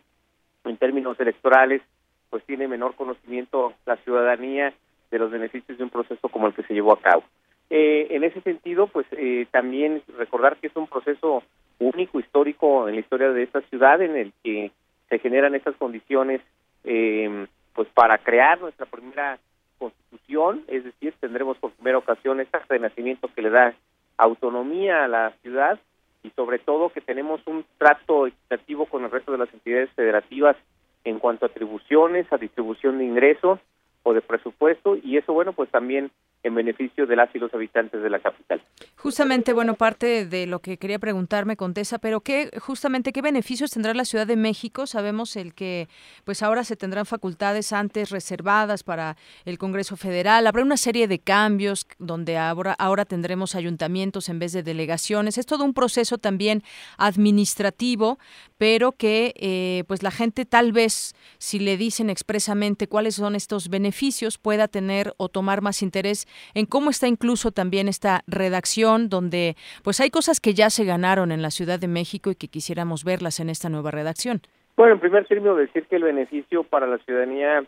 en 0.65 0.77
términos 0.77 1.19
electorales 1.19 1.81
pues 2.29 2.45
tiene 2.45 2.69
menor 2.69 2.97
conocimiento 2.97 3.73
la 3.87 3.97
ciudadanía 3.97 4.75
de 5.11 5.19
los 5.19 5.31
beneficios 5.31 5.79
de 5.79 5.85
un 5.85 5.89
proceso 5.89 6.29
como 6.29 6.49
el 6.49 6.53
que 6.53 6.65
se 6.65 6.75
llevó 6.75 6.93
a 6.93 7.01
cabo. 7.01 7.25
Eh, 7.71 8.09
en 8.11 8.25
ese 8.25 8.43
sentido, 8.43 8.89
pues 8.89 9.07
eh, 9.13 9.47
también 9.51 10.03
recordar 10.19 10.59
que 10.59 10.67
es 10.67 10.77
un 10.77 10.87
proceso 10.87 11.43
único, 11.79 12.21
histórico 12.21 12.91
en 12.91 12.97
la 12.97 13.01
historia 13.01 13.31
de 13.31 13.43
esta 13.43 13.63
ciudad, 13.63 14.03
en 14.03 14.17
el 14.17 14.35
que 14.45 14.71
se 15.09 15.19
generan 15.19 15.55
estas 15.55 15.77
condiciones, 15.77 16.43
eh, 16.85 17.47
pues 17.73 17.89
para 17.95 18.19
crear 18.19 18.61
nuestra 18.61 18.85
primera 18.85 19.39
constitución, 19.83 20.63
es 20.69 20.85
decir, 20.85 21.13
tendremos 21.19 21.59
por 21.59 21.73
primera 21.73 21.99
ocasión 21.99 22.41
este 22.41 22.59
renacimiento 22.69 23.29
que 23.35 23.43
le 23.43 23.51
da 23.51 23.75
autonomía 24.17 25.03
a 25.03 25.09
la 25.09 25.33
ciudad 25.43 25.81
y 26.23 26.31
sobre 26.31 26.61
todo 26.61 26.91
que 26.91 27.01
tenemos 27.01 27.41
un 27.47 27.65
trato 27.79 28.29
equitativo 28.29 28.87
con 28.87 29.03
el 29.03 29.11
resto 29.11 29.33
de 29.33 29.39
las 29.39 29.53
entidades 29.53 29.91
federativas 29.91 30.57
en 31.03 31.19
cuanto 31.19 31.47
a 31.47 31.49
atribuciones, 31.49 32.33
a 32.33 32.39
distribución 32.39 32.99
de 32.99 33.07
ingresos 33.07 33.59
o 34.05 34.15
de 34.15 34.21
presupuesto 34.21 34.97
y 35.03 35.17
eso 35.17 35.33
bueno 35.33 35.53
pues 35.53 35.69
también 35.71 36.13
en 36.45 36.55
beneficio 36.55 37.07
de 37.07 37.17
las 37.17 37.35
y 37.35 37.39
los 37.39 37.53
habitantes 37.55 38.03
de 38.03 38.11
la 38.11 38.19
capital. 38.21 38.63
Justamente, 38.97 39.53
bueno, 39.53 39.75
parte 39.75 40.27
de 40.27 40.47
lo 40.47 40.61
que 40.61 40.77
quería 40.77 40.99
preguntarme, 40.99 41.57
Contesa, 41.57 41.99
pero 41.99 42.21
qué, 42.21 42.51
justamente, 42.61 43.13
¿qué 43.13 43.23
beneficios 43.23 43.71
tendrá 43.71 43.95
la 43.95 44.05
Ciudad 44.05 44.27
de 44.27 44.37
México? 44.37 44.87
Sabemos 44.87 45.37
el 45.37 45.55
que, 45.55 45.89
pues 46.25 46.43
ahora 46.43 46.65
se 46.65 46.77
tendrán 46.77 47.07
facultades 47.07 47.73
antes 47.73 48.11
reservadas 48.11 48.83
para 48.83 49.17
el 49.45 49.59
Congreso 49.59 49.97
Federal. 49.97 50.47
Habrá 50.47 50.63
una 50.63 50.77
serie 50.77 51.07
de 51.07 51.19
cambios 51.21 51.87
donde 51.99 52.39
ahora, 52.39 52.75
ahora 52.79 53.05
tendremos 53.05 53.55
ayuntamientos 53.55 54.29
en 54.29 54.39
vez 54.39 54.53
de 54.53 54.63
delegaciones. 54.63 55.39
Es 55.39 55.47
todo 55.47 55.65
un 55.65 55.75
proceso 55.75 56.19
también 56.19 56.63
administrativo, 56.97 58.19
pero 58.59 58.93
que, 58.93 59.35
eh, 59.37 59.85
pues 59.87 60.03
la 60.03 60.11
gente 60.11 60.45
tal 60.45 60.73
vez, 60.73 61.15
si 61.39 61.59
le 61.59 61.77
dicen 61.77 62.11
expresamente 62.11 62.89
cuáles 62.89 63.17
son 63.17 63.37
estos 63.37 63.69
beneficios, 63.69 64.39
pueda 64.39 64.69
tener 64.69 65.15
o 65.19 65.29
tomar 65.29 65.63
más 65.63 65.83
interés 65.83 66.27
en 66.55 66.67
cómo 66.67 66.91
está 66.91 67.09
incluso 67.09 67.51
también 67.51 67.89
esta 67.89 68.23
redacción, 68.27 69.09
donde 69.09 69.57
pues 69.83 70.01
hay 70.01 70.11
cosas 70.11 70.41
que 70.41 70.55
ya 70.55 70.71
se 70.71 70.85
ganaron 70.85 71.33
en 71.33 71.43
la 71.43 71.51
Ciudad 71.51 71.79
de 71.79 71.89
México 71.89 72.31
y 72.31 72.35
que 72.35 72.49
quisiéramos 72.49 73.05
verlas 73.05 73.41
en 73.41 73.51
esta 73.51 73.69
nueva 73.69 73.91
redacción. 73.91 74.43
Bueno, 74.77 74.95
en 74.95 75.01
primer 75.01 75.27
término 75.27 75.55
decir 75.55 75.85
que 75.87 75.97
el 75.97 76.05
beneficio 76.05 76.65
para 76.65 76.87
la 76.87 76.99
ciudadanía, 76.99 77.65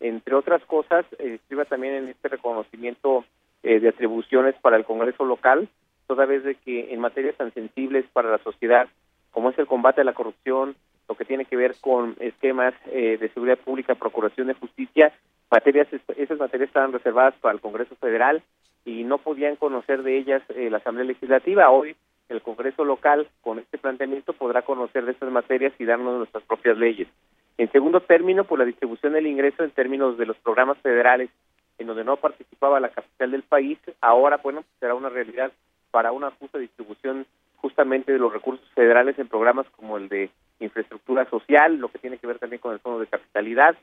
entre 0.00 0.34
otras 0.34 0.64
cosas, 0.64 1.06
escriba 1.18 1.64
también 1.64 1.94
en 1.94 2.08
este 2.08 2.28
reconocimiento 2.28 3.24
eh, 3.62 3.80
de 3.80 3.88
atribuciones 3.88 4.54
para 4.60 4.76
el 4.76 4.84
Congreso 4.84 5.24
local, 5.24 5.68
toda 6.06 6.26
vez 6.26 6.42
de 6.44 6.54
que 6.56 6.92
en 6.92 7.00
materias 7.00 7.36
tan 7.36 7.52
sensibles 7.54 8.04
para 8.12 8.30
la 8.30 8.38
sociedad 8.38 8.88
como 9.30 9.50
es 9.50 9.58
el 9.58 9.66
combate 9.66 10.00
a 10.00 10.04
la 10.04 10.14
corrupción, 10.14 10.74
lo 11.08 11.14
que 11.14 11.24
tiene 11.24 11.44
que 11.44 11.56
ver 11.56 11.74
con 11.80 12.16
esquemas 12.18 12.74
eh, 12.86 13.18
de 13.18 13.28
seguridad 13.30 13.58
pública, 13.58 13.94
procuración 13.94 14.48
de 14.48 14.54
justicia, 14.54 15.12
materias 15.50 15.88
esas 16.16 16.38
materias 16.38 16.68
estaban 16.68 16.92
reservadas 16.92 17.34
para 17.40 17.54
el 17.54 17.60
Congreso 17.60 17.94
Federal 17.96 18.42
y 18.84 19.04
no 19.04 19.18
podían 19.18 19.56
conocer 19.56 20.02
de 20.02 20.18
ellas 20.18 20.42
eh, 20.50 20.70
la 20.70 20.78
Asamblea 20.78 21.06
Legislativa. 21.06 21.70
Hoy 21.70 21.96
el 22.28 22.42
Congreso 22.42 22.84
local 22.84 23.28
con 23.40 23.58
este 23.58 23.78
planteamiento 23.78 24.32
podrá 24.32 24.62
conocer 24.62 25.04
de 25.04 25.12
estas 25.12 25.30
materias 25.30 25.72
y 25.78 25.84
darnos 25.84 26.16
nuestras 26.18 26.44
propias 26.44 26.76
leyes. 26.76 27.08
En 27.56 27.70
segundo 27.72 28.00
término, 28.00 28.44
por 28.44 28.58
la 28.58 28.64
distribución 28.64 29.14
del 29.14 29.26
ingreso 29.26 29.64
en 29.64 29.70
términos 29.70 30.16
de 30.18 30.26
los 30.26 30.36
programas 30.38 30.78
federales 30.78 31.30
en 31.78 31.86
donde 31.86 32.04
no 32.04 32.16
participaba 32.16 32.80
la 32.80 32.90
capital 32.90 33.30
del 33.30 33.42
país, 33.42 33.78
ahora 34.00 34.38
bueno 34.38 34.64
será 34.80 34.94
una 34.94 35.08
realidad 35.08 35.52
para 35.90 36.12
una 36.12 36.30
justa 36.32 36.58
distribución 36.58 37.24
justamente 37.56 38.12
de 38.12 38.18
los 38.18 38.32
recursos 38.32 38.66
federales 38.74 39.18
en 39.18 39.28
programas 39.28 39.66
como 39.70 39.96
el 39.96 40.08
de 40.08 40.30
infraestructura 40.60 41.28
social, 41.30 41.76
lo 41.76 41.88
que 41.88 41.98
tiene 41.98 42.18
que 42.18 42.26
ver 42.26 42.38
también 42.38 42.60
con 42.60 42.72
el 42.72 42.80
fondo 42.80 43.00
de 43.00 43.06
capitalidad, 43.06 43.76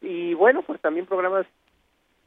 y 0.00 0.34
bueno, 0.34 0.62
pues 0.62 0.80
también 0.80 1.06
programas 1.06 1.46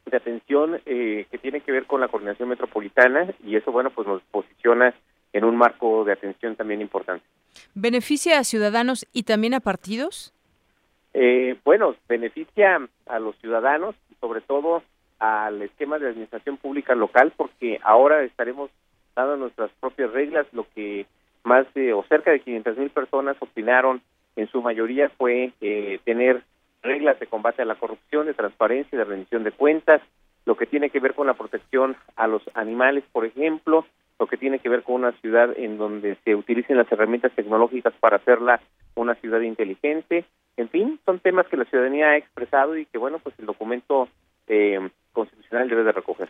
de 0.05 0.17
atención 0.17 0.81
eh, 0.85 1.25
que 1.29 1.37
tienen 1.37 1.61
que 1.61 1.71
ver 1.71 1.85
con 1.85 2.01
la 2.01 2.07
coordinación 2.07 2.49
metropolitana 2.49 3.33
y 3.45 3.55
eso, 3.55 3.71
bueno, 3.71 3.89
pues 3.91 4.07
nos 4.07 4.21
posiciona 4.23 4.93
en 5.33 5.43
un 5.43 5.55
marco 5.55 6.03
de 6.03 6.13
atención 6.13 6.55
también 6.55 6.81
importante. 6.81 7.25
¿Beneficia 7.75 8.39
a 8.39 8.43
ciudadanos 8.43 9.05
y 9.13 9.23
también 9.23 9.53
a 9.53 9.59
partidos? 9.59 10.33
Eh, 11.13 11.57
bueno, 11.63 11.95
beneficia 12.07 12.87
a 13.07 13.19
los 13.19 13.35
ciudadanos 13.37 13.95
y 14.11 14.15
sobre 14.15 14.41
todo 14.41 14.83
al 15.19 15.61
esquema 15.61 15.99
de 15.99 16.07
administración 16.07 16.57
pública 16.57 16.95
local 16.95 17.33
porque 17.35 17.79
ahora 17.83 18.23
estaremos 18.23 18.71
dando 19.15 19.37
nuestras 19.37 19.71
propias 19.79 20.11
reglas, 20.11 20.47
lo 20.53 20.65
que 20.73 21.05
más 21.43 21.71
de 21.73 21.93
o 21.93 22.03
cerca 22.03 22.31
de 22.31 22.39
500 22.39 22.77
mil 22.77 22.89
personas 22.89 23.37
opinaron 23.39 24.01
en 24.35 24.47
su 24.49 24.61
mayoría 24.61 25.09
fue 25.09 25.51
eh, 25.61 25.99
tener 26.05 26.43
reglas 26.81 27.19
de 27.19 27.27
combate 27.27 27.61
a 27.61 27.65
la 27.65 27.75
corrupción, 27.75 28.27
de 28.27 28.33
transparencia, 28.33 28.97
de 28.97 29.05
rendición 29.05 29.43
de 29.43 29.51
cuentas, 29.51 30.01
lo 30.45 30.55
que 30.55 30.65
tiene 30.65 30.89
que 30.89 30.99
ver 30.99 31.13
con 31.13 31.27
la 31.27 31.33
protección 31.33 31.95
a 32.15 32.27
los 32.27 32.41
animales, 32.53 33.03
por 33.11 33.25
ejemplo, 33.25 33.85
lo 34.19 34.27
que 34.27 34.37
tiene 34.37 34.59
que 34.59 34.69
ver 34.69 34.83
con 34.83 34.95
una 34.95 35.11
ciudad 35.13 35.57
en 35.57 35.77
donde 35.77 36.17
se 36.23 36.35
utilicen 36.35 36.77
las 36.77 36.91
herramientas 36.91 37.31
tecnológicas 37.33 37.93
para 37.99 38.17
hacerla 38.17 38.59
una 38.95 39.15
ciudad 39.15 39.41
inteligente. 39.41 40.25
En 40.57 40.69
fin, 40.69 40.99
son 41.05 41.19
temas 41.19 41.47
que 41.47 41.57
la 41.57 41.65
ciudadanía 41.65 42.09
ha 42.09 42.17
expresado 42.17 42.77
y 42.77 42.85
que, 42.85 42.97
bueno, 42.97 43.19
pues 43.19 43.33
el 43.39 43.45
documento 43.45 44.09
eh, 44.47 44.89
constitucional 45.19 45.69
debe 45.69 45.83
de 45.83 45.91
recoger. 45.91 46.29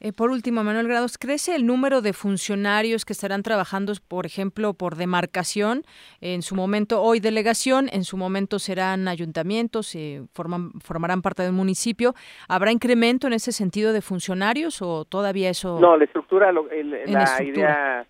Eh, 0.00 0.12
por 0.12 0.30
último, 0.30 0.64
Manuel 0.64 0.88
Grados, 0.88 1.18
¿crece 1.18 1.54
el 1.54 1.66
número 1.66 2.00
de 2.02 2.12
funcionarios 2.12 3.04
que 3.04 3.12
estarán 3.12 3.42
trabajando, 3.42 3.92
por 4.06 4.26
ejemplo, 4.26 4.74
por 4.74 4.96
demarcación? 4.96 5.82
En 6.20 6.42
su 6.42 6.54
momento, 6.54 7.02
hoy 7.02 7.20
delegación, 7.20 7.88
en 7.92 8.04
su 8.04 8.16
momento 8.16 8.58
serán 8.58 9.08
ayuntamientos, 9.08 9.94
eh, 9.94 10.22
forman, 10.32 10.72
formarán 10.80 11.22
parte 11.22 11.42
del 11.42 11.52
municipio. 11.52 12.14
¿Habrá 12.48 12.72
incremento 12.72 13.26
en 13.26 13.32
ese 13.32 13.52
sentido 13.52 13.92
de 13.92 14.00
funcionarios 14.00 14.82
o 14.82 15.04
todavía 15.04 15.50
eso? 15.50 15.78
No, 15.80 15.96
la 15.96 16.04
estructura, 16.04 16.52
la, 16.52 17.42
idea 17.42 18.06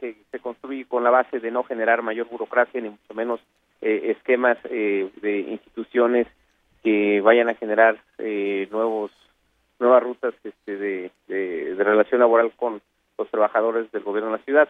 que 0.00 0.16
se 0.30 0.38
construye 0.38 0.86
con 0.86 1.04
la 1.04 1.10
base 1.10 1.40
de 1.40 1.50
no 1.50 1.62
generar 1.62 2.02
mayor 2.02 2.28
burocracia 2.28 2.80
ni 2.80 2.90
mucho 2.90 3.14
menos 3.14 3.40
eh, 3.80 4.14
esquemas 4.16 4.58
eh, 4.64 5.10
de 5.20 5.38
instituciones 5.40 6.26
que 6.82 7.20
vayan 7.20 7.48
a 7.48 7.54
generar 7.54 7.96
eh, 8.18 8.66
nuevos 8.70 9.10
nuevas 9.78 10.02
rutas 10.02 10.34
este, 10.44 10.76
de, 10.76 11.10
de, 11.28 11.74
relación 11.78 12.20
laboral 12.20 12.52
con 12.56 12.80
los 13.16 13.28
trabajadores 13.30 13.90
del 13.92 14.02
gobierno 14.02 14.30
de 14.30 14.38
la 14.38 14.44
ciudad. 14.44 14.68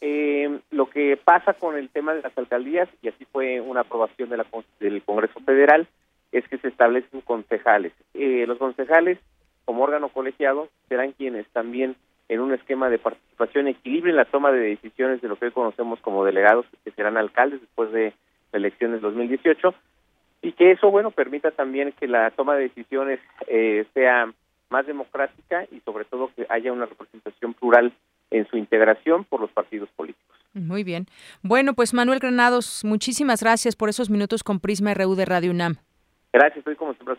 Eh, 0.00 0.60
lo 0.70 0.88
que 0.88 1.18
pasa 1.22 1.52
con 1.52 1.76
el 1.76 1.88
tema 1.90 2.14
de 2.14 2.22
las 2.22 2.36
alcaldías, 2.36 2.88
y 3.02 3.08
así 3.08 3.26
fue 3.26 3.60
una 3.60 3.80
aprobación 3.80 4.30
de 4.30 4.38
la, 4.38 4.46
del 4.78 5.02
Congreso 5.02 5.40
Federal, 5.40 5.86
es 6.32 6.46
que 6.48 6.58
se 6.58 6.68
establecen 6.68 7.20
concejales. 7.22 7.92
Eh, 8.14 8.44
los 8.46 8.58
concejales, 8.58 9.18
como 9.64 9.82
órgano 9.82 10.08
colegiado, 10.08 10.68
serán 10.88 11.12
quienes 11.12 11.46
también 11.48 11.96
en 12.28 12.40
un 12.40 12.54
esquema 12.54 12.88
de 12.88 12.98
participación 12.98 13.66
equilibren 13.66 14.16
la 14.16 14.24
toma 14.24 14.52
de 14.52 14.60
decisiones 14.60 15.20
de 15.20 15.28
lo 15.28 15.36
que 15.36 15.46
hoy 15.46 15.50
conocemos 15.50 15.98
como 16.00 16.24
delegados, 16.24 16.64
que 16.84 16.92
serán 16.92 17.16
alcaldes 17.16 17.60
después 17.60 17.90
de 17.90 18.12
la 18.52 18.58
elección 18.58 18.92
del 18.92 19.00
2018, 19.00 19.74
y 20.42 20.52
que 20.52 20.70
eso, 20.70 20.90
bueno, 20.90 21.10
permita 21.10 21.50
también 21.50 21.92
que 21.92 22.06
la 22.06 22.30
toma 22.30 22.54
de 22.54 22.62
decisiones 22.62 23.20
eh, 23.46 23.84
sea 23.92 24.32
más 24.70 24.86
democrática 24.86 25.66
y 25.70 25.80
sobre 25.80 26.04
todo 26.04 26.30
que 26.34 26.46
haya 26.48 26.72
una 26.72 26.86
representación 26.86 27.54
plural 27.54 27.92
en 28.30 28.48
su 28.48 28.56
integración 28.56 29.24
por 29.24 29.40
los 29.40 29.50
partidos 29.50 29.88
políticos. 29.96 30.36
Muy 30.52 30.84
bien. 30.84 31.06
Bueno, 31.42 31.74
pues 31.74 31.94
Manuel 31.94 32.18
Granados, 32.18 32.84
muchísimas 32.84 33.42
gracias 33.42 33.76
por 33.76 33.88
esos 33.88 34.10
minutos 34.10 34.42
con 34.42 34.60
Prisma 34.60 34.94
RU 34.94 35.14
de 35.14 35.24
Radio 35.24 35.50
UNAM. 35.50 35.76
Gracias, 36.32 36.58
estoy 36.58 36.76
como 36.76 36.94
siempre 36.94 37.14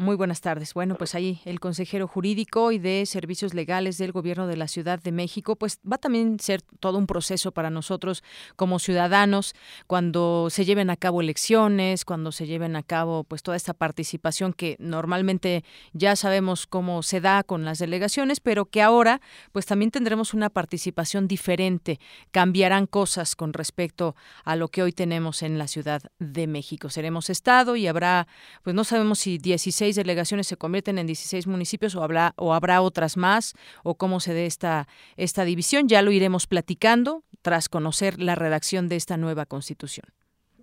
muy 0.00 0.16
buenas 0.16 0.40
tardes. 0.40 0.72
Bueno, 0.72 0.94
pues 0.94 1.14
ahí 1.14 1.40
el 1.44 1.60
consejero 1.60 2.08
jurídico 2.08 2.72
y 2.72 2.78
de 2.78 3.04
servicios 3.04 3.52
legales 3.52 3.98
del 3.98 4.12
Gobierno 4.12 4.46
de 4.46 4.56
la 4.56 4.66
Ciudad 4.66 4.98
de 4.98 5.12
México, 5.12 5.56
pues 5.56 5.78
va 5.90 5.98
también 5.98 6.36
a 6.40 6.42
ser 6.42 6.62
todo 6.62 6.96
un 6.96 7.06
proceso 7.06 7.52
para 7.52 7.68
nosotros 7.68 8.24
como 8.56 8.78
ciudadanos 8.78 9.54
cuando 9.86 10.48
se 10.50 10.64
lleven 10.64 10.88
a 10.88 10.96
cabo 10.96 11.20
elecciones, 11.20 12.06
cuando 12.06 12.32
se 12.32 12.46
lleven 12.46 12.76
a 12.76 12.82
cabo 12.82 13.24
pues 13.24 13.42
toda 13.42 13.58
esta 13.58 13.74
participación 13.74 14.54
que 14.54 14.76
normalmente 14.78 15.64
ya 15.92 16.16
sabemos 16.16 16.66
cómo 16.66 17.02
se 17.02 17.20
da 17.20 17.42
con 17.44 17.66
las 17.66 17.78
delegaciones, 17.78 18.40
pero 18.40 18.64
que 18.64 18.80
ahora 18.80 19.20
pues 19.52 19.66
también 19.66 19.90
tendremos 19.90 20.32
una 20.32 20.48
participación 20.48 21.28
diferente, 21.28 22.00
cambiarán 22.30 22.86
cosas 22.86 23.36
con 23.36 23.52
respecto 23.52 24.16
a 24.44 24.56
lo 24.56 24.68
que 24.68 24.82
hoy 24.82 24.92
tenemos 24.92 25.42
en 25.42 25.58
la 25.58 25.68
Ciudad 25.68 26.02
de 26.18 26.46
México. 26.46 26.88
Seremos 26.88 27.28
estado 27.28 27.76
y 27.76 27.86
habrá 27.86 28.26
pues 28.62 28.74
no 28.74 28.84
sabemos 28.84 29.18
si 29.18 29.36
16 29.36 29.89
delegaciones 29.96 30.46
se 30.46 30.56
convierten 30.56 30.98
en 30.98 31.06
16 31.06 31.46
municipios 31.46 31.94
o 31.94 32.02
habrá, 32.02 32.82
otras 32.82 33.16
más 33.16 33.54
o 33.82 33.96
cómo 33.96 34.20
se 34.20 34.34
dé 34.34 34.46
esta 34.46 35.44
división. 35.44 35.88
Ya 35.88 36.02
lo 36.02 36.12
iremos 36.12 36.46
platicando 36.46 37.24
tras 37.42 37.68
conocer 37.68 38.20
la 38.20 38.34
redacción 38.34 38.88
de 38.88 38.96
esta 38.96 39.16
nueva 39.16 39.46
constitución. 39.46 40.06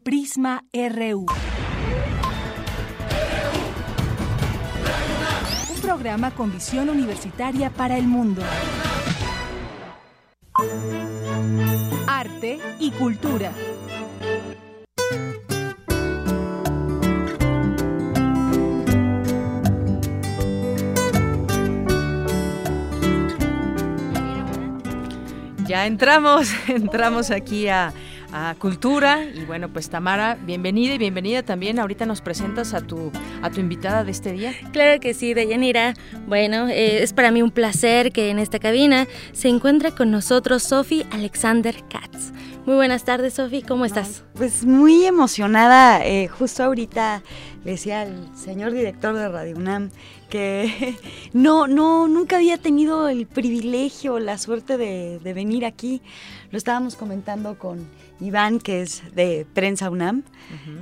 Prisma 0.03 0.63
RU. 0.73 1.25
Un 5.69 5.81
programa 5.81 6.31
con 6.31 6.51
visión 6.51 6.89
universitaria 6.89 7.69
para 7.69 7.97
el 7.97 8.07
mundo. 8.07 8.41
Arte 12.07 12.59
y 12.79 12.91
cultura. 12.91 13.51
Ya 25.67 25.85
entramos, 25.85 26.49
entramos 26.67 27.31
aquí 27.31 27.67
a, 27.67 27.93
Cultura 28.59 29.23
y 29.23 29.45
bueno, 29.45 29.69
pues 29.69 29.89
Tamara, 29.89 30.37
bienvenida 30.45 30.93
y 30.93 30.97
bienvenida 30.99 31.43
también. 31.43 31.79
Ahorita 31.79 32.05
nos 32.05 32.21
presentas 32.21 32.73
a 32.75 32.81
tu 32.81 33.11
a 33.41 33.49
tu 33.49 33.61
invitada 33.61 34.03
de 34.03 34.11
este 34.11 34.33
día. 34.33 34.53
Claro 34.73 34.99
que 34.99 35.15
sí, 35.15 35.33
Deyanira. 35.33 35.95
Bueno, 36.27 36.67
eh, 36.67 37.01
es 37.01 37.13
para 37.13 37.31
mí 37.31 37.41
un 37.41 37.49
placer 37.49 38.11
que 38.11 38.29
en 38.29 38.37
esta 38.37 38.59
cabina 38.59 39.07
se 39.31 39.47
encuentre 39.47 39.91
con 39.91 40.11
nosotros 40.11 40.61
Sophie 40.61 41.07
Alexander 41.09 41.75
Katz. 41.89 42.31
Muy 42.67 42.75
buenas 42.75 43.05
tardes, 43.05 43.35
Sofi, 43.35 43.61
¿cómo 43.61 43.85
estás? 43.85 44.23
pues 44.35 44.65
muy 44.65 45.05
emocionada. 45.05 46.05
Eh, 46.05 46.27
justo 46.27 46.63
ahorita 46.63 47.23
le 47.63 47.71
decía 47.71 48.01
al 48.01 48.29
señor 48.37 48.73
director 48.73 49.15
de 49.15 49.29
Radio 49.29 49.55
UNAM 49.55 49.89
que 50.29 50.95
no, 51.33 51.67
no, 51.67 52.07
nunca 52.07 52.37
había 52.37 52.57
tenido 52.57 53.07
el 53.07 53.25
privilegio, 53.25 54.19
la 54.19 54.37
suerte 54.37 54.77
de, 54.77 55.19
venir 55.33 55.65
aquí. 55.65 56.01
Lo 56.51 56.57
estábamos 56.57 56.95
comentando 56.95 57.57
con 57.57 57.87
Iván, 58.19 58.59
que 58.59 58.81
es 58.81 59.03
de 59.15 59.45
Prensa 59.53 59.89
UNAM. 59.89 60.23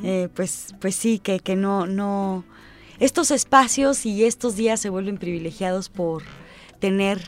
Eh, 0.04 0.30
pues, 0.34 0.76
pues 0.80 0.96
sí, 0.96 1.20
que, 1.20 1.40
que 1.40 1.56
no, 1.56 1.88
no. 1.88 2.44
Estos 3.00 3.32
espacios 3.32 4.06
y 4.06 4.24
estos 4.24 4.56
días 4.56 4.80
se 4.80 4.90
vuelven 4.90 5.18
privilegiados 5.18 5.90
por 5.90 6.24
tener 6.80 7.20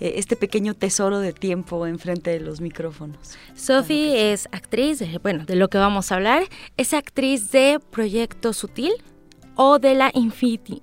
eh, 0.00 0.14
este 0.16 0.34
pequeño 0.34 0.74
tesoro 0.74 1.20
de 1.20 1.32
tiempo 1.32 1.86
enfrente 1.86 2.30
de 2.30 2.40
los 2.40 2.60
micrófonos. 2.60 3.36
Sophie 3.54 4.32
es 4.32 4.48
actriz, 4.50 5.00
bueno, 5.22 5.44
de 5.44 5.54
lo 5.54 5.68
que 5.68 5.78
vamos 5.78 6.10
a 6.10 6.16
hablar, 6.16 6.42
es 6.76 6.92
actriz 6.92 7.52
de 7.52 7.78
Proyecto 7.90 8.52
Sutil 8.52 8.92
o 9.56 9.78
de 9.78 9.94
la 9.94 10.12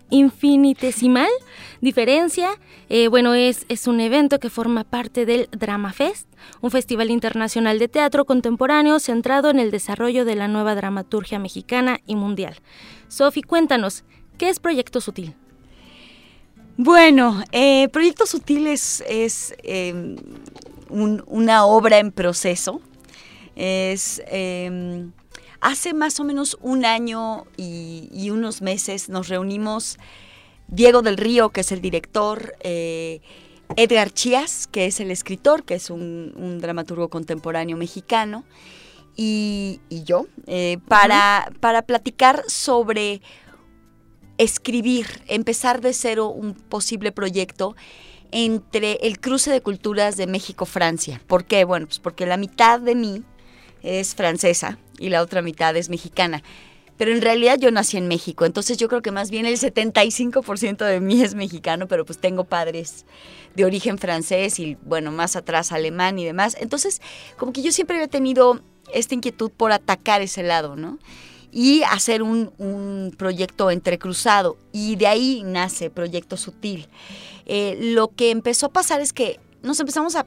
infinitesimal 0.09 1.29
diferencia. 1.81 2.49
Eh, 2.89 3.07
bueno, 3.07 3.33
es, 3.33 3.65
es 3.69 3.87
un 3.87 3.99
evento 3.99 4.39
que 4.39 4.49
forma 4.49 4.83
parte 4.83 5.25
del 5.25 5.47
Drama 5.51 5.93
Fest, 5.93 6.27
un 6.61 6.71
festival 6.71 7.09
internacional 7.09 7.79
de 7.79 7.87
teatro 7.87 8.25
contemporáneo 8.25 8.99
centrado 8.99 9.49
en 9.49 9.59
el 9.59 9.71
desarrollo 9.71 10.25
de 10.25 10.35
la 10.35 10.47
nueva 10.47 10.75
dramaturgia 10.75 11.39
mexicana 11.39 11.99
y 12.05 12.15
mundial. 12.15 12.55
Sophie, 13.07 13.43
cuéntanos, 13.43 14.03
¿qué 14.37 14.49
es 14.49 14.59
Proyecto 14.59 15.01
Sutil? 15.01 15.35
Bueno, 16.77 17.43
eh, 17.51 17.89
Proyecto 17.89 18.25
Sutil 18.25 18.67
es, 18.67 19.03
em, 19.63 20.15
una 20.89 21.65
obra 21.65 21.99
en 21.99 22.11
proceso. 22.11 22.81
Es 23.55 24.21
em, 24.27 25.11
hace 25.61 25.93
más 25.93 26.19
o 26.19 26.23
menos 26.23 26.57
un 26.61 26.85
año 26.85 27.45
y, 27.57 28.29
unos 28.31 28.61
meses 28.61 29.09
nos 29.09 29.27
reunimos 29.27 29.97
Diego 30.67 31.01
del 31.01 31.17
Río, 31.17 31.49
que 31.49 31.61
es 31.61 31.71
el 31.71 31.81
director, 31.81 32.55
eh, 32.61 33.21
Edgar 33.75 34.11
Chías, 34.11 34.67
que 34.67 34.85
es 34.85 34.99
el 34.99 35.11
escritor, 35.11 35.63
que 35.63 35.75
es 35.75 35.89
un, 35.89 36.59
dramaturgo 36.61 37.09
contemporáneo 37.09 37.77
mexicano, 37.77 38.43
y, 39.15 39.81
yo, 39.89 40.27
eh, 40.47 40.77
para, 40.87 41.51
para 41.59 41.81
platicar 41.81 42.43
sobre 42.47 43.21
escribir, 44.37 45.07
empezar 45.27 45.81
de 45.81 45.91
cero 45.93 46.29
un 46.29 46.53
posible 46.53 47.11
proyecto 47.11 47.75
entre 48.31 48.93
el 49.01 49.19
cruce 49.19 49.51
de 49.51 49.61
culturas 49.61 50.15
de 50.15 50.27
México-Francia. 50.27 51.21
¿Por 51.27 51.43
qué? 51.43 51.65
Bueno, 51.65 51.87
pues 51.87 51.99
porque 51.99 52.25
la 52.25 52.37
mitad 52.37 52.79
de 52.79 52.95
mí 52.95 53.23
es 53.81 54.15
francesa 54.15 54.77
y 54.99 55.09
la 55.09 55.21
otra 55.21 55.41
mitad 55.41 55.75
es 55.75 55.89
mexicana. 55.89 56.43
Pero 56.97 57.11
en 57.11 57.21
realidad 57.21 57.57
yo 57.57 57.71
nací 57.71 57.95
en 57.95 58.09
México, 58.09 58.45
entonces 58.45 58.77
yo 58.77 58.89
creo 58.89 59.01
que 59.01 59.11
más 59.11 59.31
bien 59.31 59.45
el 59.45 59.57
75% 59.57 60.85
de 60.85 60.99
mí 60.99 61.21
es 61.21 61.33
mexicano, 61.33 61.87
pero 61.87 62.05
pues 62.05 62.19
tengo 62.19 62.43
padres 62.43 63.05
de 63.55 63.63
origen 63.63 63.97
francés 63.97 64.59
y 64.59 64.77
bueno, 64.83 65.11
más 65.11 65.37
atrás 65.37 65.71
alemán 65.71 66.19
y 66.19 66.25
demás. 66.25 66.57
Entonces, 66.59 67.01
como 67.37 67.53
que 67.53 67.61
yo 67.61 67.71
siempre 67.71 67.95
había 67.95 68.09
tenido 68.09 68.61
esta 68.93 69.15
inquietud 69.15 69.49
por 69.49 69.71
atacar 69.71 70.21
ese 70.21 70.43
lado, 70.43 70.75
¿no? 70.75 70.99
y 71.51 71.81
hacer 71.83 72.21
un, 72.21 72.51
un, 72.57 73.13
proyecto 73.17 73.71
entrecruzado. 73.71 74.57
Y 74.71 74.97
de 74.97 75.07
ahí 75.07 75.41
nace 75.43 75.89
Proyecto 75.89 76.37
Sutil. 76.37 76.87
Eh, 77.45 77.77
lo 77.81 78.09
que 78.09 78.29
empezó 78.29 78.67
a 78.67 78.69
pasar 78.69 79.01
es 79.01 79.13
que 79.13 79.39
nos 79.63 79.79
empezamos 79.79 80.15
a 80.15 80.25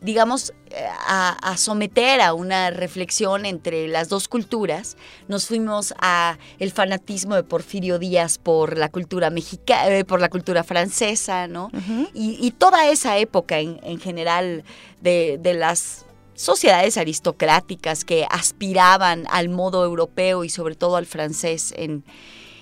digamos, 0.00 0.52
eh, 0.70 0.84
a, 1.06 1.56
someter 1.56 2.20
a 2.20 2.32
una 2.32 2.70
reflexión 2.70 3.44
entre 3.44 3.88
las 3.88 4.08
dos 4.08 4.28
culturas. 4.28 4.96
Nos 5.28 5.46
fuimos 5.46 5.94
a 5.98 6.38
el 6.58 6.72
fanatismo 6.72 7.34
de 7.34 7.42
Porfirio 7.42 7.98
Díaz 7.98 8.38
por 8.38 8.78
la 8.78 8.88
cultura 8.88 9.30
mexicana, 9.30 9.88
eh, 9.90 10.04
por 10.04 10.20
la 10.20 10.30
cultura 10.30 10.64
francesa, 10.64 11.48
¿no? 11.48 11.70
y, 12.14 12.50
toda 12.52 12.90
esa 12.90 13.16
época 13.18 13.58
en, 13.58 13.80
en 13.82 14.00
general 14.00 14.64
de, 15.00 15.38
de, 15.40 15.54
las 15.54 16.04
sociedades 16.34 16.96
aristocráticas 16.96 18.04
que 18.04 18.26
aspiraban 18.30 19.26
al 19.30 19.48
modo 19.48 19.84
europeo 19.84 20.44
y 20.44 20.50
sobre 20.50 20.74
todo 20.74 20.96
al 20.96 21.06
francés 21.06 21.72
en, 21.76 22.04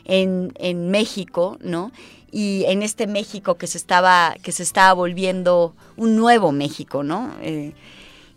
en, 0.08 0.90
México, 0.90 1.58
¿no? 1.60 1.92
Y 2.30 2.64
en 2.66 2.82
este 2.82 3.06
México 3.06 3.56
que 3.56 3.66
se 3.66 3.78
estaba, 3.78 4.36
que 4.42 4.52
se 4.52 4.62
estaba 4.62 4.92
volviendo 4.92 5.74
un 5.96 6.16
nuevo 6.16 6.52
México, 6.52 7.02
¿no? 7.02 7.34
Eh, 7.40 7.72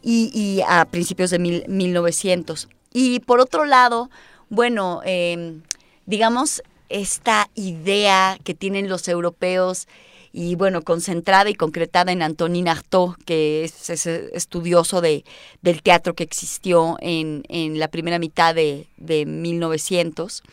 y, 0.03 0.61
a 0.67 0.85
principios 0.85 1.29
de 1.29 1.39
1900. 1.39 2.67
Y 2.93 3.19
por 3.19 3.39
otro 3.39 3.65
lado, 3.65 4.09
bueno, 4.49 5.01
em, 5.05 5.61
digamos, 6.05 6.61
esta 6.89 7.49
idea 7.55 8.37
que 8.43 8.53
tienen 8.53 8.89
los 8.89 9.07
europeos 9.07 9.87
y 10.33 10.55
bueno, 10.55 10.81
concentrada 10.81 11.49
y 11.49 11.55
concretada 11.55 12.11
en 12.11 12.21
Antonin 12.21 12.67
Artaud, 12.67 13.15
que 13.25 13.65
es, 13.65 13.89
estudioso 14.07 15.01
de, 15.01 15.25
del 15.61 15.81
teatro 15.81 16.13
que 16.13 16.23
existió 16.23 16.97
en, 17.01 17.43
en 17.49 17.79
la 17.79 17.89
primera 17.89 18.17
mitad 18.17 18.55
de, 18.55 18.87
de 18.97 19.25
1900 19.25 20.43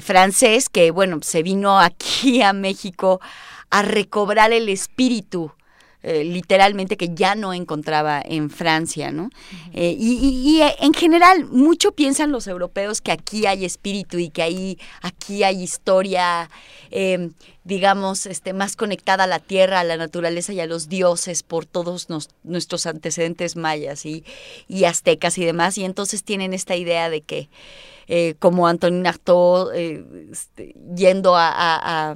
francés 0.00 0.68
que, 0.68 0.90
bueno, 0.90 1.20
se 1.22 1.42
vino 1.42 1.78
aquí 1.78 2.42
a 2.42 2.52
México 2.52 3.20
a 3.70 3.82
recobrar 3.82 4.52
el 4.52 4.68
espíritu 4.68 5.52
eh, 6.06 6.22
literalmente 6.22 6.98
que 6.98 7.14
ya 7.14 7.34
no 7.34 7.54
encontraba 7.54 8.20
en 8.22 8.50
Francia, 8.50 9.10
¿no? 9.10 9.30
Eh, 9.72 9.96
y, 9.98 10.60
eh, 10.60 10.76
en 10.80 10.92
general, 10.92 11.46
mucho 11.46 11.92
piensan 11.92 12.30
los 12.30 12.46
europeos 12.46 13.00
que 13.00 13.10
aquí 13.10 13.46
hay 13.46 13.64
espíritu 13.64 14.18
y 14.18 14.28
que 14.28 14.42
ahí, 14.42 14.78
aquí 15.00 15.44
hay 15.44 15.62
historia, 15.62 16.50
em, 16.90 17.32
digamos, 17.64 18.26
este, 18.26 18.52
más 18.52 18.76
conectada 18.76 19.24
a 19.24 19.26
la 19.26 19.38
tierra, 19.38 19.80
a 19.80 19.84
la 19.84 19.96
naturaleza 19.96 20.52
y 20.52 20.60
a 20.60 20.66
los 20.66 20.90
dioses 20.90 21.42
por 21.42 21.64
todos 21.64 22.08
nuestros 22.42 22.84
antecedentes 22.84 23.56
mayas 23.56 24.04
y, 24.04 24.24
y 24.68 24.84
aztecas 24.84 25.38
y 25.38 25.46
demás. 25.46 25.78
Y 25.78 25.86
entonces 25.86 26.22
tienen 26.22 26.52
esta 26.52 26.76
idea 26.76 27.08
de 27.08 27.22
que 27.22 27.48
eh, 28.06 28.34
como 28.38 28.66
Antonin 28.66 29.06
Artaud 29.06 29.72
eh, 29.74 30.04
este, 30.30 30.74
yendo 30.94 31.34
a, 31.36 32.14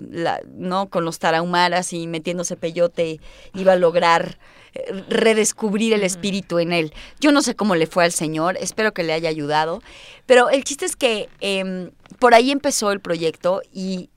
no 0.55 0.89
con 0.89 1.05
los 1.05 1.19
tarahumaras 1.19 1.93
y 1.93 2.07
metiéndose 2.07 2.57
peyote 2.57 3.21
iba 3.55 3.73
a 3.73 3.77
lograr 3.77 4.39
eh, 4.75 5.05
redescubrir 5.09 5.93
el 5.93 6.03
espíritu 6.03 6.59
en 6.59 6.73
él. 6.73 6.93
Yo 7.21 7.33
no 7.33 7.43
sé 7.43 7.55
cómo 7.55 7.75
le 7.75 7.87
fue 7.87 8.05
al 8.05 8.13
Señor, 8.13 8.57
espero 8.61 8.93
que 8.93 9.03
le 9.03 9.13
haya 9.13 9.29
ayudado, 9.29 9.83
pero 10.27 10.51
el 10.51 10.65
chiste 10.65 10.85
es 10.85 10.97
que 10.97 11.29
em, 11.41 11.91
por 12.19 12.35
ahí 12.35 12.51
empezó 12.51 12.93
el 12.93 13.01
proyecto 13.01 13.63
y 13.73 14.11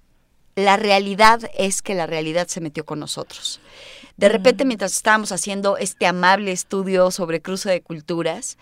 la 0.55 0.77
realidad 0.77 1.49
es 1.57 1.81
que 1.81 1.95
la 1.95 2.07
realidad 2.07 2.47
se 2.47 2.61
metió 2.61 2.85
con 2.85 2.99
nosotros. 2.99 3.61
De 4.17 4.29
repente, 4.29 4.65
mientras 4.65 4.91
estábamos 4.93 5.31
haciendo 5.31 5.77
este 5.77 6.05
amable 6.05 6.51
estudio 6.51 7.09
sobre 7.11 7.41
cruce 7.41 7.69
de 7.69 7.81
culturas, 7.81 8.57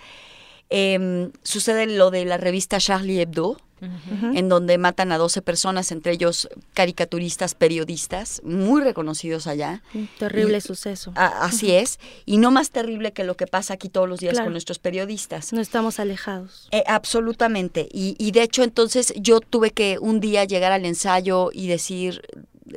Em, 0.70 1.32
sucede 1.43 1.88
lo 1.88 2.11
de 2.11 2.26
la 2.26 2.38
revista 2.38 2.80
Charlie 2.80 3.22
Hebdo, 3.22 3.57
en 3.82 4.49
donde 4.49 4.78
matan 4.78 5.11
a 5.11 5.17
12 5.17 5.41
personas, 5.41 5.91
entre 5.91 6.11
ellos 6.11 6.49
caricaturistas, 6.74 7.55
periodistas, 7.55 8.41
muy 8.43 8.84
reconocidos 8.84 9.47
allá. 9.47 9.82
Un 9.93 10.09
terrible 10.20 10.59
suceso. 10.61 11.13
así 11.15 11.72
es, 11.72 11.97
y 12.26 12.38
no 12.38 12.51
más 12.51 12.72
terrible 12.72 13.13
que 13.13 13.24
lo 13.24 13.38
que 13.38 13.47
pasa 13.47 13.76
aquí 13.76 13.89
todos 13.89 14.09
los 14.09 14.20
días 14.20 14.39
con 14.39 14.51
nuestros 14.51 14.80
periodistas. 14.80 15.53
No 15.53 15.61
estamos 15.61 15.99
alejados. 15.99 16.67
Eh, 16.72 16.84
absolutamente, 16.88 17.88
y, 17.91 18.15
y 18.20 18.32
de 18.32 18.43
hecho 18.43 18.63
entonces 18.63 19.13
yo 19.15 19.39
tuve 19.39 19.72
que 19.72 19.97
un 19.99 20.20
día 20.20 20.43
llegar 20.43 20.72
al 20.72 20.86
ensayo 20.86 21.49
y 21.53 21.67
decir, 21.67 22.22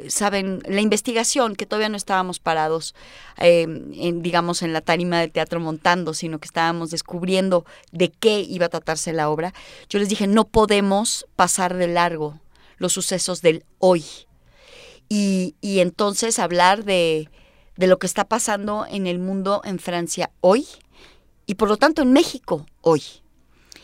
saben, 0.09 0.63
la 0.67 0.81
investigación, 0.81 1.57
que 1.57 1.67
todavía 1.67 1.89
no 1.89 1.97
estábamos 1.97 2.39
parados, 2.39 2.95
eh, 3.39 3.63
en, 3.63 4.23
digamos, 4.23 4.63
en 4.63 4.73
la 4.73 4.81
tarima 4.81 5.21
del 5.21 5.33
teatro 5.33 5.61
montando, 5.61 6.15
sino 6.15 6.39
que 6.39 6.47
estábamos 6.47 6.91
descubriendo 6.91 7.65
de 7.91 8.11
qué 8.11 8.41
iba 8.41 8.67
a 8.67 8.71
tratarse 8.71 9.13
la 9.13 9.31
obra, 9.31 9.55
yo 9.89 9.99
les 9.99 10.09
dije, 10.09 10.27
no 10.27 10.45
podemos 10.45 11.27
pasar 11.37 11.75
de 11.75 11.89
largo 11.89 12.41
los 12.79 12.93
sucesos 12.93 13.43
del 13.43 13.65
hoy. 13.79 14.05
Y, 15.09 15.57
y 15.61 15.81
entonces 15.81 16.39
hablar 16.39 16.85
de, 16.85 17.29
de 17.77 17.87
lo 17.87 17.99
que 17.99 18.07
está 18.07 18.25
pasando 18.25 18.87
en 18.89 19.07
el 19.07 19.19
mundo 19.19 19.63
en 19.65 19.79
Francia 19.79 20.31
hoy 20.41 20.67
y 21.47 21.55
por 21.55 21.69
lo 21.69 21.77
tanto 21.77 22.03
en 22.03 22.13
México 22.13 22.67
hoy. 22.81 23.03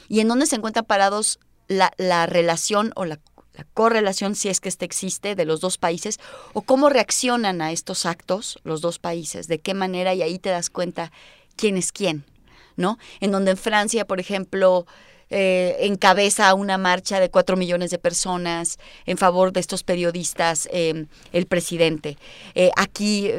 Y 0.09 0.21
en 0.21 0.29
dónde 0.29 0.47
se 0.47 0.57
encuentran 0.57 0.85
parados 0.85 1.39
la, 1.69 1.93
la 1.99 2.27
relación 2.27 2.93
o 2.97 3.05
la 3.05 3.19
la 3.59 3.67
correlación, 3.75 4.37
si 4.37 4.49
es 4.49 4.61
que 4.61 4.69
ésta 4.69 4.85
existe, 4.85 5.35
de 5.35 5.45
los 5.45 5.61
dos 5.61 5.79
países, 5.79 6.21
o 6.53 6.63
cómo 6.63 6.89
reaccionan 6.89 7.61
a 7.61 7.73
estos 7.73 8.07
actos 8.07 8.61
los 8.63 8.81
dos 8.81 9.01
países, 9.01 9.49
de 9.49 9.59
qué 9.59 9.75
manera, 9.75 10.15
y 10.15 10.23
ahí 10.23 10.39
te 10.39 10.51
das 10.51 10.71
cuenta 10.71 11.11
quién 11.57 11.77
es 11.77 11.91
quién, 11.91 12.25
¿no? 12.77 12.99
En 13.19 13.33
donde 13.33 13.51
en 13.51 13.57
Francia, 13.57 14.07
por 14.07 14.21
ejemplo, 14.21 14.87
eh, 15.31 15.77
encabeza 15.81 16.55
una 16.55 16.79
marcha 16.79 17.19
de 17.19 17.31
cuatro 17.31 17.57
millones 17.57 17.91
de 17.91 17.99
personas 17.99 18.79
en 19.07 19.19
favor 19.19 19.53
de 19.53 19.59
estos 19.59 19.83
periodistas, 19.83 20.69
eh, 20.73 21.07
el 21.33 21.47
presidente. 21.47 22.17
Eh, 22.55 22.71
aquí, 22.77 23.31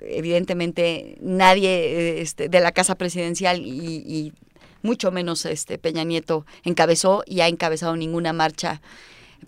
evidentemente, 0.00 1.18
nadie 1.20 2.20
este, 2.20 2.48
de 2.48 2.60
la 2.60 2.70
Casa 2.70 2.94
Presidencial 2.94 3.60
y, 3.60 4.04
y, 4.06 4.32
mucho 4.80 5.10
menos 5.10 5.44
este 5.44 5.76
Peña 5.76 6.04
Nieto 6.04 6.46
encabezó 6.62 7.24
y 7.26 7.40
ha 7.40 7.48
encabezado 7.48 7.96
ninguna 7.96 8.32
marcha 8.32 8.80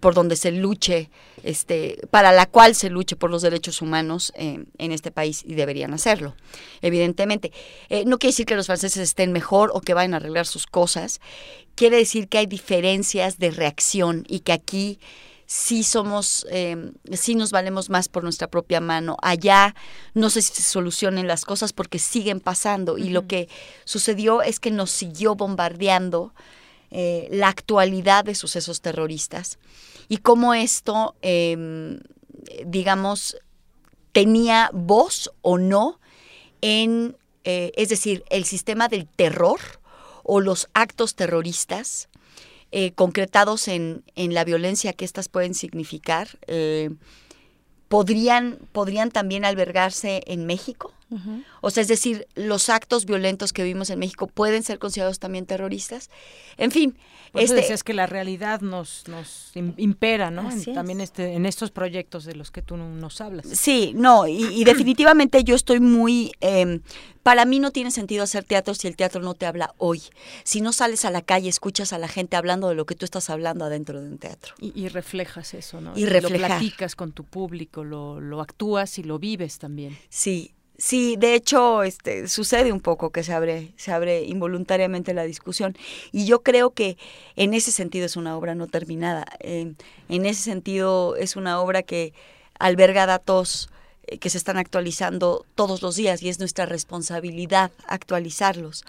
por 0.00 0.14
donde 0.14 0.36
se 0.36 0.50
luche, 0.50 1.10
este, 1.42 2.00
para 2.10 2.32
la 2.32 2.46
cual 2.46 2.74
se 2.74 2.90
luche 2.90 3.16
por 3.16 3.30
los 3.30 3.42
derechos 3.42 3.82
humanos 3.82 4.32
eh, 4.34 4.64
en 4.78 4.92
este 4.92 5.10
país 5.10 5.42
y 5.46 5.54
deberían 5.54 5.94
hacerlo, 5.94 6.34
evidentemente. 6.80 7.52
Eh, 7.88 8.04
no 8.06 8.18
quiere 8.18 8.32
decir 8.32 8.46
que 8.46 8.56
los 8.56 8.66
franceses 8.66 9.02
estén 9.02 9.32
mejor 9.32 9.70
o 9.74 9.80
que 9.80 9.94
vayan 9.94 10.14
a 10.14 10.16
arreglar 10.16 10.46
sus 10.46 10.66
cosas, 10.66 11.20
quiere 11.74 11.98
decir 11.98 12.28
que 12.28 12.38
hay 12.38 12.46
diferencias 12.46 13.38
de 13.38 13.50
reacción 13.50 14.24
y 14.26 14.40
que 14.40 14.52
aquí 14.52 14.98
sí 15.46 15.82
somos, 15.82 16.46
eh, 16.50 16.92
sí 17.12 17.34
nos 17.34 17.50
valemos 17.50 17.90
más 17.90 18.08
por 18.08 18.22
nuestra 18.22 18.48
propia 18.48 18.80
mano. 18.80 19.16
Allá 19.20 19.74
no 20.14 20.30
sé 20.30 20.42
si 20.42 20.54
se 20.54 20.62
solucionen 20.62 21.26
las 21.26 21.44
cosas 21.44 21.72
porque 21.72 21.98
siguen 21.98 22.38
pasando 22.38 22.98
y 22.98 23.10
lo 23.10 23.26
que 23.26 23.48
sucedió 23.84 24.42
es 24.42 24.60
que 24.60 24.70
nos 24.70 24.90
siguió 24.90 25.34
bombardeando 25.34 26.32
eh, 26.90 27.28
la 27.30 27.48
actualidad 27.48 28.24
de 28.24 28.34
sucesos 28.34 28.80
terroristas 28.80 29.58
y 30.08 30.18
cómo 30.18 30.54
esto, 30.54 31.14
eh, 31.22 32.00
digamos, 32.66 33.36
tenía 34.12 34.70
voz 34.72 35.30
o 35.42 35.58
no 35.58 36.00
en, 36.60 37.16
eh, 37.44 37.72
es 37.76 37.88
decir, 37.88 38.24
el 38.30 38.44
sistema 38.44 38.88
del 38.88 39.06
terror 39.06 39.60
o 40.22 40.40
los 40.40 40.68
actos 40.74 41.14
terroristas 41.14 42.08
eh, 42.72 42.92
concretados 42.92 43.68
en, 43.68 44.04
en, 44.14 44.34
la 44.34 44.44
violencia 44.44 44.92
que 44.92 45.04
éstas 45.04 45.28
pueden 45.28 45.54
significar, 45.54 46.38
podrían, 47.90 48.56
podrían 48.70 49.10
también 49.10 49.44
albergarse 49.44 50.22
en 50.26 50.46
México. 50.46 50.94
Uh 51.10 51.16
-huh. 51.16 51.44
O 51.60 51.70
sea, 51.70 51.80
es 51.80 51.88
decir, 51.88 52.28
los 52.36 52.68
actos 52.68 53.04
violentos 53.04 53.52
que 53.52 53.64
vimos 53.64 53.90
en 53.90 53.98
México 53.98 54.28
pueden 54.28 54.62
ser 54.62 54.78
considerados 54.78 55.18
también 55.18 55.44
terroristas. 55.44 56.08
En 56.56 56.70
fin. 56.70 56.96
Por 57.32 57.42
eso 57.42 57.54
este, 57.54 57.62
decías 57.62 57.84
que 57.84 57.94
la 57.94 58.06
realidad 58.06 58.60
nos, 58.60 59.04
nos 59.06 59.52
impera, 59.54 60.30
¿no? 60.30 60.50
En, 60.50 60.74
también 60.74 61.00
este, 61.00 61.34
en 61.34 61.46
estos 61.46 61.70
proyectos 61.70 62.24
de 62.24 62.34
los 62.34 62.50
que 62.50 62.62
tú 62.62 62.76
nos 62.76 63.20
hablas. 63.20 63.46
Sí, 63.46 63.92
no, 63.94 64.26
y, 64.26 64.44
y 64.44 64.64
definitivamente 64.64 65.44
yo 65.44 65.54
estoy 65.54 65.80
muy... 65.80 66.32
Eh, 66.40 66.80
para 67.22 67.44
mí 67.44 67.60
no 67.60 67.70
tiene 67.70 67.90
sentido 67.90 68.24
hacer 68.24 68.44
teatro 68.44 68.74
si 68.74 68.88
el 68.88 68.96
teatro 68.96 69.20
no 69.20 69.34
te 69.34 69.44
habla 69.46 69.74
hoy. 69.76 70.02
Si 70.42 70.60
no 70.62 70.72
sales 70.72 71.04
a 71.04 71.10
la 71.10 71.20
calle, 71.20 71.48
escuchas 71.48 71.92
a 71.92 71.98
la 71.98 72.08
gente 72.08 72.36
hablando 72.36 72.68
de 72.68 72.74
lo 72.74 72.86
que 72.86 72.94
tú 72.94 73.04
estás 73.04 73.28
hablando 73.28 73.64
adentro 73.64 74.00
de 74.00 74.08
un 74.08 74.18
teatro. 74.18 74.54
Y, 74.58 74.72
y 74.74 74.88
reflejas 74.88 75.52
eso, 75.54 75.80
¿no? 75.80 75.92
Y, 75.96 76.04
y. 76.04 76.06
Lo 76.06 76.28
platicas 76.28 76.96
con 76.96 77.12
tu 77.12 77.24
público, 77.24 77.84
lo, 77.84 78.20
lo 78.20 78.40
actúas 78.40 78.98
y 78.98 79.02
lo 79.02 79.18
vives 79.18 79.58
también. 79.58 79.98
Sí, 80.08 80.54
Sí, 80.80 81.16
de 81.18 81.34
hecho, 81.34 81.82
este, 81.82 82.26
sucede 82.26 82.72
un 82.72 82.80
poco 82.80 83.10
que 83.10 83.22
se 83.22 83.34
abre, 83.34 83.74
se 83.76 83.92
abre 83.92 84.24
involuntariamente 84.24 85.12
la 85.12 85.24
discusión. 85.24 85.76
Y 86.10 86.24
yo 86.24 86.42
creo 86.42 86.70
que 86.70 86.96
en 87.36 87.52
ese 87.52 87.70
sentido 87.70 88.06
es 88.06 88.16
una 88.16 88.34
obra 88.34 88.54
no 88.54 88.66
terminada. 88.66 89.26
Eh, 89.40 89.74
en 90.08 90.24
ese 90.24 90.42
sentido 90.42 91.16
es 91.16 91.36
una 91.36 91.60
obra 91.60 91.82
que 91.82 92.14
alberga 92.58 93.04
datos 93.04 93.68
eh, 94.06 94.16
que 94.16 94.30
se 94.30 94.38
están 94.38 94.56
actualizando 94.56 95.44
todos 95.54 95.82
los 95.82 95.96
días 95.96 96.22
y 96.22 96.30
es 96.30 96.38
nuestra 96.38 96.64
responsabilidad 96.64 97.72
actualizarlos. 97.86 98.86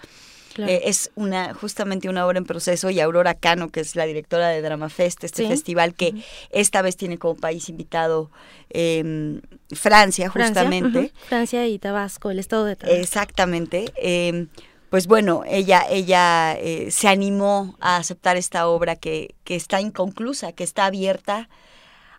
Claro. 0.54 0.70
Eh, 0.70 0.82
es 0.84 1.10
una 1.14 1.54
justamente 1.54 2.08
una 2.08 2.26
obra 2.26 2.38
en 2.38 2.44
proceso 2.44 2.90
y 2.90 3.00
Aurora 3.00 3.34
Cano, 3.34 3.70
que 3.70 3.80
es 3.80 3.96
la 3.96 4.04
directora 4.04 4.48
de 4.48 4.60
Drama 4.62 4.88
Fest, 4.88 5.24
este 5.24 5.42
¿Sí? 5.44 5.48
festival 5.48 5.94
que 5.94 6.10
uh 6.10 6.16
-huh. 6.16 6.24
esta 6.50 6.82
vez 6.82 6.96
tiene 6.96 7.18
como 7.18 7.36
país 7.36 7.68
invitado 7.68 8.30
eh, 8.70 9.40
Francia, 9.72 10.28
justamente. 10.28 10.90
Francia, 10.90 11.00
uh 11.00 11.24
-huh. 11.24 11.28
Francia, 11.28 11.66
y 11.66 11.78
Tabasco, 11.78 12.30
el 12.30 12.38
estado 12.38 12.64
de 12.64 12.76
Tabasco. 12.76 13.00
Exactamente. 13.00 13.92
Eh, 13.96 14.46
pues 14.90 15.06
bueno, 15.06 15.42
ella, 15.48 15.86
ella 15.88 16.54
eh, 16.54 16.90
se 16.90 17.08
animó 17.08 17.76
a 17.80 17.96
aceptar 17.96 18.36
esta 18.36 18.68
obra 18.68 18.94
que, 18.94 19.34
que 19.42 19.56
está 19.56 19.80
inconclusa, 19.80 20.52
que 20.52 20.64
está 20.64 20.84
abierta 20.84 21.48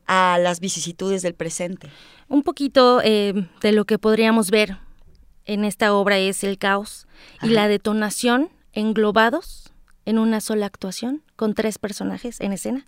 a 0.08 0.40
las 0.42 0.60
vicisitudes 0.60 1.22
del 1.22 1.36
presente. 1.36 1.90
Un 2.30 2.42
poquito 2.42 3.00
eh, 3.04 3.48
de 3.62 3.72
lo 3.74 3.86
que 3.86 4.00
podríamos 4.00 4.50
ver 4.50 4.78
en 5.46 5.66
esta 5.66 5.94
obra 5.94 6.18
es 6.18 6.44
el 6.44 6.58
caos 6.58 7.08
Ajá. 7.38 7.48
y 7.48 7.50
la 7.52 7.68
detonación 7.68 8.50
englobados 8.74 9.72
en 10.06 10.20
una 10.20 10.42
sola 10.42 10.66
actuación 10.66 11.22
con 11.36 11.54
tres 11.54 11.78
personajes 11.78 12.42
en 12.42 12.54
escena. 12.54 12.86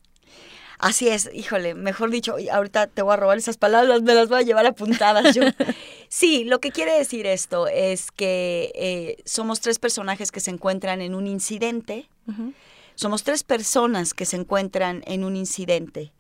Así 0.78 1.08
es, 1.08 1.30
híjole, 1.34 1.74
mejor 1.74 2.10
dicho, 2.10 2.36
ahorita 2.52 2.88
te 2.88 3.02
voy 3.02 3.14
a 3.14 3.18
robar 3.18 3.38
esas 3.38 3.58
palabras, 3.58 4.02
me 4.02 4.14
las 4.14 4.28
voy 4.28 4.40
a 4.40 4.44
llevar 4.44 4.66
apuntadas 4.66 5.34
yo. 5.34 5.44
sí, 6.10 6.44
lo 6.44 6.60
que 6.60 6.72
quiere 6.72 6.98
decir 6.98 7.26
esto 7.26 7.68
es 7.68 8.12
que 8.12 8.72
eh, 8.76 9.24
somos 9.26 9.62
tres 9.62 9.80
personajes 9.80 10.32
que 10.32 10.42
se 10.42 10.52
encuentran 10.52 11.02
en 11.02 11.16
un 11.16 11.28
incidente, 11.28 12.10
uh 12.28 12.32
-huh. 12.32 12.54
somos 12.96 13.24
tres 13.24 13.44
personas 13.44 14.14
que 14.14 14.26
se 14.26 14.36
encuentran 14.36 15.02
en 15.08 15.24
un 15.24 15.38
incidente 15.38 16.12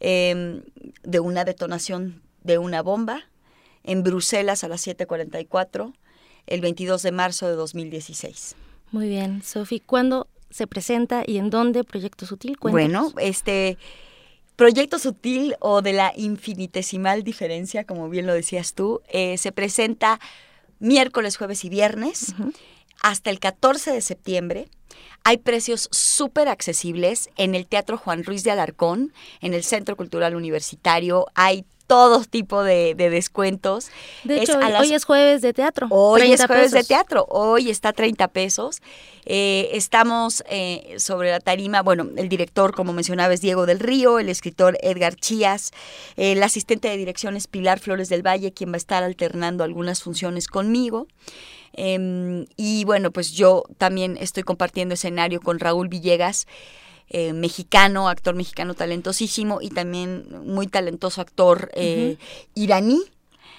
eh, 0.00 0.62
de 1.02 1.20
una 1.20 1.44
detonación 1.44 2.22
de 2.42 2.56
una 2.56 2.80
bomba 2.80 3.24
en 3.84 4.02
Bruselas 4.02 4.64
a 4.64 4.68
las 4.68 4.86
7.44 4.86 5.92
el 6.46 6.60
22 6.60 7.02
de 7.02 7.12
marzo 7.12 7.48
de 7.48 7.54
2016. 7.54 8.56
Muy 8.92 9.08
bien, 9.08 9.42
Sofi, 9.42 9.80
¿cuándo 9.80 10.26
se 10.50 10.66
presenta 10.66 11.22
y 11.26 11.38
en 11.38 11.50
dónde 11.50 11.84
Proyecto 11.84 12.26
Sutil? 12.26 12.58
Cuéntanos. 12.58 13.12
Bueno, 13.14 13.28
este 13.28 13.78
Proyecto 14.56 14.98
Sutil 14.98 15.54
o 15.60 15.80
de 15.80 15.92
la 15.92 16.12
infinitesimal 16.16 17.22
diferencia, 17.22 17.84
como 17.84 18.08
bien 18.08 18.26
lo 18.26 18.34
decías 18.34 18.74
tú, 18.74 19.00
eh, 19.08 19.38
se 19.38 19.52
presenta 19.52 20.20
miércoles, 20.80 21.36
jueves 21.36 21.64
y 21.64 21.68
viernes 21.68 22.34
uh 22.38 22.42
-huh. 22.42 22.54
hasta 23.00 23.30
el 23.30 23.38
14 23.38 23.92
de 23.92 24.00
septiembre. 24.00 24.68
Hay 25.22 25.38
precios 25.38 25.88
súper 25.92 26.48
accesibles 26.48 27.30
en 27.36 27.54
el 27.54 27.66
Teatro 27.66 27.96
Juan 27.96 28.24
Ruiz 28.24 28.42
de 28.42 28.50
Alarcón, 28.50 29.12
en 29.40 29.54
el 29.54 29.62
Centro 29.62 29.96
Cultural 29.96 30.34
Universitario. 30.34 31.26
Hay 31.34 31.64
todo 31.90 32.22
tipo 32.22 32.62
de, 32.62 32.94
de 32.94 33.10
descuentos. 33.10 33.90
De 34.22 34.40
hecho, 34.40 34.52
es 34.52 34.70
las... 34.70 34.80
hoy 34.80 34.94
es 34.94 35.04
jueves 35.04 35.42
de 35.42 35.52
teatro. 35.52 35.88
Hoy 35.90 36.32
es 36.32 36.46
jueves 36.46 36.70
pesos. 36.70 36.72
de 36.72 36.84
teatro. 36.84 37.26
Hoy 37.28 37.68
está 37.68 37.92
30 37.92 38.28
pesos. 38.28 38.80
Eh, 39.26 39.70
estamos 39.72 40.44
eh, 40.48 40.94
sobre 40.98 41.32
la 41.32 41.40
tarima. 41.40 41.82
Bueno, 41.82 42.06
el 42.16 42.28
director, 42.28 42.76
como 42.76 42.92
mencionaba, 42.92 43.34
es 43.34 43.40
Diego 43.40 43.66
del 43.66 43.80
Río, 43.80 44.20
el 44.20 44.28
escritor 44.28 44.78
Edgar 44.82 45.16
Chías, 45.16 45.72
eh, 46.16 46.30
el 46.30 46.42
asistente 46.44 46.86
de 46.86 46.96
dirección 46.96 47.36
es 47.36 47.48
Pilar 47.48 47.80
Flores 47.80 48.08
del 48.08 48.24
Valle, 48.24 48.52
quien 48.52 48.70
va 48.70 48.74
a 48.74 48.76
estar 48.76 49.02
alternando 49.02 49.64
algunas 49.64 50.00
funciones 50.00 50.46
conmigo. 50.46 51.08
Eh, 51.72 52.46
y 52.56 52.84
bueno, 52.84 53.10
pues 53.10 53.32
yo 53.32 53.64
también 53.78 54.16
estoy 54.16 54.44
compartiendo 54.44 54.94
escenario 54.94 55.40
con 55.40 55.58
Raúl 55.58 55.88
Villegas. 55.88 56.46
Eh, 57.12 57.32
mexicano, 57.32 58.08
actor 58.08 58.36
mexicano 58.36 58.74
talentosísimo 58.74 59.60
y 59.60 59.70
también 59.70 60.26
muy 60.44 60.68
talentoso 60.68 61.20
actor 61.20 61.68
eh, 61.74 62.16
uh 62.16 62.22
-huh. 62.22 62.48
iraní. 62.54 63.00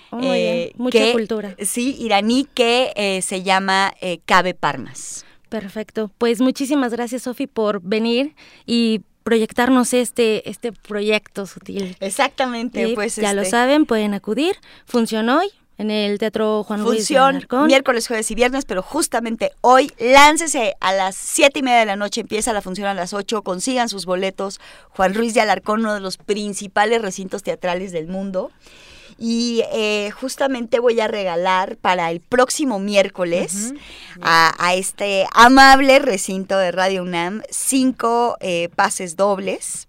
Oh, 0.10 0.22
eh, 0.24 0.72
Mucha 0.78 1.00
que, 1.00 1.12
cultura. 1.12 1.56
Sí, 1.60 1.98
iraní 2.00 2.48
que 2.54 3.22
se 3.22 3.44
llama 3.44 3.94
Cabe 4.26 4.54
Parmas. 4.54 5.26
Perfecto. 5.50 6.10
Pues 6.18 6.40
muchísimas 6.40 6.94
gracias, 6.94 7.24
Sofi, 7.24 7.46
por 7.46 7.82
venir 7.82 8.36
y 8.66 9.02
proyectarnos 9.24 9.94
este 9.94 10.50
este 10.50 10.72
proyecto 10.72 11.46
sutil. 11.46 11.98
Exactamente, 12.00 12.88
y 12.88 12.96
pues 12.96 13.18
ya 13.18 13.32
este... 13.32 13.36
lo 13.36 13.46
saben, 13.46 13.86
pueden 13.86 14.14
acudir. 14.14 14.56
Funcionó 14.86 15.40
hoy 15.40 15.50
en 15.82 15.90
el 15.90 16.20
Teatro 16.20 16.64
Juan 16.64 16.84
Luis 16.84 17.08
Función 17.08 17.44
miércoles, 17.66 18.08
jueves 18.08 18.30
y 18.30 18.36
viernes, 18.36 18.66
pero 18.66 18.84
justamente 18.84 19.52
hoy 19.62 19.92
láncese 20.00 20.76
a 20.80 20.94
las 20.94 21.16
siete 21.16 21.60
y 21.60 21.64
media 21.64 21.80
de 21.80 21.86
la 21.88 21.96
noche, 21.96 22.22
empieza 22.22 22.54
la 22.54 22.62
función 22.62 22.88
a 22.88 22.94
las 22.94 23.14
ocho, 23.14 23.42
consigan 23.42 23.90
sus 23.90 24.06
boletos. 24.06 24.60
Juan 24.90 25.16
Ruiz 25.16 25.34
de 25.34 25.42
Alarcón, 25.42 25.80
uno 25.80 25.96
de 25.96 26.00
los 26.00 26.18
principales 26.18 27.02
recintos 27.02 27.42
teatrales 27.42 27.92
del 27.92 28.08
mundo. 28.08 28.52
Y 29.18 29.64
eh, 29.72 30.12
justamente 30.12 30.80
voy 30.80 31.00
a 31.00 31.08
regalar 31.08 31.78
para 31.78 32.12
el 32.12 32.22
próximo 32.22 32.80
miércoles 32.80 33.72
uh 33.72 33.76
-huh. 33.76 34.20
a, 34.22 34.54
a, 34.58 34.76
este 34.76 35.28
amable 35.34 36.00
recinto 36.00 36.58
de 36.58 36.72
Radio 36.72 37.02
UNAM 37.04 37.42
cinco 37.50 38.38
eh, 38.40 38.70
pases 38.76 39.16
dobles 39.16 39.88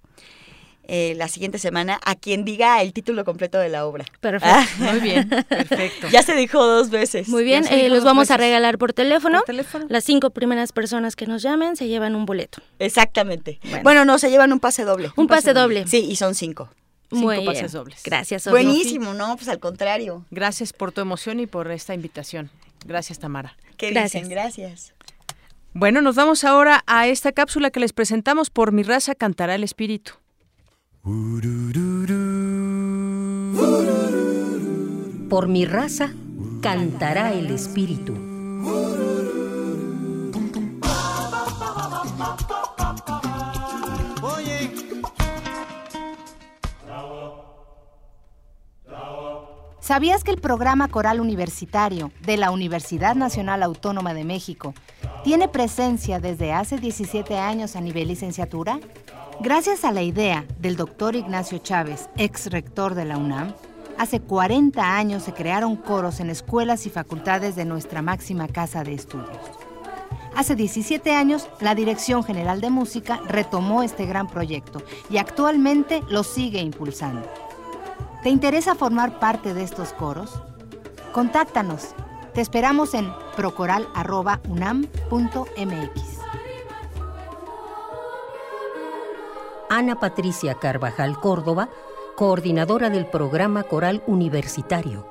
eh, 0.85 1.14
la 1.16 1.28
siguiente 1.28 1.59
semana 1.59 2.01
a 2.05 2.14
quien 2.16 2.45
diga 2.45 2.83
el 2.83 2.93
título 2.93 3.24
completo 3.24 3.59
de 3.59 3.68
la 3.68 3.87
obra. 3.87 4.05
Perfecto. 4.20 4.55
Ah. 4.57 4.66
Muy 4.78 5.01
bien, 5.01 5.28
perfecto. 5.49 6.09
ya 6.09 6.22
se 6.22 6.35
dijo 6.35 6.64
dos 6.64 6.91
veces. 6.91 7.28
Muy 7.28 7.45
bien, 7.45 7.64
eh, 7.70 7.89
los 7.89 8.05
vamos 8.05 8.22
veces. 8.22 8.33
a 8.33 8.37
regalar 8.39 8.78
por 8.78 8.93
teléfono. 8.93 9.39
por 9.39 9.47
teléfono. 9.47 9.87
Las 9.89 10.05
cinco 10.05 10.30
primeras 10.30 10.72
personas 10.72 11.16
que 11.16 11.26
nos 11.26 11.43
llamen 11.43 11.76
se 11.76 11.89
llevan 11.89 12.14
un 12.14 12.26
boleto. 12.26 12.62
Exactamente. 12.78 13.59
Bueno, 13.62 13.83
bueno 13.83 14.05
no, 14.05 14.18
se 14.18 14.30
llevan 14.30 14.53
un 14.53 14.61
pase 14.61 14.85
doble. 14.85 15.09
Un, 15.09 15.22
un 15.22 15.26
pase, 15.28 15.49
pase 15.49 15.55
doble. 15.55 15.80
doble. 15.80 15.91
Sí, 15.91 16.05
y 16.09 16.16
son 16.16 16.35
cinco. 16.35 16.70
Cinco 17.11 17.24
Muy 17.26 17.45
pases 17.45 17.72
bien. 17.72 17.72
dobles. 17.72 18.03
Gracias, 18.05 18.43
Sofía. 18.45 18.62
Buenísimo, 18.62 19.12
¿no? 19.12 19.37
Pues 19.37 19.49
al 19.49 19.59
contrario. 19.59 20.24
Gracias 20.30 20.72
por 20.72 20.93
tu 20.93 21.01
emoción 21.03 21.41
y 21.41 21.47
por 21.47 21.70
esta 21.70 21.95
invitación. 21.95 22.51
Gracias, 22.87 23.18
Tamara. 23.18 23.57
¿Qué 23.76 23.91
Gracias. 23.91 24.22
dicen? 24.22 24.30
Gracias. 24.30 24.95
Bueno, 25.74 26.01
nos 26.01 26.16
vamos 26.16 26.45
ahora 26.45 26.83
a 26.87 27.07
esta 27.09 27.33
cápsula 27.33 27.70
que 27.70 27.80
les 27.80 27.93
presentamos 27.93 28.51
por 28.51 28.72
Mi 28.72 28.83
raza 28.83 29.14
cantará 29.14 29.55
el 29.55 29.64
espíritu. 29.64 30.14
Por 31.05 31.13
mi 35.49 35.65
raza 35.65 36.13
cantará 36.61 37.33
el 37.33 37.51
espíritu. 37.51 38.15
¿Sabías 49.81 50.23
que 50.23 50.31
el 50.31 50.41
programa 50.41 50.87
coral 50.87 51.21
universitario 51.21 52.13
de 52.21 52.37
la 52.37 52.53
Universidad 52.53 53.17
Nacional 53.17 53.65
Autónoma 53.65 54.15
de 54.15 54.23
México 54.23 54.73
tiene 55.25 55.49
presencia 55.49 56.21
desde 56.21 56.53
hace 56.53 56.79
17 56.79 57.39
años 57.39 57.75
a 57.75 57.81
nivel 57.81 58.07
licenciatura? 58.07 58.79
Gracias 59.41 59.85
a 59.85 59.93
la 59.93 60.03
idea 60.03 60.45
del 60.61 60.76
doctor 60.76 61.16
Ignacio 61.16 61.59
Chávez, 61.59 62.09
ex 62.16 62.51
rector 62.51 62.95
de 62.95 63.05
la 63.05 63.18
UNAM, 63.18 63.55
hace 63.99 64.20
40 64.20 64.97
años 64.97 65.24
se 65.24 65.33
crearon 65.33 65.76
coros 65.76 66.20
en 66.20 66.30
escuelas 66.30 66.87
y 66.87 66.91
facultades 66.91 67.57
de 67.57 67.64
nuestra 67.64 68.03
máxima 68.03 68.47
casa 68.47 68.85
de 68.85 68.95
estudios. 68.95 69.39
Hace 70.37 70.55
17 70.55 71.14
años, 71.14 71.49
la 71.61 71.74
Dirección 71.74 72.24
General 72.24 72.61
de 72.61 72.70
Música 72.70 73.20
retomó 73.26 73.83
este 73.83 74.07
gran 74.07 74.28
proyecto 74.28 74.83
y 75.11 75.18
actualmente 75.18 76.03
lo 76.09 76.22
sigue 76.22 76.61
impulsando. 76.61 77.28
¿Te 78.22 78.30
interesa 78.30 78.74
formar 78.74 79.18
parte 79.18 79.55
de 79.55 79.64
estos 79.64 79.93
coros? 79.93 80.41
Contáctanos. 81.12 81.95
Te 82.33 82.41
esperamos 82.41 82.95
en 82.95 83.12
procoral.unam.mx. 83.37 86.12
Ana 89.75 89.99
Patricia 89.99 90.57
Carvajal 90.57 91.18
Córdoba, 91.18 91.70
coordinadora 92.14 92.91
del 92.91 93.07
programa 93.07 93.62
coral 93.62 94.03
universitario. 94.07 95.07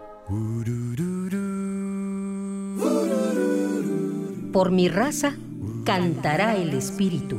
Por 4.54 4.70
mi 4.70 4.88
raza 4.88 5.34
cantará 5.84 6.56
el 6.58 6.76
espíritu. 6.76 7.38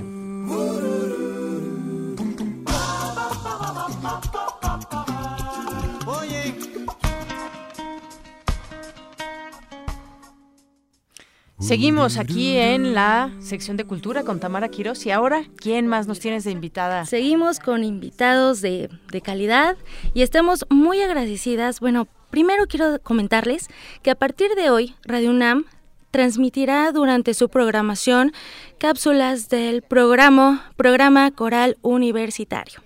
Seguimos 11.63 12.19
aquí 12.19 12.57
en 12.57 12.93
la 12.93 13.31
sección 13.39 13.77
de 13.77 13.85
cultura 13.85 14.25
con 14.25 14.41
Tamara 14.41 14.69
Quiroz 14.69 15.07
y 15.07 15.13
ahora, 15.13 15.45
¿quién 15.57 15.87
más 15.87 16.09
nos 16.09 16.19
tienes 16.19 16.43
de 16.43 16.51
invitada? 16.51 17.07
Seguimos 17.07 17.61
con 17.61 17.85
invitados 17.85 18.61
de, 18.61 18.91
de 19.13 19.21
calidad 19.21 19.77
y 20.13 20.23
estamos 20.23 20.67
muy 20.71 21.01
agradecidas. 21.01 21.79
Bueno, 21.79 22.09
primero 22.31 22.67
quiero 22.67 23.01
comentarles 23.01 23.69
que 24.03 24.11
a 24.11 24.17
partir 24.17 24.57
de 24.57 24.71
hoy 24.71 24.97
Radio 25.05 25.31
UNAM 25.31 25.67
transmitirá 26.11 26.91
durante 26.91 27.33
su 27.33 27.49
programación 27.49 28.33
cápsulas 28.79 29.49
del 29.49 29.83
programa, 29.83 30.73
programa 30.77 31.31
Coral 31.31 31.79
Universitario. 31.81 32.81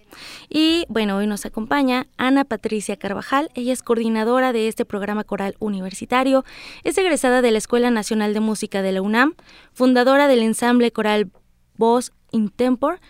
Y 0.49 0.85
bueno, 0.89 1.17
hoy 1.17 1.27
nos 1.27 1.47
acompaña 1.47 2.07
Ana 2.17 2.45
Patricia 2.45 2.97
Carvajal. 2.97 3.51
Ella 3.55 3.73
es 3.73 3.83
coordinadora 3.83 4.53
de 4.53 4.69
este 4.69 4.85
programa 4.85 5.25
coral 5.25 5.57
universitario. 5.59 6.45
Es 6.85 6.99
egresada 6.99 7.43
de 7.43 7.51
la 7.51 7.59
Escuela 7.59 7.91
Nacional 7.91 8.35
de 8.35 8.41
Música 8.41 8.83
de 8.83 8.93
la 8.93 9.03
UNAM, 9.03 9.35
fundadora 9.73 10.29
del 10.29 10.41
ensamble 10.41 10.93
coral 10.93 11.31
Voz 11.77 12.13
Intempor. 12.33 13.01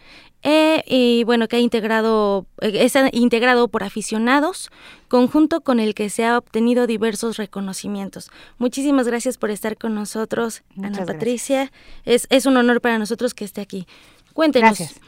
Eh, 0.49 0.85
y 0.87 1.25
bueno, 1.25 1.49
que 1.49 1.57
ha 1.57 1.59
integrado, 1.59 2.47
eh, 2.61 2.85
es 2.85 2.95
integrado 3.13 3.67
por 3.67 3.83
aficionados, 3.83 4.71
conjunto 5.09 5.61
con 5.61 5.81
el 5.81 5.93
que 5.93 6.09
se 6.09 6.25
ha 6.25 6.39
obtenido 6.39 6.87
diversos 6.87 7.37
reconocimientos. 7.37 8.31
Muchísimas 8.59 9.09
gracias 9.09 9.39
por 9.39 9.51
estar 9.51 9.77
con 9.77 9.97
nosotros, 9.97 10.63
Ana 10.81 11.05
Patricia. 11.05 11.73
Es, 12.05 12.29
es 12.31 12.47
un 12.47 12.57
honor 12.57 12.81
para 12.81 12.97
nosotros 12.99 13.35
que 13.35 13.45
esté 13.45 13.61
aquí. 13.61 13.89
Cuéntenos. 14.35 14.79
Gracias. 14.79 15.01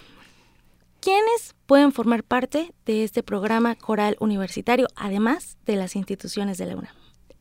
¿Quiénes 1.09 1.55
pueden 1.65 1.93
formar 1.93 2.23
parte 2.23 2.75
de 2.85 3.03
este 3.03 3.23
programa 3.23 3.75
coral 3.77 4.19
universitario, 4.21 4.89
además 4.95 5.57
de 5.65 5.77
las 5.77 5.97
instituciones 5.97 6.59
de 6.59 6.67
la 6.67 6.77
UNAM? 6.77 6.98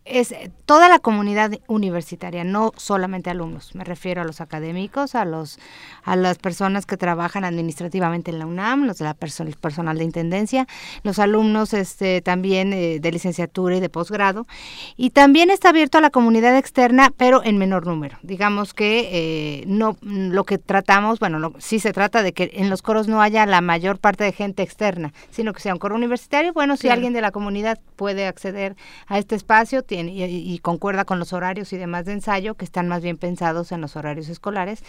Es 0.10 0.34
toda 0.66 0.90
la 0.90 1.00
comunidad 1.00 1.52
universitaria, 1.68 2.44
no 2.44 2.72
solamente 2.78 3.30
alumnos. 3.30 3.76
Me 3.76 3.84
refiero 3.84 4.22
a 4.22 4.26
los 4.26 4.42
académicos, 4.42 5.16
a 5.16 5.26
los 5.26 5.60
a 6.04 6.16
las 6.16 6.38
personas 6.38 6.86
que 6.86 6.98
trabajan 6.98 7.44
administrativamente 7.44 8.32
en 8.32 8.40
la 8.40 8.46
UNAM, 8.46 8.86
los 8.86 8.98
de 8.98 9.06
la 9.06 9.16
el 9.40 9.56
personal 9.56 9.98
de 9.98 10.04
intendencia, 10.04 10.68
los 11.04 11.20
alumnos 11.20 11.74
este 11.74 12.22
también 12.22 12.74
eh, 12.74 13.00
de 13.00 13.12
licenciatura 13.12 13.76
y 13.76 13.80
de 13.80 13.90
posgrado, 13.90 14.48
y 14.96 15.10
también 15.10 15.50
está 15.50 15.70
abierto 15.70 15.98
a 15.98 16.02
la 16.02 16.10
comunidad 16.10 16.58
externa, 16.58 17.12
pero 17.18 17.44
en 17.44 17.58
menor 17.58 17.86
número. 17.86 18.18
Digamos 18.22 18.74
que 18.74 19.10
eh, 19.12 19.64
no 19.68 19.98
lo 20.02 20.44
que 20.46 20.58
tratamos, 20.58 21.20
bueno, 21.20 21.54
sí 21.60 21.80
se 21.80 21.94
trata 21.94 22.24
de 22.24 22.34
que 22.34 22.52
en 22.54 22.70
los 22.70 22.82
coros 22.82 23.08
no 23.08 23.22
haya 23.22 23.46
la 23.46 23.62
mayor 23.62 24.00
parte 24.00 24.24
de 24.24 24.32
gente 24.32 24.64
externa, 24.64 25.14
sino 25.32 25.54
que 25.54 25.62
sea 25.62 25.74
un 25.74 25.80
coro 25.80 25.96
universitario. 25.96 26.54
Bueno, 26.54 26.78
si 26.78 26.90
alguien 26.90 27.14
de 27.14 27.22
la 27.22 27.32
comunidad 27.32 27.80
puede 27.96 28.28
acceder 28.28 28.76
a 29.08 29.18
este 29.18 29.36
espacio, 29.36 29.84
y, 30.06 30.60
concuerda 30.60 31.06
con 31.06 31.20
los 31.20 31.34
horarios 31.34 31.74
y 31.74 31.78
demás 31.78 32.06
de 32.06 32.14
ensayo, 32.14 32.56
que 32.56 32.66
están 32.66 32.88
más 32.88 33.02
bien 33.02 33.18
pensados 33.18 33.72
en 33.72 33.82
los 33.82 33.96
horarios 33.96 34.30
escolares, 34.30 34.84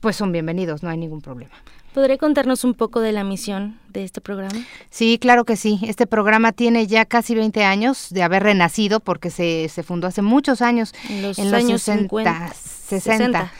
pues 0.00 0.16
son 0.16 0.32
bienvenidos, 0.32 0.82
no 0.82 0.90
hay 0.90 0.98
ningún 0.98 1.20
problema. 1.20 1.54
¿Podría 1.94 2.18
contarnos 2.18 2.64
un 2.64 2.74
poco 2.74 2.98
de 2.98 3.12
la 3.12 3.22
misión 3.22 3.78
de 3.90 4.02
este 4.02 4.20
programa? 4.20 4.58
Sí, 4.90 5.16
claro 5.20 5.44
que 5.44 5.54
sí. 5.54 5.78
Este 5.86 6.08
programa 6.08 6.50
tiene 6.50 6.88
ya 6.88 7.04
casi 7.04 7.36
20 7.36 7.62
años 7.62 8.08
de 8.10 8.24
haber 8.24 8.42
renacido 8.42 8.98
porque 8.98 9.30
se, 9.30 9.68
se 9.68 9.84
fundó 9.84 10.08
hace 10.08 10.20
muchos 10.20 10.60
años, 10.60 10.92
en 11.08 11.22
los, 11.22 11.38
años 11.38 11.82
60, 11.82 12.52
60, 12.52 13.52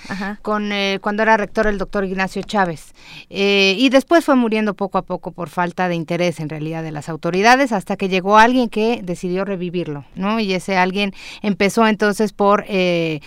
con 0.43 0.73
eh, 0.73 0.99
cuando 1.01 1.23
era 1.23 1.37
rector 1.37 1.69
el 1.69 1.79
doctor 1.79 2.05
Ignacio 2.05 2.43
Chávez. 2.43 2.93
Eh, 3.31 3.77
y 3.79 3.89
después 3.91 4.25
fue 4.25 4.35
muriendo 4.35 4.75
poco 4.75 4.99
a 4.99 5.03
poco 5.03 5.31
por 5.31 5.49
falta 5.49 5.87
de 5.87 5.95
interés 5.95 6.41
en 6.41 6.49
realidad 6.49 6.83
de 6.83 6.91
las 6.91 7.09
autoridades 7.09 7.71
hasta 7.71 7.97
que 7.97 8.09
llegó 8.09 8.37
alguien 8.37 8.69
que 8.69 9.01
decidió 9.05 9.45
revivirlo, 9.45 10.07
¿no? 10.17 10.41
Y 10.41 10.55
ese 10.55 10.77
alguien 10.77 11.15
empezó 11.41 11.87
entonces 11.87 12.33
por 12.33 12.65
eh, 12.67 13.21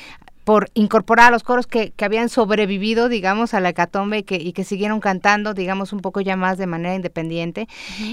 por 0.48 0.72
incorporar 0.76 1.28
a 1.28 1.32
los 1.32 1.44
coros 1.44 1.68
que, 1.68 1.92
que, 1.92 2.06
habían 2.06 2.30
sobrevivido, 2.30 3.10
digamos, 3.10 3.54
a 3.54 3.60
la 3.60 3.68
hecatombe 3.68 4.20
y 4.20 4.24
que, 4.24 4.36
y 4.38 4.54
que 4.54 4.64
siguieron 4.64 5.02
cantando, 5.02 5.54
digamos, 5.54 5.92
un 5.92 6.00
poco 6.00 6.22
ya 6.22 6.38
más 6.38 6.58
de 6.58 6.68
manera 6.68 6.96
independiente, 6.96 7.68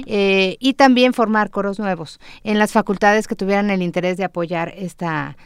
eh, 0.07 0.57
y 0.59 0.74
también 0.74 1.14
formar 1.14 1.51
coros 1.51 1.78
nuevos 1.78 2.18
en 2.43 2.59
las 2.59 2.72
facultades 2.72 3.28
que 3.28 3.37
tuvieran 3.37 3.70
el 3.70 3.82
interés 3.82 4.16
de 4.16 4.24
apoyar 4.24 4.74
esta 4.76 5.37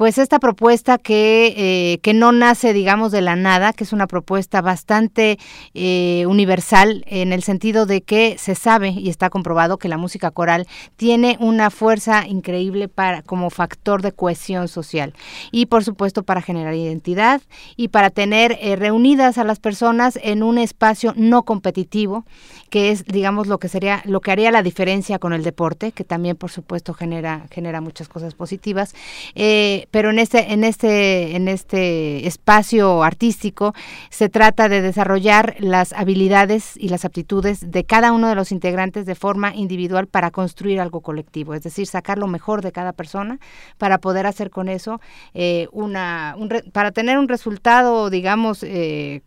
pues 0.00 0.16
esta 0.16 0.38
propuesta 0.38 0.96
que, 0.96 1.52
eh, 1.58 1.98
que 1.98 2.14
no 2.14 2.32
nace, 2.32 2.72
digamos, 2.72 3.12
de 3.12 3.20
la 3.20 3.36
nada, 3.36 3.74
que 3.74 3.84
es 3.84 3.92
una 3.92 4.06
propuesta 4.06 4.62
bastante 4.62 5.38
eh, 5.74 6.24
universal 6.26 7.04
en 7.06 7.34
el 7.34 7.42
sentido 7.42 7.84
de 7.84 8.00
que 8.00 8.38
se 8.38 8.54
sabe 8.54 8.88
y 8.88 9.10
está 9.10 9.28
comprobado 9.28 9.76
que 9.76 9.90
la 9.90 9.98
música 9.98 10.30
coral 10.30 10.66
tiene 10.96 11.36
una 11.38 11.68
fuerza 11.68 12.26
increíble 12.26 12.88
para 12.88 13.20
como 13.20 13.50
factor 13.50 14.00
de 14.00 14.12
cohesión 14.12 14.68
social 14.68 15.12
y 15.52 15.66
por 15.66 15.84
supuesto 15.84 16.22
para 16.22 16.40
generar 16.40 16.74
identidad 16.74 17.42
y 17.76 17.88
para 17.88 18.08
tener 18.08 18.56
eh, 18.62 18.76
reunidas 18.76 19.36
a 19.36 19.44
las 19.44 19.58
personas 19.58 20.18
en 20.22 20.42
un 20.42 20.56
espacio 20.56 21.12
no 21.14 21.42
competitivo 21.42 22.24
que 22.70 22.90
es 22.90 23.04
digamos 23.04 23.48
lo 23.48 23.58
que 23.58 23.68
sería 23.68 24.00
lo 24.06 24.20
que 24.22 24.30
haría 24.30 24.50
la 24.50 24.62
diferencia 24.62 25.18
con 25.18 25.34
el 25.34 25.42
deporte 25.42 25.92
que 25.92 26.04
también 26.04 26.36
por 26.36 26.50
supuesto 26.50 26.94
genera 26.94 27.46
genera 27.50 27.82
muchas 27.82 28.08
cosas 28.08 28.34
positivas 28.34 28.94
eh, 29.34 29.88
pero 29.90 30.10
en 30.10 30.18
este, 30.18 30.52
en 30.52 30.64
este, 30.64 31.36
en 31.36 31.48
este 31.48 32.26
espacio 32.26 33.02
artístico 33.02 33.74
se 34.10 34.28
trata 34.28 34.68
de 34.68 34.80
desarrollar 34.80 35.56
las 35.58 35.92
habilidades 35.92 36.76
y 36.76 36.88
las 36.88 37.04
aptitudes 37.04 37.70
de 37.70 37.84
cada 37.84 38.12
uno 38.12 38.28
de 38.28 38.34
los 38.34 38.52
integrantes 38.52 39.06
de 39.06 39.14
forma 39.14 39.54
individual 39.54 40.06
para 40.06 40.30
construir 40.30 40.80
algo 40.80 41.00
colectivo, 41.00 41.54
es 41.54 41.62
decir, 41.62 41.86
sacar 41.86 42.18
lo 42.18 42.26
mejor 42.26 42.62
de 42.62 42.72
cada 42.72 42.92
persona 42.92 43.38
para 43.78 43.98
poder 43.98 44.26
hacer 44.26 44.50
con 44.50 44.68
eso 44.68 45.00
eh, 45.34 45.68
una, 45.72 46.36
para 46.72 46.92
tener 46.92 47.18
un 47.18 47.28
resultado, 47.28 48.10
digamos, 48.10 48.62
eh, 48.62 49.22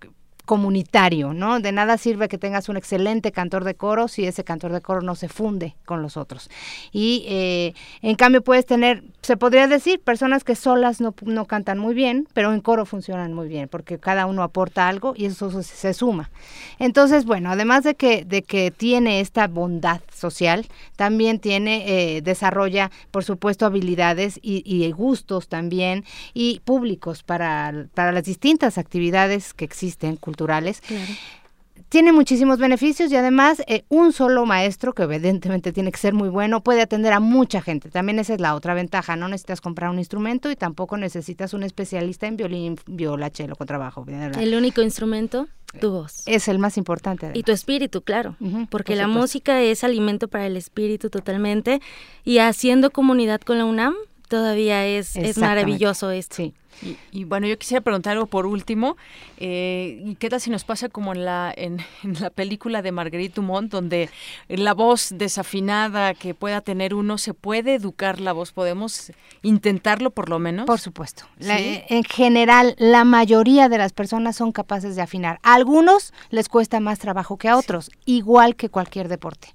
comunitario, 0.45 1.33
¿no? 1.33 1.59
De 1.59 1.71
nada 1.71 1.97
sirve 1.97 2.27
que 2.27 2.37
tengas 2.37 2.67
un 2.67 2.77
excelente 2.77 3.31
cantor 3.31 3.63
de 3.63 3.75
coro 3.75 4.07
si 4.07 4.25
ese 4.25 4.43
cantor 4.43 4.73
de 4.73 4.81
coro 4.81 5.01
no 5.01 5.15
se 5.15 5.29
funde 5.29 5.75
con 5.85 6.01
los 6.01 6.17
otros. 6.17 6.49
Y 6.91 7.25
eh, 7.27 7.73
en 8.01 8.15
cambio 8.15 8.43
puedes 8.43 8.65
tener, 8.65 9.03
se 9.23 9.37
podría 9.37 9.67
decir, 9.67 10.01
personas 10.01 10.43
que 10.43 10.53
solas 10.53 10.99
no, 10.99 11.15
no, 11.21 11.45
cantan 11.45 11.79
muy 11.79 11.93
bien, 11.93 12.27
pero 12.33 12.53
en 12.53 12.59
coro 12.59 12.85
funcionan 12.85 13.33
muy 13.33 13.47
bien, 13.47 13.69
porque 13.69 13.97
cada 13.97 14.25
uno 14.25 14.43
aporta 14.43 14.89
algo 14.89 15.13
y 15.15 15.25
eso 15.25 15.63
se, 15.63 15.93
suma. 15.93 16.29
Entonces, 16.77 17.23
bueno, 17.23 17.49
además 17.49 17.85
de 17.85 17.95
que, 17.95 18.25
de 18.25 18.41
que 18.41 18.69
tiene 18.69 19.21
esta 19.21 19.47
bondad 19.47 20.01
social, 20.13 20.67
también 20.97 21.39
tiene, 21.39 22.17
eh, 22.17 22.21
desarrolla, 22.21 22.91
por 23.11 23.23
supuesto, 23.23 23.65
habilidades 23.65 24.39
y, 24.41 24.61
y 24.65 24.91
gustos 24.91 25.47
también, 25.47 26.03
y 26.33 26.59
públicos 26.65 27.23
para, 27.23 27.87
para 27.93 28.11
las 28.11 28.25
distintas 28.25 28.77
actividades 28.77 29.53
que 29.53 29.63
existen 29.63 30.17
culturales. 30.17 30.81
Tiene 31.93 32.11
muchísimos 32.11 32.57
beneficios 32.57 33.11
y 33.11 33.15
además 33.15 33.61
eh, 33.67 33.83
un 33.87 34.13
solo 34.13 34.47
maestro, 34.47 34.93
que 34.93 35.03
evidentemente 35.03 35.71
tiene 35.71 35.91
que 35.91 35.99
ser 35.99 36.15
muy 36.15 36.27
bueno, 36.27 36.63
puede 36.63 36.81
atender 36.81 37.13
a 37.13 37.19
mucha 37.19 37.61
gente. 37.61 37.91
También 37.91 38.17
esa 38.17 38.33
es 38.33 38.41
la 38.41 38.55
otra 38.55 38.73
ventaja. 38.73 39.15
No 39.15 39.27
necesitas 39.27 39.61
comprar 39.61 39.91
un 39.91 39.99
instrumento 39.99 40.49
y 40.49 40.55
tampoco 40.55 40.97
necesitas 40.97 41.53
un 41.53 41.61
especialista 41.61 42.25
en 42.25 42.35
violín, 42.35 42.79
viola, 42.87 43.29
cello, 43.29 43.55
contrabajo. 43.55 44.03
El 44.07 44.55
único 44.55 44.81
instrumento, 44.81 45.47
tu 45.79 45.91
voz. 45.91 46.23
Es 46.25 46.47
el 46.47 46.57
más 46.57 46.77
importante. 46.77 47.29
Y 47.35 47.43
tu 47.43 47.51
espíritu, 47.51 48.01
claro. 48.01 48.37
porque 48.71 48.95
la 48.95 49.05
música 49.05 49.61
es 49.61 49.83
alimento 49.83 50.27
para 50.27 50.47
el 50.47 50.57
espíritu 50.57 51.11
totalmente. 51.11 51.79
Y 52.25 52.39
haciendo 52.39 52.89
comunidad 52.89 53.39
con 53.41 53.59
la 53.59 53.65
UNAM, 53.65 53.93
todavía 54.29 54.83
es, 54.87 55.15
es 55.15 55.37
maravilloso 55.37 56.09
esto. 56.09 56.37
Sí. 56.37 56.55
Y, 57.11 57.23
bueno, 57.23 57.47
yo 57.47 57.57
quisiera 57.57 57.81
preguntar 57.81 58.13
algo 58.13 58.25
por 58.25 58.45
último. 58.45 58.97
Eh, 59.37 60.15
¿Qué 60.19 60.29
tal 60.29 60.41
si 60.41 60.49
nos 60.49 60.63
pasa 60.63 60.89
como 60.89 61.13
en 61.13 61.25
la, 61.25 61.53
en, 61.57 61.79
la 62.19 62.29
película 62.29 62.81
de 62.81 62.91
Marguerite 62.91 63.35
Dumont, 63.35 63.71
donde 63.71 64.09
la 64.47 64.73
voz 64.73 65.09
desafinada 65.11 66.13
que 66.13 66.33
pueda 66.33 66.61
tener 66.61 66.93
uno, 66.93 67.17
se 67.17 67.33
puede 67.33 67.75
educar 67.75 68.19
la 68.19 68.33
voz? 68.33 68.51
¿Podemos 68.51 69.11
intentarlo 69.41 70.11
por 70.11 70.29
lo 70.29 70.39
menos? 70.39 70.65
Por 70.65 70.79
supuesto. 70.79 71.25
en 71.39 72.03
general, 72.03 72.75
la 72.77 73.03
mayoría 73.03 73.69
de 73.69 73.77
las 73.77 73.93
personas 73.93 74.35
son 74.35 74.51
capaces 74.51 74.95
de 74.95 75.01
afinar. 75.01 75.39
A 75.43 75.55
algunos 75.55 76.13
les 76.29 76.49
cuesta 76.49 76.79
más 76.79 76.99
trabajo 76.99 77.37
que 77.37 77.49
a 77.49 77.57
otros, 77.57 77.91
igual 78.05 78.55
que 78.55 78.69
cualquier 78.69 79.07
deporte. 79.07 79.49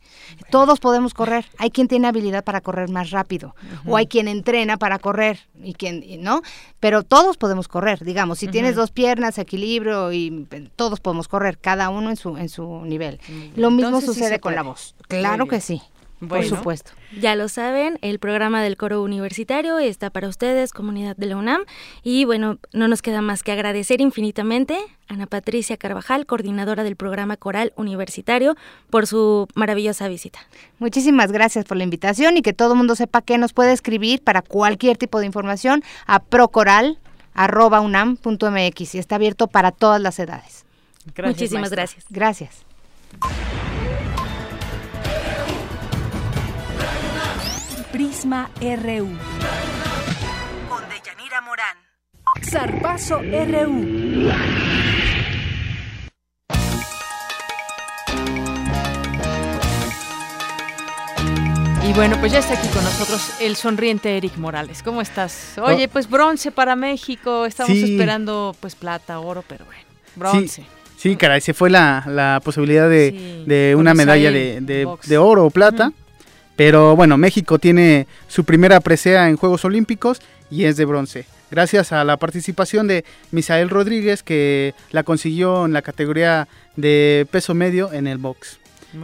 Todos 0.50 0.80
podemos 0.80 1.14
correr. 1.14 1.46
Hay 1.58 1.70
quien 1.70 1.88
tiene 1.88 2.08
habilidad 2.08 2.44
para 2.44 2.60
correr 2.60 2.88
más 2.90 3.10
rápido, 3.10 3.54
o 3.86 3.96
hay 3.96 4.06
quien 4.06 4.28
entrena 4.28 4.76
para 4.76 4.98
correr, 4.98 5.40
y 5.62 5.74
quien, 5.74 6.04
¿no? 6.22 6.42
Pero 6.80 7.02
todos 7.08 7.36
podemos 7.36 7.68
correr, 7.68 8.04
digamos, 8.04 8.38
si 8.38 8.48
tienes 8.48 8.76
dos 8.76 8.90
piernas, 8.90 9.38
equilibrio 9.38 10.12
y 10.12 10.46
eh, 10.50 10.68
todos 10.76 11.00
podemos 11.00 11.26
correr, 11.26 11.58
cada 11.58 11.88
uno 11.88 12.10
en 12.10 12.16
su 12.16 12.36
en 12.36 12.48
su 12.48 12.82
nivel. 12.84 13.18
Lo 13.56 13.70
mismo 13.70 14.00
sucede 14.00 14.40
con 14.40 14.54
la 14.54 14.62
voz. 14.62 14.94
Claro 15.08 15.48
que 15.48 15.60
sí. 15.60 15.82
Por 16.26 16.42
supuesto. 16.44 16.90
Ya 17.20 17.36
lo 17.36 17.48
saben, 17.48 17.98
el 18.02 18.18
programa 18.18 18.60
del 18.62 18.76
coro 18.76 19.02
universitario 19.02 19.78
está 19.78 20.10
para 20.10 20.28
ustedes, 20.28 20.72
comunidad 20.72 21.16
de 21.16 21.26
la 21.26 21.36
UNAM. 21.36 21.62
Y 22.02 22.24
bueno, 22.24 22.58
no 22.72 22.88
nos 22.88 23.02
queda 23.02 23.22
más 23.22 23.44
que 23.44 23.52
agradecer 23.52 24.00
infinitamente 24.00 24.76
a 25.08 25.14
Ana 25.14 25.26
Patricia 25.26 25.76
Carvajal, 25.76 26.26
coordinadora 26.26 26.82
del 26.82 26.96
programa 26.96 27.36
coral 27.36 27.72
universitario, 27.76 28.56
por 28.90 29.06
su 29.06 29.46
maravillosa 29.54 30.08
visita. 30.08 30.40
Muchísimas 30.80 31.30
gracias 31.30 31.64
por 31.64 31.76
la 31.76 31.84
invitación 31.84 32.36
y 32.36 32.42
que 32.42 32.52
todo 32.52 32.72
el 32.72 32.78
mundo 32.78 32.96
sepa 32.96 33.22
que 33.22 33.38
nos 33.38 33.52
puede 33.52 33.72
escribir 33.72 34.20
para 34.22 34.42
cualquier 34.42 34.96
tipo 34.96 35.20
de 35.20 35.26
información 35.26 35.84
a 36.06 36.18
procoral.unam.mx 36.18 38.94
y 38.94 38.98
está 38.98 39.14
abierto 39.14 39.46
para 39.46 39.70
todas 39.70 40.00
las 40.00 40.18
edades. 40.18 40.64
Muchísimas 41.16 41.70
gracias. 41.70 42.04
Gracias. 42.10 42.64
Prisma 47.98 48.48
RU. 48.60 49.08
Con 50.68 50.82
Deyanira 50.88 51.40
Morán. 51.40 51.76
Zarpazo 52.48 53.16
RU. 53.22 54.30
Y 61.82 61.92
bueno, 61.94 62.16
pues 62.20 62.30
ya 62.30 62.38
está 62.38 62.54
aquí 62.54 62.68
con 62.68 62.84
nosotros 62.84 63.32
el 63.40 63.56
sonriente 63.56 64.16
Eric 64.16 64.36
Morales. 64.36 64.84
¿Cómo 64.84 65.02
estás? 65.02 65.58
Oye, 65.58 65.86
oh. 65.86 65.88
pues 65.88 66.08
bronce 66.08 66.52
para 66.52 66.76
México. 66.76 67.46
Estamos 67.46 67.76
esperando 67.76 68.54
pues 68.60 68.76
plata, 68.76 69.18
oro, 69.18 69.42
pero 69.48 69.64
bueno, 69.64 69.82
bronce. 70.14 70.64
Sí, 70.96 71.16
caray, 71.16 71.40
se 71.40 71.52
fue 71.52 71.68
la, 71.68 72.40
posibilidad 72.44 72.88
de, 72.88 73.74
una 73.76 73.92
medalla 73.92 74.30
de, 74.30 75.18
oro 75.18 75.46
o 75.46 75.50
plata. 75.50 75.92
Pero 76.58 76.96
bueno, 76.96 77.16
México 77.18 77.60
tiene 77.60 78.08
su 78.26 78.42
primera 78.42 78.80
presea 78.80 79.28
en 79.28 79.36
Juegos 79.36 79.64
Olímpicos 79.64 80.20
y 80.50 80.64
es 80.64 80.76
de 80.76 80.86
bronce. 80.86 81.24
Gracias 81.52 81.92
a 81.92 82.02
la 82.02 82.16
participación 82.16 82.88
de 82.88 83.04
Misael 83.30 83.70
Rodríguez 83.70 84.24
que 84.24 84.74
la 84.90 85.04
consiguió 85.04 85.66
en 85.66 85.72
la 85.72 85.82
categoría 85.82 86.48
de 86.74 87.28
peso 87.30 87.54
medio 87.54 87.92
en 87.92 88.08
el 88.08 88.18
box. 88.18 88.58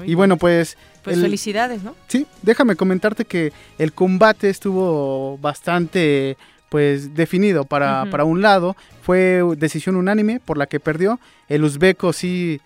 y 0.04 0.14
bueno, 0.14 0.36
pues... 0.36 0.76
Pues 1.04 1.20
felicidades, 1.20 1.84
¿no? 1.84 1.94
Sí, 2.08 2.26
déjame 2.42 2.74
comentarte 2.74 3.24
que 3.24 3.52
el 3.78 3.92
combate 3.92 4.50
estuvo 4.50 5.38
bastante 5.38 6.36
pues 6.70 7.14
definido 7.14 7.66
para, 7.66 8.06
para 8.10 8.24
un 8.24 8.42
lado. 8.42 8.74
Fue 9.00 9.44
decisión 9.56 9.94
unánime 9.94 10.40
por 10.40 10.58
la 10.58 10.66
que 10.66 10.80
perdió. 10.80 11.20
El 11.48 11.62
uzbeco 11.62 12.12
sí 12.12 12.60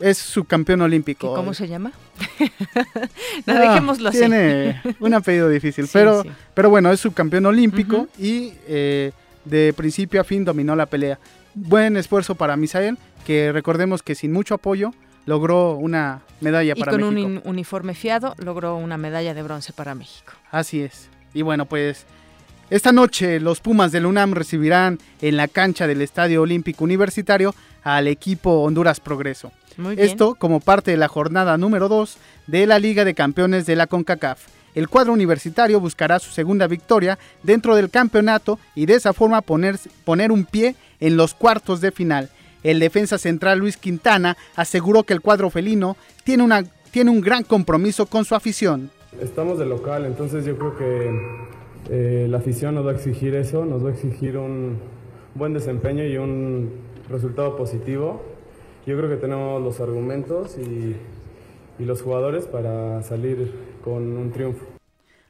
es 0.00 0.18
su 0.18 0.44
campeón 0.44 0.82
olímpico. 0.82 1.34
cómo 1.34 1.54
se 1.54 1.68
llama? 1.68 1.92
no, 3.46 3.52
ah, 3.52 3.58
dejémoslo 3.58 4.08
así. 4.08 4.18
Tiene 4.18 4.80
un 5.00 5.14
apellido 5.14 5.48
difícil, 5.50 5.88
pero, 5.92 6.24
pero 6.54 6.70
bueno, 6.70 6.90
es 6.92 7.00
su 7.00 7.12
campeón 7.12 7.46
olímpico 7.46 8.08
y 8.18 8.52
eh, 8.66 9.12
de 9.44 9.72
principio 9.72 10.20
a 10.20 10.24
fin 10.24 10.44
dominó 10.44 10.76
la 10.76 10.86
pelea. 10.86 11.18
Buen 11.54 11.96
esfuerzo 11.96 12.34
para 12.34 12.56
Misael, 12.56 12.98
que 13.26 13.52
recordemos 13.52 14.02
que 14.02 14.14
sin 14.14 14.32
mucho 14.32 14.54
apoyo 14.54 14.92
logró 15.26 15.74
una 15.74 16.22
medalla 16.40 16.74
para 16.74 16.92
México. 16.92 17.10
Y 17.10 17.22
con 17.22 17.32
un 17.32 17.42
uniforme 17.44 17.94
fiado 17.94 18.34
logró 18.38 18.76
una 18.76 18.96
medalla 18.96 19.34
de 19.34 19.42
bronce 19.42 19.72
para 19.72 19.94
México. 19.94 20.32
Así 20.50 20.80
es. 20.80 21.08
Y 21.34 21.42
bueno, 21.42 21.66
pues 21.66 22.06
esta 22.70 22.92
noche 22.92 23.40
los 23.40 23.60
Pumas 23.60 23.92
del 23.92 24.06
UNAM 24.06 24.32
recibirán 24.32 24.98
en 25.20 25.36
la 25.36 25.48
cancha 25.48 25.86
del 25.86 26.02
Estadio 26.02 26.42
Olímpico 26.42 26.84
Universitario 26.84 27.54
al 27.82 28.06
equipo 28.08 28.62
Honduras 28.62 29.00
Progreso. 29.00 29.52
Esto 29.96 30.34
como 30.34 30.58
parte 30.58 30.90
de 30.90 30.96
la 30.96 31.06
jornada 31.06 31.56
número 31.56 31.88
2 31.88 32.18
de 32.48 32.66
la 32.66 32.80
Liga 32.80 33.04
de 33.04 33.14
Campeones 33.14 33.64
de 33.64 33.76
la 33.76 33.86
CONCACAF. 33.86 34.46
El 34.74 34.88
cuadro 34.88 35.12
universitario 35.12 35.78
buscará 35.78 36.18
su 36.18 36.30
segunda 36.30 36.66
victoria 36.66 37.16
dentro 37.44 37.76
del 37.76 37.88
campeonato 37.88 38.58
y 38.74 38.86
de 38.86 38.94
esa 38.94 39.12
forma 39.12 39.40
poner, 39.40 39.78
poner 40.04 40.32
un 40.32 40.44
pie 40.44 40.74
en 40.98 41.16
los 41.16 41.32
cuartos 41.32 41.80
de 41.80 41.92
final. 41.92 42.28
El 42.64 42.80
defensa 42.80 43.18
central 43.18 43.60
Luis 43.60 43.76
Quintana 43.76 44.36
aseguró 44.56 45.04
que 45.04 45.14
el 45.14 45.20
cuadro 45.20 45.48
felino 45.48 45.96
tiene, 46.24 46.42
una, 46.42 46.64
tiene 46.90 47.12
un 47.12 47.20
gran 47.20 47.44
compromiso 47.44 48.06
con 48.06 48.24
su 48.24 48.34
afición. 48.34 48.90
Estamos 49.20 49.60
de 49.60 49.66
local, 49.66 50.04
entonces 50.06 50.44
yo 50.44 50.58
creo 50.58 50.76
que 50.76 51.10
eh, 51.90 52.26
la 52.28 52.38
afición 52.38 52.74
nos 52.74 52.84
va 52.84 52.90
a 52.90 52.94
exigir 52.94 53.36
eso, 53.36 53.64
nos 53.64 53.84
va 53.84 53.90
a 53.90 53.92
exigir 53.92 54.36
un 54.36 54.78
buen 55.36 55.54
desempeño 55.54 56.04
y 56.04 56.16
un 56.18 56.72
resultado 57.08 57.56
positivo 57.56 58.27
yo 58.88 58.96
creo 58.96 59.10
que 59.10 59.16
tenemos 59.16 59.62
los 59.62 59.80
argumentos 59.80 60.56
y, 60.56 60.96
los 61.78 62.02
jugadores 62.02 62.46
para 62.46 63.04
salir 63.04 63.52
con 63.84 64.16
un 64.16 64.32
triunfo. 64.32 64.66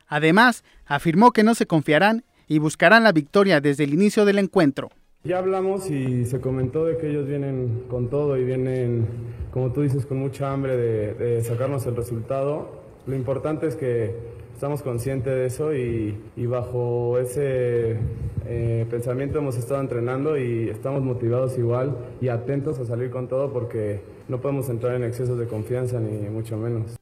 Además, 0.07 0.65
afirmó 0.87 1.33
que 1.33 1.43
no 1.43 1.55
se 1.55 1.67
confiarán 1.67 2.25
y 2.47 2.59
buscarán 2.59 3.05
la 3.05 3.13
victoria 3.13 3.61
desde 3.61 3.85
el 3.85 3.93
inicio 3.93 4.25
del 4.25 4.39
encuentro. 4.39 4.89
Ya 5.25 5.39
hablamos 5.39 5.91
y 5.91 6.25
se 6.25 6.41
comentó 6.41 6.87
de 6.87 6.97
que 6.97 7.11
ellos 7.11 7.27
vienen 7.27 7.85
con 7.91 8.09
todo 8.09 8.39
y 8.39 8.45
vienen, 8.45 9.07
como 9.51 9.73
tú 9.73 9.83
dices, 9.83 10.07
con 10.07 10.19
mucha 10.19 10.51
hambre 10.51 10.77
de 10.79 11.45
sacarnos 11.45 11.85
el 11.85 11.97
resultado. 11.97 12.81
Lo 13.07 13.15
importante 13.15 13.67
es 13.67 13.77
que 13.77 14.15
estamos 14.59 14.83
conscientes 14.83 15.33
de 15.33 15.47
eso 15.47 15.73
y, 15.73 16.47
bajo 16.47 17.17
ese 17.21 17.97
eh, 18.45 18.87
pensamiento 18.91 19.39
hemos 19.39 19.57
estado 19.57 19.81
entrenando 19.81 20.37
y 20.37 20.69
estamos 20.69 21.01
motivados 21.01 21.57
igual 21.57 21.97
y 22.21 22.27
atentos 22.27 22.81
a 22.81 22.85
salir 22.85 23.13
con 23.13 23.29
todo 23.29 23.53
porque 23.53 24.03
no 24.27 24.41
podemos 24.41 24.69
entrar 24.69 24.97
en 24.97 25.05
excesos 25.05 25.39
de 25.39 25.47
confianza 25.47 26.01
ni 26.01 26.29
mucho 26.29 26.57
menos. 26.57 26.97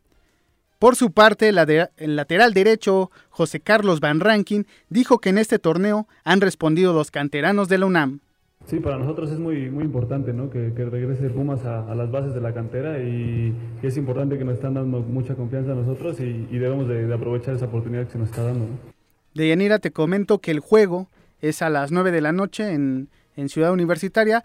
Por 0.79 0.97
su 0.97 1.13
parte, 1.13 1.49
el 1.49 2.17
lateral 2.17 2.53
derecho 2.53 3.11
José 3.31 3.61
Carlos 3.61 4.01
Van 4.01 4.21
Rankin 4.21 4.67
dijo 4.91 5.19
que 5.19 5.31
en 5.31 5.39
este 5.39 5.59
torneo 5.59 6.07
han 6.25 6.43
respondido 6.43 6.93
los 6.93 7.11
canteranos 7.11 7.71
de 7.71 7.79
la 7.79 7.87
UNAM. 7.87 8.21
Sí, 8.67 8.81
para 8.81 8.99
nosotros 8.99 9.31
es 9.31 9.39
muy, 9.39 9.71
muy 9.71 9.85
importante 9.85 10.33
¿no? 10.33 10.51
que, 10.51 10.71
regrese 10.71 11.31
Pumas 11.31 11.65
a, 11.65 11.95
las 11.95 12.11
bases 12.11 12.35
de 12.35 12.41
la 12.41 12.53
cantera 12.53 12.99
y, 12.99 13.55
es 13.83 13.97
importante 13.97 14.39
que 14.39 14.45
nos 14.45 14.55
están 14.55 14.75
dando 14.75 15.01
mucha 15.01 15.37
confianza 15.37 15.71
a 15.71 15.77
nosotros 15.77 16.19
y, 16.19 16.47
debemos 16.51 16.89
de, 16.89 17.13
aprovechar 17.13 17.55
esa 17.55 17.67
oportunidad 17.67 18.07
que 18.07 18.13
se 18.13 18.19
nos 18.19 18.31
está 18.31 18.43
dando. 18.43 18.67
¿no? 18.67 18.97
Deyanira, 19.35 19.79
te 19.79 19.93
comento 19.93 20.39
que 20.39 20.51
el 20.51 20.59
juego 20.59 21.09
es 21.41 21.63
a 21.63 21.71
las 21.71 21.93
9 21.93 22.11
de 22.11 22.21
la 22.21 22.33
noche 22.33 22.73
en, 22.73 23.09
Ciudad 23.49 23.71
Universitaria 23.71 24.43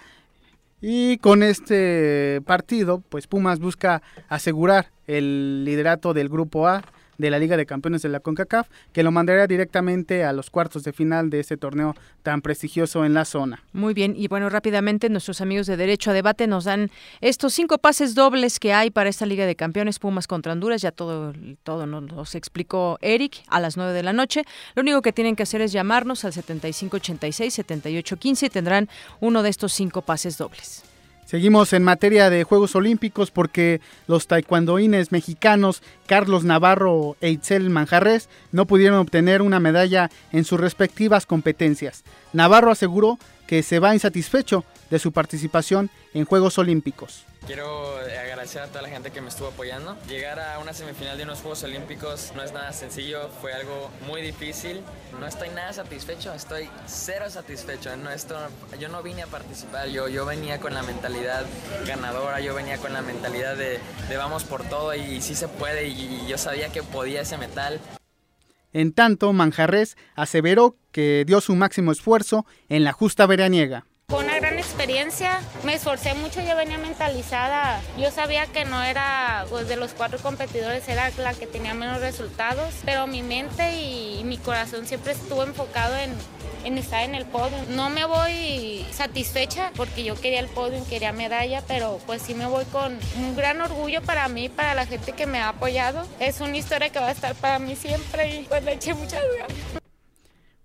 Y 0.81 1.17
con 1.19 1.43
este 1.43 2.41
partido, 2.45 3.01
pues 3.07 3.25
Pumas 3.25 3.59
busca 3.59 4.01
asegurar 4.27 4.87
el 5.07 5.63
liderato 5.63 6.13
del 6.13 6.27
grupo 6.27 6.67
A 6.67 6.83
de 7.21 7.31
la 7.31 7.39
Liga 7.39 7.55
de 7.55 7.65
Campeones 7.65 8.01
de 8.01 8.09
la 8.09 8.19
CONCACAF, 8.19 8.67
que 8.91 9.03
lo 9.03 9.11
mandaría 9.11 9.47
directamente 9.47 10.25
a 10.25 10.33
los 10.33 10.49
cuartos 10.49 10.83
de 10.83 10.91
final 10.91 11.29
de 11.29 11.39
este 11.39 11.55
torneo 11.55 11.95
tan 12.23 12.41
prestigioso 12.41 13.05
en 13.05 13.13
la 13.13 13.23
zona. 13.25 13.63
Muy 13.71 13.93
bien, 13.93 14.15
y 14.17 14.27
bueno, 14.27 14.49
rápidamente 14.49 15.07
nuestros 15.09 15.39
amigos 15.39 15.67
de 15.67 15.77
Derecho 15.77 16.11
a 16.11 16.13
Debate 16.13 16.47
nos 16.47 16.65
dan 16.65 16.91
estos 17.21 17.53
cinco 17.53 17.77
pases 17.77 18.15
dobles 18.15 18.59
que 18.59 18.73
hay 18.73 18.91
para 18.91 19.09
esta 19.09 19.25
Liga 19.25 19.45
de 19.45 19.55
Campeones 19.55 19.99
Pumas 19.99 20.27
contra 20.27 20.51
Honduras, 20.51 20.81
ya 20.81 20.91
todo, 20.91 21.33
todo 21.63 21.87
nos 21.87 22.35
explicó 22.35 22.97
Eric 23.01 23.43
a 23.47 23.59
las 23.59 23.77
nueve 23.77 23.93
de 23.93 24.03
la 24.03 24.13
noche. 24.13 24.43
Lo 24.75 24.81
único 24.81 25.01
que 25.01 25.13
tienen 25.13 25.35
que 25.35 25.43
hacer 25.43 25.61
es 25.61 25.71
llamarnos 25.71 26.25
al 26.25 26.33
7586-7815 26.33 28.47
y 28.47 28.49
tendrán 28.49 28.89
uno 29.19 29.43
de 29.43 29.49
estos 29.49 29.73
cinco 29.73 30.01
pases 30.01 30.37
dobles. 30.37 30.83
Seguimos 31.31 31.71
en 31.71 31.83
materia 31.83 32.29
de 32.29 32.43
Juegos 32.43 32.75
Olímpicos 32.75 33.31
porque 33.31 33.79
los 34.05 34.27
taekwondoines 34.27 35.13
mexicanos 35.13 35.81
Carlos 36.05 36.43
Navarro 36.43 37.15
e 37.21 37.29
Itzel 37.29 37.69
Manjarres 37.69 38.27
no 38.51 38.67
pudieron 38.67 38.99
obtener 38.99 39.41
una 39.41 39.61
medalla 39.61 40.09
en 40.33 40.43
sus 40.43 40.59
respectivas 40.59 41.25
competencias. 41.25 42.03
Navarro 42.33 42.69
aseguró 42.69 43.17
que 43.47 43.63
se 43.63 43.79
va 43.79 43.93
insatisfecho 43.93 44.65
de 44.89 44.99
su 44.99 45.13
participación 45.13 45.89
en 46.13 46.25
Juegos 46.25 46.57
Olímpicos. 46.57 47.23
Quiero 47.47 47.97
agradecer 47.97 48.61
a 48.61 48.67
toda 48.67 48.83
la 48.83 48.89
gente 48.89 49.09
que 49.09 49.19
me 49.19 49.29
estuvo 49.29 49.47
apoyando. 49.47 49.97
Llegar 50.07 50.39
a 50.39 50.59
una 50.59 50.73
semifinal 50.73 51.17
de 51.17 51.23
unos 51.23 51.39
Juegos 51.39 51.63
Olímpicos 51.63 52.31
no 52.35 52.43
es 52.43 52.53
nada 52.53 52.71
sencillo, 52.71 53.29
fue 53.41 53.51
algo 53.51 53.89
muy 54.05 54.21
difícil. 54.21 54.81
No 55.19 55.25
estoy 55.25 55.49
nada 55.49 55.73
satisfecho, 55.73 56.33
estoy 56.33 56.69
cero 56.85 57.25
satisfecho. 57.29 57.97
No, 57.97 58.11
esto, 58.11 58.37
yo 58.79 58.89
no 58.89 59.01
vine 59.01 59.23
a 59.23 59.27
participar, 59.27 59.89
yo, 59.89 60.07
yo 60.07 60.25
venía 60.25 60.59
con 60.59 60.75
la 60.75 60.83
mentalidad 60.83 61.43
ganadora, 61.87 62.39
yo 62.41 62.53
venía 62.53 62.77
con 62.77 62.93
la 62.93 63.01
mentalidad 63.01 63.57
de, 63.57 63.79
vamos 64.15 64.43
por 64.43 64.63
todo 64.63 64.93
y, 64.93 65.19
sí 65.21 65.33
se 65.33 65.47
puede 65.47 65.87
y, 65.87 66.21
y 66.23 66.27
yo 66.27 66.37
sabía 66.37 66.69
que 66.69 66.83
podía 66.83 67.21
ese 67.21 67.37
metal. 67.37 67.79
En 68.71 68.93
tanto, 68.93 69.33
Manjarres 69.33 69.97
aseveró 70.15 70.77
que 70.91 71.23
dio 71.25 71.41
su 71.41 71.55
máximo 71.55 71.91
esfuerzo 71.91 72.45
en 72.69 72.83
la 72.83 72.93
justa 72.93 73.25
veraniega. 73.25 73.85
Me 75.63 75.75
esforcé 75.75 76.13
mucho, 76.15 76.41
yo 76.41 76.55
venía 76.57 76.77
mentalizada, 76.77 77.79
yo 77.97 78.11
sabía 78.11 78.45
que 78.47 78.65
no 78.65 78.83
era, 78.83 79.45
pues 79.49 79.67
de 79.69 79.77
los 79.77 79.93
cuatro 79.93 80.19
competidores 80.19 80.87
era 80.89 81.09
la 81.17 81.33
que 81.33 81.47
tenía 81.47 81.73
menos 81.73 82.01
resultados, 82.01 82.73
pero 82.83 83.07
mi 83.07 83.21
mente 83.23 83.71
y 83.81 84.21
mi 84.25 84.37
corazón 84.37 84.85
siempre 84.85 85.13
estuvo 85.13 85.43
enfocado 85.43 85.95
en, 85.95 86.13
en 86.65 86.77
estar 86.77 87.03
en 87.03 87.15
el 87.15 87.25
podio. 87.25 87.57
No 87.69 87.89
me 87.89 88.03
voy 88.03 88.85
satisfecha 88.91 89.71
porque 89.77 90.03
yo 90.03 90.19
quería 90.19 90.41
el 90.41 90.47
podio, 90.47 90.85
quería 90.89 91.13
medalla, 91.13 91.63
pero 91.67 91.99
pues 92.05 92.21
sí 92.21 92.35
me 92.35 92.45
voy 92.45 92.65
con 92.65 92.99
un 93.17 93.35
gran 93.35 93.61
orgullo 93.61 94.01
para 94.01 94.27
mí, 94.27 94.49
para 94.49 94.73
la 94.75 94.85
gente 94.85 95.13
que 95.13 95.25
me 95.25 95.39
ha 95.39 95.49
apoyado. 95.49 96.05
Es 96.19 96.41
una 96.41 96.57
historia 96.57 96.89
que 96.89 96.99
va 96.99 97.07
a 97.07 97.11
estar 97.11 97.33
para 97.35 97.59
mí 97.59 97.75
siempre 97.77 98.41
y 98.41 98.43
pues 98.43 98.63
le 98.63 98.73
eché 98.73 98.93
muchas 98.93 99.23
ganas. 99.37 99.81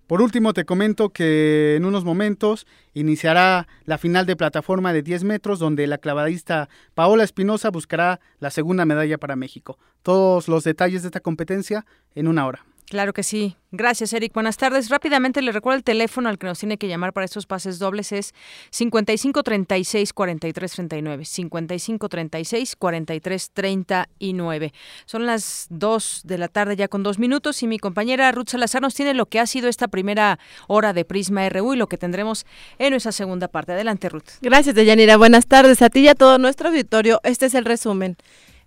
Por 0.07 0.23
último, 0.23 0.53
te 0.53 0.65
comento 0.65 1.11
que 1.11 1.75
en 1.77 1.85
unos 1.85 2.05
momentos 2.05 2.67
iniciará 2.95 3.67
la 3.85 3.99
final 3.99 4.25
de 4.25 4.37
plataforma 4.37 4.93
de 4.93 5.03
10 5.03 5.25
metros, 5.25 5.59
donde 5.59 5.87
la 5.89 5.99
clavadista 5.99 6.69
Paola 6.95 7.25
Espinosa 7.25 7.71
buscará 7.71 8.21
la 8.39 8.51
segunda 8.51 8.85
medalla 8.85 9.19
para 9.19 9.35
México. 9.35 9.79
Todos 10.03 10.47
los 10.47 10.63
detalles 10.63 11.03
de 11.03 11.09
esta 11.09 11.19
competencia 11.19 11.87
en 12.15 12.29
una 12.29 12.47
hora. 12.47 12.65
Claro 12.89 13.13
que 13.13 13.25
sí. 13.25 13.57
Gracias, 13.73 14.13
Eric. 14.13 14.33
Buenas 14.33 14.57
tardes. 14.57 14.91
Rápidamente 14.91 15.43
le 15.43 15.51
recuerdo 15.51 15.77
el 15.77 15.83
teléfono 15.83 16.29
al 16.29 16.39
que 16.39 16.47
nos 16.47 16.61
tiene 16.61 16.79
que 16.79 16.87
llamar 16.87 17.13
para 17.13 17.25
estos 17.25 17.45
pases 17.45 17.81
dobles 17.81 18.13
es 18.13 18.33
5536 18.71 20.13
4339. 20.13 21.25
5536 21.25 22.77
4339. 22.77 24.73
Son 25.05 25.27
las 25.27 25.67
2 25.71 26.23
de 26.25 26.39
la 26.39 26.47
tarde 26.47 26.77
ya 26.77 26.87
con 26.87 27.03
dos 27.03 27.19
minutos 27.19 27.61
y 27.65 27.67
mi 27.67 27.81
compañera 27.81 28.31
Ruth 28.31 28.51
Salazar 28.51 28.83
nos 28.83 28.95
tiene 28.95 29.15
lo 29.15 29.27
que 29.27 29.41
ha 29.41 29.47
sido 29.47 29.69
esta 29.69 29.89
primera 29.89 30.39
hora 30.69 30.93
de 30.93 31.05
Prisma 31.05 31.49
RU 31.49 31.75
y 31.75 31.77
lo 31.77 31.89
que 31.89 31.99
tendremos 31.99 32.47
en 32.79 32.91
nuestra 32.91 33.11
segunda 33.11 33.49
parte. 33.49 33.73
Adelante, 33.73 34.09
Ruth. 34.09 34.39
Gracias, 34.43 34.77
Deyanira. 34.77 35.17
Buenas 35.17 35.49
tardes 35.49 35.83
a 35.83 35.91
ti 35.91 36.01
y 36.01 36.09
a 36.09 36.15
todo 36.15 36.39
nuestro 36.39 36.69
auditorio. 36.69 37.21
Este 37.25 37.47
es 37.47 37.55
el 37.55 37.65
resumen. 37.65 38.17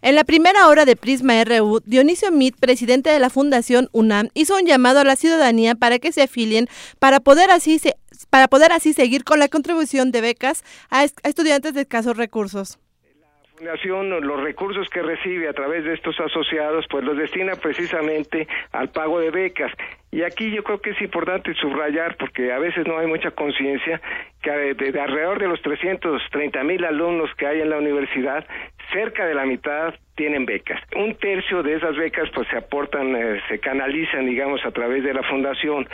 En 0.02 0.16
la 0.16 0.24
primera 0.24 0.68
hora 0.70 0.86
de 0.86 0.96
Prisma 0.96 1.44
RU, 1.44 1.82
Dionisio 1.86 2.32
Mit, 2.32 2.56
presidente 2.58 3.10
de 3.10 3.20
la 3.20 3.30
Fundación 3.30 3.90
UNAM, 3.92 4.30
hizo 4.34 4.56
un 4.56 4.66
llamado 4.66 5.00
a 5.00 5.04
la 5.04 5.18
ciudadanía 5.18 5.76
para 5.76 6.00
que 6.00 6.14
se 6.14 6.22
afilien 6.22 6.70
para 7.00 7.20
poder 7.20 7.52
así, 7.52 7.82
para 8.30 8.48
poder 8.48 8.72
así 8.72 8.94
seguir 8.94 9.26
con 9.26 9.40
la 9.40 9.50
contribución 9.50 10.12
de 10.12 10.22
becas 10.22 10.64
a, 10.90 11.04
estudiantes 11.04 11.74
de 11.74 11.82
escasos 11.82 12.16
recursos. 12.16 12.80
Fundación 13.60 14.10
los 14.26 14.42
recursos 14.42 14.88
que 14.88 15.02
recibe 15.02 15.50
a 15.50 15.54
través 15.54 15.84
de 15.84 15.94
estos 15.94 16.18
asociados 16.18 16.86
pues 16.90 17.04
los 17.04 17.18
destina 17.18 17.56
precisamente 17.56 18.48
al 18.72 18.88
pago 18.88 19.20
de 19.20 19.32
becas 19.32 19.70
y 20.12 20.22
aquí 20.22 20.50
yo 20.50 20.64
creo 20.64 20.80
que 20.80 20.92
es 20.92 21.02
importante 21.02 21.54
subrayar 21.56 22.16
porque 22.16 22.54
a 22.54 22.58
veces 22.58 22.88
no 22.88 22.98
hay 22.98 23.08
mucha 23.08 23.32
conciencia 23.32 24.00
que 24.42 24.50
de, 24.50 25.02
alrededor 25.02 25.40
de 25.40 25.50
los 25.50 25.62
330 25.62 26.64
mil 26.64 26.86
alumnos 26.86 27.30
que 27.36 27.48
hay 27.48 27.60
en 27.60 27.70
la 27.70 27.80
universidad 27.80 28.46
cerca 28.94 29.26
de 29.26 29.36
la 29.36 29.46
mitad 29.46 29.94
tienen 30.16 30.46
becas. 30.46 30.82
Un 30.96 31.16
tercio 31.16 31.62
de 31.62 31.76
esas 31.76 31.98
becas 31.98 32.30
pues 32.34 32.48
se 32.48 32.58
aportan, 32.58 33.14
eh, 33.14 33.42
se 33.50 33.60
canalizan, 33.60 34.26
digamos, 34.26 34.66
a 34.66 34.72
través 34.72 35.04
de 35.04 35.14
la 35.14 35.24
fundación. 35.24 35.88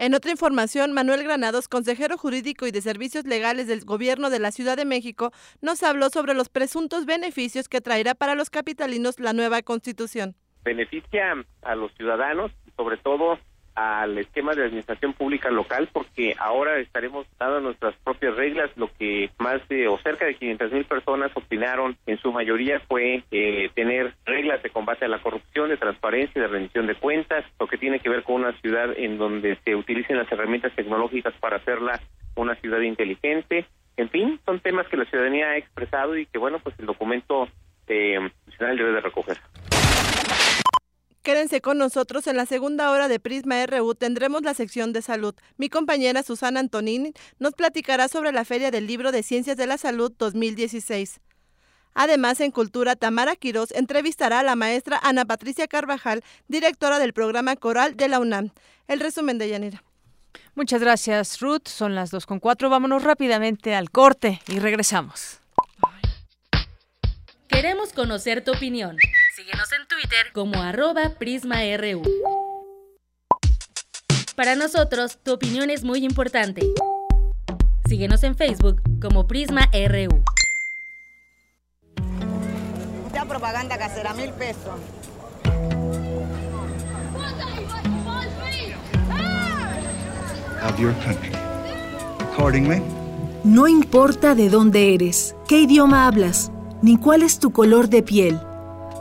En 0.00 0.14
otra 0.14 0.30
información, 0.30 0.94
Manuel 0.94 1.24
Granados, 1.24 1.68
consejero 1.68 2.16
jurídico 2.16 2.66
y 2.66 2.70
de 2.70 2.80
servicios 2.80 3.26
legales 3.26 3.66
del 3.66 3.84
Gobierno 3.84 4.30
de 4.30 4.38
la 4.38 4.50
Ciudad 4.50 4.78
de 4.78 4.86
México, 4.86 5.30
nos 5.60 5.82
habló 5.82 6.08
sobre 6.08 6.32
los 6.32 6.48
presuntos 6.48 7.04
beneficios 7.04 7.68
que 7.68 7.82
traerá 7.82 8.14
para 8.14 8.34
los 8.34 8.48
capitalinos 8.48 9.20
la 9.20 9.34
nueva 9.34 9.60
constitución. 9.60 10.36
Beneficia 10.64 11.44
a 11.60 11.74
los 11.74 11.92
ciudadanos, 11.96 12.50
sobre 12.78 12.96
todo 12.96 13.38
al 13.80 14.18
esquema 14.18 14.54
de 14.54 14.64
administración 14.64 15.14
pública 15.14 15.50
local 15.50 15.88
porque 15.90 16.34
ahora 16.38 16.78
estaremos 16.78 17.26
dando 17.38 17.60
nuestras 17.60 17.94
propias 18.04 18.36
reglas. 18.36 18.70
Lo 18.76 18.90
que 18.92 19.30
más 19.38 19.66
de 19.68 19.88
o 19.88 19.98
cerca 19.98 20.26
de 20.26 20.34
500 20.34 20.72
mil 20.72 20.84
personas 20.84 21.30
opinaron 21.34 21.96
en 22.06 22.18
su 22.18 22.30
mayoría 22.30 22.80
fue 22.80 23.24
eh, 23.30 23.70
tener 23.74 24.14
reglas 24.26 24.62
de 24.62 24.68
combate 24.68 25.06
a 25.06 25.08
la 25.08 25.22
corrupción, 25.22 25.70
de 25.70 25.78
transparencia, 25.78 26.42
de 26.42 26.48
rendición 26.48 26.86
de 26.86 26.94
cuentas, 26.94 27.44
lo 27.58 27.66
que 27.66 27.78
tiene 27.78 28.00
que 28.00 28.10
ver 28.10 28.22
con 28.22 28.36
una 28.36 28.52
ciudad 28.60 28.90
en 28.96 29.16
donde 29.16 29.56
se 29.64 29.74
utilicen 29.74 30.18
las 30.18 30.30
herramientas 30.30 30.74
tecnológicas 30.74 31.32
para 31.40 31.56
hacerla 31.56 31.98
una 32.36 32.54
ciudad 32.56 32.80
inteligente. 32.80 33.64
En 33.96 34.10
fin, 34.10 34.40
son 34.44 34.60
temas 34.60 34.88
que 34.88 34.98
la 34.98 35.06
ciudadanía 35.06 35.50
ha 35.50 35.56
expresado 35.56 36.18
y 36.18 36.26
que, 36.26 36.38
bueno, 36.38 36.58
pues 36.58 36.78
el 36.78 36.86
documento 36.86 37.48
eh, 37.86 38.30
nacional 38.46 38.76
debe 38.76 38.92
de 38.92 39.00
recoger. 39.00 39.38
Quédense 41.22 41.60
con 41.60 41.76
nosotros 41.76 42.26
en 42.26 42.36
la 42.36 42.46
segunda 42.46 42.90
hora 42.90 43.06
de 43.06 43.20
Prisma 43.20 43.66
RU. 43.66 43.94
Tendremos 43.94 44.42
la 44.42 44.54
sección 44.54 44.94
de 44.94 45.02
salud. 45.02 45.34
Mi 45.58 45.68
compañera 45.68 46.22
Susana 46.22 46.60
Antonini 46.60 47.12
nos 47.38 47.52
platicará 47.52 48.08
sobre 48.08 48.32
la 48.32 48.46
Feria 48.46 48.70
del 48.70 48.86
Libro 48.86 49.12
de 49.12 49.22
Ciencias 49.22 49.58
de 49.58 49.66
la 49.66 49.76
Salud 49.76 50.10
2016. 50.18 51.20
Además, 51.92 52.40
en 52.40 52.52
Cultura, 52.52 52.96
Tamara 52.96 53.36
Quiroz 53.36 53.70
entrevistará 53.72 54.40
a 54.40 54.42
la 54.42 54.56
maestra 54.56 54.98
Ana 55.02 55.26
Patricia 55.26 55.68
Carvajal, 55.68 56.22
directora 56.48 56.98
del 56.98 57.12
programa 57.12 57.54
coral 57.56 57.96
de 57.96 58.08
la 58.08 58.20
UNAM. 58.20 58.50
El 58.88 59.00
resumen 59.00 59.36
de 59.36 59.50
Yanira. 59.50 59.84
Muchas 60.54 60.80
gracias, 60.80 61.40
Ruth. 61.40 61.68
Son 61.68 61.94
las 61.94 62.10
dos 62.10 62.24
con 62.24 62.40
cuatro. 62.40 62.70
Vámonos 62.70 63.02
rápidamente 63.02 63.74
al 63.74 63.90
corte 63.90 64.40
y 64.48 64.58
regresamos. 64.58 65.40
Queremos 67.48 67.92
conocer 67.92 68.42
tu 68.42 68.52
opinión. 68.52 68.96
Síguenos 69.40 69.72
en 69.72 69.86
Twitter 69.88 70.32
como 70.34 70.60
arroba 70.60 71.14
PrismaRU. 71.18 72.02
Para 74.36 74.54
nosotros, 74.54 75.18
tu 75.22 75.32
opinión 75.32 75.70
es 75.70 75.82
muy 75.82 76.04
importante. 76.04 76.60
Síguenos 77.88 78.22
en 78.22 78.36
Facebook 78.36 78.82
como 79.00 79.26
PrismaRU. 79.26 80.22
Mucha 83.02 83.24
propaganda 83.24 83.78
casera, 83.78 84.12
mil 84.12 84.30
pesos. 84.34 84.78
Of 90.62 90.78
your 90.78 90.92
country. 91.02 91.32
Accordingly. 92.30 92.82
No 93.44 93.66
importa 93.66 94.34
de 94.34 94.50
dónde 94.50 94.94
eres, 94.94 95.34
qué 95.48 95.60
idioma 95.60 96.06
hablas 96.06 96.52
ni 96.82 96.98
cuál 96.98 97.22
es 97.22 97.38
tu 97.38 97.52
color 97.52 97.88
de 97.88 98.02
piel. 98.02 98.38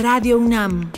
Radio 0.00 0.38
UNAM. 0.38 0.92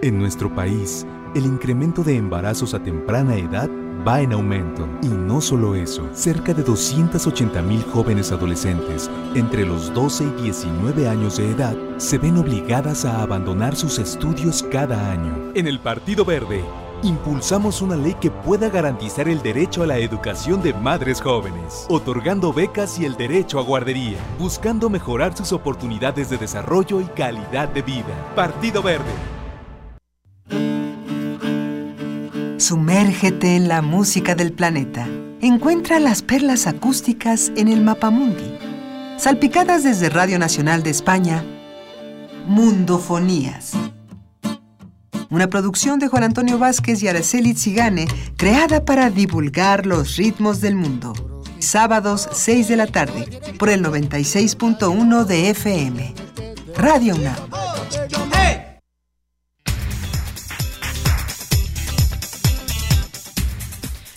En 0.00 0.18
nuestro 0.18 0.52
país, 0.52 1.06
el 1.36 1.46
incremento 1.46 2.02
de 2.02 2.16
embarazos 2.16 2.74
a 2.74 2.82
temprana 2.82 3.36
edad 3.36 3.70
va 4.06 4.20
en 4.20 4.32
aumento. 4.32 4.88
Y 5.00 5.06
no 5.06 5.40
solo 5.40 5.76
eso, 5.76 6.08
cerca 6.12 6.52
de 6.54 6.64
280 6.64 7.62
mil 7.62 7.84
jóvenes 7.84 8.32
adolescentes 8.32 9.08
entre 9.36 9.64
los 9.64 9.94
12 9.94 10.24
y 10.24 10.42
19 10.42 11.08
años 11.08 11.36
de 11.36 11.52
edad 11.52 11.76
se 11.98 12.18
ven 12.18 12.36
obligadas 12.38 13.04
a 13.04 13.22
abandonar 13.22 13.76
sus 13.76 14.00
estudios 14.00 14.64
cada 14.72 15.12
año. 15.12 15.52
En 15.54 15.68
el 15.68 15.78
Partido 15.78 16.24
Verde, 16.24 16.64
impulsamos 17.02 17.82
una 17.82 17.96
ley 17.96 18.14
que 18.14 18.30
pueda 18.30 18.68
garantizar 18.68 19.28
el 19.28 19.42
derecho 19.42 19.82
a 19.82 19.86
la 19.86 19.98
educación 19.98 20.62
de 20.62 20.72
madres 20.74 21.20
jóvenes, 21.20 21.86
otorgando 21.88 22.52
becas 22.52 22.98
y 22.98 23.04
el 23.04 23.16
derecho 23.16 23.58
a 23.58 23.62
guardería, 23.62 24.18
buscando 24.38 24.88
mejorar 24.88 25.36
sus 25.36 25.52
oportunidades 25.52 26.30
de 26.30 26.38
desarrollo 26.38 27.00
y 27.00 27.04
calidad 27.04 27.68
de 27.68 27.82
vida. 27.82 28.32
Partido 28.34 28.82
Verde. 28.82 29.12
Sumérgete 32.58 33.56
en 33.56 33.68
la 33.68 33.82
música 33.82 34.34
del 34.34 34.52
planeta. 34.52 35.08
Encuentra 35.40 35.98
las 35.98 36.22
perlas 36.22 36.68
acústicas 36.68 37.50
en 37.56 37.66
el 37.66 37.82
Mapamundi. 37.82 38.56
Salpicadas 39.18 39.82
desde 39.82 40.08
Radio 40.08 40.38
Nacional 40.38 40.82
de 40.84 40.90
España, 40.90 41.44
Mundofonías. 42.46 43.72
Una 45.32 45.48
producción 45.48 45.98
de 45.98 46.06
Juan 46.08 46.24
Antonio 46.24 46.58
Vázquez 46.58 47.02
y 47.02 47.08
Araceli 47.08 47.54
Zigane, 47.54 48.06
creada 48.36 48.84
para 48.84 49.08
divulgar 49.08 49.86
los 49.86 50.16
ritmos 50.16 50.60
del 50.60 50.74
mundo. 50.74 51.14
Sábados 51.58 52.28
6 52.30 52.68
de 52.68 52.76
la 52.76 52.86
tarde, 52.86 53.40
por 53.58 53.70
el 53.70 53.82
96.1 53.82 55.24
de 55.24 55.48
FM. 55.48 56.14
Radio 56.76 57.14
UNAM. 57.14 57.48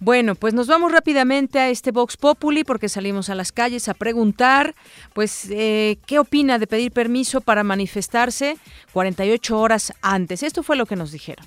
Bueno, 0.05 0.35
pues 0.35 0.53
nos 0.53 0.67
vamos 0.67 0.91
rápidamente 0.91 1.61
a 1.61 1.69
este 1.69 1.93
Vox 1.93 2.17
Populi 2.17 2.65
porque 2.65 2.89
salimos 2.89 3.31
a 3.31 3.37
las 3.37 3.53
calles 3.53 3.89
a 3.89 3.95
preguntar, 3.95 4.75
pues, 5.13 5.47
eh, 5.49 5.97
¿qué 6.07 6.19
opina 6.19 6.59
de 6.59 6.67
pedir 6.67 6.91
permiso 6.91 7.41
para 7.41 7.63
manifestarse 7.63 8.57
48 8.93 9.57
horas 9.57 9.93
antes? 10.03 10.43
Esto 10.43 10.65
fue 10.65 10.75
lo 10.75 10.87
que 10.87 10.97
nos 10.97 11.13
dijeron. 11.13 11.47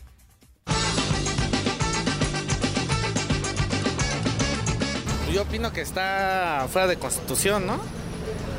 Yo 5.33 5.41
opino 5.41 5.73
que 5.73 5.81
está 5.81 6.65
fuera 6.71 6.87
de 6.87 6.95
constitución, 6.95 7.67
¿no? 7.67 7.77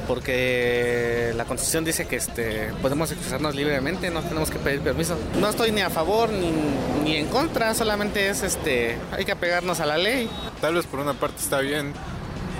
Porque 0.06 1.32
la 1.36 1.44
constitución 1.44 1.84
dice 1.84 2.06
que 2.06 2.16
este, 2.16 2.72
podemos 2.80 3.10
expresarnos 3.10 3.54
libremente, 3.54 4.10
no 4.10 4.22
tenemos 4.22 4.50
que 4.50 4.58
pedir 4.58 4.80
permiso. 4.80 5.18
No 5.40 5.48
estoy 5.48 5.72
ni 5.72 5.80
a 5.80 5.90
favor 5.90 6.30
ni, 6.30 6.52
ni, 7.04 7.16
en 7.16 7.26
contra, 7.26 7.74
solamente 7.74 8.28
es 8.28 8.42
este, 8.42 8.98
hay 9.12 9.24
que 9.24 9.32
apegarnos 9.32 9.80
a 9.80 9.86
la 9.86 9.98
ley. 9.98 10.30
Tal 10.60 10.74
vez 10.74 10.86
por 10.86 11.00
una 11.00 11.14
parte 11.14 11.42
está 11.42 11.60
bien, 11.60 11.92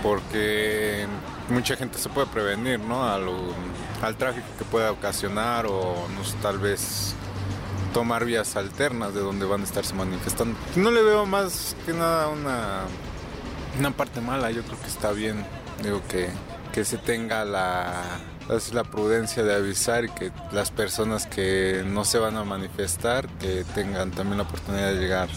porque 0.02 1.06
mucha 1.48 1.76
gente 1.76 1.98
se 1.98 2.08
puede 2.08 2.26
prevenir 2.26 2.80
¿no? 2.80 3.04
al, 3.04 4.16
tráfico 4.16 4.46
que 4.58 4.64
pueda 4.64 4.90
ocasionar 4.92 5.66
o 5.66 6.06
no 6.08 6.40
tal 6.42 6.58
vez 6.58 7.14
tomar 7.94 8.24
vías 8.24 8.56
alternas 8.56 9.14
de 9.14 9.20
donde 9.20 9.46
van 9.46 9.60
a 9.62 9.64
estarse 9.64 9.94
manifestando. 9.94 10.58
No 10.74 10.90
le 10.90 11.02
veo 11.02 11.26
más 11.26 11.76
que 11.86 11.92
nada 11.92 12.28
una 12.28 13.90
parte 13.92 14.20
mala, 14.20 14.50
yo 14.50 14.62
creo 14.62 14.80
que 14.80 14.88
está 14.88 15.12
bien. 15.12 15.44
Digo 15.82 16.02
que 16.08 16.30
que 16.76 16.84
se 16.84 16.98
tenga 16.98 17.46
la, 17.46 18.02
la 18.74 18.84
prudencia 18.84 19.42
de 19.42 19.54
avisar 19.54 20.04
y 20.04 20.10
que 20.10 20.30
las 20.52 20.70
personas 20.70 21.24
que 21.24 21.82
no 21.86 22.04
se 22.04 22.18
van 22.18 22.36
a 22.36 22.44
manifestar 22.44 23.26
que 23.40 23.64
tengan 23.74 24.10
también 24.10 24.36
la 24.36 24.42
oportunidad 24.42 24.92
de 24.92 24.98
llegar 24.98 25.30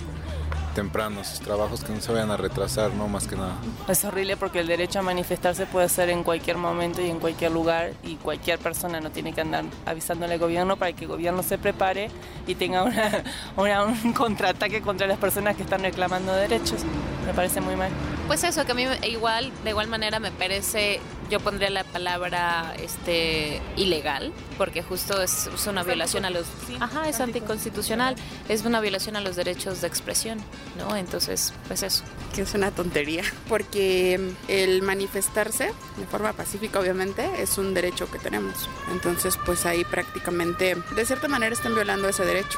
temprano 0.76 1.22
a 1.22 1.24
sus 1.24 1.40
trabajos, 1.40 1.82
que 1.82 1.94
no 1.94 2.02
se 2.02 2.12
vayan 2.12 2.30
a 2.30 2.36
retrasar, 2.36 2.94
no 2.94 3.08
más 3.08 3.26
que 3.26 3.38
nada. 3.38 3.54
Es 3.88 4.04
horrible 4.04 4.36
porque 4.36 4.60
el 4.60 4.68
derecho 4.68 5.00
a 5.00 5.02
manifestarse 5.02 5.66
puede 5.66 5.88
ser 5.88 6.10
en 6.10 6.24
cualquier 6.24 6.58
momento 6.58 7.02
y 7.02 7.10
en 7.10 7.20
cualquier 7.20 7.54
lugar 7.54 7.94
y 8.04 8.16
cualquier 8.16 8.60
persona 8.60 9.00
no 9.00 9.10
tiene 9.10 9.32
que 9.32 9.40
andar 9.40 9.64
avisándole 9.86 10.34
al 10.34 10.40
gobierno 10.42 10.76
para 10.76 10.92
que 10.92 11.06
el 11.06 11.08
gobierno 11.08 11.42
se 11.42 11.58
prepare 11.58 12.10
y 12.48 12.56
tenga 12.56 12.84
una, 12.84 13.24
una, 13.56 13.84
un 13.86 14.12
contraataque 14.12 14.82
contra 14.82 15.08
las 15.08 15.18
personas 15.18 15.56
que 15.56 15.64
están 15.64 15.84
reclamando 15.84 16.34
derechos. 16.34 16.82
Me 17.26 17.34
parece 17.34 17.62
muy 17.62 17.78
mal. 17.78 17.92
Pues 18.28 18.44
eso, 18.44 18.66
que 18.66 18.74
a 18.74 18.76
mí 18.76 18.86
igual, 19.08 19.54
de 19.64 19.70
igual 19.70 19.88
manera 19.88 20.20
me 20.20 20.32
parece 20.32 21.00
yo 21.30 21.40
pondría 21.40 21.70
la 21.70 21.84
palabra 21.84 22.74
este 22.82 23.62
ilegal 23.78 24.34
porque 24.58 24.82
justo 24.84 25.22
es, 25.22 25.50
una 25.68 25.84
violación 25.84 26.26
a 26.26 26.30
los 26.30 26.48
ajá 26.80 27.08
es 27.08 27.20
anticonstitucional 27.20 28.16
es 28.48 28.66
una 28.66 28.80
violación 28.80 29.16
a 29.16 29.22
los 29.22 29.36
derechos 29.36 29.82
de 29.82 29.88
expresión 29.88 30.40
no 30.78 30.96
entonces 30.96 31.54
pues 31.68 31.84
eso. 31.84 32.04
Que 32.34 32.42
es 32.42 32.54
una 32.54 32.72
tontería 32.72 33.24
porque 33.48 34.20
el 34.48 34.82
manifestarse 34.82 35.72
de 35.98 36.06
forma 36.10 36.34
pacífica 36.34 36.80
obviamente 36.80 37.42
es 37.42 37.58
un 37.58 37.74
derecho 37.74 38.10
que 38.12 38.20
tenemos. 38.20 38.70
Entonces 38.92 39.38
pues 39.46 39.66
ahí 39.66 39.84
prácticamente 39.84 40.76
de 40.96 41.06
cierta 41.06 41.28
manera 41.28 41.54
están 41.54 41.76
violando 41.76 42.10
ese 42.10 42.26
derecho 42.26 42.58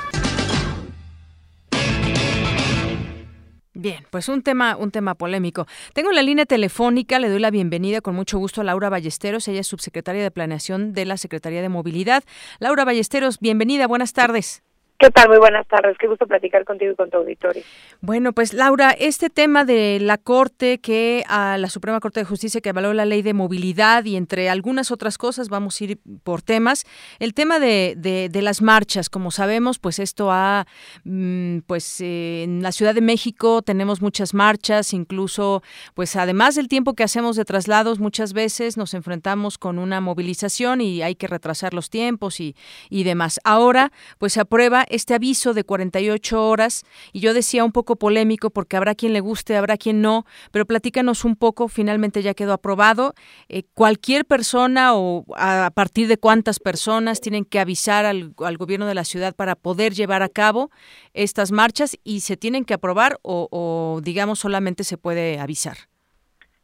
Bien, 3.81 4.05
pues 4.11 4.29
un 4.29 4.43
tema, 4.43 4.75
un 4.77 4.91
tema 4.91 5.15
polémico. 5.15 5.65
Tengo 5.93 6.11
la 6.11 6.21
línea 6.21 6.45
telefónica, 6.45 7.17
le 7.17 7.29
doy 7.29 7.39
la 7.39 7.49
bienvenida 7.49 7.99
con 7.99 8.13
mucho 8.13 8.37
gusto 8.37 8.61
a 8.61 8.63
Laura 8.63 8.89
Ballesteros, 8.89 9.47
ella 9.47 9.61
es 9.61 9.67
subsecretaria 9.67 10.21
de 10.21 10.29
Planeación 10.29 10.93
de 10.93 11.05
la 11.05 11.17
Secretaría 11.17 11.63
de 11.63 11.69
Movilidad. 11.69 12.23
Laura 12.59 12.85
Ballesteros, 12.85 13.39
bienvenida, 13.39 13.87
buenas 13.87 14.13
tardes. 14.13 14.61
¿Qué 15.01 15.09
tal? 15.09 15.29
Muy 15.29 15.39
buenas 15.39 15.67
tardes. 15.67 15.97
Qué 15.97 16.05
gusto 16.05 16.27
platicar 16.27 16.63
contigo 16.63 16.91
y 16.91 16.95
con 16.95 17.09
tu 17.09 17.17
auditorio. 17.17 17.63
Bueno, 18.01 18.33
pues 18.33 18.53
Laura, 18.53 18.91
este 18.91 19.31
tema 19.31 19.65
de 19.65 19.97
la 19.99 20.19
Corte 20.19 20.77
que 20.77 21.23
a 21.27 21.57
la 21.57 21.69
Suprema 21.69 21.99
Corte 21.99 22.19
de 22.19 22.25
Justicia 22.27 22.61
que 22.61 22.69
avaló 22.69 22.93
la 22.93 23.05
ley 23.05 23.23
de 23.23 23.33
movilidad 23.33 24.05
y 24.05 24.15
entre 24.15 24.47
algunas 24.47 24.91
otras 24.91 25.17
cosas, 25.17 25.49
vamos 25.49 25.81
a 25.81 25.83
ir 25.85 25.99
por 26.23 26.43
temas. 26.43 26.85
El 27.17 27.33
tema 27.33 27.59
de, 27.59 27.95
de, 27.97 28.41
las 28.43 28.61
marchas, 28.61 29.09
como 29.09 29.31
sabemos, 29.31 29.79
pues 29.79 29.97
esto 29.97 30.31
ha, 30.31 30.67
mm, 31.03 31.61
pues 31.65 31.99
eh, 32.01 32.43
en 32.43 32.61
la 32.61 32.71
Ciudad 32.71 32.93
de 32.93 33.01
México 33.01 33.63
tenemos 33.63 34.03
muchas 34.03 34.35
marchas, 34.35 34.93
incluso, 34.93 35.63
pues 35.95 36.15
además 36.15 36.53
del 36.53 36.67
tiempo 36.67 36.93
que 36.93 37.01
hacemos 37.03 37.35
de 37.35 37.45
traslados, 37.45 37.99
muchas 37.99 38.33
veces 38.33 38.77
nos 38.77 38.93
enfrentamos 38.93 39.57
con 39.57 39.79
una 39.79 39.99
movilización 39.99 40.79
y 40.79 41.01
hay 41.01 41.15
que 41.15 41.25
retrasar 41.25 41.73
los 41.73 41.89
tiempos 41.89 42.39
y, 42.39 42.55
y 42.91 43.03
demás. 43.03 43.39
Ahora, 43.43 43.91
pues 44.19 44.33
se 44.33 44.41
aprueba 44.41 44.85
este 44.91 45.13
aviso 45.13 45.53
de 45.53 45.63
48 45.63 46.47
horas 46.47 46.83
y 47.13 47.19
yo 47.19 47.33
decía 47.33 47.63
un 47.63 47.71
poco 47.71 47.95
polémico 47.95 48.49
porque 48.49 48.77
habrá 48.77 48.95
quien 48.95 49.13
le 49.13 49.19
guste, 49.19 49.57
habrá 49.57 49.77
quien 49.77 50.01
no, 50.01 50.25
pero 50.51 50.65
platícanos 50.65 51.25
un 51.25 51.35
poco, 51.35 51.67
finalmente 51.67 52.21
ya 52.21 52.33
quedó 52.33 52.53
aprobado. 52.53 53.13
Eh, 53.49 53.63
cualquier 53.73 54.25
persona 54.25 54.95
o 54.95 55.25
a 55.35 55.71
partir 55.73 56.07
de 56.07 56.17
cuántas 56.17 56.59
personas 56.59 57.21
tienen 57.21 57.45
que 57.45 57.59
avisar 57.59 58.05
al, 58.05 58.33
gobierno 58.57 58.85
de 58.85 58.95
la 58.95 59.05
ciudad 59.05 59.35
para 59.35 59.55
poder 59.55 59.93
llevar 59.93 60.21
a 60.21 60.29
cabo 60.29 60.69
estas 61.13 61.51
marchas 61.51 61.97
y 62.03 62.21
se 62.21 62.37
tienen 62.37 62.65
que 62.65 62.73
aprobar 62.73 63.17
o, 63.23 63.99
digamos 64.03 64.39
solamente 64.39 64.83
se 64.83 64.97
puede 64.97 65.39
avisar. 65.39 65.77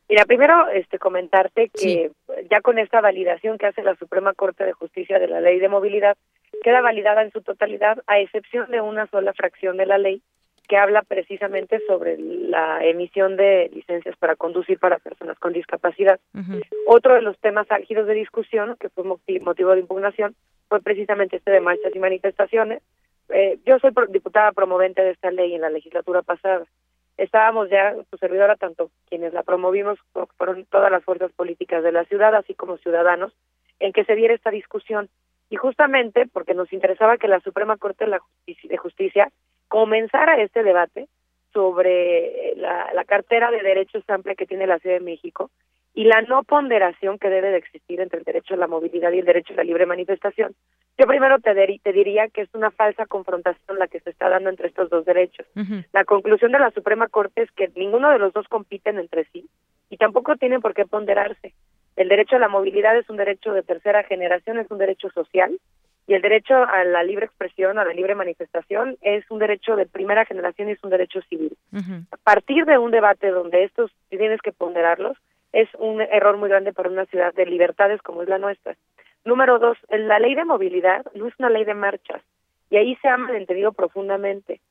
Mira, 0.09 0.25
primero 0.25 0.69
este 0.69 0.99
comentarte 0.99 1.69
que 1.69 2.11
ya 2.49 2.61
con 2.61 2.79
esta 2.79 3.01
validación 3.01 3.57
que 3.57 3.65
hace 3.65 3.83
la 3.83 3.95
Suprema 3.95 4.33
Corte 4.33 4.63
de 4.63 4.71
Justicia 4.71 5.19
de 5.19 5.27
la 5.27 5.41
Ley 5.41 5.59
de 5.59 5.67
Movilidad, 5.67 6.15
queda 6.63 6.81
validada 6.81 7.21
en 7.21 7.31
su 7.31 7.41
totalidad, 7.41 8.03
a 8.07 8.19
excepción 8.19 8.69
de 8.71 8.81
una 8.81 9.07
sola 9.07 9.33
fracción 9.33 9.77
de 9.77 9.85
la 9.85 9.97
ley 9.97 10.21
que 10.67 10.77
habla 10.77 11.01
precisamente 11.01 11.79
sobre 11.87 12.17
la 12.17 12.83
emisión 12.83 13.37
de 13.37 13.69
licencias 13.73 14.15
para 14.17 14.35
conducir 14.35 14.79
para 14.79 14.99
personas 14.99 15.39
con 15.39 15.53
discapacidad. 15.53 16.19
Otro 16.85 17.15
de 17.15 17.21
los 17.21 17.37
temas 17.39 17.71
álgidos 17.71 18.05
de 18.05 18.13
discusión, 18.13 18.75
que 18.79 18.89
fue 18.89 19.05
motivo 19.05 19.73
de 19.73 19.79
impugnación, 19.79 20.35
fue 20.67 20.81
precisamente 20.81 21.37
este 21.37 21.51
de 21.51 21.61
marchas 21.61 21.95
y 21.95 21.99
manifestaciones. 21.99 22.83
Eh, 23.29 23.59
yo 23.65 23.79
soy 23.79 23.91
diputada 24.09 24.51
promovente 24.51 25.01
de 25.01 25.11
esta 25.11 25.31
ley 25.31 25.55
en 25.55 25.61
la 25.61 25.69
legislatura 25.69 26.21
pasada. 26.21 26.65
Estábamos 27.17 27.69
ya, 27.69 27.95
su 28.09 28.17
servidora, 28.17 28.57
tanto 28.57 28.91
quienes 29.09 29.33
la 29.33 29.43
promovimos, 29.43 29.97
fueron 30.37 30.65
todas 30.65 30.91
las 30.91 31.03
fuerzas 31.03 31.31
políticas 31.31 31.83
de 31.83 31.91
la 31.91 32.03
ciudad, 32.05 32.35
así 32.35 32.53
como 32.53 32.77
ciudadanos, 32.77 33.33
en 33.79 33.93
que 33.93 34.03
se 34.03 34.15
diera 34.15 34.33
esta 34.33 34.51
discusión 34.51 35.09
y 35.49 35.55
justamente 35.55 36.27
porque 36.31 36.53
nos 36.53 36.71
interesaba 36.73 37.17
que 37.17 37.27
la 37.27 37.39
Suprema 37.39 37.77
Corte 37.77 38.05
de 38.05 38.77
Justicia, 38.77 39.29
comenzara 39.67 40.41
este 40.41 40.63
debate 40.63 41.07
sobre 41.53 42.53
la, 42.55 43.03
cartera 43.05 43.51
de 43.51 43.61
derechos 43.61 44.03
amplia 44.07 44.35
que 44.35 44.45
tiene 44.45 44.67
la 44.67 44.79
Ciudad 44.79 44.97
de 44.97 45.03
México 45.03 45.49
y 45.93 46.03
la 46.03 46.21
no 46.21 46.43
ponderación 46.43 47.17
que 47.17 47.29
debe 47.29 47.49
de 47.49 47.57
existir 47.57 47.99
entre 47.99 48.19
el 48.19 48.25
derecho 48.25 48.53
a 48.53 48.57
la 48.57 48.67
movilidad 48.67 49.11
y 49.11 49.19
el 49.19 49.25
derecho 49.25 49.53
a 49.53 49.57
la 49.57 49.63
libre 49.63 49.85
manifestación. 49.85 50.53
Yo 50.97 51.07
primero 51.07 51.39
te, 51.39 51.53
te 51.81 51.93
diría 51.93 52.27
que 52.27 52.41
es 52.41 52.49
una 52.53 52.69
falsa 52.69 53.05
confrontación 53.07 53.79
la 53.79 53.87
que 53.87 53.99
se 54.01 54.11
está 54.11 54.29
dando 54.29 54.49
entre 54.49 54.67
estos 54.67 54.89
dos 54.89 55.05
derechos. 55.05 55.47
La 55.93 56.05
conclusión 56.05 56.51
de 56.51 56.59
la 56.59 56.71
Suprema 56.71 57.07
Corte 57.07 57.41
es 57.41 57.51
que 57.51 57.71
ninguno 57.75 58.11
de 58.11 58.19
los 58.19 58.33
dos 58.33 58.47
compiten 58.47 58.99
entre 58.99 59.25
sí 59.31 59.49
y 59.89 59.97
tampoco 59.97 60.35
tienen 60.35 60.61
por 60.61 60.73
qué 60.73 60.85
ponderarse. 60.85 61.53
El 61.97 62.09
derecho 62.09 62.35
a 62.35 62.39
la 62.39 62.47
movilidad 62.47 62.95
es 62.95 63.09
un 63.09 63.17
derecho 63.17 63.51
de 63.53 63.63
tercera 63.63 64.03
generación, 64.03 64.59
es 64.59 64.69
un 64.69 64.77
derecho 64.77 65.09
social 65.09 65.59
y 66.05 66.13
el 66.13 66.21
derecho 66.21 66.55
a 66.55 66.83
la 66.85 67.03
libre 67.03 67.25
expresión, 67.25 67.79
a 67.79 67.85
la 67.85 67.91
libre 67.91 68.15
manifestación, 68.15 68.97
es 69.01 69.29
un 69.29 69.39
derecho 69.39 69.75
de 69.75 69.87
primera 69.87 70.23
generación 70.23 70.69
y 70.69 70.73
es 70.73 70.83
un 70.83 70.91
derecho 70.91 71.21
civil. 71.23 71.57
A 72.11 72.17
partir 72.17 72.65
de 72.65 72.77
un 72.77 72.91
debate 72.91 73.29
donde 73.29 73.63
estos 73.63 73.91
tienes 74.09 74.39
que 74.41 74.53
ponderarlos, 74.53 75.17
es 75.51 75.67
un 75.79 75.99
error 76.01 76.37
muy 76.37 76.49
grande 76.49 76.71
para 76.71 76.89
una 76.89 77.05
ciudad 77.07 77.33
de 77.33 77.45
libertades 77.47 78.01
como 78.03 78.21
es 78.21 78.29
la 78.29 78.37
nuestra. 78.37 78.75
Número 79.25 79.57
dos, 79.57 79.77
la 79.89 80.19
ley 80.19 80.35
de 80.35 80.45
movilidad 80.45 81.03
no 81.15 81.27
es 81.27 81.33
una 81.39 81.49
ley 81.49 81.65
de 81.65 81.73
marchas 81.73 82.21
y 82.69 82.77
ahí 82.77 82.95
se 83.01 83.07
ha 83.07 83.17
malentendido 83.17 83.73
profundamente. 83.73 84.61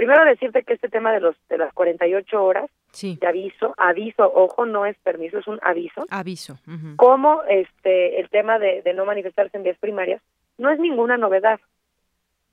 Primero 0.00 0.24
decirte 0.24 0.62
que 0.62 0.72
este 0.72 0.88
tema 0.88 1.12
de 1.12 1.20
los 1.20 1.36
de 1.50 1.58
las 1.58 1.74
48 1.74 2.42
horas 2.42 2.70
de 3.02 3.26
aviso, 3.26 3.74
aviso, 3.76 4.32
ojo, 4.34 4.64
no 4.64 4.86
es 4.86 4.96
permiso, 5.00 5.36
es 5.36 5.46
un 5.46 5.58
aviso. 5.60 6.06
Aviso. 6.08 6.58
Como 6.96 7.42
este 7.42 8.18
el 8.18 8.30
tema 8.30 8.58
de, 8.58 8.82
no 8.94 9.04
manifestarse 9.04 9.58
en 9.58 9.62
vías 9.62 9.76
primarias 9.76 10.22
no 10.56 10.70
es 10.70 10.78
ninguna 10.78 11.18
novedad. 11.18 11.60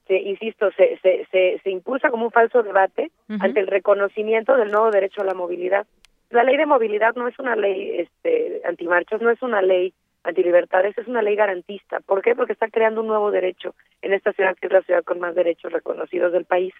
Se, 0.08 0.20
insisto, 0.20 0.72
se, 0.72 1.00
se, 1.02 1.26
se, 1.32 1.62
se 1.64 1.70
impulsa 1.70 2.10
como 2.10 2.26
un 2.26 2.32
falso 2.32 2.64
debate 2.64 3.12
ante 3.40 3.62
el 3.62 3.68
reconocimiento 3.68 4.58
del 4.58 4.70
nuevo 4.70 4.92
derecho 4.92 5.22
a 5.22 5.26
la 5.26 5.34
movilidad. 5.34 5.88
La 6.32 6.44
ley 6.44 6.58
de 6.58 6.66
movilidad 6.66 7.16
no 7.16 7.30
es 7.30 7.40
una 7.40 7.56
ley 7.56 8.00
este, 8.00 8.62
antimarchas, 8.66 9.22
no 9.22 9.30
es 9.30 9.42
una 9.42 9.62
ley 9.62 9.94
antilibertades, 10.24 10.98
es 10.98 11.08
una 11.08 11.22
ley 11.22 11.38
garantista. 11.38 12.02
¿Por 12.02 12.22
qué? 12.22 12.36
Porque 12.36 12.52
está 12.52 12.68
creando 12.68 13.00
un 13.00 13.08
nuevo 13.08 13.32
derecho 13.32 13.74
en 14.02 14.12
esta 14.12 14.34
ciudad, 14.34 14.58
que 14.58 14.68
es 14.68 14.74
la 14.74 14.82
ciudad 14.82 15.06
con 15.06 15.22
más 15.22 15.34
derechos 15.34 15.72
reconocidos 15.72 16.34
del 16.34 16.44
país. 16.44 16.74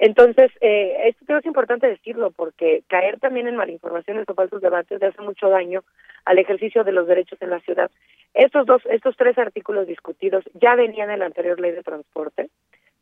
Entonces, 0.00 0.50
eh, 0.62 1.08
esto 1.08 1.26
creo 1.26 1.38
es 1.40 1.44
importante 1.44 1.86
decirlo 1.86 2.30
porque 2.30 2.82
caer 2.88 3.20
también 3.20 3.46
en 3.48 3.56
malinformaciones 3.56 4.26
o 4.28 4.34
falsos 4.34 4.62
debates 4.62 4.98
le 4.98 5.08
hace 5.08 5.20
mucho 5.20 5.50
daño 5.50 5.84
al 6.24 6.38
ejercicio 6.38 6.84
de 6.84 6.92
los 6.92 7.06
derechos 7.06 7.40
en 7.42 7.50
la 7.50 7.60
ciudad. 7.60 7.90
Estos 8.32 8.64
dos, 8.64 8.80
estos 8.86 9.14
tres 9.18 9.36
artículos 9.36 9.86
discutidos 9.86 10.42
ya 10.54 10.74
venían 10.74 11.10
en 11.10 11.18
la 11.18 11.26
anterior 11.26 11.60
ley 11.60 11.72
de 11.72 11.82
transporte, 11.82 12.48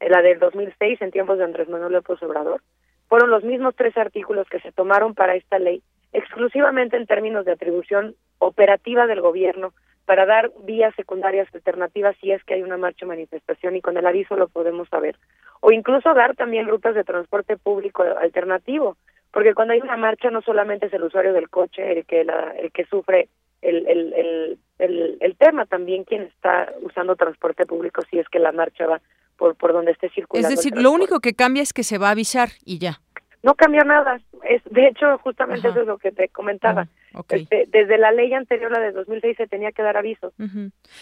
en 0.00 0.10
la 0.10 0.22
del 0.22 0.40
2006 0.40 1.00
en 1.00 1.12
tiempos 1.12 1.38
de 1.38 1.44
Andrés 1.44 1.68
Manuel 1.68 1.92
López 1.92 2.20
Obrador. 2.20 2.62
Fueron 3.08 3.30
los 3.30 3.44
mismos 3.44 3.76
tres 3.76 3.96
artículos 3.96 4.48
que 4.48 4.58
se 4.58 4.72
tomaron 4.72 5.14
para 5.14 5.36
esta 5.36 5.60
ley 5.60 5.84
exclusivamente 6.12 6.96
en 6.96 7.06
términos 7.06 7.44
de 7.44 7.52
atribución 7.52 8.16
operativa 8.40 9.06
del 9.06 9.20
gobierno 9.20 9.72
para 10.04 10.26
dar 10.26 10.50
vías 10.64 10.94
secundarias 10.96 11.46
alternativas 11.54 12.16
si 12.20 12.32
es 12.32 12.42
que 12.42 12.54
hay 12.54 12.62
una 12.62 12.78
marcha 12.78 13.04
o 13.04 13.08
manifestación 13.08 13.76
y 13.76 13.82
con 13.82 13.96
el 13.96 14.06
aviso 14.06 14.36
lo 14.36 14.48
podemos 14.48 14.88
saber 14.88 15.16
o 15.60 15.72
incluso 15.72 16.14
dar 16.14 16.35
también 16.36 16.68
rutas 16.68 16.94
de 16.94 17.05
transporte 17.05 17.56
público 17.56 18.02
alternativo, 18.02 18.97
porque 19.32 19.55
cuando 19.55 19.74
hay 19.74 19.80
una 19.80 19.97
marcha 19.97 20.30
no 20.30 20.43
solamente 20.43 20.86
es 20.86 20.93
el 20.93 21.02
usuario 21.02 21.32
del 21.32 21.48
coche 21.48 21.93
el 21.93 22.06
que 22.06 22.24
la, 22.24 22.55
el 22.59 22.72
que 22.72 22.85
sufre 22.86 23.28
el, 23.60 23.86
el, 23.86 24.12
el, 24.14 24.59
el, 24.78 25.18
el 25.20 25.36
tema, 25.36 25.66
también 25.66 26.05
quien 26.05 26.22
está 26.22 26.72
usando 26.82 27.16
transporte 27.16 27.66
público 27.66 28.02
si 28.10 28.18
es 28.18 28.28
que 28.28 28.39
la 28.39 28.52
marcha 28.52 28.86
va 28.86 29.01
por, 29.36 29.56
por 29.56 29.72
donde 29.72 29.93
esté 29.93 30.10
circulando. 30.10 30.48
Es 30.48 30.56
decir, 30.56 30.76
lo 30.76 30.90
único 30.90 31.20
que 31.20 31.35
cambia 31.35 31.62
es 31.62 31.72
que 31.72 31.85
se 31.85 31.97
va 31.97 32.09
a 32.09 32.10
avisar 32.10 32.51
y 32.64 32.78
ya. 32.78 33.01
No 33.43 33.55
cambia 33.55 33.85
nada. 33.85 34.20
Es, 34.48 34.62
de 34.65 34.89
hecho, 34.89 35.19
justamente 35.19 35.69
eso 35.69 35.81
es 35.81 35.86
lo 35.86 35.98
que 35.98 36.10
te 36.10 36.28
comentaba. 36.28 36.89
Este, 37.28 37.66
desde 37.69 37.97
la 37.98 38.10
ley 38.10 38.32
anterior, 38.35 38.70
la 38.70 38.81
de 38.81 38.93
2006, 38.93 39.36
se 39.36 39.47
tenía 39.47 39.73
que 39.73 39.82
dar 39.82 39.97
aviso. 39.97 40.32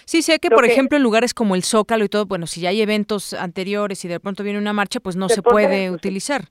Sí, 0.04 0.22
sé 0.22 0.38
que, 0.38 0.50
por 0.50 0.64
ejemplo, 0.64 0.96
en 0.96 1.02
lugares 1.02 1.32
como 1.32 1.54
el 1.54 1.62
Zócalo 1.62 2.04
y 2.04 2.08
todo, 2.08 2.26
bueno, 2.26 2.46
si 2.46 2.60
ya 2.60 2.68
hay 2.70 2.82
eventos 2.82 3.32
anteriores 3.32 4.04
y 4.04 4.08
de 4.08 4.20
pronto 4.20 4.42
viene 4.42 4.58
una 4.58 4.72
marcha, 4.72 5.00
pues 5.00 5.16
no 5.16 5.28
se, 5.28 5.42
puede 5.42 5.90
utilizar. 5.90 6.42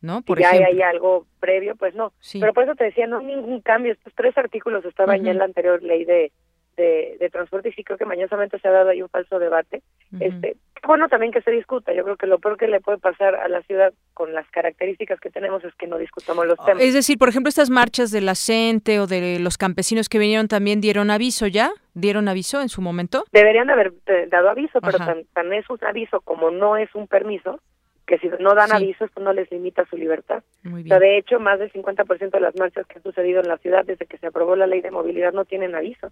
¿no? 0.00 0.20
Por 0.20 0.36
si 0.36 0.42
ya 0.42 0.50
hay 0.50 0.82
algo 0.82 1.26
previo, 1.40 1.76
pues 1.76 1.94
no. 1.94 2.12
Pero 2.32 2.52
por 2.52 2.64
eso 2.64 2.74
te 2.74 2.84
decía, 2.84 3.06
no 3.06 3.18
hay 3.18 3.26
ningún 3.26 3.60
cambio. 3.60 3.92
Estos 3.92 4.12
tres 4.14 4.36
artículos 4.36 4.84
estaban 4.84 5.22
ya 5.22 5.30
en 5.30 5.38
la 5.38 5.44
anterior 5.44 5.82
ley 5.82 6.04
de, 6.04 6.30
de, 6.76 7.28
transporte 7.32 7.68
y 7.68 7.72
sí 7.72 7.84
creo 7.84 7.98
que 7.98 8.04
mañosamente 8.04 8.58
se 8.58 8.68
ha 8.68 8.72
dado 8.72 8.90
ahí 8.90 9.02
un 9.02 9.08
falso 9.08 9.38
debate. 9.38 9.82
Este, 10.20 10.56
bueno 10.86 11.08
también 11.08 11.32
que 11.32 11.42
se 11.42 11.50
discuta. 11.50 11.92
Yo 11.92 12.04
creo 12.04 12.16
que 12.16 12.26
lo 12.26 12.38
peor 12.38 12.56
que 12.56 12.68
le 12.68 12.80
puede 12.80 12.98
pasar 12.98 13.34
a 13.34 13.48
la 13.48 13.62
ciudad 13.62 13.92
con 14.12 14.32
las 14.32 14.48
características 14.50 15.20
que 15.20 15.30
tenemos 15.30 15.64
es 15.64 15.74
que 15.74 15.86
no 15.86 15.98
discutamos 15.98 16.46
los 16.46 16.58
temas. 16.64 16.82
Es 16.82 16.94
decir, 16.94 17.18
por 17.18 17.28
ejemplo, 17.28 17.48
estas 17.48 17.70
marchas 17.70 18.10
de 18.10 18.20
la 18.20 18.34
CENTE 18.34 19.00
o 19.00 19.06
de 19.06 19.38
los 19.40 19.58
campesinos 19.58 20.08
que 20.08 20.18
vinieron 20.18 20.48
también 20.48 20.80
dieron 20.80 21.10
aviso 21.10 21.46
ya, 21.46 21.70
dieron 21.94 22.28
aviso 22.28 22.60
en 22.60 22.68
su 22.68 22.82
momento. 22.82 23.24
Deberían 23.32 23.70
haber 23.70 23.92
eh, 24.06 24.26
dado 24.30 24.50
aviso, 24.50 24.80
pero 24.80 24.98
tan, 24.98 25.24
tan, 25.32 25.52
es 25.52 25.68
un 25.70 25.78
aviso 25.84 26.20
como 26.20 26.50
no 26.50 26.76
es 26.76 26.94
un 26.94 27.06
permiso, 27.08 27.60
que 28.06 28.18
si 28.18 28.28
no 28.38 28.54
dan 28.54 28.72
aviso 28.72 29.06
esto 29.06 29.20
no 29.20 29.32
les 29.32 29.50
limita 29.50 29.86
su 29.86 29.96
libertad. 29.96 30.42
O 30.66 30.78
sea, 30.86 30.98
de 30.98 31.16
hecho, 31.16 31.40
más 31.40 31.58
del 31.58 31.72
50% 31.72 32.30
de 32.30 32.40
las 32.40 32.54
marchas 32.56 32.86
que 32.86 32.98
han 32.98 33.02
sucedido 33.02 33.40
en 33.40 33.48
la 33.48 33.56
ciudad 33.58 33.84
desde 33.84 34.06
que 34.06 34.18
se 34.18 34.26
aprobó 34.26 34.56
la 34.56 34.66
ley 34.66 34.82
de 34.82 34.90
movilidad 34.90 35.32
no 35.32 35.44
tienen 35.44 35.74
aviso 35.74 36.08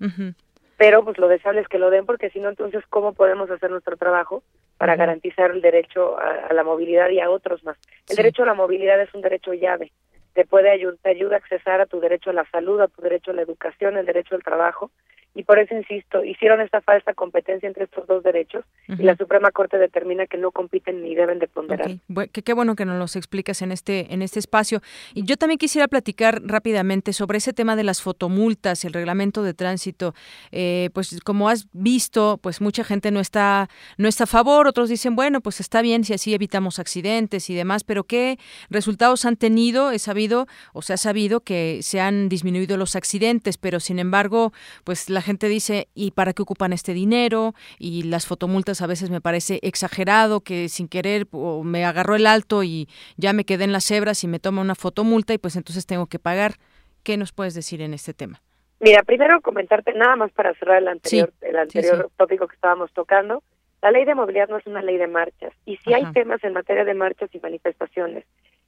pero 0.83 1.05
pues 1.05 1.17
lo 1.17 1.29
deseable 1.29 1.61
es 1.61 1.69
que 1.69 1.79
lo 1.79 1.91
den 1.91 2.07
porque 2.07 2.31
si 2.31 2.41
no 2.41 2.49
entonces 2.49 2.83
cómo 2.91 3.13
podemos 3.13 3.49
hacer 3.49 3.71
nuestro 3.71 3.97
trabajo 3.97 4.43
para 4.79 4.97
garantizar 4.97 5.53
el 5.53 5.61
derecho 5.61 6.19
a, 6.19 6.53
la 6.53 6.65
movilidad 6.65 7.09
y 7.11 7.21
a 7.21 7.31
otros 7.31 7.63
más. 7.63 7.79
El 8.09 8.17
derecho 8.17 8.43
a 8.43 8.47
la 8.47 8.55
movilidad 8.55 9.01
es 9.01 9.15
un 9.15 9.21
derecho 9.21 9.55
llave, 9.55 9.93
te 10.35 10.45
puede 10.45 10.73
ayudar, 10.73 10.99
te 11.01 11.11
ayuda 11.11 11.37
a 11.37 11.39
accesar 11.39 11.81
a 11.81 11.87
tu 11.87 12.01
derecho 12.01 12.31
a 12.31 12.33
la 12.33 12.51
salud, 12.51 12.81
a 12.81 12.89
tu 12.89 13.01
derecho 13.01 13.31
a 13.31 13.35
la 13.35 13.43
educación, 13.43 13.97
el 13.97 14.07
derecho 14.07 14.35
al 14.35 14.43
trabajo 14.43 14.91
y 15.35 15.45
por 15.45 15.59
eso 15.59 15.75
insisto, 15.75 16.23
hicieron 16.25 16.61
esta 16.61 16.83
falsa 16.83 17.15
competencia 17.15 17.67
entre 17.67 17.85
estos 17.85 18.07
dos 18.07 18.23
derechos 18.23 18.65
y 18.87 19.03
la 19.03 19.17
Suprema 19.17 19.51
Corte 19.51 19.79
determina 19.79 20.27
que 20.27 20.37
no 20.37 20.51
compiten 20.51 21.03
ni 21.03 21.15
deben 21.15 21.39
de 21.39 21.49
ponderar. 21.49 21.91
qué 22.33 22.53
bueno 22.53 22.77
que 22.77 22.85
nos 22.85 22.99
los 22.99 23.17
explicas 23.17 23.63
en 23.63 23.73
este 23.73 24.13
en 24.13 24.21
este 24.21 24.39
espacio. 24.39 24.83
Y 25.15 25.25
yo 25.25 25.39
también 25.39 25.57
quisiera 25.57 25.89
platicar 25.89 26.43
rápidamente 26.45 27.15
sobre 27.15 27.39
ese 27.39 27.55
tema 27.55 27.77
de 27.77 27.85
las 27.85 28.03
fotomultas, 28.03 28.85
el 28.85 28.93
reglamento 28.93 29.43
de 29.43 29.55
tránsito. 29.55 30.15
Eh, 30.51 30.91
pues 30.93 31.19
como 31.25 31.49
has 31.49 31.69
visto, 31.73 32.39
pues 32.43 32.61
mucha 32.61 32.85
gente 32.85 33.11
no 33.11 33.21
está 33.21 33.71
no 33.97 34.09
está 34.09 34.25
a 34.25 34.27
favor, 34.27 34.67
otros 34.67 34.91
dicen 34.91 35.17
bueno, 35.17 35.41
pues 35.41 35.61
está 35.61 35.81
bien 35.81 36.05
si 36.05 36.13
así 36.13 36.35
evitamos 36.35 36.79
accidentes 36.79 37.49
y 37.49 37.55
demás, 37.55 37.85
pero 37.85 38.05
qué 38.05 38.39
resultados 38.69 39.25
han 39.25 39.37
tenido. 39.37 39.93
He 39.93 39.99
sabido 39.99 40.47
o 40.75 40.83
se 40.83 40.93
ha 40.93 40.99
sabido 40.99 41.41
que 41.41 41.79
se 41.83 42.01
han 42.01 42.29
disminuido 42.29 42.77
los 42.77 42.97
accidentes, 42.97 43.57
pero 43.57 43.81
sin 43.81 43.99
embargo, 43.99 44.53
pues 44.85 45.09
la 45.09 45.22
gente 45.23 45.49
dice, 45.49 45.89
¿y 45.95 46.11
para 46.11 46.33
qué 46.33 46.43
ocupan 46.43 46.73
este 46.73 46.95
dinero? 46.95 47.55
Y 47.79 48.03
las 48.05 48.27
fotomultas 48.27 48.83
a 48.83 48.87
veces 48.87 49.11
me 49.11 49.21
parece 49.21 49.59
exagerado 49.63 50.41
que 50.41 50.69
sin 50.69 50.89
querer 50.89 51.27
me 51.65 51.85
agarró 51.85 52.17
el 52.17 52.27
alto 52.27 52.63
y 52.63 52.89
ya 53.17 53.33
me 53.33 53.45
quedé 53.45 53.65
en 53.65 53.73
las 53.73 53.85
cebras 53.85 54.23
y 54.25 54.29
me 54.29 54.39
toma 54.39 54.61
una 54.61 54.75
fotomulta 54.75 55.33
y 55.35 55.39
pues 55.39 55.57
entonces 55.57 55.87
tengo 55.87 56.07
que 56.07 56.19
pagar. 56.19 56.55
¿Qué 57.03 57.17
nos 57.17 57.33
puedes 57.33 57.55
decir 57.55 57.81
en 57.83 57.95
este 57.95 58.15
tema? 58.15 58.43
Mira, 58.81 59.03
primero 59.03 59.41
comentarte 59.41 59.93
nada 59.93 60.17
más 60.17 60.33
para 60.33 60.55
cerrar 60.55 60.79
el 60.79 60.89
anterior, 60.89 61.33
el 61.41 61.57
anterior 61.57 62.11
tópico 62.17 62.49
que 62.49 62.55
estábamos 62.55 62.93
tocando. 62.93 63.43
La 63.81 63.91
ley 63.91 64.05
de 64.05 64.15
movilidad 64.15 64.49
no 64.49 64.59
es 64.59 64.67
una 64.67 64.83
ley 64.83 64.97
de 64.97 65.09
marchas 65.09 65.53
y 65.65 65.77
si 65.79 65.93
hay 65.93 66.05
temas 66.13 66.43
en 66.45 66.53
materia 66.53 66.85
de 66.85 66.95
marchas 66.95 67.31
y 67.33 67.41
manifestaciones 67.41 68.25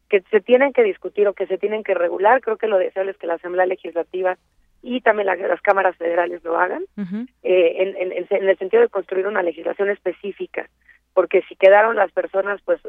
que 0.08 0.22
se 0.30 0.40
tienen 0.40 0.72
que 0.72 0.82
discutir 0.82 1.26
o 1.28 1.34
que 1.34 1.46
se 1.46 1.58
tienen 1.58 1.82
que 1.82 1.94
regular, 1.94 2.40
creo 2.40 2.56
que 2.56 2.66
lo 2.66 2.78
deseable 2.78 3.12
es 3.12 3.18
que 3.18 3.26
la 3.26 3.34
Asamblea 3.34 3.66
Legislativa 3.66 4.38
y 4.84 5.00
también 5.00 5.26
las 5.26 5.62
cámaras 5.62 5.96
federales 5.96 6.44
lo 6.44 6.58
hagan, 6.58 6.84
eh, 7.42 7.74
en, 7.78 7.96
en, 7.96 8.26
en, 8.28 8.48
el 8.48 8.58
sentido 8.58 8.82
de 8.82 8.90
construir 8.90 9.26
una 9.26 9.42
legislación 9.42 9.88
específica, 9.88 10.68
porque 11.14 11.42
si 11.48 11.56
quedaron 11.56 11.96
las 11.96 12.12
personas 12.12 12.60
pues 12.64 12.80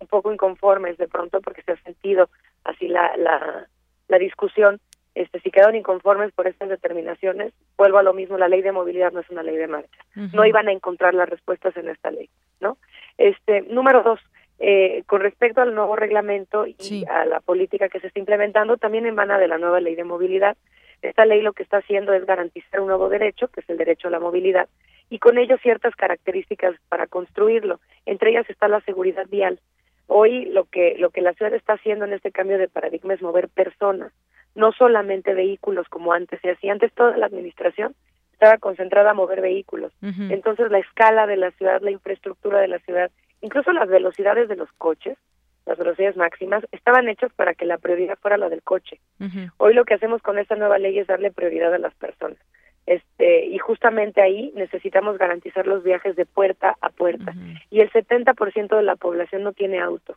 un 0.00 0.06
poco 0.06 0.32
inconformes 0.32 0.96
de 0.96 1.08
pronto 1.08 1.40
porque 1.42 1.62
se 1.62 1.72
ha 1.72 1.76
sentido 1.82 2.30
así 2.64 2.88
la, 2.88 3.16
la, 3.18 3.66
la 4.08 4.18
discusión, 4.18 4.80
este, 5.14 5.40
si 5.40 5.50
quedaron 5.50 5.76
inconformes 5.76 6.32
por 6.32 6.46
estas 6.46 6.70
determinaciones, 6.70 7.52
vuelvo 7.76 7.98
a 7.98 8.02
lo 8.02 8.14
mismo, 8.14 8.38
la 8.38 8.48
ley 8.48 8.62
de 8.62 8.72
movilidad 8.72 9.12
no 9.12 9.20
es 9.20 9.30
una 9.30 9.42
ley 9.42 9.56
de 9.56 9.66
marcha, 9.66 9.98
no 10.14 10.44
iban 10.44 10.68
a 10.68 10.72
encontrar 10.72 11.14
las 11.14 11.28
respuestas 11.28 11.76
en 11.76 11.88
esta 11.88 12.10
ley, 12.10 12.28
¿no? 12.60 12.78
Este, 13.18 13.62
número 13.62 14.02
dos, 14.02 14.20
eh, 14.58 15.04
con 15.06 15.20
respecto 15.20 15.60
al 15.60 15.74
nuevo 15.74 15.96
reglamento 15.96 16.66
y 16.66 17.04
a 17.10 17.24
la 17.24 17.40
política 17.40 17.88
que 17.88 18.00
se 18.00 18.06
está 18.06 18.18
implementando, 18.18 18.76
también 18.76 19.06
emana 19.06 19.38
de 19.38 19.48
la 19.48 19.58
nueva 19.58 19.80
ley 19.80 19.94
de 19.94 20.04
movilidad, 20.04 20.56
esta 21.08 21.24
ley 21.24 21.42
lo 21.42 21.52
que 21.52 21.62
está 21.62 21.78
haciendo 21.78 22.12
es 22.12 22.24
garantizar 22.26 22.80
un 22.80 22.88
nuevo 22.88 23.08
derecho, 23.08 23.48
que 23.48 23.60
es 23.60 23.70
el 23.70 23.76
derecho 23.76 24.08
a 24.08 24.10
la 24.10 24.20
movilidad, 24.20 24.68
y 25.08 25.18
con 25.18 25.38
ello 25.38 25.56
ciertas 25.58 25.94
características 25.94 26.74
para 26.88 27.06
construirlo. 27.06 27.80
Entre 28.04 28.30
ellas 28.30 28.48
está 28.48 28.68
la 28.68 28.80
seguridad 28.80 29.26
vial. 29.28 29.60
Hoy 30.08 30.46
lo 30.46 30.64
que 30.64 30.96
lo 30.98 31.10
que 31.10 31.20
la 31.20 31.32
ciudad 31.34 31.54
está 31.54 31.74
haciendo 31.74 32.04
en 32.04 32.12
este 32.12 32.30
cambio 32.30 32.58
de 32.58 32.68
paradigma 32.68 33.14
es 33.14 33.22
mover 33.22 33.48
personas, 33.48 34.12
no 34.54 34.72
solamente 34.72 35.34
vehículos 35.34 35.88
como 35.88 36.12
antes 36.12 36.40
se 36.40 36.50
hacía. 36.50 36.72
Antes 36.72 36.92
toda 36.92 37.16
la 37.16 37.26
administración 37.26 37.94
estaba 38.32 38.58
concentrada 38.58 39.10
a 39.10 39.14
mover 39.14 39.40
vehículos. 39.40 39.92
Entonces 40.02 40.70
la 40.70 40.78
escala 40.78 41.26
de 41.26 41.36
la 41.36 41.50
ciudad, 41.52 41.80
la 41.80 41.90
infraestructura 41.90 42.60
de 42.60 42.68
la 42.68 42.78
ciudad, 42.80 43.10
incluso 43.40 43.72
las 43.72 43.88
velocidades 43.88 44.48
de 44.48 44.56
los 44.56 44.70
coches, 44.72 45.16
las 45.66 45.78
velocidades 45.78 46.16
máximas, 46.16 46.64
estaban 46.72 47.08
hechos 47.08 47.32
para 47.34 47.54
que 47.54 47.66
la 47.66 47.78
prioridad 47.78 48.18
fuera 48.18 48.38
la 48.38 48.48
del 48.48 48.62
coche. 48.62 49.00
Hoy 49.58 49.74
lo 49.74 49.84
que 49.84 49.94
hacemos 49.94 50.22
con 50.22 50.38
esta 50.38 50.54
nueva 50.54 50.78
ley 50.78 50.98
es 50.98 51.08
darle 51.08 51.32
prioridad 51.32 51.74
a 51.74 51.78
las 51.78 51.94
personas. 51.94 52.38
Este, 52.86 53.46
y 53.46 53.58
justamente 53.58 54.22
ahí 54.22 54.52
necesitamos 54.54 55.18
garantizar 55.18 55.66
los 55.66 55.82
viajes 55.82 56.14
de 56.14 56.24
puerta 56.24 56.76
a 56.80 56.90
puerta. 56.90 57.34
Y 57.68 57.80
el 57.80 57.90
70% 57.90 58.76
de 58.76 58.82
la 58.82 58.94
población 58.94 59.42
no 59.42 59.52
tiene 59.52 59.80
auto. 59.80 60.16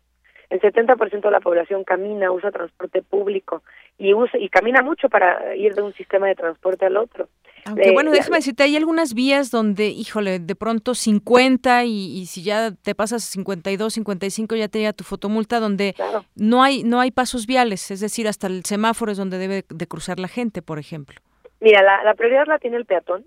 El 0.49 0.59
70% 0.61 1.21
de 1.21 1.31
la 1.31 1.41
población 1.41 1.83
camina, 1.83 2.31
usa 2.31 2.51
transporte 2.51 3.03
público 3.03 3.61
y 3.99 4.13
usa 4.15 4.39
y 4.39 4.49
camina 4.49 4.81
mucho 4.81 5.07
para 5.07 5.55
ir 5.55 5.75
de 5.75 5.83
un 5.83 5.93
sistema 5.93 6.27
de 6.27 6.35
transporte 6.35 6.85
al 6.85 6.97
otro. 6.97 7.27
Aunque 7.65 7.91
bueno, 7.91 8.09
déjame 8.11 8.37
decirte, 8.37 8.63
hay 8.63 8.75
algunas 8.75 9.13
vías 9.13 9.51
donde, 9.51 9.87
híjole, 9.87 10.39
de 10.39 10.55
pronto 10.55 10.95
50 10.95 11.83
y, 11.83 12.19
y 12.19 12.25
si 12.25 12.41
ya 12.41 12.71
te 12.71 12.95
pasas 12.95 13.23
52, 13.25 13.93
55 13.93 14.55
ya 14.55 14.67
te 14.69 14.79
llega 14.79 14.93
tu 14.93 15.03
fotomulta 15.03 15.59
donde 15.59 15.93
no 16.35 16.63
hay 16.63 16.83
no 16.83 16.99
hay 16.99 17.11
pasos 17.11 17.45
viales, 17.45 17.91
es 17.91 17.99
decir, 17.99 18.27
hasta 18.27 18.47
el 18.47 18.63
semáforo 18.65 19.11
es 19.11 19.17
donde 19.17 19.37
debe 19.37 19.65
de 19.69 19.87
cruzar 19.87 20.19
la 20.19 20.27
gente, 20.27 20.61
por 20.61 20.79
ejemplo. 20.79 21.19
Mira, 21.59 21.83
la, 21.83 22.03
la 22.03 22.13
prioridad 22.15 22.47
la 22.47 22.57
tiene 22.57 22.77
el 22.77 22.85
peatón 22.85 23.25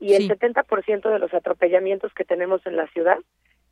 y 0.00 0.14
el 0.14 0.28
70% 0.28 1.12
de 1.12 1.18
los 1.18 1.32
atropellamientos 1.32 2.12
que 2.14 2.24
tenemos 2.24 2.66
en 2.66 2.76
la 2.76 2.86
ciudad 2.88 3.18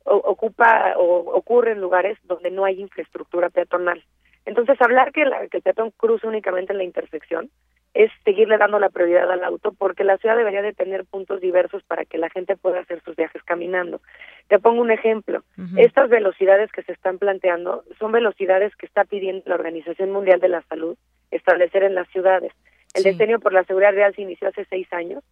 ocupa 0.05 0.95
o 0.97 1.33
ocurre 1.35 1.71
en 1.71 1.81
lugares 1.81 2.17
donde 2.23 2.51
no 2.51 2.65
hay 2.65 2.79
infraestructura 2.79 3.49
peatonal. 3.49 4.03
Entonces, 4.45 4.79
hablar 4.81 5.11
que, 5.11 5.23
que 5.49 5.57
el 5.57 5.63
peatón 5.63 5.91
cruce 5.91 6.27
únicamente 6.27 6.73
en 6.73 6.77
la 6.77 6.83
intersección 6.83 7.49
es 7.93 8.11
seguirle 8.25 8.57
dando 8.57 8.79
la 8.79 8.89
prioridad 8.89 9.31
al 9.31 9.43
auto 9.43 9.71
porque 9.71 10.03
la 10.03 10.17
ciudad 10.17 10.35
debería 10.35 10.63
de 10.63 10.73
tener 10.73 11.05
puntos 11.05 11.39
diversos 11.41 11.83
para 11.83 12.05
que 12.05 12.17
la 12.17 12.29
gente 12.29 12.57
pueda 12.57 12.79
hacer 12.79 13.01
sus 13.03 13.15
viajes 13.15 13.43
caminando. 13.43 14.01
Te 14.47 14.59
pongo 14.59 14.81
un 14.81 14.91
ejemplo. 14.91 15.43
Estas 15.77 16.09
velocidades 16.09 16.71
que 16.71 16.81
se 16.83 16.91
están 16.91 17.19
planteando 17.19 17.83
son 17.99 18.11
velocidades 18.11 18.75
que 18.75 18.87
está 18.87 19.05
pidiendo 19.05 19.43
la 19.45 19.55
Organización 19.55 20.11
Mundial 20.11 20.39
de 20.39 20.49
la 20.49 20.63
Salud 20.63 20.97
establecer 21.29 21.83
en 21.83 21.93
las 21.93 22.07
ciudades. 22.09 22.51
El 22.95 23.03
decenio 23.03 23.39
por 23.39 23.53
la 23.53 23.63
seguridad 23.63 23.93
real 23.93 24.13
se 24.15 24.21
inició 24.23 24.47
hace 24.47 24.65
seis 24.65 24.91
años 24.91 25.23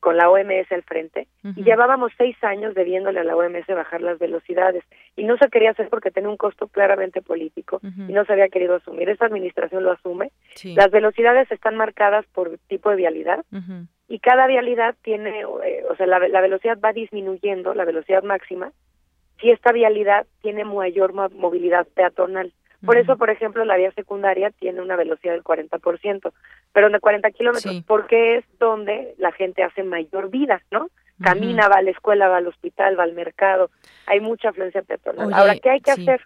con 0.00 0.16
la 0.16 0.28
OMS 0.28 0.70
al 0.72 0.82
frente 0.82 1.26
y 1.56 1.62
llevábamos 1.62 2.12
seis 2.18 2.36
años 2.42 2.74
debiéndole 2.74 3.20
a 3.20 3.24
la 3.24 3.36
OMS 3.36 3.66
bajar 3.68 4.02
las 4.02 4.18
velocidades 4.18 4.84
y 5.16 5.24
no 5.24 5.36
se 5.38 5.48
quería 5.48 5.70
hacer 5.70 5.88
porque 5.88 6.10
tenía 6.10 6.28
un 6.28 6.36
costo 6.36 6.68
claramente 6.68 7.22
político 7.22 7.80
y 7.82 8.12
no 8.12 8.24
se 8.24 8.32
había 8.32 8.48
querido 8.48 8.76
asumir. 8.76 9.08
Esta 9.08 9.26
administración 9.26 9.84
lo 9.84 9.92
asume. 9.92 10.32
Las 10.64 10.90
velocidades 10.90 11.50
están 11.50 11.76
marcadas 11.76 12.26
por 12.26 12.58
tipo 12.68 12.90
de 12.90 12.96
vialidad 12.96 13.44
y 14.08 14.18
cada 14.18 14.46
vialidad 14.46 14.96
tiene, 15.02 15.40
eh, 15.40 15.84
o 15.88 15.96
sea, 15.96 16.06
la, 16.06 16.18
la 16.18 16.40
velocidad 16.40 16.78
va 16.84 16.92
disminuyendo, 16.92 17.74
la 17.74 17.84
velocidad 17.84 18.24
máxima, 18.24 18.72
si 19.40 19.50
esta 19.50 19.72
vialidad 19.72 20.26
tiene 20.42 20.64
mayor 20.64 21.12
movilidad 21.12 21.86
peatonal. 21.94 22.52
Por 22.84 22.96
eso, 22.96 23.16
por 23.16 23.30
ejemplo, 23.30 23.64
la 23.64 23.76
vía 23.76 23.92
secundaria 23.92 24.50
tiene 24.50 24.80
una 24.80 24.96
velocidad 24.96 25.34
del 25.34 25.44
40%, 25.44 26.32
pero 26.72 26.88
de 26.88 27.00
40 27.00 27.30
kilómetros, 27.32 27.82
porque 27.86 28.38
es 28.38 28.44
donde 28.58 29.14
la 29.18 29.32
gente 29.32 29.62
hace 29.62 29.82
mayor 29.82 30.30
vida, 30.30 30.62
¿no? 30.70 30.88
Camina, 31.22 31.68
va 31.68 31.76
a 31.76 31.82
la 31.82 31.90
escuela, 31.90 32.28
va 32.28 32.38
al 32.38 32.46
hospital, 32.46 32.98
va 32.98 33.04
al 33.04 33.12
mercado, 33.12 33.70
hay 34.06 34.20
mucha 34.20 34.48
afluencia 34.48 34.80
peatonal. 34.82 35.32
ahora, 35.34 35.56
¿qué 35.56 35.68
hay 35.68 35.80
que 35.80 35.90
hacer? 35.90 36.22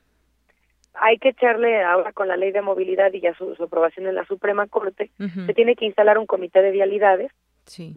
Hay 0.95 1.19
que 1.19 1.31
echarle 1.31 1.83
ahora 1.83 2.13
con 2.13 2.29
la 2.29 2.37
ley 2.37 2.53
de 2.53 2.63
movilidad 2.63 3.13
y 3.13 3.21
ya 3.21 3.35
su, 3.35 3.57
aprobación 3.61 4.07
en 4.07 4.15
la 4.15 4.25
Suprema 4.27 4.69
Corte, 4.69 5.11
se 5.19 5.55
tiene 5.55 5.75
que 5.75 5.87
instalar 5.87 6.19
un 6.19 6.27
comité 6.27 6.63
de 6.63 6.71
vialidades. 6.71 7.33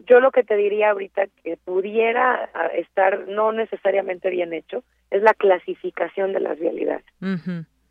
Yo 0.07 0.19
lo 0.21 0.31
que 0.31 0.43
te 0.43 0.55
diría 0.55 0.91
ahorita 0.91 1.27
que 1.43 1.57
pudiera 1.57 2.49
ah, 2.53 2.67
estar 2.67 3.27
no 3.27 3.51
necesariamente 3.51 4.29
bien 4.29 4.53
hecho 4.53 4.83
es 5.11 5.21
la 5.21 5.33
clasificación 5.33 6.31
de 6.31 6.39
las 6.39 6.57
vialidades 6.57 7.05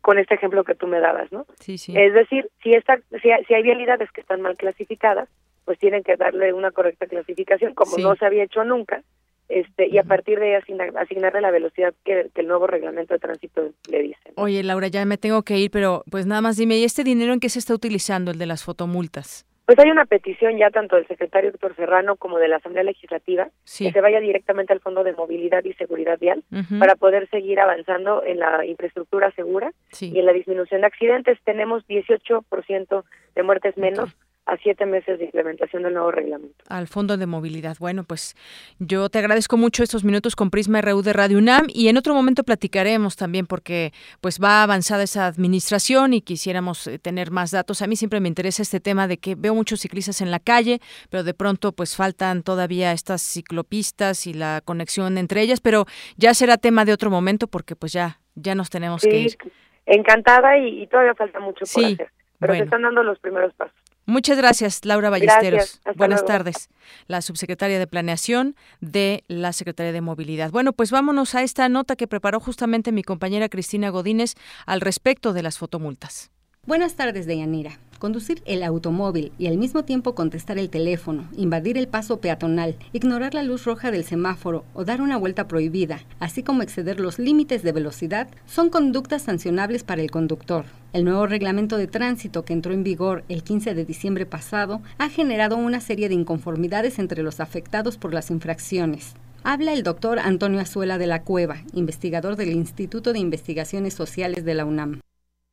con 0.07 0.19
este 0.19 0.35
ejemplo 0.35 0.63
que 0.63 0.73
tú 0.73 0.87
me 0.87 1.01
dabas, 1.01 1.29
¿no? 1.33 1.45
Sí, 1.59 1.77
sí. 1.77 1.93
Es 1.93 2.13
decir, 2.13 2.49
si, 2.63 2.73
esta, 2.73 2.97
si, 3.21 3.29
hay, 3.29 3.43
si 3.43 3.53
hay 3.53 3.61
vialidades 3.61 4.09
que 4.11 4.21
están 4.21 4.39
mal 4.39 4.55
clasificadas, 4.55 5.27
pues 5.65 5.77
tienen 5.79 6.01
que 6.01 6.15
darle 6.15 6.53
una 6.53 6.71
correcta 6.71 7.07
clasificación, 7.07 7.73
como 7.73 7.97
no 7.97 8.15
se 8.15 8.25
había 8.25 8.45
hecho 8.45 8.63
nunca, 8.63 9.03
este 9.49 9.85
y 9.89 9.97
a 9.97 10.03
partir 10.03 10.39
de 10.39 10.55
asignar, 10.55 10.97
asignarle 10.97 11.41
la 11.41 11.51
velocidad 11.51 11.93
que, 12.05 12.29
que, 12.33 12.39
el 12.39 12.47
nuevo 12.47 12.67
reglamento 12.67 13.15
de 13.15 13.19
tránsito 13.19 13.71
le 13.91 14.01
dice. 14.01 14.31
Oye, 14.35 14.63
Laura, 14.63 14.87
ya 14.87 15.03
me 15.03 15.17
tengo 15.17 15.43
que 15.43 15.57
ir, 15.57 15.71
pero 15.71 16.05
pues 16.09 16.25
nada 16.25 16.39
más 16.39 16.55
dime, 16.55 16.77
¿y 16.77 16.85
este 16.85 17.03
dinero 17.03 17.33
en 17.33 17.41
qué 17.41 17.49
se 17.49 17.59
está 17.59 17.73
utilizando, 17.73 18.31
el 18.31 18.37
de 18.37 18.45
las 18.45 18.63
fotomultas? 18.63 19.45
Pues 19.67 19.77
hay 19.79 19.91
una 19.91 20.05
petición 20.05 20.57
ya 20.57 20.69
tanto 20.69 20.95
del 20.95 21.05
secretario 21.07 21.51
doctor 21.51 21.75
Serrano 21.75 22.15
como 22.15 22.39
de 22.39 22.47
la 22.47 22.55
Asamblea 22.55 22.85
Legislativa 22.85 23.49
que 23.77 23.91
se 23.91 23.99
vaya 24.01 24.21
directamente 24.21 24.71
al 24.71 24.79
Fondo 24.79 25.03
de 25.03 25.11
Movilidad 25.11 25.61
y 25.65 25.73
Seguridad 25.73 26.17
Vial 26.17 26.41
para 26.79 26.95
poder 26.95 27.29
seguir 27.29 27.59
avanzando 27.59 28.23
en 28.23 28.39
la 28.39 28.65
infraestructura 28.65 29.29
segura 29.31 29.73
y 29.99 30.17
en 30.17 30.25
la 30.25 30.31
disminución 30.31 30.79
de 30.79 30.87
accidentes. 30.87 31.37
Tenemos 31.43 31.85
18% 31.89 33.03
de 33.35 33.43
muertes 33.43 33.77
menos 33.77 34.15
a 34.47 34.57
siete 34.57 34.85
meses 34.85 35.19
de 35.19 35.25
implementación 35.25 35.83
del 35.83 35.93
nuevo 35.93 36.09
reglamento. 36.09 36.55
Al 36.69 36.87
Fondo 36.87 37.17
de 37.17 37.25
Movilidad. 37.25 37.75
Bueno, 37.79 38.05
pues 38.05 38.33
yo 38.79 39.09
te 39.09 39.19
agradezco 39.19 39.57
mucho 39.57 39.83
estos 39.83 40.05
minutos 40.05 40.37
con 40.37 40.49
Prisma 40.49 40.81
RU 40.81 41.01
de 41.01 41.11
Radio 41.11 41.37
UNAM 41.37 41.67
y 41.67 41.89
en 41.89 41.97
otro 41.97 42.13
momento 42.13 42.43
platicaremos 42.43 43.17
también 43.17 43.45
porque 43.45 43.91
pues 44.21 44.39
va 44.41 44.63
avanzada 44.63 45.03
esa 45.03 45.27
administración 45.27 46.13
y 46.13 46.21
quisiéramos 46.21 46.87
eh, 46.87 46.97
tener 46.97 47.29
más 47.29 47.51
datos. 47.51 47.81
A 47.81 47.87
mí 47.87 47.97
siempre 47.97 48.21
me 48.21 48.29
interesa 48.29 48.61
este 48.61 48.79
tema 48.79 49.07
de 49.09 49.17
que 49.17 49.35
veo 49.35 49.53
muchos 49.53 49.81
ciclistas 49.81 50.21
en 50.21 50.31
la 50.31 50.39
calle, 50.39 50.79
pero 51.09 51.25
de 51.25 51.33
pronto 51.33 51.73
pues 51.73 51.97
faltan 51.97 52.41
todavía 52.41 52.93
estas 52.93 53.21
ciclopistas 53.21 54.27
y 54.27 54.33
la 54.33 54.61
conexión 54.63 55.17
entre 55.17 55.41
ellas, 55.41 55.59
pero 55.59 55.85
ya 56.15 56.33
será 56.33 56.55
tema 56.55 56.85
de 56.85 56.93
otro 56.93 57.09
momento 57.11 57.47
porque 57.47 57.75
pues 57.75 57.91
ya 57.91 58.19
ya 58.35 58.55
nos 58.55 58.69
tenemos 58.69 59.01
que 59.01 59.19
ir. 59.19 59.37
Encantada 59.85 60.57
y, 60.57 60.85
todavía 60.87 61.15
falta 61.15 61.39
mucho 61.39 61.65
por 61.73 61.85
hacer, 61.85 62.11
pero 62.39 62.53
se 62.53 62.63
están 62.63 62.83
dando 62.83 63.03
los 63.03 63.19
primeros 63.19 63.53
pasos. 63.53 63.75
Muchas 64.09 64.37
gracias, 64.37 64.85
Laura 64.85 65.09
Ballesteros. 65.09 65.81
Buenas 65.97 66.23
tardes. 66.23 66.69
La 67.07 67.21
subsecretaria 67.21 67.77
de 67.77 67.87
Planeación 67.87 68.55
de 68.79 69.25
la 69.27 69.51
Secretaría 69.51 69.91
de 69.91 69.99
Movilidad. 69.99 70.49
Bueno, 70.49 70.71
pues 70.71 70.91
vámonos 70.91 71.35
a 71.35 71.43
esta 71.43 71.67
nota 71.67 71.97
que 71.97 72.07
preparó 72.07 72.39
justamente 72.39 72.93
mi 72.93 73.03
compañera 73.03 73.49
Cristina 73.49 73.89
Godínez 73.89 74.35
al 74.65 74.79
respecto 74.79 75.33
de 75.33 75.43
las 75.43 75.57
fotomultas. 75.57 76.31
Buenas 76.65 76.95
tardes, 76.95 77.25
Deyanira. 77.25 77.79
Conducir 77.99 78.43
el 78.45 78.61
automóvil 78.61 79.31
y 79.39 79.47
al 79.47 79.57
mismo 79.57 79.83
tiempo 79.83 80.13
contestar 80.13 80.59
el 80.59 80.69
teléfono, 80.69 81.23
invadir 81.35 81.79
el 81.79 81.87
paso 81.87 82.21
peatonal, 82.21 82.75
ignorar 82.93 83.33
la 83.33 83.41
luz 83.41 83.65
roja 83.65 83.89
del 83.89 84.03
semáforo 84.03 84.65
o 84.75 84.85
dar 84.85 85.01
una 85.01 85.17
vuelta 85.17 85.47
prohibida, 85.47 86.01
así 86.19 86.43
como 86.43 86.61
exceder 86.61 86.99
los 86.99 87.17
límites 87.17 87.63
de 87.63 87.71
velocidad, 87.71 88.27
son 88.45 88.69
conductas 88.69 89.23
sancionables 89.23 89.83
para 89.83 90.03
el 90.03 90.11
conductor. 90.11 90.65
El 90.93 91.05
nuevo 91.05 91.25
reglamento 91.25 91.75
de 91.77 91.87
tránsito 91.87 92.45
que 92.45 92.53
entró 92.53 92.71
en 92.71 92.83
vigor 92.83 93.23
el 93.29 93.43
15 93.43 93.73
de 93.73 93.83
diciembre 93.83 94.27
pasado 94.27 94.81
ha 94.99 95.09
generado 95.09 95.57
una 95.57 95.79
serie 95.79 96.07
de 96.07 96.15
inconformidades 96.15 96.99
entre 96.99 97.23
los 97.23 97.39
afectados 97.39 97.97
por 97.97 98.13
las 98.13 98.29
infracciones. 98.29 99.15
Habla 99.43 99.73
el 99.73 99.81
doctor 99.81 100.19
Antonio 100.19 100.59
Azuela 100.59 100.99
de 100.99 101.07
la 101.07 101.23
Cueva, 101.23 101.57
investigador 101.73 102.35
del 102.35 102.49
Instituto 102.49 103.11
de 103.11 103.19
Investigaciones 103.19 103.95
Sociales 103.95 104.45
de 104.45 104.53
la 104.53 104.65
UNAM. 104.65 105.01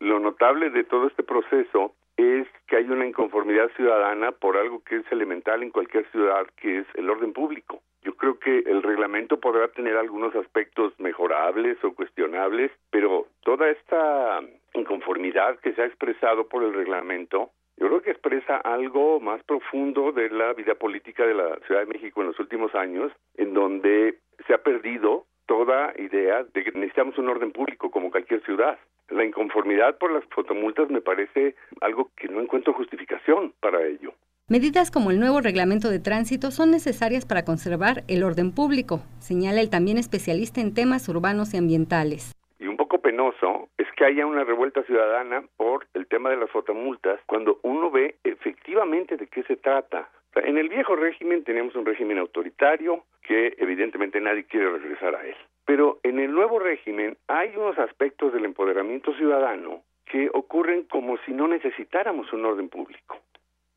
Lo 0.00 0.20
notable 0.20 0.68
de 0.68 0.84
todo 0.84 1.06
este 1.06 1.22
proceso 1.22 1.94
es 2.16 2.46
que 2.66 2.76
hay 2.76 2.84
una 2.84 3.06
inconformidad 3.06 3.70
ciudadana 3.76 4.32
por 4.32 4.56
algo 4.56 4.82
que 4.84 4.96
es 4.96 5.12
elemental 5.12 5.62
en 5.62 5.70
cualquier 5.70 6.10
ciudad, 6.10 6.46
que 6.56 6.78
es 6.78 6.86
el 6.94 7.10
orden 7.10 7.32
público. 7.32 7.82
Yo 8.02 8.14
creo 8.16 8.38
que 8.38 8.58
el 8.58 8.82
reglamento 8.82 9.40
podrá 9.40 9.68
tener 9.68 9.96
algunos 9.96 10.34
aspectos 10.36 10.92
mejorables 10.98 11.82
o 11.82 11.94
cuestionables, 11.94 12.70
pero 12.90 13.26
toda 13.42 13.70
esta 13.70 14.40
inconformidad 14.74 15.58
que 15.60 15.72
se 15.72 15.82
ha 15.82 15.86
expresado 15.86 16.48
por 16.48 16.62
el 16.62 16.74
reglamento, 16.74 17.50
yo 17.76 17.88
creo 17.88 18.02
que 18.02 18.10
expresa 18.10 18.58
algo 18.58 19.20
más 19.20 19.42
profundo 19.44 20.12
de 20.12 20.30
la 20.30 20.52
vida 20.52 20.74
política 20.74 21.26
de 21.26 21.34
la 21.34 21.56
Ciudad 21.66 21.80
de 21.80 21.92
México 21.92 22.20
en 22.20 22.28
los 22.28 22.38
últimos 22.38 22.74
años, 22.74 23.10
en 23.36 23.54
donde 23.54 24.18
se 24.46 24.54
ha 24.54 24.58
perdido 24.58 25.24
toda 25.46 25.92
idea 25.98 26.44
de 26.44 26.64
que 26.64 26.72
necesitamos 26.72 27.18
un 27.18 27.28
orden 27.28 27.52
público 27.52 27.90
como 27.90 28.10
cualquier 28.10 28.42
ciudad. 28.44 28.78
La 29.10 29.24
inconformidad 29.24 29.98
por 29.98 30.12
las 30.12 30.24
fotomultas 30.26 30.88
me 30.90 31.00
parece 31.00 31.54
algo 31.80 32.10
que 32.16 32.28
no 32.28 32.40
encuentro 32.40 32.72
justificación 32.72 33.52
para 33.60 33.86
ello. 33.86 34.14
Medidas 34.48 34.90
como 34.90 35.10
el 35.10 35.18
nuevo 35.18 35.40
reglamento 35.40 35.88
de 35.88 36.00
tránsito 36.00 36.50
son 36.50 36.70
necesarias 36.70 37.24
para 37.24 37.44
conservar 37.44 38.02
el 38.08 38.22
orden 38.22 38.54
público, 38.54 39.00
señala 39.18 39.60
el 39.60 39.70
también 39.70 39.96
especialista 39.96 40.60
en 40.60 40.74
temas 40.74 41.08
urbanos 41.08 41.54
y 41.54 41.56
ambientales. 41.56 42.34
Y 42.58 42.66
un 42.66 42.76
poco 42.76 42.98
penoso 43.00 43.68
es 43.78 43.86
que 43.96 44.04
haya 44.04 44.26
una 44.26 44.44
revuelta 44.44 44.82
ciudadana 44.82 45.44
por 45.56 45.86
el 45.94 46.06
tema 46.06 46.28
de 46.28 46.36
las 46.36 46.50
fotomultas 46.50 47.20
cuando 47.26 47.58
uno 47.62 47.90
ve 47.90 48.16
efectivamente 48.22 49.16
de 49.16 49.28
qué 49.28 49.42
se 49.44 49.56
trata. 49.56 50.10
En 50.36 50.58
el 50.58 50.68
viejo 50.68 50.94
régimen 50.96 51.44
teníamos 51.44 51.74
un 51.74 51.86
régimen 51.86 52.18
autoritario 52.18 53.04
que 53.22 53.54
evidentemente 53.58 54.20
nadie 54.20 54.44
quiere 54.44 54.70
regresar 54.70 55.14
a 55.14 55.26
él. 55.26 55.36
Pero 55.64 55.98
en 56.02 56.18
el 56.18 56.32
nuevo 56.32 56.58
régimen 56.58 57.16
hay 57.28 57.56
unos 57.56 57.78
aspectos 57.78 58.32
del 58.32 58.44
empoderamiento 58.44 59.14
ciudadano 59.14 59.82
que 60.04 60.28
ocurren 60.32 60.84
como 60.84 61.16
si 61.18 61.32
no 61.32 61.48
necesitáramos 61.48 62.32
un 62.32 62.44
orden 62.44 62.68
público. 62.68 63.18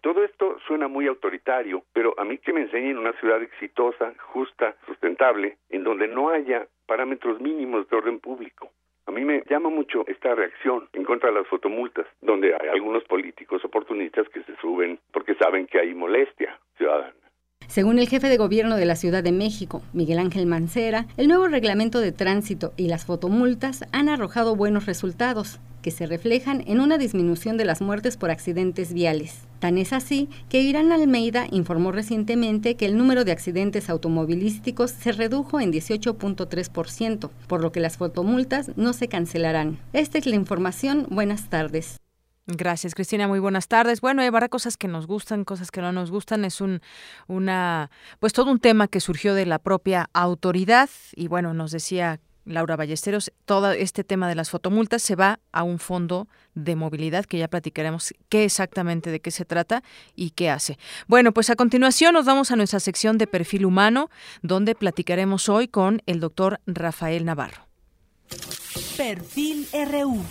Todo 0.01 0.23
esto 0.23 0.57
suena 0.67 0.87
muy 0.87 1.07
autoritario, 1.07 1.83
pero 1.93 2.13
a 2.17 2.23
mí 2.23 2.37
que 2.37 2.53
me 2.53 2.61
enseñen 2.61 2.97
una 2.97 3.13
ciudad 3.13 3.41
exitosa, 3.41 4.13
justa, 4.19 4.75
sustentable, 4.85 5.57
en 5.69 5.83
donde 5.83 6.07
no 6.07 6.29
haya 6.29 6.67
parámetros 6.85 7.41
mínimos 7.41 7.89
de 7.89 7.97
orden 7.97 8.19
público. 8.19 8.69
A 9.05 9.11
mí 9.11 9.23
me 9.23 9.41
llama 9.49 9.69
mucho 9.69 10.05
esta 10.07 10.35
reacción 10.35 10.87
en 10.93 11.03
contra 11.03 11.29
de 11.29 11.35
las 11.35 11.47
fotomultas, 11.47 12.05
donde 12.21 12.53
hay 12.53 12.69
algunos 12.69 13.03
políticos 13.05 13.63
oportunistas 13.65 14.27
que 14.29 14.43
se 14.43 14.55
suben 14.57 14.99
porque 15.11 15.35
saben 15.35 15.65
que 15.65 15.79
hay 15.79 15.93
molestia 15.93 16.59
ciudadana. 16.77 17.26
Según 17.67 17.99
el 17.99 18.07
jefe 18.07 18.29
de 18.29 18.37
gobierno 18.37 18.77
de 18.77 18.85
la 18.85 18.95
Ciudad 18.95 19.23
de 19.23 19.31
México, 19.31 19.81
Miguel 19.93 20.19
Ángel 20.19 20.45
Mancera, 20.45 21.05
el 21.17 21.27
nuevo 21.27 21.47
reglamento 21.47 21.99
de 21.99 22.11
tránsito 22.11 22.73
y 22.77 22.87
las 22.87 23.05
fotomultas 23.05 23.83
han 23.91 24.09
arrojado 24.09 24.55
buenos 24.55 24.85
resultados, 24.85 25.59
que 25.81 25.91
se 25.91 26.07
reflejan 26.07 26.63
en 26.67 26.79
una 26.79 26.97
disminución 26.97 27.57
de 27.57 27.65
las 27.65 27.81
muertes 27.81 28.17
por 28.17 28.31
accidentes 28.31 28.93
viales. 28.93 29.41
Tan 29.59 29.77
es 29.77 29.93
así 29.93 30.29
que 30.49 30.61
Irán 30.61 30.91
Almeida 30.91 31.47
informó 31.51 31.91
recientemente 31.91 32.75
que 32.75 32.85
el 32.85 32.97
número 32.97 33.25
de 33.25 33.31
accidentes 33.31 33.89
automovilísticos 33.89 34.91
se 34.91 35.11
redujo 35.11 35.59
en 35.59 35.71
18.3%, 35.71 37.29
por 37.47 37.61
lo 37.61 37.71
que 37.71 37.79
las 37.79 37.97
fotomultas 37.97 38.71
no 38.75 38.93
se 38.93 39.07
cancelarán. 39.07 39.77
Esta 39.93 40.17
es 40.17 40.25
la 40.25 40.35
información. 40.35 41.05
Buenas 41.09 41.49
tardes. 41.49 41.97
Gracias, 42.47 42.95
Cristina. 42.95 43.27
Muy 43.27 43.39
buenas 43.39 43.67
tardes. 43.67 43.99
Bueno, 43.99 44.21
hay 44.21 44.29
varias 44.29 44.49
cosas 44.49 44.77
que 44.77 44.87
nos 44.87 45.05
gustan, 45.05 45.43
cosas 45.43 45.69
que 45.69 45.81
no 45.81 45.91
nos 45.91 46.11
gustan. 46.11 46.45
Es 46.45 46.61
un, 46.61 46.81
una, 47.27 47.91
pues 48.19 48.31
todo 48.31 48.49
un 48.49 48.59
tema 48.59 48.87
que 48.87 49.01
surgió 49.01 49.33
de 49.33 49.45
la 49.45 49.59
propia 49.59 50.09
autoridad 50.13 50.89
y 51.13 51.27
bueno, 51.27 51.53
nos 51.53 51.71
decía 51.71 52.21
Laura 52.45 52.77
Ballesteros, 52.77 53.33
todo 53.43 53.71
este 53.71 54.05
tema 54.05 54.29
de 54.29 54.35
las 54.35 54.49
fotomultas 54.49 55.01
se 55.01 55.15
va 55.15 55.41
a 55.51 55.63
un 55.63 55.79
fondo 55.79 56.29
de 56.55 56.77
movilidad 56.77 57.25
que 57.25 57.37
ya 57.37 57.49
platicaremos 57.49 58.13
qué 58.29 58.45
exactamente 58.45 59.11
de 59.11 59.19
qué 59.19 59.31
se 59.31 59.43
trata 59.43 59.83
y 60.15 60.29
qué 60.29 60.49
hace. 60.49 60.77
Bueno, 61.07 61.33
pues 61.33 61.49
a 61.49 61.57
continuación 61.57 62.13
nos 62.13 62.25
vamos 62.25 62.51
a 62.51 62.55
nuestra 62.55 62.79
sección 62.79 63.17
de 63.17 63.27
perfil 63.27 63.65
humano, 63.65 64.09
donde 64.41 64.73
platicaremos 64.73 65.49
hoy 65.49 65.67
con 65.67 66.01
el 66.05 66.21
doctor 66.21 66.61
Rafael 66.65 67.25
Navarro. 67.25 67.67
Perfil 68.95 69.67
RU. 69.73 70.23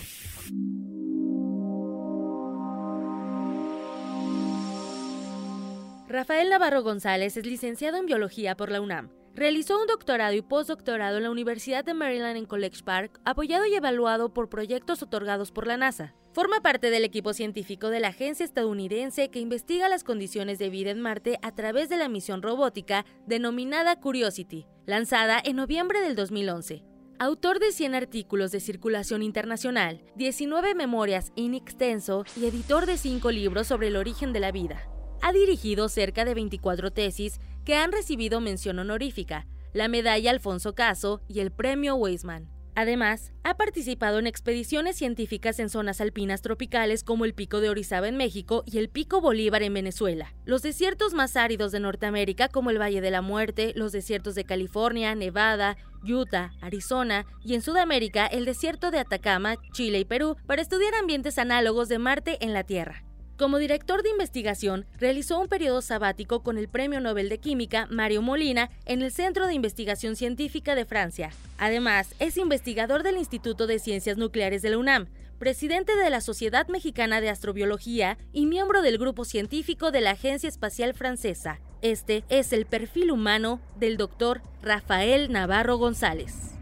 Rafael 6.09 6.49
Navarro 6.49 6.83
González 6.83 7.35
es 7.35 7.45
licenciado 7.45 7.97
en 7.97 8.05
biología 8.05 8.55
por 8.55 8.71
la 8.71 8.79
UNAM. 8.79 9.09
Realizó 9.35 9.77
un 9.77 9.87
doctorado 9.87 10.33
y 10.33 10.41
postdoctorado 10.41 11.17
en 11.17 11.23
la 11.23 11.31
Universidad 11.31 11.83
de 11.83 11.93
Maryland 11.93 12.37
en 12.37 12.45
College 12.45 12.81
Park, 12.85 13.19
apoyado 13.25 13.65
y 13.65 13.75
evaluado 13.75 14.33
por 14.33 14.47
proyectos 14.47 15.03
otorgados 15.03 15.51
por 15.51 15.67
la 15.67 15.75
NASA. 15.75 16.15
Forma 16.31 16.61
parte 16.61 16.91
del 16.91 17.03
equipo 17.03 17.33
científico 17.33 17.89
de 17.89 17.99
la 17.99 18.07
agencia 18.07 18.45
estadounidense 18.45 19.29
que 19.29 19.41
investiga 19.41 19.89
las 19.89 20.05
condiciones 20.05 20.59
de 20.59 20.69
vida 20.69 20.91
en 20.91 21.01
Marte 21.01 21.39
a 21.41 21.53
través 21.53 21.89
de 21.89 21.97
la 21.97 22.07
misión 22.07 22.41
robótica 22.41 23.05
denominada 23.25 23.99
Curiosity, 23.99 24.65
lanzada 24.85 25.41
en 25.43 25.57
noviembre 25.57 25.99
del 25.99 26.15
2011. 26.15 26.85
Autor 27.19 27.59
de 27.59 27.73
100 27.73 27.95
artículos 27.95 28.51
de 28.51 28.61
circulación 28.61 29.23
internacional, 29.23 30.01
19 30.15 30.73
memorias 30.73 31.33
in 31.35 31.53
extenso 31.53 32.23
y 32.39 32.45
editor 32.45 32.85
de 32.85 32.95
5 32.95 33.29
libros 33.31 33.67
sobre 33.67 33.87
el 33.87 33.97
origen 33.97 34.31
de 34.31 34.39
la 34.39 34.53
vida. 34.53 34.87
Ha 35.21 35.33
dirigido 35.33 35.89
cerca 35.89 36.25
de 36.25 36.33
24 36.33 36.91
tesis 36.91 37.39
que 37.65 37.75
han 37.75 37.91
recibido 37.91 38.39
mención 38.39 38.79
honorífica, 38.79 39.45
la 39.73 39.87
medalla 39.87 40.31
Alfonso 40.31 40.73
Caso 40.73 41.21
y 41.27 41.39
el 41.39 41.51
premio 41.51 41.95
Weizmann. 41.95 42.49
Además, 42.75 43.33
ha 43.43 43.57
participado 43.57 44.19
en 44.19 44.27
expediciones 44.27 44.97
científicas 44.97 45.57
en 45.57 45.69
zonas 45.69 45.99
alpinas 45.99 46.43
tropicales 46.43 47.03
como 47.03 47.25
el 47.25 47.33
Pico 47.33 47.59
de 47.59 47.69
Orizaba 47.69 48.07
en 48.07 48.17
México 48.17 48.63
y 48.67 48.77
el 48.77 48.87
Pico 48.87 49.19
Bolívar 49.19 49.63
en 49.63 49.73
Venezuela, 49.73 50.35
los 50.45 50.61
desiertos 50.61 51.15
más 51.15 51.35
áridos 51.37 51.71
de 51.71 51.79
Norteamérica 51.79 52.49
como 52.49 52.69
el 52.69 52.79
Valle 52.79 53.01
de 53.01 53.09
la 53.09 53.23
Muerte, 53.23 53.73
los 53.75 53.93
desiertos 53.93 54.35
de 54.35 54.43
California, 54.43 55.15
Nevada, 55.15 55.75
Utah, 56.03 56.51
Arizona 56.61 57.25
y 57.43 57.55
en 57.55 57.63
Sudamérica 57.63 58.27
el 58.27 58.45
desierto 58.45 58.91
de 58.91 58.99
Atacama, 58.99 59.55
Chile 59.73 59.97
y 59.97 60.05
Perú 60.05 60.37
para 60.45 60.61
estudiar 60.61 60.93
ambientes 60.93 61.39
análogos 61.39 61.89
de 61.89 61.97
Marte 61.97 62.37
en 62.41 62.53
la 62.53 62.63
Tierra. 62.63 63.03
Como 63.37 63.59
director 63.59 64.01
de 64.01 64.09
investigación, 64.09 64.87
realizó 64.99 65.39
un 65.39 65.47
periodo 65.47 65.83
sabático 65.83 66.41
con 66.41 66.57
el 66.57 66.67
Premio 66.67 66.99
Nobel 66.99 67.29
de 67.29 67.37
Química 67.37 67.87
Mario 67.91 68.23
Molina 68.23 68.71
en 68.85 69.03
el 69.03 69.11
Centro 69.11 69.45
de 69.45 69.53
Investigación 69.53 70.15
Científica 70.15 70.73
de 70.73 70.85
Francia. 70.85 71.29
Además, 71.59 72.15
es 72.17 72.37
investigador 72.37 73.03
del 73.03 73.17
Instituto 73.17 73.67
de 73.67 73.77
Ciencias 73.77 74.17
Nucleares 74.17 74.63
de 74.63 74.71
la 74.71 74.79
UNAM, 74.79 75.05
presidente 75.37 75.95
de 75.95 76.09
la 76.09 76.19
Sociedad 76.19 76.67
Mexicana 76.67 77.21
de 77.21 77.29
Astrobiología 77.29 78.17
y 78.33 78.47
miembro 78.47 78.81
del 78.81 78.97
grupo 78.97 79.23
científico 79.23 79.91
de 79.91 80.01
la 80.01 80.11
Agencia 80.11 80.49
Espacial 80.49 80.95
Francesa. 80.95 81.59
Este 81.83 82.23
es 82.29 82.51
el 82.53 82.65
perfil 82.65 83.11
humano 83.11 83.61
del 83.79 83.97
doctor 83.97 84.41
Rafael 84.63 85.31
Navarro 85.31 85.77
González. 85.77 86.56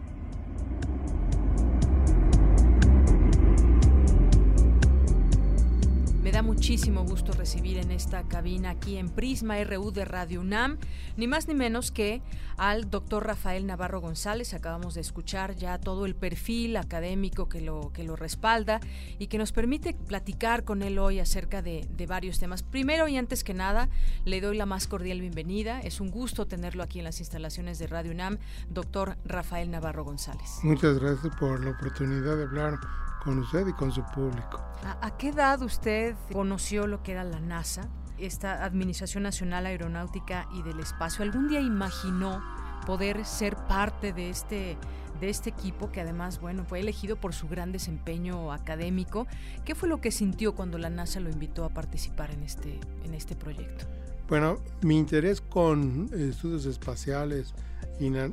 Da 6.36 6.42
muchísimo 6.42 7.06
gusto 7.06 7.32
recibir 7.32 7.78
en 7.78 7.92
esta 7.92 8.28
cabina 8.28 8.72
aquí 8.72 8.98
en 8.98 9.08
Prisma 9.08 9.56
RU 9.64 9.92
de 9.92 10.04
Radio 10.04 10.42
UNAM, 10.42 10.80
ni 11.16 11.28
más 11.28 11.48
ni 11.48 11.54
menos 11.56 11.92
que 11.92 12.22
al 12.58 12.90
doctor 12.90 13.26
Rafael 13.26 13.66
Navarro 13.66 14.02
González. 14.02 14.54
Acabamos 14.54 14.96
de 14.96 15.00
escuchar 15.00 15.56
ya 15.56 15.80
todo 15.80 16.06
el 16.06 16.14
perfil 16.14 16.76
académico 16.76 17.48
que 17.48 17.62
lo, 17.62 17.94
que 17.94 18.04
lo 18.04 18.18
respalda 18.18 18.82
y 19.18 19.28
que 19.28 19.38
nos 19.38 19.54
permite 19.54 19.94
platicar 19.94 20.66
con 20.66 20.82
él 20.82 21.00
hoy 21.00 21.22
acerca 21.22 21.62
de, 21.62 21.88
de 21.90 22.06
varios 22.06 22.38
temas. 22.38 22.64
Primero 22.64 23.08
y 23.08 23.16
antes 23.16 23.46
que 23.46 23.54
nada, 23.54 23.88
le 24.26 24.42
doy 24.42 24.58
la 24.58 24.66
más 24.66 24.88
cordial 24.88 25.22
bienvenida. 25.22 25.80
Es 25.80 26.02
un 26.02 26.12
gusto 26.12 26.48
tenerlo 26.48 26.84
aquí 26.84 27.00
en 27.00 27.06
las 27.06 27.22
instalaciones 27.22 27.80
de 27.80 27.88
Radio 27.88 28.12
UNAM, 28.12 28.40
doctor 28.70 29.16
Rafael 29.24 29.72
Navarro 29.72 30.04
González. 30.04 30.60
Muchas 30.64 31.00
gracias 31.00 31.34
por 31.40 31.64
la 31.64 31.72
oportunidad 31.72 32.36
de 32.36 32.44
hablar 32.44 32.78
con 33.26 33.40
usted 33.40 33.68
y 33.68 33.74
con 33.74 33.92
su 33.92 34.04
público. 34.14 34.62
¿A, 34.86 35.06
a 35.06 35.18
qué 35.18 35.30
edad 35.30 35.62
usted 35.62 36.16
conoció 36.32 36.88
lo 36.88 37.04
que 37.04 37.12
era 37.12 37.26
la 37.26 37.42
NASA, 37.42 37.90
esta 38.18 38.64
Administración 38.64 39.24
Nacional 39.24 39.66
Aeronáutica 39.66 40.48
y 40.54 40.62
del 40.62 40.80
Espacio? 40.80 41.24
¿Algún 41.24 41.50
día 41.50 41.60
imaginó 41.60 42.42
poder 42.86 43.26
ser 43.26 43.56
parte 43.56 44.14
de 44.14 44.30
este 44.30 44.78
de 45.20 45.30
este 45.30 45.50
equipo 45.50 45.92
que 45.94 46.02
además, 46.02 46.42
bueno, 46.42 46.66
fue 46.66 46.82
elegido 46.82 47.16
por 47.16 47.34
su 47.34 47.48
gran 47.48 47.72
desempeño 47.72 48.52
académico. 48.52 49.28
¿Qué 49.64 49.74
fue 49.74 49.88
lo 49.88 50.02
que 50.02 50.12
sintió 50.12 50.56
cuando 50.56 50.78
la 50.78 50.90
NASA 50.90 51.22
lo 51.22 51.30
invitó 51.30 51.64
a 51.64 51.70
participar 51.70 52.32
en 52.32 52.44
este 52.44 52.80
en 53.04 53.14
este 53.14 53.36
proyecto? 53.36 53.86
Bueno, 54.28 54.58
mi 54.82 54.98
interés 54.98 55.40
con 55.40 56.10
estudios 56.14 56.66
espaciales 56.66 57.54
y 58.00 58.10
la, 58.10 58.30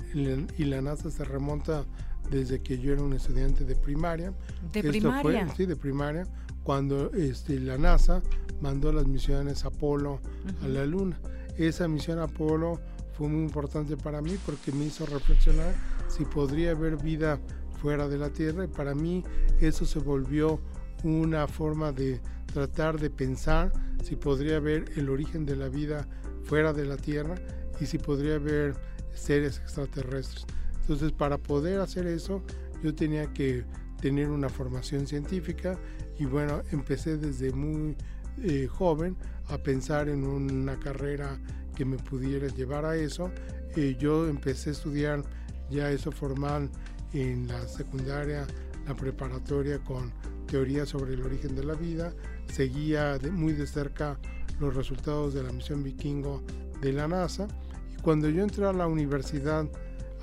y 0.59 0.65
la 0.65 0.81
NASA 0.81 1.11
se 1.11 1.25
remonta 1.25 1.85
desde 2.31 2.63
que 2.63 2.79
yo 2.79 2.93
era 2.93 3.03
un 3.03 3.13
estudiante 3.13 3.65
de 3.65 3.75
primaria. 3.75 4.33
¿De 4.73 4.81
Esto 4.81 4.91
primaria? 4.91 5.47
Fue, 5.47 5.57
sí, 5.57 5.67
de 5.67 5.77
primaria, 5.77 6.27
cuando 6.63 7.11
este, 7.13 7.59
la 7.59 7.79
NASA 7.79 8.23
mandó 8.61 8.93
las 8.93 9.07
misiones 9.07 9.65
Apolo 9.65 10.15
uh 10.15 10.19
-huh. 10.19 10.65
a 10.65 10.69
la 10.69 10.87
Luna. 10.87 11.21
Esa 11.57 11.89
misión 11.89 12.19
Apolo 12.19 12.81
fue 13.13 13.29
muy 13.29 13.43
importante 13.43 13.97
para 13.97 14.23
mí 14.23 14.37
porque 14.47 14.73
me 14.73 14.87
hizo 14.87 15.05
reflexionar 15.07 15.75
si 16.09 16.25
podría 16.25 16.73
haber 16.73 16.97
vida 16.97 17.39
fuera 17.81 18.09
de 18.09 18.19
la 18.19 18.31
Tierra 18.31 18.65
y 18.65 18.69
para 18.69 18.95
mí 18.95 19.25
eso 19.61 19.85
se 19.85 19.99
volvió 19.99 20.61
una 21.03 21.47
forma 21.49 21.93
de 21.93 22.21
tratar 22.53 22.99
de 22.99 23.11
pensar 23.11 23.73
si 24.03 24.17
podría 24.17 24.57
haber 24.57 24.93
el 24.97 25.09
origen 25.09 25.45
de 25.45 25.57
la 25.57 25.69
vida 25.69 26.07
fuera 26.45 26.73
de 26.73 26.85
la 26.85 26.97
Tierra 26.97 27.35
y 27.81 27.87
si 27.87 27.99
podría 27.99 28.37
haber 28.37 28.75
seres 29.15 29.59
extraterrestres. 29.59 30.47
Entonces, 30.83 31.13
para 31.13 31.39
poder 31.39 31.81
hacer 31.81 32.07
eso, 32.07 32.43
yo 32.83 32.95
tenía 32.95 33.33
que 33.33 33.65
tener 34.01 34.29
una 34.31 34.49
formación 34.49 35.07
científica 35.07 35.79
y 36.19 36.25
bueno, 36.25 36.63
empecé 36.73 37.17
desde 37.17 37.53
muy 37.53 37.97
eh, 38.43 38.67
joven 38.67 39.17
a 39.49 39.59
pensar 39.59 40.09
en 40.09 40.25
una 40.25 40.79
carrera 40.79 41.41
que 41.75 41.85
me 41.85 41.97
pudiera 41.97 42.49
llevar 42.49 42.85
a 42.85 42.97
eso. 42.97 43.31
Eh, 43.77 43.97
yo 43.99 44.29
empecé 44.29 44.71
a 44.71 44.73
estudiar 44.73 45.23
ya 45.71 45.91
eso 45.91 46.11
formal 46.13 46.69
en 47.13 47.47
la 47.47 47.67
secundaria, 47.69 48.47
la 48.87 48.95
preparatoria 48.95 49.79
con 49.79 50.13
teoría 50.47 50.85
sobre 50.85 51.15
el 51.15 51.23
origen 51.23 51.55
de 51.55 51.65
la 51.65 51.75
vida. 51.75 52.13
Seguía 52.53 53.19
de, 53.19 53.31
muy 53.31 53.53
de 53.53 53.67
cerca 53.67 54.19
los 54.61 54.75
resultados 54.75 55.33
de 55.35 55.43
la 55.43 55.53
misión 55.53 55.83
vikingo 55.83 56.43
de 56.81 56.93
la 56.93 57.09
NASA. 57.09 57.49
Y 57.93 58.03
cuando 58.03 58.29
yo 58.29 58.43
entré 58.43 58.67
a 58.67 58.73
la 58.73 58.87
universidad, 58.87 59.67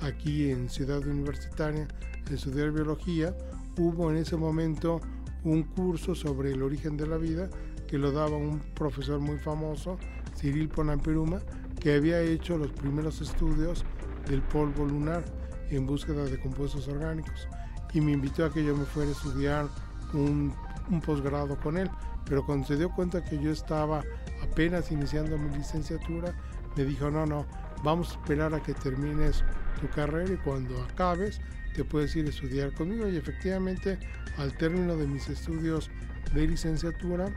aquí 0.00 0.50
en 0.50 0.68
Ciudad 0.68 1.06
Universitaria, 1.06 1.86
a 2.28 2.34
estudiar 2.34 2.70
biología, 2.70 3.36
hubo 3.76 4.10
en 4.10 4.18
ese 4.18 4.36
momento 4.36 5.00
un 5.44 5.62
curso 5.62 6.14
sobre 6.14 6.52
el 6.52 6.62
origen 6.62 6.96
de 6.96 7.06
la 7.06 7.16
vida 7.16 7.48
que 7.86 7.98
lo 7.98 8.12
daba 8.12 8.36
un 8.36 8.60
profesor 8.74 9.18
muy 9.18 9.38
famoso, 9.38 9.98
Cyril 10.36 10.68
Ponamperuma, 10.68 11.40
que 11.80 11.94
había 11.94 12.20
hecho 12.20 12.56
los 12.56 12.70
primeros 12.72 13.20
estudios 13.20 13.84
del 14.28 14.42
polvo 14.42 14.84
lunar 14.84 15.24
en 15.70 15.86
búsqueda 15.86 16.24
de 16.24 16.38
compuestos 16.38 16.86
orgánicos 16.88 17.48
y 17.92 18.00
me 18.00 18.12
invitó 18.12 18.44
a 18.44 18.52
que 18.52 18.64
yo 18.64 18.76
me 18.76 18.84
fuera 18.84 19.08
a 19.08 19.12
estudiar 19.12 19.68
un, 20.12 20.54
un 20.90 21.00
posgrado 21.00 21.58
con 21.58 21.76
él. 21.78 21.90
Pero 22.26 22.44
cuando 22.44 22.66
se 22.66 22.76
dio 22.76 22.90
cuenta 22.90 23.24
que 23.24 23.40
yo 23.42 23.50
estaba 23.50 24.04
apenas 24.42 24.92
iniciando 24.92 25.36
mi 25.36 25.50
licenciatura, 25.56 26.32
me 26.76 26.84
dijo, 26.84 27.10
no, 27.10 27.26
no, 27.26 27.46
vamos 27.82 28.10
a 28.10 28.12
esperar 28.12 28.54
a 28.54 28.62
que 28.62 28.74
termines 28.74 29.44
tu 29.80 29.88
carrera 29.88 30.32
y 30.32 30.36
cuando 30.38 30.82
acabes 30.82 31.40
te 31.74 31.84
puedes 31.84 32.14
ir 32.16 32.26
a 32.26 32.30
estudiar 32.30 32.72
conmigo. 32.72 33.08
Y 33.08 33.16
efectivamente, 33.16 33.98
al 34.38 34.56
término 34.56 34.96
de 34.96 35.06
mis 35.06 35.28
estudios 35.28 35.90
de 36.34 36.46
licenciatura, 36.46 37.28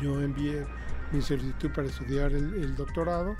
yo 0.00 0.20
envié 0.20 0.64
mi 1.12 1.20
solicitud 1.20 1.70
para 1.70 1.88
estudiar 1.88 2.32
el, 2.32 2.74
doctorado, 2.74 3.36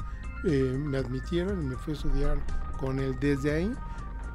eh, 0.47 0.77
me 0.79 0.99
admitieron 0.99 1.63
y 1.63 1.67
me 1.67 1.77
fui 1.77 1.95
a 1.95 1.97
estudiar 1.97 2.39
con 2.79 2.99
él. 2.99 3.17
Desde 3.21 3.53
ahí 3.53 3.73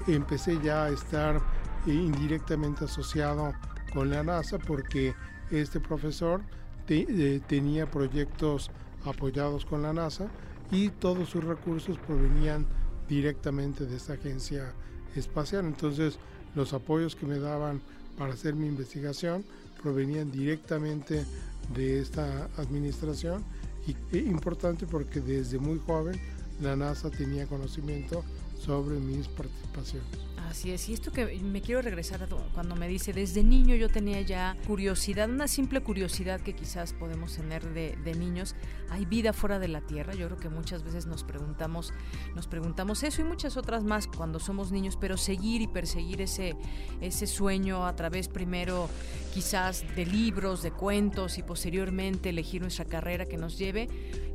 empecé 0.07 0.59
ya 0.61 0.85
a 0.85 0.89
estar 0.89 1.41
indirectamente 1.85 2.85
asociado 2.85 3.53
con 3.93 4.09
la 4.09 4.23
NASA 4.23 4.57
porque 4.57 5.15
este 5.51 5.79
profesor 5.79 6.41
eh, 6.89 7.41
tenía 7.47 7.89
proyectos 7.89 8.71
apoyados 9.05 9.65
con 9.65 9.81
la 9.81 9.93
NASA 9.93 10.27
y 10.71 10.89
todos 10.89 11.29
sus 11.29 11.43
recursos 11.43 11.97
provenían 11.99 12.65
directamente 13.07 13.85
de 13.85 13.95
esta 13.95 14.13
agencia 14.13 14.73
espacial. 15.15 15.65
Entonces 15.65 16.17
los 16.55 16.73
apoyos 16.73 17.15
que 17.15 17.25
me 17.25 17.39
daban 17.39 17.81
para 18.17 18.33
hacer 18.33 18.55
mi 18.55 18.67
investigación 18.67 19.45
provenían 19.81 20.31
directamente 20.31 21.25
de 21.73 21.99
esta 21.99 22.49
administración 22.57 23.43
y 23.85 23.95
es 24.15 24.25
importante 24.25 24.85
porque 24.85 25.21
desde 25.21 25.59
muy 25.59 25.79
joven 25.79 26.19
la 26.61 26.75
NASA 26.75 27.09
tenía 27.09 27.45
conocimiento 27.45 28.23
sobre 28.59 28.99
mis 28.99 29.27
participaciones. 29.27 30.26
Así 30.49 30.71
es, 30.71 30.87
y 30.87 30.93
esto 30.93 31.11
que 31.11 31.25
me 31.41 31.61
quiero 31.61 31.81
regresar 31.81 32.23
a 32.23 32.27
cuando 32.53 32.75
me 32.75 32.87
dice, 32.87 33.11
desde 33.11 33.43
niño 33.43 33.75
yo 33.75 33.89
tenía 33.89 34.21
ya 34.21 34.55
curiosidad, 34.65 35.29
una 35.29 35.47
simple 35.47 35.81
curiosidad 35.81 36.39
que 36.39 36.53
quizás 36.53 36.93
podemos 36.93 37.35
tener 37.35 37.73
de, 37.73 38.15
niños, 38.15 38.55
¿hay 38.89 39.05
vida 39.05 39.33
fuera 39.33 39.59
de 39.59 39.67
la 39.67 39.81
Tierra? 39.81 40.13
Yo 40.13 40.27
creo 40.27 40.37
que 40.37 40.49
muchas 40.49 40.83
veces 40.83 41.05
nos 41.05 41.25
preguntamos, 41.25 41.93
nos 42.33 42.47
preguntamos 42.47 43.03
eso 43.03 43.21
y 43.21 43.25
muchas 43.25 43.57
otras 43.57 43.83
más 43.83 44.07
cuando 44.07 44.39
somos 44.39 44.71
niños, 44.71 44.97
pero 44.99 45.17
seguir 45.17 45.61
y 45.61 45.67
perseguir 45.67 46.21
ese, 46.21 46.55
ese 47.01 47.27
sueño 47.27 47.85
a 47.85 47.95
través 47.95 48.29
primero 48.29 48.89
quizás 49.33 49.83
de 49.95 50.05
libros, 50.05 50.63
de 50.63 50.71
cuentos 50.71 51.37
y 51.37 51.43
posteriormente 51.43 52.29
elegir 52.29 52.61
nuestra 52.61 52.85
carrera 52.85 53.25
que 53.25 53.37
nos 53.37 53.57
lleve 53.57 53.89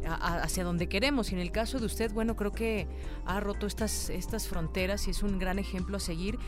hacia 0.07 0.65
donde 0.65 0.89
queremos. 0.89 1.31
Y 1.33 1.35
en 1.35 1.41
el 1.41 1.53
caso 1.53 1.79
de 1.79 1.87
usted, 1.87 2.13
bueno, 2.13 2.37
creo 2.37 2.53
que 2.53 2.87
ha 3.25 3.41
roto 3.41 3.67
estas, 3.67 4.11
estas 4.11 4.49
fronteras 4.49 5.07
y 5.09 5.11
es 5.11 5.23
un 5.23 5.39
gran 5.39 5.59
ejemplo 5.59 5.97
a 5.97 6.01
seguir. 6.01 6.39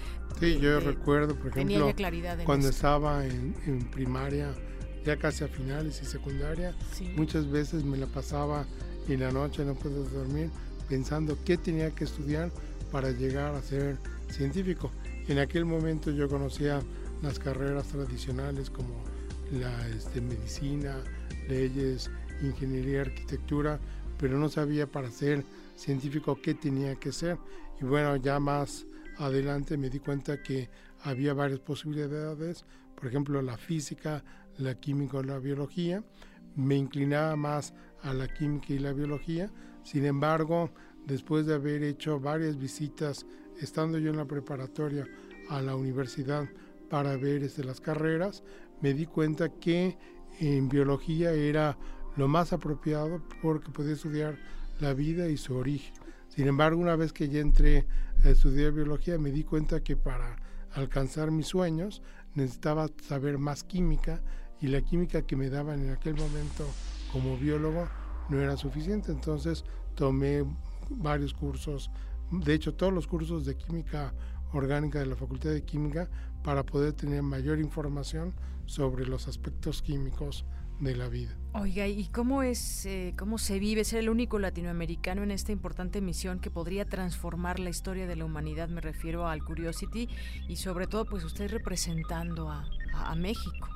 Sí, 0.41 0.59
yo 0.59 0.81
recuerdo, 0.81 1.37
por 1.37 1.49
ejemplo, 1.49 1.93
cuando 2.45 2.69
estaba 2.69 3.25
en, 3.25 3.55
primaria, 3.91 4.55
ya 5.05 5.17
casi 5.17 5.45
a 5.45 5.49
finales 5.49 6.01
y 6.03 6.07
secundaria, 6.07 6.75
muchas 7.17 7.51
veces 7.51 7.85
me 7.85 7.97
la 7.97 8.07
pasaba 8.07 8.67
en 9.09 9.21
la 9.21 9.31
noche, 9.31 9.65
no 9.65 9.75
puedo 9.75 10.05
dormir, 10.05 10.51
pensando 10.89 11.37
qué 11.45 11.57
tenía 11.57 11.91
que 11.91 12.05
estudiar 12.05 12.51
para 12.91 13.11
llegar 13.11 13.55
a 13.55 13.63
ser 13.63 13.99
científico. 14.31 14.91
En 15.29 15.39
aquel 15.39 15.65
momento 15.65 16.11
yo 16.11 16.29
conocía 16.29 16.81
las 17.23 17.39
carreras 17.39 17.87
tradicionales 17.89 18.71
como 18.71 19.03
la 19.53 19.89
este, 19.89 20.21
medicina, 20.21 20.97
leyes, 21.49 22.11
ingeniería, 22.43 23.03
arquitectura, 23.03 23.81
pero 24.19 24.39
no 24.39 24.49
sabía 24.49 24.87
para 24.87 25.11
ser 25.11 25.45
científico 25.77 26.39
qué 26.41 26.55
tenía 26.55 26.95
que 26.97 27.13
ser. 27.13 27.39
Y 27.81 27.85
bueno, 27.85 28.17
ya 28.17 28.39
más 28.41 28.87
adelante 29.19 29.77
me 29.77 29.91
di 29.91 30.01
cuenta 30.01 30.43
que 30.43 30.69
había 31.03 31.35
varias 31.35 31.61
posibilidades, 31.61 32.65
por 32.95 33.07
ejemplo, 33.07 33.43
la 33.43 33.57
física, 33.57 34.25
la 34.59 34.75
química 34.75 35.19
o 35.19 35.23
la 35.23 35.39
biología. 35.39 36.03
Me 36.57 36.77
inclinaba 36.77 37.37
más 37.37 37.75
a 38.03 38.15
la 38.15 38.29
química 38.29 38.73
y 38.73 38.79
la 38.79 38.93
biología. 38.93 39.51
Sin 39.83 40.05
embargo, 40.07 40.71
después 41.07 41.47
de 41.47 41.55
haber 41.55 41.83
hecho 41.83 42.21
varias 42.21 42.57
visitas, 42.59 43.27
estando 43.61 43.99
yo 43.99 44.11
en 44.11 44.17
la 44.17 44.25
preparatoria 44.25 45.07
a 45.51 45.61
la 45.61 45.77
universidad 45.77 46.49
para 46.89 47.17
ver 47.17 47.43
este, 47.43 47.65
las 47.65 47.81
carreras, 47.81 48.43
me 48.81 48.95
di 48.95 49.07
cuenta 49.07 49.49
que 49.49 49.97
en 50.41 50.69
biología 50.69 51.33
era 51.33 51.77
lo 52.17 52.29
más 52.29 52.53
apropiado 52.53 53.23
porque 53.43 53.71
podía 53.71 53.95
estudiar 53.95 54.39
la 54.81 54.95
vida 54.95 55.29
y 55.29 55.37
su 55.37 55.57
origen. 55.57 55.95
Sin 56.29 56.49
embargo, 56.49 56.81
una 56.81 56.97
vez 56.97 57.13
que 57.13 57.29
ya 57.29 57.41
entré 57.41 57.87
a 58.25 58.29
estudiar 58.31 58.73
biología, 58.73 59.19
me 59.19 59.31
di 59.31 59.45
cuenta 59.45 59.83
que 59.83 59.97
para 59.97 60.37
alcanzar 60.73 61.31
mis 61.31 61.47
sueños 61.47 62.03
necesitaba 62.35 62.89
saber 63.03 63.39
más 63.39 63.63
química 63.63 64.23
y 64.61 64.69
la 64.69 64.83
química 64.83 65.23
que 65.23 65.37
me 65.37 65.51
daban 65.51 65.81
en 65.85 65.91
aquel 65.91 66.15
momento 66.15 66.67
como 67.13 67.37
biólogo 67.37 67.89
no 68.29 68.41
era 68.41 68.57
suficiente. 68.57 69.13
Entonces 69.13 69.65
tomé 69.95 70.45
varios 70.91 71.35
cursos, 71.35 71.91
de 72.31 72.55
hecho 72.55 72.75
todos 72.75 72.93
los 72.93 73.07
cursos 73.07 73.45
de 73.45 73.57
química 73.57 74.13
orgánica 74.53 74.99
de 74.99 75.07
la 75.07 75.17
Facultad 75.17 75.51
de 75.51 75.65
Química 75.65 76.09
para 76.43 76.65
poder 76.65 76.93
tener 76.93 77.23
mayor 77.23 77.59
información 77.59 78.35
sobre 78.67 79.07
los 79.07 79.29
aspectos 79.29 79.83
químicos 79.83 80.45
de 80.81 80.97
la 80.97 81.09
vida. 81.09 81.37
Oiga, 81.53 81.87
¿y 81.87 82.09
cómo 82.09 82.43
es, 82.43 82.85
eh, 82.85 83.15
cómo 83.17 83.39
se 83.39 83.59
vive 83.59 83.85
ser 83.85 84.01
el 84.01 84.09
único 84.09 84.39
latinoamericano 84.39 85.23
en 85.23 85.31
esta 85.31 85.53
importante 85.53 86.01
misión 86.01 86.41
que 86.41 86.51
podría 86.51 86.85
transformar 86.85 87.61
la 87.61 87.71
historia 87.71 88.07
de 88.07 88.17
la 88.17 88.25
humanidad? 88.25 88.69
Me 88.69 88.81
refiero 88.81 89.29
al 89.29 89.45
Curiosity 89.45 90.09
y 90.49 90.57
sobre 90.57 90.87
todo, 90.87 91.05
pues 91.05 91.23
usted 91.25 91.51
representando 91.51 92.51
a, 92.51 92.67
a 92.93 93.15
México. 93.15 93.69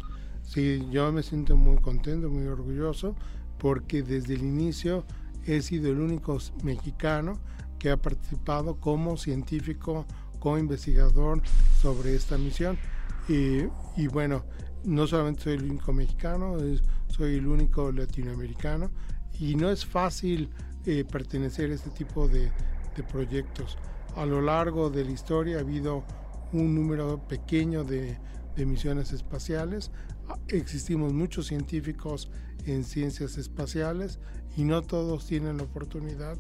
Sí, 0.43 0.87
yo 0.91 1.13
me 1.13 1.23
siento 1.23 1.57
muy 1.57 1.77
contento, 1.79 2.29
muy 2.31 2.47
orgulloso, 2.47 3.15
porque 3.59 4.03
desde 4.03 4.35
el 4.35 4.43
inicio 4.43 5.05
he 5.47 5.63
sido 5.63 5.91
el 5.93 6.01
único 6.01 6.39
mexicano 6.65 7.39
que 7.79 7.91
ha 7.91 7.97
participado 7.97 8.81
como 8.81 9.17
científico, 9.17 10.05
como 10.41 10.59
investigador 10.59 11.43
sobre 11.81 12.15
esta 12.15 12.39
misión. 12.39 12.77
Y, 13.29 13.65
y 13.97 14.09
bueno, 14.09 14.45
no 14.89 15.07
solamente 15.07 15.43
soy 15.43 15.55
el 15.55 15.71
único 15.71 15.93
mexicano, 15.93 16.57
soy 17.09 17.37
el 17.37 17.47
único 17.47 17.93
latinoamericano 17.93 18.91
y 19.39 19.55
no 19.55 19.71
es 19.71 19.85
fácil 19.85 20.49
eh, 20.87 21.05
pertenecer 21.05 21.71
a 21.71 21.75
este 21.75 21.91
tipo 21.91 22.27
de, 22.27 22.51
proyectos. 23.13 23.79
A 24.17 24.27
lo 24.27 24.41
largo 24.41 24.91
de 24.91 25.05
la 25.05 25.13
historia 25.13 25.59
ha 25.59 25.61
habido 25.61 26.03
un 26.53 26.75
número 26.75 27.21
pequeño 27.29 27.85
de, 27.85 28.19
misiones 28.57 29.13
espaciales. 29.13 29.93
Existimos 30.49 31.13
muchos 31.13 31.47
científicos 31.47 32.29
en 32.67 32.83
ciencias 32.83 33.39
espaciales 33.39 34.19
y 34.57 34.65
no 34.65 34.83
todos 34.83 35.27
tienen 35.27 35.59
la 35.59 35.63
oportunidad 35.63 36.37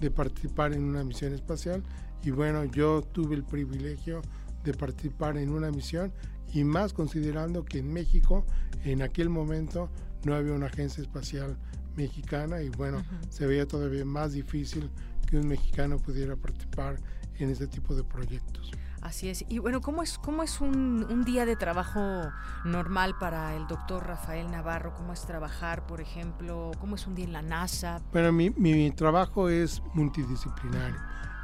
de 0.00 0.10
participar 0.10 0.74
en 0.74 0.82
una 0.82 1.02
misión 1.02 1.32
espacial. 1.32 1.82
Y 2.22 2.30
bueno, 2.30 2.64
yo 2.64 3.00
tuve 3.00 3.36
el 3.36 3.44
privilegio 3.44 4.20
de 4.64 4.74
participar 4.74 5.38
en 5.38 5.50
una 5.50 5.70
misión 5.70 6.12
y 6.52 6.64
más 6.64 6.92
considerando 6.92 7.64
que 7.64 7.78
en 7.78 7.92
México 7.92 8.44
en 8.84 9.02
aquel 9.02 9.28
momento 9.28 9.90
no 10.24 10.34
había 10.34 10.52
una 10.52 10.66
agencia 10.66 11.02
espacial 11.02 11.56
mexicana 11.96 12.62
y 12.62 12.68
bueno, 12.70 13.02
se 13.28 13.46
veía 13.46 13.66
todavía 13.66 14.04
más 14.04 14.32
difícil 14.32 14.90
que 15.28 15.36
un 15.36 15.48
mexicano 15.48 15.98
pudiera 15.98 16.36
participar 16.36 16.96
en 17.38 17.50
este 17.50 17.66
tipo 17.66 17.94
de 17.94 18.04
proyectos. 18.04 18.70
Así 19.00 19.28
es. 19.28 19.44
Y 19.48 19.58
bueno, 19.58 19.80
¿cómo 19.80 20.04
es, 20.04 20.16
cómo 20.18 20.44
es 20.44 20.60
un, 20.60 21.24
día 21.24 21.44
de 21.44 21.56
trabajo 21.56 22.30
normal 22.64 23.16
para 23.18 23.56
el 23.56 23.66
doctor 23.66 24.06
Rafael 24.06 24.48
Navarro? 24.48 24.94
¿Cómo 24.94 25.12
es 25.12 25.22
trabajar, 25.22 25.86
por 25.88 26.00
ejemplo? 26.00 26.70
¿Cómo 26.78 26.94
es 26.94 27.06
un 27.08 27.16
día 27.16 27.24
en 27.24 27.32
la 27.32 27.42
NASA? 27.42 28.00
Bueno, 28.12 28.30
mi, 28.30 28.50
mi 28.50 28.92
trabajo 28.92 29.48
es 29.48 29.82
multidisciplinario. 29.94 30.96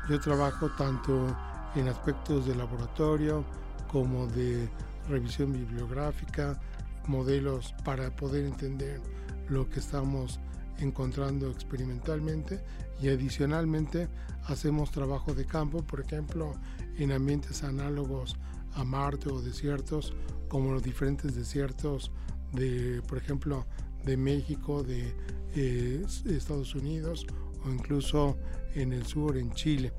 Yo 0.09 0.21
trabajo 0.21 0.71
tanto 0.79 1.37
en 1.75 1.89
aspectos 1.89 2.47
de 2.47 2.55
laboratorio 2.55 3.45
como 3.91 4.29
de 4.29 4.69
revisión 5.09 5.53
bibliográfica, 5.53 6.61
modelos 7.07 7.75
para 7.85 8.15
poder 8.15 8.45
entender 8.45 9.01
lo 9.49 9.69
que 9.69 9.81
estamos 9.81 10.41
encontrando 10.79 11.51
experimentalmente 11.51 12.61
y 13.01 13.09
adicionalmente 13.09 14.09
hacemos 14.45 14.91
trabajo 14.91 15.35
de 15.35 15.45
campo, 15.45 15.83
por 15.83 16.01
ejemplo, 16.01 16.53
en 16.97 17.13
ambientes 17.13 17.63
análogos 17.63 18.37
a 18.75 18.85
Marte 18.85 19.31
o 19.31 19.41
desiertos, 19.41 20.15
como 20.49 20.73
los 20.73 20.83
diferentes 20.83 21.35
desiertos 21.35 22.11
de, 22.53 23.03
por 23.09 23.19
ejemplo, 23.19 23.67
de 24.05 24.17
México, 24.17 24.83
de 24.83 25.15
eh, 25.55 26.05
Estados 26.27 26.75
Unidos 26.75 27.27
o 27.65 27.71
incluso 27.71 28.37
en 28.75 28.93
el 28.93 29.07
sur, 29.07 29.37
en 29.37 29.53
Chile. 29.53 29.93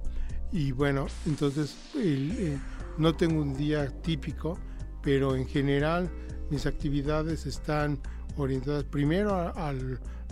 Y 0.52 0.72
bueno, 0.72 1.08
entonces 1.26 1.76
no 2.98 3.16
tengo 3.16 3.42
un 3.42 3.56
día 3.56 3.90
típico, 4.02 4.58
pero 5.02 5.36
en 5.36 5.48
general 5.48 6.10
mis 6.50 6.66
actividades 6.66 7.46
están 7.46 8.00
orientadas 8.38 8.84
primero 8.84 9.34
a, 9.36 9.74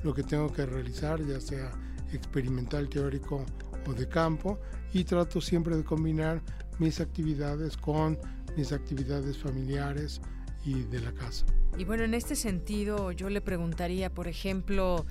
lo 0.04 0.14
que 0.14 0.24
tengo 0.24 0.52
que 0.52 0.66
realizar, 0.66 1.24
ya 1.26 1.42
sea 1.42 1.72
experimental, 2.14 2.88
teórico 2.88 3.46
o 3.88 3.94
de 3.94 4.08
campo, 4.08 4.60
y 4.94 5.04
trato 5.04 5.42
siempre 5.42 5.76
de 5.76 5.84
combinar 5.84 6.42
mis 6.80 7.02
actividades 7.02 7.76
con 7.76 8.18
mis 8.56 8.72
actividades 8.72 9.38
familiares 9.38 10.22
y 10.68 10.84
de 10.84 11.00
la 11.00 11.14
casa. 11.14 11.46
Y 11.78 11.86
bueno, 11.86 12.04
en 12.04 12.14
este 12.14 12.36
sentido 12.36 13.12
yo 13.12 13.30
le 13.30 13.40
preguntaría, 13.40 14.14
por 14.14 14.28
ejemplo, 14.28 15.06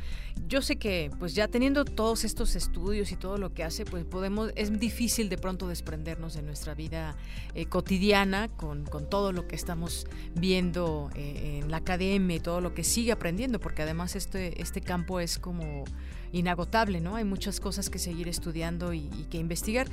yo 0.48 0.60
sé 0.60 0.76
que 0.76 1.10
pues 1.18 1.34
ya 1.34 1.48
teniendo 1.48 1.84
todos 1.84 2.24
estos 2.24 2.56
estudios 2.56 3.10
y 3.12 3.16
todo 3.16 3.38
lo 3.38 3.54
que 3.54 3.64
hace, 3.64 3.84
pues 3.84 4.04
podemos, 4.04 4.52
es 4.56 4.78
difícil 4.78 5.28
de 5.28 5.38
pronto 5.38 5.68
desprendernos 5.68 6.34
de 6.34 6.42
nuestra 6.42 6.74
vida 6.74 7.16
eh, 7.54 7.66
cotidiana 7.66 8.48
con, 8.48 8.84
con, 8.84 9.08
todo 9.08 9.32
lo 9.32 9.46
que 9.46 9.56
estamos 9.56 10.06
viendo 10.34 11.10
eh, 11.14 11.60
en 11.62 11.70
la 11.70 11.78
academia 11.78 12.36
y 12.36 12.40
todo 12.40 12.60
lo 12.60 12.74
que 12.74 12.84
sigue 12.84 13.12
aprendiendo, 13.12 13.58
porque 13.58 13.82
además 13.82 14.16
este, 14.16 14.60
este 14.60 14.80
campo 14.80 15.20
es 15.20 15.38
como 15.38 15.84
inagotable, 16.32 17.00
¿no? 17.00 17.16
Hay 17.16 17.24
muchas 17.24 17.60
cosas 17.60 17.90
que 17.90 17.98
seguir 17.98 18.28
estudiando 18.28 18.92
y, 18.92 19.08
que 19.30 19.38
investigar. 19.38 19.88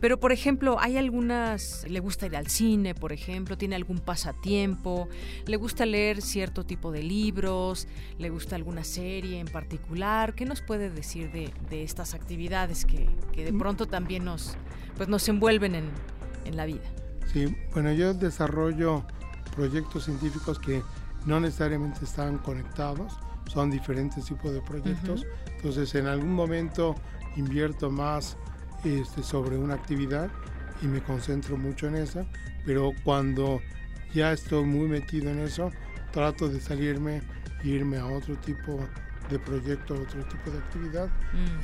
Pero, 0.00 0.20
por 0.20 0.32
ejemplo, 0.32 0.76
hay 0.78 0.96
algunas, 0.96 1.84
le 1.88 2.00
gusta 2.00 2.26
ir 2.26 2.36
al 2.36 2.48
cine, 2.48 2.94
por 2.94 3.12
ejemplo, 3.12 3.56
tiene 3.56 3.76
algún 3.76 3.98
pasatiempo, 3.98 5.08
le 5.46 5.56
gusta 5.56 5.86
leer 5.86 6.20
cierto 6.20 6.64
tipo 6.64 6.92
de 6.92 7.02
libros, 7.02 7.88
le 8.18 8.28
gusta 8.28 8.56
alguna 8.56 8.84
serie 8.84 9.40
en 9.40 9.48
particular. 9.48 10.34
¿Qué 10.34 10.44
nos 10.44 10.60
puede 10.60 10.90
decir 10.90 11.30
de, 11.32 11.52
estas 11.82 12.14
actividades 12.14 12.84
que, 12.84 13.08
de 13.34 13.52
mm. 13.52 13.58
pronto 13.58 13.86
también 13.86 14.24
nos, 14.24 14.56
pues 14.96 15.08
nos 15.08 15.28
envuelven 15.28 15.74
en, 15.74 15.90
en 16.44 16.56
la 16.56 16.66
vida? 16.66 16.84
Sí, 17.32 17.54
bueno, 17.72 17.92
yo 17.92 18.14
desarrollo 18.14 19.04
proyectos 19.54 20.04
científicos 20.04 20.58
que 20.58 20.82
no 21.24 21.40
necesariamente 21.40 22.04
están 22.04 22.38
conectados, 22.38 23.18
son 23.46 23.70
diferentes 23.70 24.24
tipos 24.24 24.52
de 24.52 24.60
proyectos. 24.60 25.26
Entonces, 25.56 25.94
en 25.94 26.06
algún 26.06 26.32
momento 26.32 26.94
invierto 27.36 27.90
más 27.90 28.36
este, 28.84 29.22
sobre 29.22 29.56
una 29.56 29.74
actividad 29.74 30.30
y 30.82 30.86
me 30.86 31.02
concentro 31.02 31.56
mucho 31.56 31.86
en 31.86 31.96
esa, 31.96 32.26
pero 32.64 32.92
cuando 33.04 33.60
ya 34.14 34.32
estoy 34.32 34.64
muy 34.64 34.88
metido 34.88 35.30
en 35.30 35.40
eso, 35.40 35.70
trato 36.12 36.48
de 36.48 36.60
salirme 36.60 37.22
e 37.62 37.68
irme 37.68 37.98
a 37.98 38.06
otro 38.06 38.36
tipo 38.36 38.78
de 39.30 39.38
proyecto, 39.38 39.94
otro 39.94 40.24
tipo 40.26 40.50
de 40.50 40.58
actividad. 40.58 41.08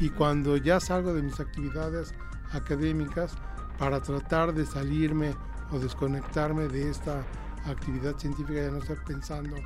Y 0.01 0.09
cuando 0.11 0.57
ya 0.57 0.81
salgo 0.81 1.15
de 1.15 1.23
mis 1.23 1.39
actividades 1.39 2.15
académicas, 2.53 3.37
para 3.79 4.01
tratar 4.01 4.53
de 4.55 4.65
salirme 4.67 5.35
o 5.71 5.79
desconectarme 5.79 6.69
de 6.69 6.91
esta 6.91 7.25
actividad 7.67 8.17
científica, 8.19 8.63
ya 8.63 8.71
no 8.71 8.79
estar 8.79 9.03
pensando 9.05 9.57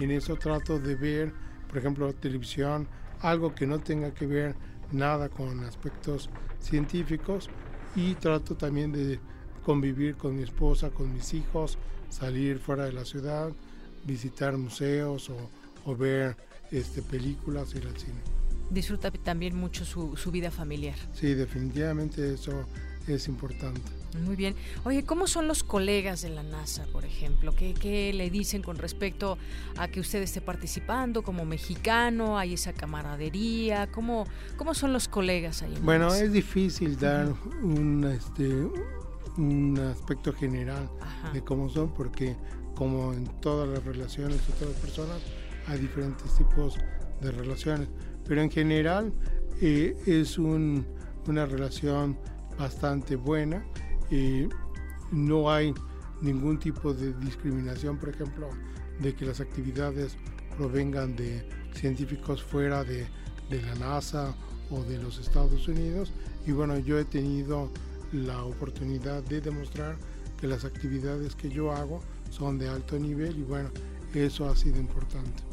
en 0.00 0.10
eso, 0.10 0.36
trato 0.36 0.78
de 0.78 0.94
ver 0.94 1.34
por 1.68 1.78
ejemplo, 1.78 2.12
televisión, 2.14 2.88
algo 3.20 3.54
que 3.54 3.66
no 3.66 3.78
tenga 3.80 4.12
que 4.12 4.26
ver 4.26 4.54
nada 4.92 5.28
con 5.28 5.64
aspectos 5.64 6.30
científicos 6.60 7.48
y 7.94 8.14
trato 8.14 8.56
también 8.56 8.92
de 8.92 9.18
convivir 9.64 10.16
con 10.16 10.36
mi 10.36 10.42
esposa, 10.42 10.90
con 10.90 11.12
mis 11.12 11.34
hijos, 11.34 11.78
salir 12.08 12.58
fuera 12.58 12.84
de 12.84 12.92
la 12.92 13.04
ciudad, 13.04 13.50
visitar 14.04 14.56
museos 14.56 15.30
o, 15.84 15.96
ver 15.96 16.36
este, 16.70 17.02
películas, 17.02 17.74
ir 17.74 17.86
al 17.86 17.96
cine. 17.96 18.20
Disfruta 18.70 19.10
también 19.10 19.56
mucho 19.56 19.84
su, 19.84 20.16
su 20.16 20.30
vida 20.30 20.50
familiar. 20.50 20.96
Sí, 21.14 21.34
definitivamente 21.34 22.34
eso 22.34 22.66
es 23.06 23.28
importante. 23.28 23.95
Muy 24.24 24.36
bien. 24.36 24.54
Oye, 24.84 25.04
¿cómo 25.04 25.26
son 25.26 25.48
los 25.48 25.62
colegas 25.62 26.22
de 26.22 26.30
la 26.30 26.42
NASA, 26.42 26.84
por 26.92 27.04
ejemplo? 27.04 27.54
¿Qué, 27.54 28.12
le 28.14 28.30
dicen 28.30 28.62
con 28.62 28.76
respecto 28.76 29.38
a 29.76 29.88
que 29.88 30.00
usted 30.00 30.22
esté 30.22 30.40
participando 30.40 31.22
como 31.22 31.44
mexicano? 31.44 32.38
¿Hay 32.38 32.54
esa 32.54 32.72
camaradería? 32.72 33.88
¿Cómo, 33.88 34.26
cómo 34.56 34.74
son 34.74 34.92
los 34.92 35.08
colegas 35.08 35.62
ahí? 35.62 35.74
bueno, 35.82 36.12
es 36.14 36.32
difícil 36.32 36.98
dar 36.98 37.32
un, 37.62 38.04
este, 38.04 38.48
un 39.36 39.78
aspecto 39.78 40.32
general 40.32 40.90
de 41.32 41.42
cómo 41.42 41.68
son 41.68 41.92
porque 41.92 42.36
como 42.74 43.12
en 43.12 43.26
todas 43.40 43.68
las 43.68 43.84
relaciones 43.84 44.46
de 44.46 44.52
todas 44.54 44.74
las 44.74 44.80
personas 44.80 45.22
hay 45.66 45.80
diferentes 45.80 46.34
tipos 46.36 46.76
de 47.20 47.30
relaciones. 47.32 47.88
Pero 48.26 48.42
en 48.42 48.50
general 48.50 49.12
eh, 49.60 49.96
es 50.06 50.38
un, 50.38 50.86
una 51.26 51.46
relación 51.46 52.18
bastante 52.58 53.16
buena 53.16 53.64
y 54.10 54.48
no 55.10 55.50
hay 55.50 55.74
ningún 56.20 56.58
tipo 56.58 56.92
de 56.94 57.12
discriminación, 57.14 57.98
por 57.98 58.08
ejemplo, 58.10 58.48
de 59.00 59.14
que 59.14 59.26
las 59.26 59.40
actividades 59.40 60.16
provengan 60.56 61.16
de 61.16 61.46
científicos 61.74 62.42
fuera 62.42 62.84
de, 62.84 63.06
de, 63.50 63.62
la 63.62 63.74
NASA 63.74 64.34
o 64.70 64.82
de 64.84 64.98
los 64.98 65.18
Estados 65.18 65.68
Unidos. 65.68 66.12
Y 66.46 66.52
bueno, 66.52 66.78
yo 66.78 66.98
he 66.98 67.04
tenido 67.04 67.70
la 68.12 68.42
oportunidad 68.42 69.22
de 69.24 69.40
demostrar 69.40 69.96
que 70.40 70.46
las 70.46 70.64
actividades 70.64 71.34
que 71.34 71.50
yo 71.50 71.72
hago 71.72 72.00
son 72.30 72.58
de 72.58 72.68
alto 72.68 72.98
nivel 72.98 73.38
y 73.38 73.42
bueno, 73.42 73.70
eso 74.14 74.48
ha 74.48 74.56
sido 74.56 74.78
importante. 74.78 75.45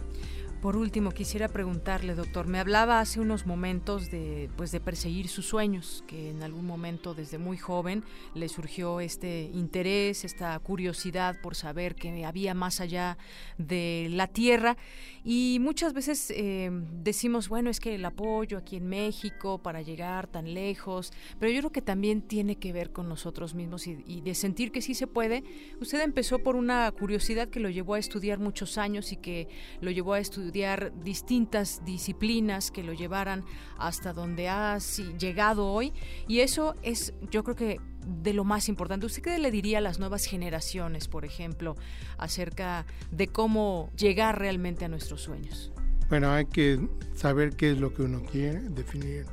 Por 0.64 0.78
último, 0.78 1.12
quisiera 1.12 1.50
preguntarle, 1.50 2.16
doctor, 2.16 2.48
me 2.48 2.58
hablaba 2.58 3.02
hace 3.02 3.20
unos 3.20 3.46
momentos 3.46 4.10
de, 4.10 4.50
pues, 4.56 4.72
de 4.72 4.80
perseguir 4.80 5.28
sus 5.28 5.46
sueños, 5.46 6.06
que 6.08 6.30
en 6.30 6.42
algún 6.42 6.66
momento 6.66 7.14
desde 7.14 7.38
muy 7.38 7.58
joven 7.58 8.06
le 8.34 8.48
surgió 8.48 9.02
este 9.02 9.52
interés, 9.54 10.24
esta 10.24 10.58
curiosidad 10.60 11.36
por 11.42 11.56
saber 11.56 11.96
que 11.96 12.24
había 12.26 12.54
más 12.54 12.80
allá 12.80 13.18
de 13.58 14.08
la 14.10 14.28
tierra. 14.28 14.78
Y 15.24 15.58
muchas 15.62 15.94
veces 15.94 16.32
eh, 16.36 16.70
decimos, 17.02 17.50
bueno, 17.50 17.70
es 17.70 17.80
que 17.80 17.96
el 17.96 18.06
apoyo 18.06 18.58
aquí 18.58 18.76
en 18.78 18.88
México 18.88 19.62
para 19.62 19.82
llegar 19.82 20.28
tan 20.28 20.54
lejos, 20.54 21.12
pero 21.40 21.52
yo 21.52 21.60
creo 21.60 21.72
que 21.72 21.82
también 21.82 22.22
tiene 22.22 22.58
que 22.58 22.74
ver 22.74 22.92
con 22.92 23.08
nosotros 23.08 23.56
mismos 23.56 23.88
y, 23.88 24.04
y 24.06 24.22
de 24.22 24.36
sentir 24.36 24.72
que 24.72 24.82
sí 24.82 24.94
se 24.94 25.08
puede. 25.08 25.44
Usted 25.80 26.02
empezó 26.02 26.40
por 26.40 26.56
una 26.56 26.92
curiosidad 26.92 27.48
que 27.48 27.60
lo 27.60 27.70
llevó 27.70 27.94
a 27.94 28.00
estudiar 28.00 28.40
muchos 28.40 28.78
años 28.78 29.12
y 29.12 29.18
que 29.18 29.48
lo 29.82 29.92
llevó 29.92 30.14
a 30.14 30.20
estudiar 30.20 30.94
distintas 31.04 31.84
disciplinas 31.86 32.72
que 32.72 32.84
lo 32.84 32.94
llevaran 32.94 33.44
hasta 33.78 34.14
donde 34.14 34.50
ha 34.50 34.78
llegado 35.18 35.72
hoy 35.72 35.94
y 36.28 36.40
eso 36.40 36.76
es 36.82 37.14
yo 37.32 37.44
creo 37.44 37.56
que 37.56 37.80
de 38.06 38.34
lo 38.34 38.44
más 38.44 38.70
importante. 38.70 39.06
¿Usted 39.06 39.22
qué 39.22 39.40
le 39.40 39.52
diría 39.52 39.80
a 39.80 39.82
las 39.82 40.00
nuevas 40.00 40.26
generaciones, 40.26 41.08
por 41.08 41.26
ejemplo, 41.26 41.76
acerca 42.18 42.86
de 43.12 43.28
cómo 43.28 43.90
llegar 43.98 44.40
realmente 44.40 44.86
a 44.86 44.88
nuestros 44.88 45.22
sueños? 45.22 45.72
Bueno, 46.10 46.32
hay 46.32 46.46
que 46.46 46.80
saber 47.16 47.56
qué 47.56 47.72
es 47.72 47.80
lo 47.80 47.94
que 47.94 48.04
uno 48.04 48.22
quiere, 48.24 48.60
definir 48.70 49.26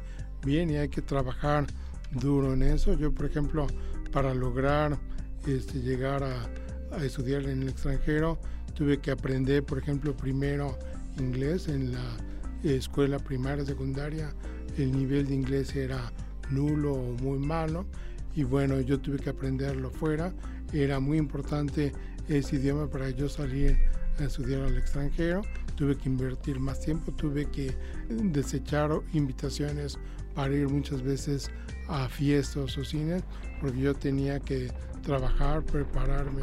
bien 0.44 0.70
y 0.70 0.76
hay 0.76 0.88
que 0.88 1.02
trabajar 1.02 1.66
duro 2.10 2.52
en 2.54 2.62
eso. 2.62 2.94
Yo, 2.94 3.12
por 3.12 3.26
ejemplo, 3.26 3.66
para 4.12 4.34
lograr 4.34 4.98
este, 5.46 5.80
llegar 5.80 6.22
a, 6.22 6.48
a 6.96 7.04
estudiar 7.04 7.42
en 7.42 7.62
el 7.62 7.68
extranjero, 7.68 8.38
tuve 8.74 8.98
que 8.98 9.10
aprender, 9.10 9.64
por 9.64 9.78
ejemplo, 9.78 10.16
primero 10.16 10.78
inglés 11.18 11.68
en 11.68 11.92
la 11.92 12.16
escuela 12.62 13.18
primaria, 13.18 13.64
secundaria, 13.64 14.32
el 14.78 14.92
nivel 14.92 15.26
de 15.26 15.34
inglés 15.34 15.74
era 15.74 16.12
nulo 16.50 16.94
o 16.94 17.12
muy 17.22 17.38
malo 17.38 17.86
y 18.34 18.44
bueno, 18.44 18.80
yo 18.80 19.00
tuve 19.00 19.18
que 19.18 19.30
aprenderlo 19.30 19.90
fuera. 19.90 20.32
Era 20.72 21.00
muy 21.00 21.18
importante 21.18 21.92
ese 22.28 22.56
idioma 22.56 22.88
para 22.88 23.10
yo 23.10 23.28
salir 23.28 23.76
a 24.18 24.24
estudiar 24.24 24.62
al 24.62 24.76
extranjero. 24.76 25.42
Tuve 25.76 25.96
que 25.96 26.08
invertir 26.08 26.60
más 26.60 26.80
tiempo, 26.80 27.12
tuve 27.12 27.46
que 27.50 27.74
desechar 28.08 28.90
invitaciones 29.12 29.98
para 30.34 30.54
ir 30.54 30.68
muchas 30.68 31.02
veces 31.02 31.50
a 31.88 32.08
fiestas 32.08 32.76
o 32.78 32.84
cines, 32.84 33.24
porque 33.60 33.80
yo 33.80 33.94
tenía 33.94 34.38
que 34.38 34.70
trabajar, 35.02 35.62
prepararme 35.64 36.42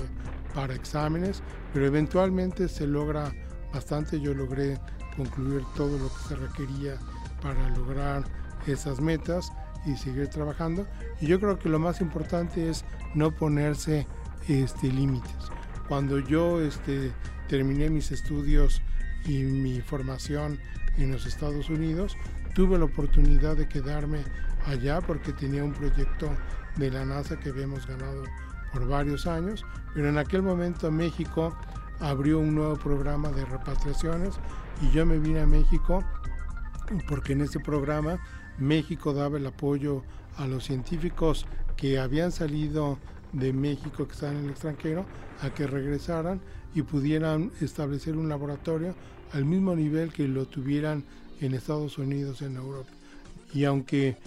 para 0.54 0.76
exámenes, 0.76 1.42
pero 1.74 1.86
eventualmente 1.86 2.68
se 2.68 2.88
logra 2.88 3.32
bastante. 3.74 4.20
Yo 4.20 4.34
logré 4.34 4.78
concluir 5.16 5.64
todo 5.76 5.98
lo 5.98 6.10
que 6.10 6.28
se 6.28 6.36
requería 6.36 6.98
para 7.42 7.70
lograr 7.78 8.24
esas 8.66 9.00
metas 9.00 9.52
y 9.86 9.96
seguir 9.96 10.28
trabajando. 10.28 10.88
Y 11.22 11.28
yo 11.28 11.40
creo 11.40 11.60
que 11.60 11.70
lo 11.70 11.80
más 11.80 12.02
importante 12.02 12.70
es 12.70 12.86
no 13.16 13.32
ponerse 13.32 14.08
este, 14.48 14.92
límites. 14.92 15.52
Cuando 15.88 16.20
yo 16.20 16.62
este, 16.62 17.12
terminé 17.48 17.90
mis 17.90 18.12
estudios 18.12 18.82
y 19.26 19.44
mi 19.44 19.82
formación 19.82 20.60
en 20.98 21.12
los 21.12 21.26
Estados 21.26 21.70
Unidos, 21.70 22.18
tuve 22.54 22.78
la 22.78 22.86
oportunidad 22.86 23.56
de 23.56 23.68
quedarme 23.68 24.24
allá 24.66 25.02
porque 25.02 25.32
tenía 25.34 25.64
un 25.64 25.74
proyecto 25.74 26.30
de 26.76 26.92
la 26.92 27.06
NASA 27.06 27.40
que 27.40 27.50
habíamos 27.50 27.86
ganado 27.88 28.24
por 28.74 28.88
varios 28.88 29.28
años, 29.28 29.66
pero 29.94 30.10
en 30.10 30.18
aquel 30.18 30.42
momento 30.42 30.92
México 30.92 31.58
abrió 32.00 32.40
un 32.40 32.56
nuevo 32.56 32.76
programa 32.76 33.30
de 33.30 33.46
repatriaciones 33.46 34.36
y 34.82 34.92
yo 34.92 35.06
me 35.06 35.18
vine 35.18 35.42
a 35.42 35.48
México 35.48 36.04
porque 37.08 37.34
en 37.34 37.42
ese 37.42 37.60
programa 37.60 38.20
México 38.58 39.14
daba 39.14 39.38
el 39.38 39.46
apoyo 39.46 40.04
a 40.38 40.48
los 40.48 40.66
científicos 40.66 41.46
que 41.76 42.00
habían 42.00 42.32
salido 42.32 42.98
de 43.34 43.54
México, 43.54 44.08
que 44.08 44.14
estaban 44.14 44.38
en 44.38 44.46
el 44.46 44.52
extranjero, 44.52 45.06
a 45.42 45.50
que 45.50 45.68
regresaran 45.68 46.42
y 46.74 46.82
pudieran 46.82 47.52
establecer 47.62 48.18
un 48.18 48.30
laboratorio 48.30 48.96
al 49.34 49.46
mismo 49.46 49.76
nivel 49.76 50.12
que 50.12 50.28
lo 50.28 50.46
tuvieran 50.46 51.04
en 51.42 51.54
Estados 51.54 51.98
Unidos, 51.98 52.42
en 52.42 52.56
Europa. 52.56 52.90
Y 53.54 53.66
aunque 53.66 54.18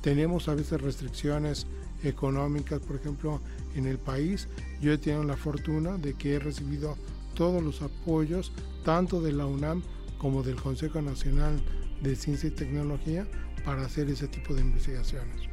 tenemos 0.00 0.48
a 0.48 0.54
veces 0.54 0.80
restricciones 0.80 1.66
económicas, 2.02 2.80
por 2.80 2.96
ejemplo, 2.96 3.40
en 3.74 3.86
el 3.86 3.98
país, 3.98 4.48
yo 4.80 4.92
he 4.92 4.98
tenido 4.98 5.24
la 5.24 5.36
fortuna 5.36 5.96
de 5.98 6.14
que 6.14 6.34
he 6.34 6.38
recibido 6.38 6.96
todos 7.34 7.62
los 7.62 7.82
apoyos, 7.82 8.52
tanto 8.84 9.20
de 9.20 9.32
la 9.32 9.46
UNAM 9.46 9.82
como 10.18 10.42
del 10.42 10.56
Consejo 10.56 11.00
Nacional 11.00 11.60
de 12.00 12.16
Ciencia 12.16 12.48
y 12.48 12.52
Tecnología, 12.52 13.26
para 13.64 13.82
hacer 13.82 14.08
ese 14.08 14.28
tipo 14.28 14.54
de 14.54 14.62
investigaciones. 14.62 15.48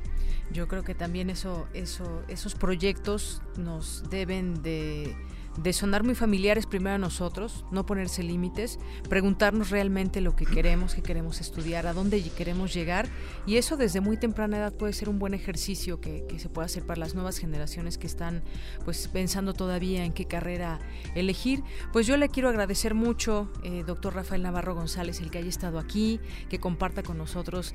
Yo 0.51 0.67
creo 0.67 0.83
que 0.83 0.95
también 0.95 1.29
eso, 1.29 1.67
eso, 1.73 2.23
esos 2.27 2.55
proyectos 2.55 3.41
nos 3.57 4.09
deben 4.09 4.61
de 4.63 5.15
de 5.57 5.73
sonar 5.73 6.03
muy 6.03 6.15
familiares 6.15 6.65
primero 6.65 6.95
a 6.95 6.99
nosotros, 6.99 7.65
no 7.71 7.85
ponerse 7.85 8.23
límites, 8.23 8.79
preguntarnos 9.09 9.69
realmente 9.69 10.21
lo 10.21 10.35
que 10.35 10.45
queremos, 10.45 10.95
qué 10.95 11.01
queremos 11.01 11.41
estudiar, 11.41 11.87
a 11.87 11.93
dónde 11.93 12.21
queremos 12.29 12.73
llegar 12.73 13.07
y 13.45 13.57
eso 13.57 13.77
desde 13.77 14.01
muy 14.01 14.17
temprana 14.17 14.57
edad 14.57 14.73
puede 14.73 14.93
ser 14.93 15.09
un 15.09 15.19
buen 15.19 15.33
ejercicio 15.33 15.99
que, 15.99 16.25
se 16.37 16.49
pueda 16.49 16.67
hacer 16.67 16.85
para 16.85 16.99
las 16.99 17.15
nuevas 17.15 17.39
generaciones 17.39 17.97
que 17.97 18.05
están 18.05 18.43
pues 18.85 19.07
pensando 19.07 19.53
todavía 19.53 20.05
en 20.05 20.13
qué 20.13 20.25
carrera 20.25 20.79
elegir. 21.15 21.63
Pues 21.91 22.05
yo 22.05 22.15
le 22.15 22.29
quiero 22.29 22.49
agradecer 22.49 22.93
mucho, 22.93 23.51
eh, 23.63 23.83
doctor 23.87 24.13
Rafael 24.13 24.43
Navarro 24.43 24.75
González, 24.75 25.19
el 25.19 25.31
que 25.31 25.39
haya 25.39 25.49
estado 25.49 25.79
aquí, 25.79 26.19
que 26.49 26.59
comparta 26.59 27.01
con 27.01 27.17
nosotros 27.17 27.73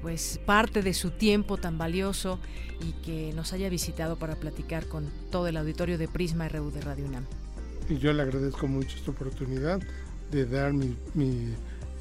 pues 0.00 0.40
parte 0.46 0.82
de 0.82 0.94
su 0.94 1.10
tiempo 1.10 1.56
tan 1.56 1.76
valioso 1.76 2.38
y 2.80 2.92
que 3.04 3.32
nos 3.34 3.52
haya 3.52 3.68
visitado 3.68 4.16
para 4.16 4.36
platicar 4.36 4.86
con 4.86 5.10
todo 5.30 5.48
el 5.48 5.56
auditorio 5.56 5.98
de 5.98 6.06
Prisma 6.06 6.48
RU 6.48 6.70
de 6.70 6.80
Radio 6.82 7.06
UNAM. 7.06 7.23
Y 7.88 7.98
yo 7.98 8.12
le 8.12 8.22
agradezco 8.22 8.66
mucho 8.66 8.96
esta 8.96 9.10
oportunidad 9.10 9.80
de 10.30 10.46
dar 10.46 10.72
mi, 10.72 10.96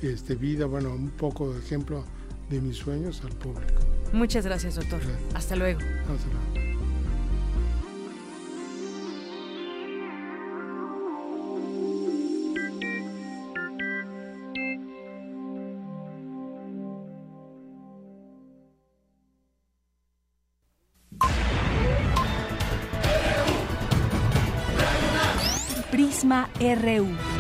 este, 0.02 0.36
vida, 0.36 0.66
bueno, 0.66 0.94
un 0.94 1.10
poco 1.10 1.54
de 1.54 1.60
ejemplo 1.60 2.04
de 2.50 2.62
mis 2.62 2.78
sueños 2.78 3.22
al 3.24 3.32
público. 3.32 3.82
Muchas 4.12 4.46
gracias, 4.46 4.76
doctor. 4.76 5.02
Hasta 5.34 5.56
luego. 5.56 5.80
Hasta 5.80 6.28
luego. 6.58 6.73
RU. 26.60 27.33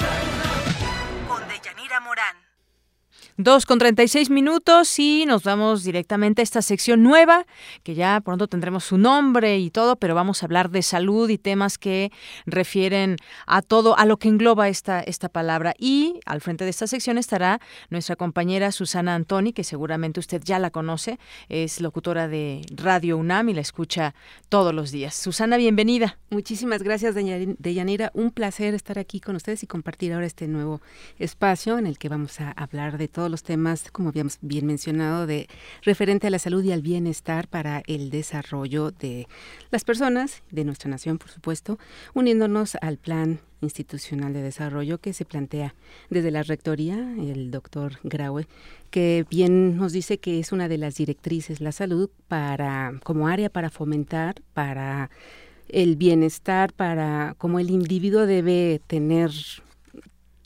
2 3.37 3.65
con 3.65 3.79
36 3.79 4.29
minutos 4.29 4.99
y 4.99 5.25
nos 5.25 5.43
vamos 5.43 5.83
directamente 5.83 6.41
a 6.41 6.43
esta 6.43 6.61
sección 6.61 7.01
nueva, 7.01 7.47
que 7.81 7.95
ya 7.95 8.21
pronto 8.21 8.47
tendremos 8.47 8.83
su 8.83 8.99
nombre 8.99 9.57
y 9.57 9.71
todo, 9.71 9.95
pero 9.95 10.13
vamos 10.13 10.43
a 10.43 10.45
hablar 10.45 10.69
de 10.69 10.83
salud 10.83 11.27
y 11.31 11.39
temas 11.39 11.79
que 11.79 12.11
refieren 12.45 13.17
a 13.47 13.63
todo, 13.63 13.97
a 13.97 14.05
lo 14.05 14.17
que 14.17 14.27
engloba 14.27 14.69
esta, 14.69 14.99
esta 14.99 15.29
palabra. 15.29 15.73
Y 15.79 16.19
al 16.27 16.41
frente 16.41 16.63
de 16.63 16.69
esta 16.69 16.85
sección 16.85 17.17
estará 17.17 17.59
nuestra 17.89 18.15
compañera 18.15 18.71
Susana 18.71 19.15
Antoni, 19.15 19.51
que 19.51 19.63
seguramente 19.63 20.19
usted 20.19 20.43
ya 20.43 20.59
la 20.59 20.69
conoce, 20.69 21.17
es 21.49 21.81
locutora 21.81 22.27
de 22.27 22.61
Radio 22.69 23.17
UNAM 23.17 23.49
y 23.49 23.55
la 23.55 23.61
escucha 23.61 24.13
todos 24.49 24.75
los 24.75 24.91
días. 24.91 25.15
Susana, 25.15 25.57
bienvenida. 25.57 26.19
Muchísimas 26.29 26.83
gracias, 26.83 27.15
Deyanira. 27.15 28.11
Un 28.13 28.29
placer 28.29 28.75
estar 28.75 28.99
aquí 28.99 29.19
con 29.19 29.35
ustedes 29.35 29.63
y 29.63 29.67
compartir 29.67 30.13
ahora 30.13 30.27
este 30.27 30.47
nuevo 30.47 30.81
espacio 31.17 31.79
en 31.79 31.87
el 31.87 31.97
que 31.97 32.09
vamos 32.09 32.39
a 32.39 32.51
hablar 32.51 32.99
de 32.99 33.07
todo 33.07 33.22
todos 33.23 33.31
los 33.31 33.43
temas, 33.43 33.89
como 33.89 34.09
habíamos 34.09 34.37
bien 34.41 34.65
mencionado, 34.65 35.25
de 35.25 35.47
referente 35.83 36.27
a 36.27 36.29
la 36.29 36.39
salud 36.39 36.61
y 36.61 36.73
al 36.73 36.81
bienestar 36.81 37.47
para 37.47 37.81
el 37.87 38.09
desarrollo 38.09 38.91
de 38.91 39.29
las 39.71 39.85
personas, 39.85 40.43
de 40.51 40.65
nuestra 40.65 40.89
nación, 40.89 41.17
por 41.17 41.29
supuesto, 41.29 41.79
uniéndonos 42.13 42.75
al 42.81 42.97
plan 42.97 43.39
institucional 43.61 44.33
de 44.33 44.41
desarrollo 44.41 44.97
que 44.97 45.13
se 45.13 45.23
plantea 45.23 45.73
desde 46.09 46.31
la 46.31 46.43
rectoría, 46.43 46.97
el 46.97 47.49
doctor 47.49 47.93
Graue, 48.03 48.45
que 48.89 49.25
bien 49.29 49.77
nos 49.77 49.93
dice 49.93 50.17
que 50.17 50.41
es 50.41 50.51
una 50.51 50.67
de 50.67 50.79
las 50.79 50.95
directrices 50.95 51.61
la 51.61 51.71
salud 51.71 52.09
para 52.27 52.99
como 53.03 53.29
área 53.29 53.49
para 53.49 53.69
fomentar, 53.69 54.41
para 54.53 55.09
el 55.69 55.95
bienestar, 55.95 56.73
para 56.73 57.35
como 57.37 57.59
el 57.59 57.69
individuo 57.69 58.25
debe 58.25 58.81
tener 58.85 59.31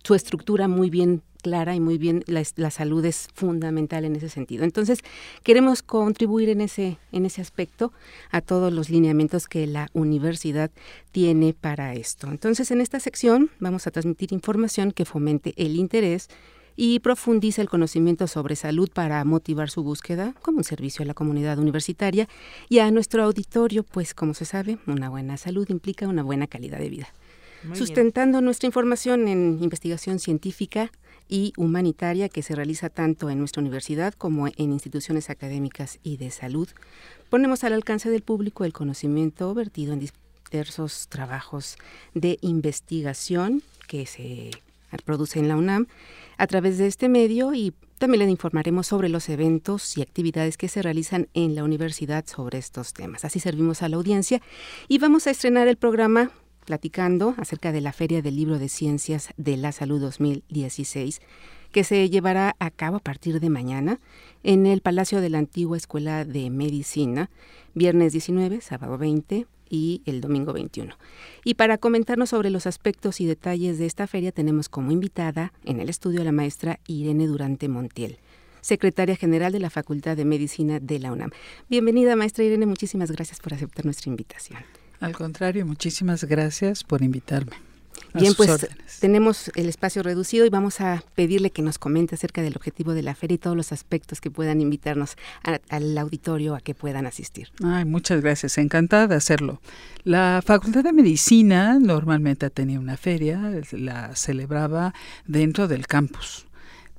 su 0.03 0.13
estructura 0.13 0.67
muy 0.67 0.91
bien 0.91 1.23
clara 1.47 1.75
y 1.75 1.79
muy 1.79 1.97
bien, 1.97 2.25
la, 2.27 2.43
la, 2.57 2.71
salud 2.71 3.05
es 3.05 3.29
fundamental 3.33 4.03
en 4.03 4.17
ese 4.17 4.27
sentido. 4.27 4.65
Entonces, 4.65 4.99
queremos 5.43 5.81
contribuir 5.81 6.49
en 6.49 6.59
ese, 6.59 6.97
en 7.13 7.25
ese 7.25 7.41
aspecto 7.41 7.93
a 8.31 8.41
todos 8.41 8.73
los 8.73 8.89
lineamientos 8.89 9.47
que 9.47 9.65
la 9.65 9.87
universidad 9.93 10.71
tiene 11.13 11.53
para 11.53 11.93
esto. 11.93 12.27
Entonces, 12.27 12.69
en 12.71 12.81
esta 12.81 12.99
sección 12.99 13.49
vamos 13.59 13.87
a 13.87 13.91
transmitir 13.91 14.33
información 14.33 14.91
que 14.91 15.05
fomente 15.05 15.53
el 15.55 15.77
interés 15.77 16.27
y 16.75 16.99
profundice 16.99 17.61
el 17.61 17.69
conocimiento 17.69 18.27
sobre 18.27 18.57
salud 18.57 18.89
para 18.93 19.23
motivar 19.23 19.69
su 19.69 19.83
búsqueda 19.83 20.33
como 20.41 20.57
un 20.57 20.63
servicio 20.65 21.03
a 21.03 21.07
la 21.07 21.13
comunidad 21.13 21.59
universitaria 21.59 22.27
y 22.67 22.79
a 22.79 22.91
nuestro 22.91 23.23
auditorio, 23.23 23.83
pues 23.83 24.13
como 24.13 24.33
se 24.33 24.43
sabe, 24.43 24.79
una 24.85 25.09
buena 25.09 25.37
salud 25.37 25.65
implica 25.69 26.09
una 26.09 26.23
buena 26.23 26.45
calidad 26.45 26.79
de 26.79 26.89
vida. 26.89 27.07
Sustentando 27.73 28.41
nuestra 28.41 28.67
información 28.67 29.27
en 29.27 29.57
investigación 29.61 30.19
científica, 30.19 30.91
y 31.27 31.53
humanitaria 31.57 32.29
que 32.29 32.43
se 32.43 32.55
realiza 32.55 32.89
tanto 32.89 33.29
en 33.29 33.39
nuestra 33.39 33.61
universidad 33.61 34.13
como 34.13 34.47
en 34.47 34.71
instituciones 34.71 35.29
académicas 35.29 35.99
y 36.03 36.17
de 36.17 36.31
salud. 36.31 36.69
Ponemos 37.29 37.63
al 37.63 37.73
alcance 37.73 38.09
del 38.09 38.21
público 38.21 38.65
el 38.65 38.73
conocimiento 38.73 39.53
vertido 39.53 39.93
en 39.93 40.07
diversos 40.51 41.07
trabajos 41.09 41.77
de 42.13 42.37
investigación 42.41 43.63
que 43.87 44.05
se 44.05 44.51
produce 45.03 45.39
en 45.39 45.47
la 45.47 45.57
UNAM 45.57 45.87
a 46.37 46.47
través 46.47 46.77
de 46.77 46.87
este 46.87 47.09
medio 47.09 47.53
y 47.53 47.73
también 47.97 48.25
le 48.25 48.31
informaremos 48.31 48.87
sobre 48.87 49.09
los 49.09 49.27
eventos 49.27 49.97
y 49.97 50.01
actividades 50.01 50.57
que 50.57 50.67
se 50.67 50.81
realizan 50.81 51.27
en 51.33 51.55
la 51.55 51.63
universidad 51.63 52.25
sobre 52.27 52.59
estos 52.59 52.93
temas. 52.93 53.25
Así 53.25 53.39
servimos 53.39 53.81
a 53.81 53.89
la 53.89 53.97
audiencia 53.97 54.41
y 54.87 54.99
vamos 54.99 55.27
a 55.27 55.31
estrenar 55.31 55.67
el 55.67 55.77
programa 55.77 56.31
platicando 56.67 57.33
acerca 57.37 57.71
de 57.71 57.79
la 57.79 57.93
Feria 57.93 58.21
del 58.21 58.35
Libro 58.35 58.59
de 58.59 58.67
Ciencias 58.67 59.29
de 59.37 59.55
la 59.55 59.71
Salud 59.71 60.01
2016 60.01 61.21
que 61.71 61.85
se 61.85 62.09
llevará 62.09 62.55
a 62.59 62.71
cabo 62.71 62.97
a 62.97 62.99
partir 62.99 63.39
de 63.39 63.49
mañana 63.49 63.99
en 64.43 64.65
el 64.65 64.81
Palacio 64.81 65.21
de 65.21 65.29
la 65.29 65.37
Antigua 65.37 65.77
Escuela 65.77 66.25
de 66.25 66.49
Medicina, 66.49 67.29
viernes 67.73 68.11
19, 68.11 68.59
sábado 68.61 68.97
20 68.97 69.47
y 69.69 70.01
el 70.05 70.19
domingo 70.19 70.51
21. 70.53 70.93
Y 71.45 71.53
para 71.53 71.77
comentarnos 71.77 72.29
sobre 72.29 72.49
los 72.49 72.67
aspectos 72.67 73.21
y 73.21 73.25
detalles 73.25 73.79
de 73.79 73.85
esta 73.85 74.05
feria 74.05 74.33
tenemos 74.33 74.67
como 74.67 74.91
invitada 74.91 75.53
en 75.63 75.79
el 75.79 75.89
estudio 75.89 76.21
a 76.21 76.25
la 76.25 76.31
maestra 76.33 76.79
Irene 76.85 77.27
Durante 77.27 77.69
Montiel 77.69 78.19
secretaria 78.59 79.15
general 79.15 79.53
de 79.53 79.61
la 79.61 79.69
Facultad 79.69 80.17
de 80.17 80.25
Medicina 80.25 80.81
de 80.81 80.99
la 80.99 81.13
UNAM. 81.13 81.29
Bienvenida, 81.69 82.17
maestra 82.17 82.43
Irene, 82.43 82.65
muchísimas 82.65 83.11
gracias 83.11 83.39
por 83.39 83.53
aceptar 83.53 83.85
nuestra 83.85 84.09
invitación. 84.09 84.59
Al 84.99 85.15
contrario, 85.15 85.65
muchísimas 85.65 86.23
gracias 86.23 86.83
por 86.83 87.01
invitarme. 87.01 87.67
Bien, 88.13 88.33
pues 88.35 88.67
tenemos 88.99 89.51
el 89.55 89.69
espacio 89.69 90.01
reducido 90.01 90.45
y 90.45 90.49
vamos 90.49 90.81
a 90.81 91.03
pedirle 91.15 91.51
que 91.51 91.61
nos 91.61 91.77
comente 91.77 92.15
acerca 92.15 92.41
del 92.41 92.55
objetivo 92.55 92.93
de 92.93 93.03
la 93.03 93.15
feria 93.15 93.35
y 93.35 93.37
todos 93.37 93.55
los 93.55 93.71
aspectos 93.71 94.21
que 94.21 94.31
puedan 94.31 94.61
invitarnos 94.61 95.15
al 95.69 95.97
auditorio 95.97 96.55
a 96.55 96.61
que 96.61 96.73
puedan 96.73 97.05
asistir. 97.05 97.49
Ay, 97.63 97.85
muchas 97.85 98.21
gracias, 98.21 98.57
encantada 98.57 99.07
de 99.07 99.15
hacerlo. 99.15 99.61
La 100.03 100.41
Facultad 100.43 100.83
de 100.83 100.93
Medicina 100.93 101.77
normalmente 101.79 102.49
tenía 102.49 102.79
una 102.79 102.97
feria, 102.97 103.51
la 103.71 104.15
celebraba 104.15 104.93
dentro 105.25 105.67
del 105.67 105.85
campus, 105.85 106.47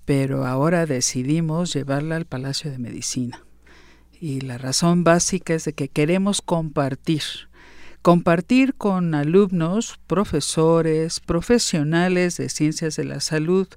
pero 0.05 0.47
ahora 0.47 0.87
decidimos 0.87 1.73
llevarla 1.73 2.17
al 2.17 2.27
Palacio 2.27 2.71
de 2.71 2.79
Medicina. 2.79 3.45
Y 4.21 4.41
la 4.41 4.59
razón 4.59 5.05
básica 5.05 5.55
es 5.55 5.65
de 5.65 5.75
que 5.75 5.89
queremos 5.89 6.43
compartir 6.43 7.23
compartir 8.03 8.75
con 8.75 9.15
alumnos, 9.15 9.99
profesores, 10.07 11.21
profesionales 11.21 12.37
de 12.37 12.49
ciencias 12.49 12.97
de 12.97 13.05
la 13.05 13.21
salud, 13.21 13.69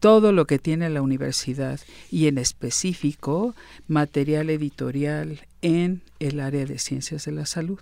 todo 0.00 0.32
lo 0.32 0.46
que 0.46 0.58
tiene 0.58 0.90
la 0.90 1.02
universidad 1.02 1.80
y 2.10 2.26
en 2.26 2.38
específico 2.38 3.54
material 3.86 4.50
editorial 4.50 5.46
en 5.62 6.02
el 6.18 6.40
área 6.40 6.66
de 6.66 6.78
ciencias 6.78 7.24
de 7.24 7.32
la 7.32 7.46
salud. 7.46 7.80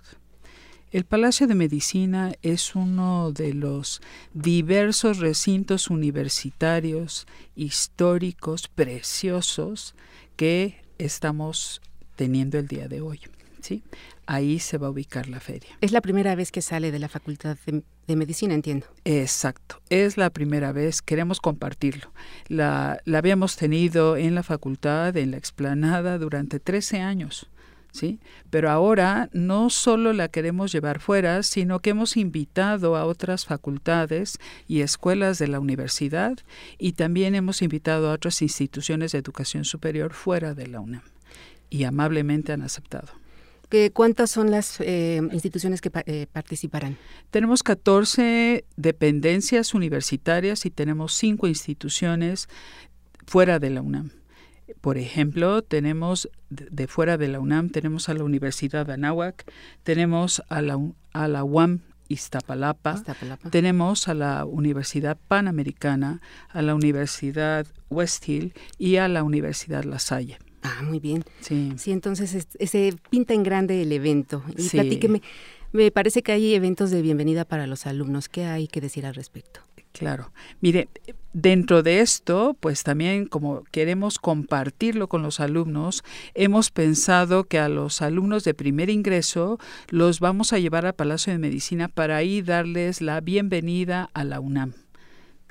El 0.91 1.05
Palacio 1.05 1.47
de 1.47 1.55
Medicina 1.55 2.33
es 2.41 2.75
uno 2.75 3.31
de 3.31 3.53
los 3.53 4.01
diversos 4.33 5.19
recintos 5.19 5.89
universitarios 5.89 7.27
históricos 7.55 8.67
preciosos 8.67 9.95
que 10.35 10.81
estamos 10.97 11.81
teniendo 12.17 12.59
el 12.59 12.67
día 12.67 12.89
de 12.89 12.99
hoy. 12.99 13.21
¿sí? 13.61 13.83
Ahí 14.31 14.59
se 14.59 14.77
va 14.77 14.87
a 14.87 14.89
ubicar 14.91 15.27
la 15.27 15.41
feria. 15.41 15.69
Es 15.81 15.91
la 15.91 15.99
primera 15.99 16.35
vez 16.35 16.51
que 16.51 16.61
sale 16.61 16.91
de 16.91 16.99
la 16.99 17.09
Facultad 17.09 17.57
de, 17.65 18.15
Medicina, 18.15 18.53
entiendo. 18.53 18.87
Exacto, 19.05 19.81
es 19.89 20.17
la 20.17 20.29
primera 20.29 20.71
vez, 20.71 21.01
queremos 21.01 21.39
compartirlo. 21.39 22.11
La, 22.47 22.99
la 23.05 23.17
habíamos 23.17 23.55
tenido 23.55 24.17
en 24.17 24.35
la 24.35 24.43
facultad, 24.43 25.15
en 25.17 25.31
la 25.31 25.37
explanada, 25.37 26.17
durante 26.17 26.59
13 26.59 26.99
años. 27.01 27.49
¿sí? 27.91 28.19
Pero 28.49 28.69
ahora 28.69 29.29
no 29.33 29.69
solo 29.69 30.13
la 30.13 30.29
queremos 30.29 30.71
llevar 30.71 30.99
fuera, 30.99 31.43
sino 31.43 31.79
que 31.79 31.91
hemos 31.91 32.15
invitado 32.15 32.95
a 32.95 33.05
otras 33.05 33.45
facultades 33.45 34.39
y 34.67 34.81
escuelas 34.81 35.39
de 35.39 35.47
la 35.47 35.59
universidad 35.59 36.37
y 36.77 36.93
también 36.93 37.35
hemos 37.35 37.61
invitado 37.61 38.09
a 38.09 38.13
otras 38.13 38.41
instituciones 38.41 39.11
de 39.11 39.19
educación 39.19 39.65
superior 39.65 40.13
fuera 40.13 40.53
de 40.53 40.67
la 40.67 40.79
UNAM 40.79 41.03
y 41.69 41.83
amablemente 41.83 42.51
han 42.51 42.61
aceptado. 42.61 43.20
¿Cuántas 43.93 44.31
son 44.31 44.51
las 44.51 44.79
eh, 44.81 45.21
instituciones 45.31 45.81
que 45.81 45.91
eh, 46.05 46.27
participarán? 46.31 46.97
Tenemos 47.29 47.63
14 47.63 48.65
dependencias 48.75 49.73
universitarias 49.73 50.65
y 50.65 50.71
tenemos 50.71 51.13
cinco 51.13 51.47
instituciones 51.47 52.49
fuera 53.25 53.59
de 53.59 53.69
la 53.69 53.81
UNAM. 53.81 54.11
Por 54.81 54.97
ejemplo, 54.97 55.61
tenemos 55.61 56.29
de, 56.49 56.87
fuera 56.87 57.17
de 57.17 57.27
la 57.27 57.39
UNAM, 57.39 57.69
tenemos 57.69 58.09
a 58.09 58.13
la 58.13 58.23
Universidad 58.23 58.85
de 58.85 58.93
Anáhuac, 58.93 59.45
tenemos 59.83 60.41
a 60.49 60.61
la, 60.61 60.79
a 61.13 61.27
la 61.27 61.43
UAM 61.43 61.81
Iztapalapa, 62.07 63.01
tenemos 63.51 64.07
a 64.07 64.13
la 64.13 64.45
Universidad 64.45 65.17
Panamericana, 65.27 66.21
a 66.49 66.61
la 66.61 66.75
Universidad 66.75 67.65
West 67.89 68.27
Hill 68.27 68.53
y 68.77 68.97
a 68.97 69.07
la 69.07 69.23
Universidad 69.23 69.85
La 69.85 69.99
Salle. 69.99 70.37
Ah, 70.61 70.81
muy 70.83 70.99
bien. 70.99 71.23
Sí. 71.39 71.73
Sí, 71.77 71.91
entonces 71.91 72.47
se 72.59 72.93
pinta 73.09 73.33
en 73.33 73.43
grande 73.43 73.81
el 73.81 73.91
evento. 73.91 74.43
Y 74.57 74.63
sí. 74.63 74.77
platíqueme, 74.77 75.21
me 75.71 75.91
parece 75.91 76.21
que 76.21 76.31
hay 76.31 76.53
eventos 76.53 76.91
de 76.91 77.01
bienvenida 77.01 77.45
para 77.45 77.67
los 77.67 77.85
alumnos. 77.85 78.29
¿Qué 78.29 78.45
hay 78.45 78.67
que 78.67 78.81
decir 78.81 79.05
al 79.05 79.15
respecto? 79.15 79.61
Claro. 79.91 80.31
Mire, 80.61 80.87
dentro 81.33 81.83
de 81.83 81.99
esto, 81.99 82.55
pues 82.59 82.83
también 82.83 83.25
como 83.25 83.63
queremos 83.71 84.19
compartirlo 84.19 85.07
con 85.07 85.21
los 85.21 85.39
alumnos, 85.39 86.03
hemos 86.33 86.71
pensado 86.71 87.43
que 87.43 87.59
a 87.59 87.67
los 87.69 88.01
alumnos 88.01 88.43
de 88.43 88.53
primer 88.53 88.89
ingreso 88.89 89.59
los 89.89 90.19
vamos 90.19 90.53
a 90.53 90.59
llevar 90.59 90.85
al 90.85 90.93
Palacio 90.93 91.33
de 91.33 91.39
Medicina 91.39 91.87
para 91.87 92.17
ahí 92.17 92.41
darles 92.41 93.01
la 93.01 93.19
bienvenida 93.19 94.09
a 94.13 94.23
la 94.23 94.39
UNAM 94.39 94.73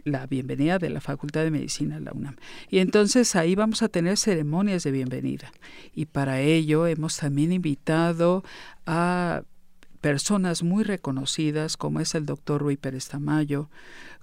la 0.05 0.27
bienvenida 0.27 0.79
de 0.79 0.91
la 0.91 1.01
Facultad 1.01 1.43
de 1.43 1.51
Medicina 1.51 1.97
a 1.97 2.01
la 2.01 2.13
UNAM. 2.13 2.37
Y 2.69 2.79
entonces 2.79 3.37
ahí 3.37 3.55
vamos 3.55 3.83
a 3.83 3.89
tener 3.89 4.17
ceremonias 4.17 4.83
de 4.85 4.91
bienvenida. 4.91 5.53
Y 5.95 6.07
para 6.07 6.41
ello 6.41 6.87
hemos 6.87 7.17
también 7.17 7.53
invitado 7.53 8.45
a 8.87 9.43
personas 10.01 10.63
muy 10.63 10.85
reconocidas 10.85 11.77
como 11.77 12.01
es 12.01 12.15
el 12.15 12.27
doctor 12.27 12.63
Rui 12.63 12.77
Pérez 12.77 13.09
Tamayo, 13.09 13.69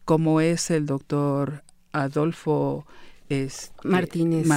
como 0.05 0.41
es 0.41 0.71
el 0.71 0.85
doctor 0.85 1.63
Adolfo 1.91 2.85
este, 3.29 3.87
Martínez, 3.87 4.47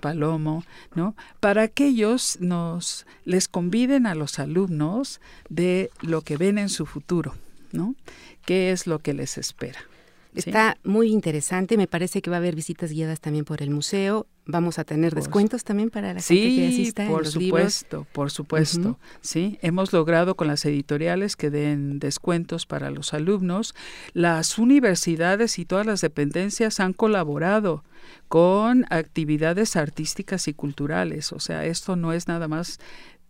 Palomo. 0.00 0.64
¿no? 0.94 1.16
Para 1.40 1.68
que 1.68 1.88
ellos 1.88 2.38
nos 2.40 3.06
les 3.24 3.48
conviden 3.48 4.06
a 4.06 4.14
los 4.14 4.38
alumnos 4.38 5.20
de 5.48 5.90
lo 6.02 6.20
que 6.20 6.36
ven 6.36 6.58
en 6.58 6.68
su 6.68 6.86
futuro, 6.86 7.34
¿no? 7.72 7.94
¿Qué 8.44 8.70
es 8.70 8.86
lo 8.86 8.98
que 8.98 9.14
les 9.14 9.38
espera? 9.38 9.80
Está 10.34 10.78
muy 10.82 11.12
interesante, 11.12 11.76
me 11.76 11.86
parece 11.86 12.20
que 12.20 12.30
va 12.30 12.36
a 12.36 12.38
haber 12.38 12.56
visitas 12.56 12.90
guiadas 12.90 13.20
también 13.20 13.44
por 13.44 13.62
el 13.62 13.70
museo. 13.70 14.26
Vamos 14.46 14.78
a 14.78 14.84
tener 14.84 15.14
descuentos 15.14 15.64
también 15.64 15.88
para 15.88 16.12
la 16.12 16.20
gente 16.20 16.56
que 16.56 16.68
asista. 16.68 17.06
Por 17.08 17.26
supuesto, 17.26 18.06
por 18.12 18.30
supuesto. 18.30 18.98
Sí, 19.22 19.58
hemos 19.62 19.92
logrado 19.92 20.34
con 20.34 20.48
las 20.48 20.64
editoriales 20.66 21.36
que 21.36 21.48
den 21.48 21.98
descuentos 21.98 22.66
para 22.66 22.90
los 22.90 23.14
alumnos. 23.14 23.74
Las 24.12 24.58
universidades 24.58 25.58
y 25.58 25.64
todas 25.64 25.86
las 25.86 26.02
dependencias 26.02 26.78
han 26.80 26.92
colaborado 26.92 27.84
con 28.28 28.84
actividades 28.90 29.76
artísticas 29.76 30.46
y 30.48 30.52
culturales. 30.52 31.32
O 31.32 31.40
sea, 31.40 31.64
esto 31.64 31.96
no 31.96 32.12
es 32.12 32.28
nada 32.28 32.48
más 32.48 32.80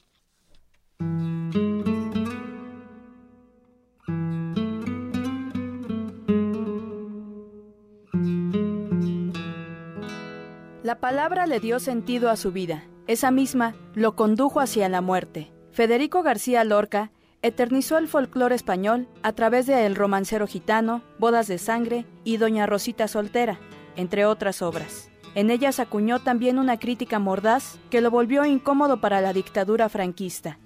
La 10.81 10.95
palabra 11.01 11.45
le 11.45 11.60
dio 11.60 11.81
sentido 11.81 12.30
a 12.30 12.38
su 12.38 12.53
vida. 12.53 12.85
Esa 13.06 13.31
misma 13.31 13.76
lo 13.95 14.15
condujo 14.15 14.61
hacia 14.61 14.88
la 14.88 15.01
muerte. 15.01 15.51
Federico 15.73 16.23
García 16.23 16.64
Lorca 16.64 17.11
eternizó 17.41 17.97
el 17.97 18.07
folclore 18.07 18.56
español 18.56 19.10
a 19.22 19.34
través 19.34 19.65
de 19.65 19.85
El 19.85 19.95
romancero 19.95 20.47
gitano, 20.47 21.01
Bodas 21.18 21.47
de 21.47 21.57
sangre 21.57 22.06
y 22.23 22.38
Doña 22.38 22.65
Rosita 22.65 23.10
soltera, 23.10 23.60
entre 23.97 24.26
otras 24.26 24.61
obras. 24.61 25.11
En 25.35 25.51
ellas 25.51 25.81
acuñó 25.81 26.19
también 26.19 26.57
una 26.57 26.80
crítica 26.80 27.19
mordaz 27.19 27.77
que 27.89 27.99
lo 27.99 28.10
volvió 28.10 28.45
incómodo 28.45 29.01
para 29.01 29.19
la 29.19 29.34
dictadura 29.34 29.89
franquista. 29.89 30.60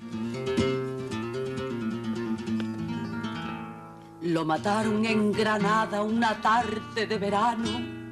Lo 4.21 4.45
mataron 4.45 5.05
en 5.05 5.31
Granada 5.31 6.03
una 6.03 6.39
tarde 6.39 7.07
de 7.07 7.17
verano 7.17 8.02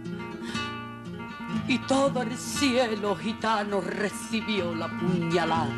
y 1.68 1.80
todo 1.80 2.22
el 2.22 2.38
cielo 2.38 3.16
gitano 3.16 3.82
recibió 3.82 4.74
la 4.76 4.88
puñalada. 4.88 5.70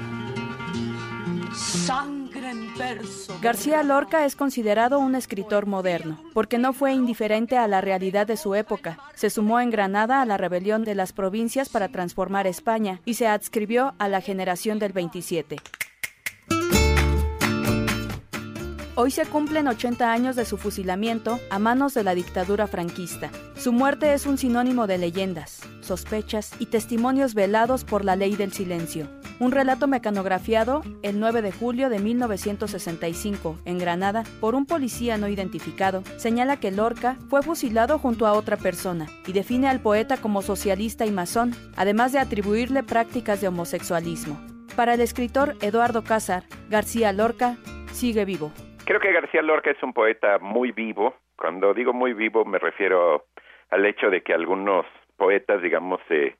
Sangre 1.54 2.50
en 2.50 2.76
verso. 2.76 3.38
García 3.41 3.84
Lorca 3.84 4.26
es 4.26 4.36
considerado 4.36 4.98
un 4.98 5.14
escritor 5.14 5.68
moderno, 5.68 6.20
porque 6.34 6.58
no 6.58 6.74
fue 6.74 6.94
indiferente 6.94 7.58
a 7.58 7.68
la 7.68 7.80
realidad 7.80 8.26
de 8.26 8.38
su 8.38 8.56
época. 8.56 8.98
Se 9.14 9.30
sumó 9.30 9.60
en 9.60 9.70
Granada 9.70 10.22
a 10.22 10.26
la 10.26 10.38
rebelión 10.38 10.84
de 10.84 10.95
las 10.95 11.14
provincias 11.14 11.70
para 11.70 11.90
transformar 11.90 12.48
España 12.48 13.02
y 13.06 13.14
se 13.16 13.28
adscribió 13.28 13.94
a 14.00 14.08
la 14.08 14.22
generación 14.22 14.80
del 14.80 14.94
27. 14.94 15.58
Hoy 18.95 19.10
se 19.10 19.26
cumplen 19.26 19.68
80 19.68 20.11
años 20.11 20.36
de 20.36 20.45
su 20.45 20.57
fusilamiento 20.57 21.40
a 21.49 21.57
manos 21.57 21.95
de 21.95 22.03
la 22.03 22.14
dictadura 22.14 22.68
franquista. 22.68 23.32
Su 23.57 23.74
muerte 23.74 24.14
es 24.14 24.28
un 24.28 24.38
sinónimo 24.38 24.86
de 24.86 24.99
leyendas, 24.99 25.61
sospechas 25.82 26.52
y 26.60 26.68
testimonios 26.68 27.34
velados 27.34 27.86
por 27.86 28.06
la 28.06 28.15
ley 28.15 28.36
del 28.36 28.53
silencio. 28.53 29.10
Un 29.40 29.52
relato 29.52 29.88
mecanografiado 29.88 30.84
el 31.02 31.20
9 31.20 31.41
de 31.41 31.52
julio 31.52 31.90
de 31.90 31.98
1965 31.98 33.57
en 33.65 33.80
Granada 33.80 34.26
por 34.40 34.53
un 34.53 34.68
policía 34.68 35.18
no 35.18 35.28
identificado 35.28 36.03
señala 36.18 36.57
que 36.57 36.70
Lorca 36.70 37.18
fue 37.30 37.41
fusilado 37.41 37.98
junto 37.98 38.28
a 38.28 38.34
otra 38.34 38.57
persona 38.57 39.07
y 39.26 39.34
define 39.34 39.70
al 39.70 39.80
poeta 39.80 40.18
como 40.18 40.44
socialista 40.44 41.07
y 41.07 41.11
masón, 41.11 41.56
además 41.76 42.11
de 42.11 42.20
atribuirle 42.20 42.84
prácticas 42.84 43.41
de 43.41 43.48
homosexualismo. 43.48 44.40
Para 44.76 44.94
el 44.94 45.02
escritor 45.02 45.57
Eduardo 45.61 46.03
Cázar, 46.03 46.44
García 46.70 47.11
Lorca 47.11 47.57
sigue 47.91 48.24
vivo. 48.24 48.52
Creo 48.85 48.99
que 48.99 49.14
García 49.14 49.41
Lorca 49.41 49.72
es 49.72 49.81
un 49.81 49.93
poeta 49.93 50.39
muy 50.39 50.72
vivo. 50.72 51.15
Cuando 51.38 51.73
digo 51.73 51.93
muy 51.93 52.14
vivo 52.14 52.43
me 52.45 52.60
refiero 52.60 53.26
al 53.69 53.85
hecho 53.85 54.10
de 54.10 54.22
que 54.22 54.34
algunos 54.34 54.85
poetas, 55.18 55.61
digamos, 55.61 56.01
eh, 56.10 56.35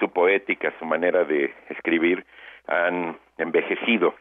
su 0.00 0.10
poética, 0.10 0.72
su 0.78 0.86
manera 0.86 1.24
de 1.24 1.54
escribir 1.68 2.24
han 2.66 3.18
envejecido. 3.38 4.14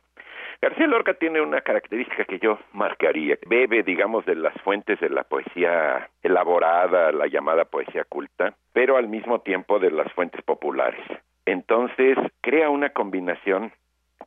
García 0.61 0.85
Lorca 0.85 1.15
tiene 1.15 1.41
una 1.41 1.61
característica 1.61 2.25
que 2.25 2.37
yo 2.37 2.59
marcaría. 2.73 3.37
Bebe, 3.47 3.81
digamos, 3.81 4.25
de 4.25 4.35
las 4.35 4.53
fuentes 4.61 4.99
de 4.99 5.09
la 5.09 5.23
poesía 5.23 6.09
elaborada, 6.21 7.11
la 7.11 7.25
llamada 7.25 7.65
poesía 7.65 8.03
culta, 8.03 8.53
pero 8.71 8.97
al 8.97 9.07
mismo 9.07 9.41
tiempo 9.41 9.79
de 9.79 9.89
las 9.89 10.11
fuentes 10.13 10.43
populares. 10.43 11.03
Entonces, 11.45 12.15
crea 12.41 12.69
una 12.69 12.89
combinación 12.89 13.71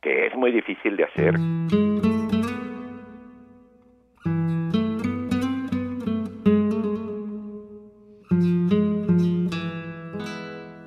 que 0.01 0.27
es 0.27 0.35
muy 0.35 0.51
difícil 0.51 0.97
de 0.97 1.05
hacer. 1.05 1.35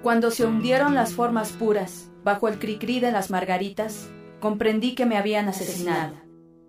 Cuando 0.08 0.30
se 0.30 0.46
hundieron 0.46 0.94
las 0.94 1.12
formas 1.12 1.52
puras 1.52 2.08
bajo 2.24 2.48
el 2.48 2.58
cricrí 2.58 2.98
de 2.98 3.12
las 3.12 3.30
margaritas, 3.30 4.08
comprendí 4.40 4.94
que 4.94 5.04
me 5.04 5.18
habían 5.18 5.48
asesinado. 5.48 6.14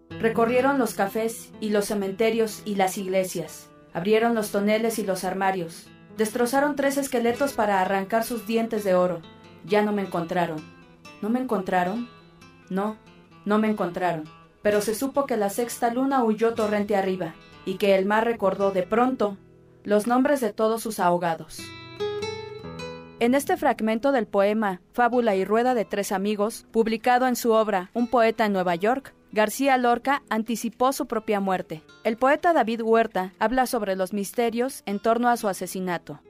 Recorrieron 0.09 0.77
los 0.77 0.93
cafés 0.93 1.51
y 1.61 1.69
los 1.69 1.85
cementerios 1.85 2.61
y 2.65 2.75
las 2.75 2.97
iglesias, 2.97 3.69
abrieron 3.93 4.35
los 4.35 4.51
toneles 4.51 4.99
y 4.99 5.05
los 5.05 5.23
armarios, 5.23 5.87
destrozaron 6.17 6.75
tres 6.75 6.97
esqueletos 6.97 7.53
para 7.53 7.79
arrancar 7.79 8.25
sus 8.25 8.45
dientes 8.45 8.83
de 8.83 8.93
oro. 8.93 9.21
Ya 9.65 9.83
no 9.83 9.93
me 9.93 10.01
encontraron. 10.01 10.61
¿No 11.21 11.29
me 11.29 11.39
encontraron? 11.39 12.09
No, 12.69 12.97
no 13.45 13.57
me 13.57 13.69
encontraron. 13.69 14.25
Pero 14.61 14.81
se 14.81 14.95
supo 14.95 15.25
que 15.25 15.37
la 15.37 15.49
sexta 15.49 15.93
luna 15.93 16.23
huyó 16.23 16.53
torrente 16.53 16.95
arriba 16.95 17.33
y 17.65 17.75
que 17.75 17.95
el 17.95 18.05
mar 18.05 18.25
recordó 18.25 18.71
de 18.71 18.83
pronto 18.83 19.37
los 19.83 20.07
nombres 20.07 20.41
de 20.41 20.53
todos 20.53 20.81
sus 20.81 20.99
ahogados. 20.99 21.61
En 23.19 23.35
este 23.35 23.57
fragmento 23.57 24.13
del 24.13 24.27
poema 24.27 24.81
Fábula 24.93 25.35
y 25.35 25.43
Rueda 25.43 25.73
de 25.73 25.83
Tres 25.83 26.13
Amigos, 26.13 26.65
publicado 26.71 27.27
en 27.27 27.35
su 27.35 27.51
obra 27.51 27.91
Un 27.93 28.07
poeta 28.07 28.45
en 28.45 28.53
Nueva 28.53 28.75
York, 28.75 29.13
García 29.31 29.77
Lorca 29.77 30.23
anticipó 30.29 30.93
su 30.93 31.05
propia 31.05 31.39
muerte. 31.39 31.83
El 32.03 32.17
poeta 32.17 32.53
David 32.53 32.81
Huerta 32.81 33.33
habla 33.37 33.65
sobre 33.65 33.95
los 33.95 34.13
misterios 34.13 34.83
en 34.85 34.99
torno 34.99 35.29
a 35.29 35.37
su 35.37 35.47
asesinato. 35.47 36.21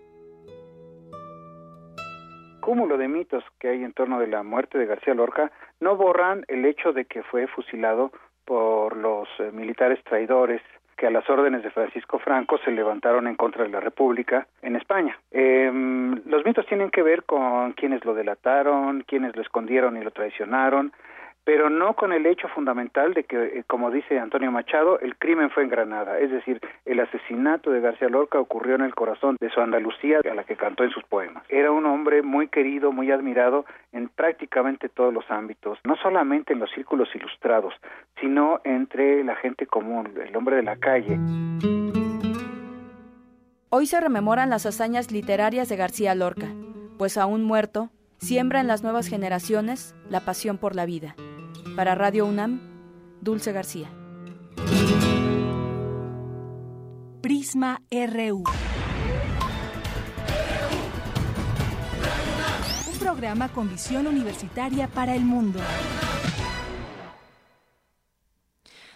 Cúmulo 2.59 2.97
de 2.97 3.07
mitos 3.07 3.43
que 3.59 3.69
hay 3.69 3.83
en 3.83 3.93
torno 3.93 4.19
de 4.19 4.27
la 4.27 4.43
muerte 4.43 4.77
de 4.77 4.85
García 4.85 5.13
Lorca 5.13 5.51
no 5.79 5.95
borran 5.95 6.45
el 6.47 6.65
hecho 6.65 6.93
de 6.93 7.05
que 7.05 7.23
fue 7.23 7.47
fusilado 7.47 8.11
por 8.45 8.97
los 8.97 9.27
eh, 9.39 9.51
militares 9.53 10.03
traidores 10.03 10.61
que 10.99 11.07
a 11.07 11.11
las 11.11 11.27
órdenes 11.29 11.63
de 11.63 11.71
Francisco 11.71 12.19
Franco 12.19 12.57
se 12.57 12.71
levantaron 12.71 13.27
en 13.27 13.35
contra 13.35 13.63
de 13.63 13.69
la 13.69 13.79
República 13.79 14.47
en 14.61 14.75
España. 14.75 15.17
Em, 15.31 16.21
los 16.25 16.43
mitos 16.43 16.65
tienen 16.65 16.91
que 16.91 17.01
ver 17.01 17.23
con 17.23 17.71
quienes 17.71 18.03
lo 18.03 18.13
delataron, 18.13 19.03
quienes 19.07 19.33
lo 19.35 19.41
escondieron 19.41 19.95
y 19.95 20.03
lo 20.03 20.11
traicionaron, 20.11 20.91
pero 21.49 21.71
no 21.71 21.95
con 21.95 22.13
el 22.13 22.27
hecho 22.27 22.47
fundamental 22.49 23.15
de 23.15 23.23
que, 23.23 23.35
eh, 23.35 23.63
como 23.65 23.89
dice 23.89 24.19
Antonio 24.19 24.51
Machado, 24.51 24.99
el 24.99 25.15
crimen 25.15 25.49
fue 25.49 25.63
en 25.63 25.69
Granada, 25.69 26.19
es 26.19 26.29
decir, 26.29 26.61
el 26.85 26.99
asesinato 26.99 27.71
de 27.71 27.81
García 27.81 28.07
Lorca 28.07 28.39
ocurrió 28.39 28.75
en 28.75 28.81
el 28.81 28.93
corazón 28.93 29.35
de 29.39 29.49
su 29.49 29.59
Andalucía, 29.59 30.19
a 30.23 30.35
la 30.35 30.43
que 30.43 30.55
cantó 30.55 30.83
en 30.83 30.91
sus 30.91 31.03
poemas. 31.05 31.43
Era 31.49 31.71
un 31.71 31.87
hombre 31.87 32.21
muy 32.21 32.49
querido, 32.49 32.91
muy 32.91 33.09
admirado 33.09 33.65
en 33.93 34.09
prácticamente 34.09 34.89
todos 34.89 35.11
los 35.11 35.25
ámbitos, 35.31 35.79
no 35.85 35.95
solamente 35.95 36.53
en 36.53 36.59
los 36.59 36.69
círculos 36.69 37.09
ilustrados, 37.15 37.73
sino 38.21 38.61
entre 38.63 39.23
la 39.23 39.35
gente 39.35 39.65
común, 39.65 40.07
el 40.23 40.35
hombre 40.35 40.57
de 40.57 40.61
la 40.61 40.75
calle. 40.75 41.17
Hoy 43.69 43.87
se 43.87 43.99
rememoran 43.99 44.51
las 44.51 44.67
hazañas 44.67 45.11
literarias 45.11 45.67
de 45.67 45.77
García 45.77 46.13
Lorca, 46.13 46.49
pues 46.99 47.17
aún 47.17 47.43
muerto, 47.43 47.89
siembra 48.19 48.59
en 48.61 48.67
las 48.67 48.83
nuevas 48.83 49.07
generaciones 49.07 49.95
la 50.11 50.19
pasión 50.19 50.59
por 50.59 50.75
la 50.75 50.85
vida. 50.85 51.15
Para 51.79 51.95
Radio 51.95 52.25
UNAM, 52.25 52.59
Dulce 53.21 53.53
García. 53.53 53.89
Prisma 57.21 57.81
RU. 57.89 58.43
Un 62.91 62.99
programa 62.99 63.47
con 63.47 63.69
visión 63.69 64.07
universitaria 64.07 64.89
para 64.89 65.15
el 65.15 65.21
mundo. 65.21 65.61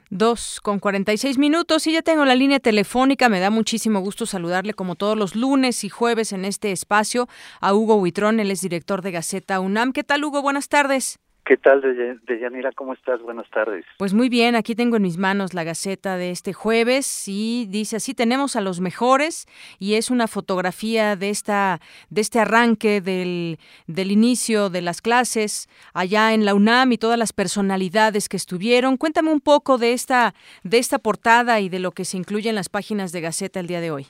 Dos 0.09 0.59
con 0.61 0.79
cuarenta 0.79 1.13
y 1.13 1.17
seis 1.17 1.37
minutos 1.37 1.87
y 1.87 1.93
ya 1.93 2.01
tengo 2.01 2.25
la 2.25 2.35
línea 2.35 2.59
telefónica. 2.59 3.29
Me 3.29 3.39
da 3.39 3.49
muchísimo 3.49 4.01
gusto 4.01 4.25
saludarle 4.25 4.73
como 4.73 4.95
todos 4.95 5.17
los 5.17 5.37
lunes 5.37 5.85
y 5.85 5.89
jueves 5.89 6.33
en 6.33 6.43
este 6.43 6.73
espacio 6.73 7.29
a 7.61 7.73
Hugo 7.73 7.95
Huitrón, 7.95 8.41
él 8.41 8.51
es 8.51 8.59
director 8.59 9.01
de 9.01 9.11
Gaceta 9.11 9.61
UNAM. 9.61 9.93
¿Qué 9.93 10.03
tal, 10.03 10.25
Hugo? 10.25 10.41
Buenas 10.41 10.67
tardes. 10.67 11.22
¿Qué 11.45 11.57
tal, 11.57 11.81
Deyanira? 12.23 12.71
¿Cómo 12.71 12.93
estás? 12.93 13.21
Buenas 13.21 13.49
tardes. 13.49 13.85
Pues 13.97 14.13
muy 14.13 14.29
bien, 14.29 14.55
aquí 14.55 14.75
tengo 14.75 14.95
en 14.95 15.01
mis 15.01 15.17
manos 15.17 15.53
la 15.53 15.65
Gaceta 15.65 16.15
de 16.15 16.31
este 16.31 16.53
jueves 16.53 17.27
y 17.27 17.67
dice 17.69 17.97
así, 17.97 18.13
tenemos 18.13 18.55
a 18.55 18.61
los 18.61 18.79
mejores 18.79 19.45
y 19.77 19.95
es 19.95 20.09
una 20.09 20.27
fotografía 20.27 21.17
de, 21.17 21.29
esta, 21.29 21.79
de 22.09 22.21
este 22.21 22.39
arranque 22.39 23.01
del, 23.01 23.57
del 23.87 24.11
inicio 24.11 24.69
de 24.69 24.81
las 24.81 25.01
clases 25.01 25.67
allá 25.93 26.33
en 26.33 26.45
la 26.45 26.55
UNAM 26.55 26.93
y 26.93 26.97
todas 26.97 27.19
las 27.19 27.33
personalidades 27.33 28.29
que 28.29 28.37
estuvieron. 28.37 28.95
Cuéntame 28.95 29.29
un 29.29 29.41
poco 29.41 29.77
de 29.77 29.91
esta, 29.91 30.33
de 30.63 30.77
esta 30.77 30.97
portada 30.97 31.59
y 31.59 31.67
de 31.67 31.79
lo 31.79 31.91
que 31.91 32.05
se 32.05 32.15
incluye 32.15 32.49
en 32.49 32.55
las 32.55 32.69
páginas 32.69 33.11
de 33.11 33.19
Gaceta 33.19 33.59
el 33.59 33.67
día 33.67 33.81
de 33.81 33.91
hoy. 33.91 34.07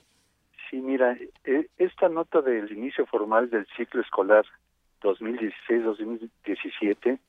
Sí, 0.70 0.78
mira, 0.78 1.18
e, 1.46 1.68
esta 1.80 2.10
nota 2.10 2.42
del 2.42 2.72
inicio 2.72 3.08
formal 3.08 3.50
del 3.50 3.66
ciclo 3.76 4.02
escolar 4.02 4.46
2016-2017 5.04 7.20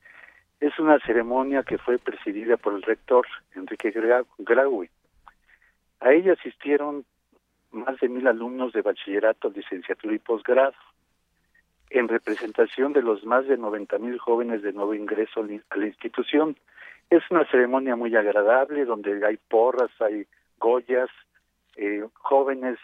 es 0.59 0.77
una 0.79 0.99
ceremonia 0.99 1.63
que 1.63 1.77
fue 1.77 1.97
presidida 1.99 2.57
por 2.57 2.73
el 2.73 2.81
rector 2.81 3.25
Enrique 3.55 3.93
Graue. 4.39 4.89
A 5.99 6.11
ella 6.11 6.33
asistieron 6.33 7.05
más 7.71 7.99
de 7.99 8.09
mil 8.09 8.27
alumnos 8.27 8.73
de 8.73 8.81
bachillerato, 8.81 9.49
licenciatura 9.49 10.15
y 10.15 10.19
posgrado, 10.19 10.73
en 11.89 12.07
representación 12.07 12.93
de 12.93 13.01
los 13.01 13.25
más 13.25 13.47
de 13.47 13.57
90 13.57 13.97
mil 13.99 14.17
jóvenes 14.17 14.61
de 14.63 14.73
nuevo 14.73 14.93
ingreso 14.93 15.45
a 15.69 15.77
la 15.77 15.85
institución. 15.85 16.57
Es 17.09 17.23
una 17.29 17.45
ceremonia 17.51 17.95
muy 17.95 18.15
agradable 18.15 18.85
donde 18.85 19.25
hay 19.25 19.37
porras, 19.37 19.91
hay 19.99 20.25
goyas, 20.57 21.09
eh, 21.75 22.03
jóvenes 22.13 22.79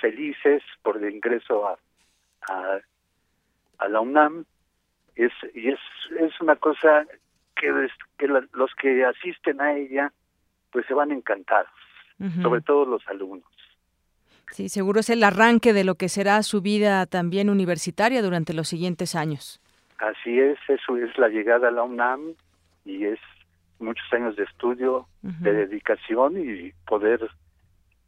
felices 0.00 0.62
por 0.82 0.96
el 0.96 1.14
ingreso 1.14 1.66
a, 1.66 1.78
a 2.48 2.80
a 3.78 3.88
la 3.88 4.00
UNAM 4.00 4.44
es 5.14 5.32
y 5.54 5.68
es 5.68 5.80
es 6.20 6.40
una 6.40 6.56
cosa 6.56 7.06
que, 7.54 7.88
que 8.18 8.28
los 8.28 8.74
que 8.80 9.04
asisten 9.04 9.60
a 9.60 9.74
ella 9.76 10.12
pues 10.70 10.86
se 10.86 10.94
van 10.94 11.10
encantados, 11.10 11.70
sobre 12.42 12.60
todo 12.60 12.84
los 12.84 13.06
alumnos. 13.08 13.44
Sí, 14.50 14.68
seguro 14.68 15.00
es 15.00 15.10
el 15.10 15.24
arranque 15.24 15.72
de 15.72 15.84
lo 15.84 15.96
que 15.96 16.08
será 16.08 16.42
su 16.42 16.60
vida 16.60 17.06
también 17.06 17.50
universitaria 17.50 18.22
durante 18.22 18.52
los 18.54 18.68
siguientes 18.68 19.14
años. 19.14 19.60
Así 19.98 20.38
es, 20.38 20.58
eso 20.68 20.96
es 20.96 21.16
la 21.18 21.28
llegada 21.28 21.68
a 21.68 21.70
la 21.70 21.82
UNAM 21.82 22.34
y 22.84 23.06
es 23.06 23.18
muchos 23.78 24.06
años 24.12 24.36
de 24.36 24.44
estudio, 24.44 25.06
de 25.22 25.52
dedicación 25.52 26.36
y 26.38 26.72
poder 26.86 27.28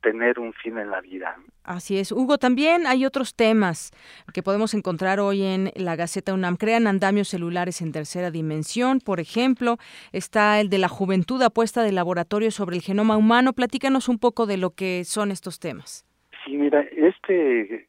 tener 0.00 0.38
un 0.38 0.52
fin 0.52 0.78
en 0.78 0.90
la 0.90 1.00
vida. 1.00 1.36
Así 1.64 1.98
es. 1.98 2.12
Hugo, 2.12 2.38
también 2.38 2.86
hay 2.86 3.04
otros 3.04 3.34
temas 3.34 3.90
que 4.32 4.42
podemos 4.42 4.74
encontrar 4.74 5.20
hoy 5.20 5.42
en 5.42 5.70
la 5.74 5.96
Gaceta 5.96 6.32
UNAM. 6.32 6.56
Crean 6.56 6.86
andamios 6.86 7.28
celulares 7.28 7.82
en 7.82 7.92
tercera 7.92 8.30
dimensión, 8.30 9.00
por 9.00 9.20
ejemplo. 9.20 9.76
Está 10.12 10.60
el 10.60 10.70
de 10.70 10.78
la 10.78 10.88
juventud 10.88 11.42
apuesta 11.42 11.82
de 11.82 11.92
laboratorio 11.92 12.50
sobre 12.50 12.76
el 12.76 12.82
genoma 12.82 13.16
humano. 13.16 13.52
Platícanos 13.52 14.08
un 14.08 14.18
poco 14.18 14.46
de 14.46 14.56
lo 14.56 14.70
que 14.70 15.04
son 15.04 15.30
estos 15.30 15.60
temas. 15.60 16.06
Sí, 16.44 16.56
mira, 16.56 16.80
este 16.80 17.86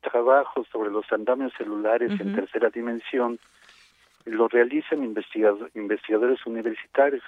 trabajo 0.00 0.64
sobre 0.70 0.90
los 0.90 1.10
andamios 1.12 1.52
celulares 1.56 2.10
en 2.20 2.34
tercera 2.34 2.70
dimensión 2.70 3.38
lo 4.24 4.48
realizan 4.48 5.02
investigadores 5.02 6.44
universitarios 6.46 7.22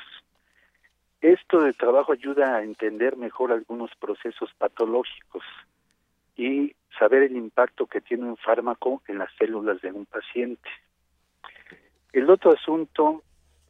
esto 1.24 1.62
de 1.62 1.72
trabajo 1.72 2.12
ayuda 2.12 2.56
a 2.56 2.62
entender 2.62 3.16
mejor 3.16 3.50
algunos 3.50 3.90
procesos 3.98 4.52
patológicos 4.58 5.42
y 6.36 6.74
saber 6.98 7.22
el 7.22 7.34
impacto 7.34 7.86
que 7.86 8.02
tiene 8.02 8.24
un 8.24 8.36
fármaco 8.36 9.02
en 9.08 9.16
las 9.16 9.32
células 9.38 9.80
de 9.80 9.90
un 9.90 10.04
paciente. 10.04 10.68
El 12.12 12.28
otro 12.28 12.52
asunto 12.52 13.22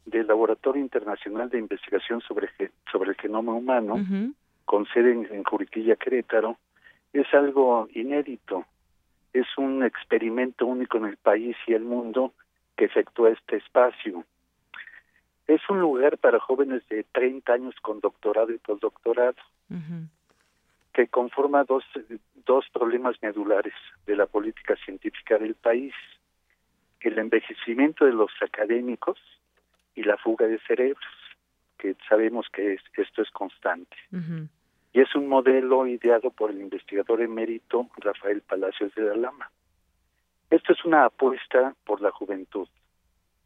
del 0.05 0.27
Laboratorio 0.27 0.81
Internacional 0.81 1.49
de 1.49 1.59
Investigación 1.59 2.19
sobre, 2.19 2.49
sobre 2.91 3.11
el 3.11 3.15
Genoma 3.15 3.53
Humano, 3.53 4.05
con 4.65 4.85
sede 4.87 5.13
en, 5.13 5.25
en 5.31 5.43
Juriquilla, 5.45 5.95
Querétaro, 5.95 6.57
es 7.13 7.33
algo 7.33 7.87
inédito. 7.93 8.65
Es 9.31 9.47
un 9.57 9.81
experimento 9.81 10.65
único 10.65 10.97
en 10.97 11.05
el 11.05 11.15
país 11.15 11.55
y 11.67 11.73
el 11.73 11.85
mundo 11.85 12.33
que 12.75 12.83
efectúa 12.83 13.29
este 13.29 13.55
espacio 13.57 14.25
es 15.47 15.61
un 15.69 15.79
lugar 15.79 16.17
para 16.17 16.39
jóvenes 16.39 16.87
de 16.89 17.03
30 17.11 17.53
años 17.53 17.75
con 17.81 17.99
doctorado 17.99 18.51
y 18.51 18.57
postdoctorado, 18.57 19.35
que 20.93 21.07
conforma 21.07 21.63
dos, 21.63 21.83
dos 22.45 22.65
problemas 22.71 23.21
medulares 23.21 23.73
de 24.05 24.15
la 24.15 24.25
política 24.25 24.75
científica 24.77 25.37
del 25.37 25.55
país, 25.55 25.93
el 27.01 27.19
envejecimiento 27.19 28.05
de 28.05 28.13
los 28.13 28.31
académicos 28.41 29.19
y 29.93 30.03
la 30.03 30.17
fuga 30.17 30.47
de 30.47 30.59
cerebros, 30.59 31.03
que 31.77 31.95
sabemos 32.09 32.47
que 32.51 32.79
esto 32.95 33.21
es 33.21 33.29
constante. 33.31 33.97
Y 34.93 35.01
es 35.01 35.13
un 35.13 35.27
modelo 35.27 35.85
ideado 35.85 36.31
por 36.31 36.49
el 36.49 36.61
investigador 36.61 37.21
emérito 37.21 37.89
Rafael 37.97 38.41
Palacios 38.41 38.95
de 38.95 39.03
la 39.03 39.15
Lama. 39.15 39.51
Esto 40.49 40.73
es 40.73 40.85
una 40.85 41.05
apuesta 41.05 41.75
por 41.83 42.01
la 42.01 42.11
juventud, 42.11 42.67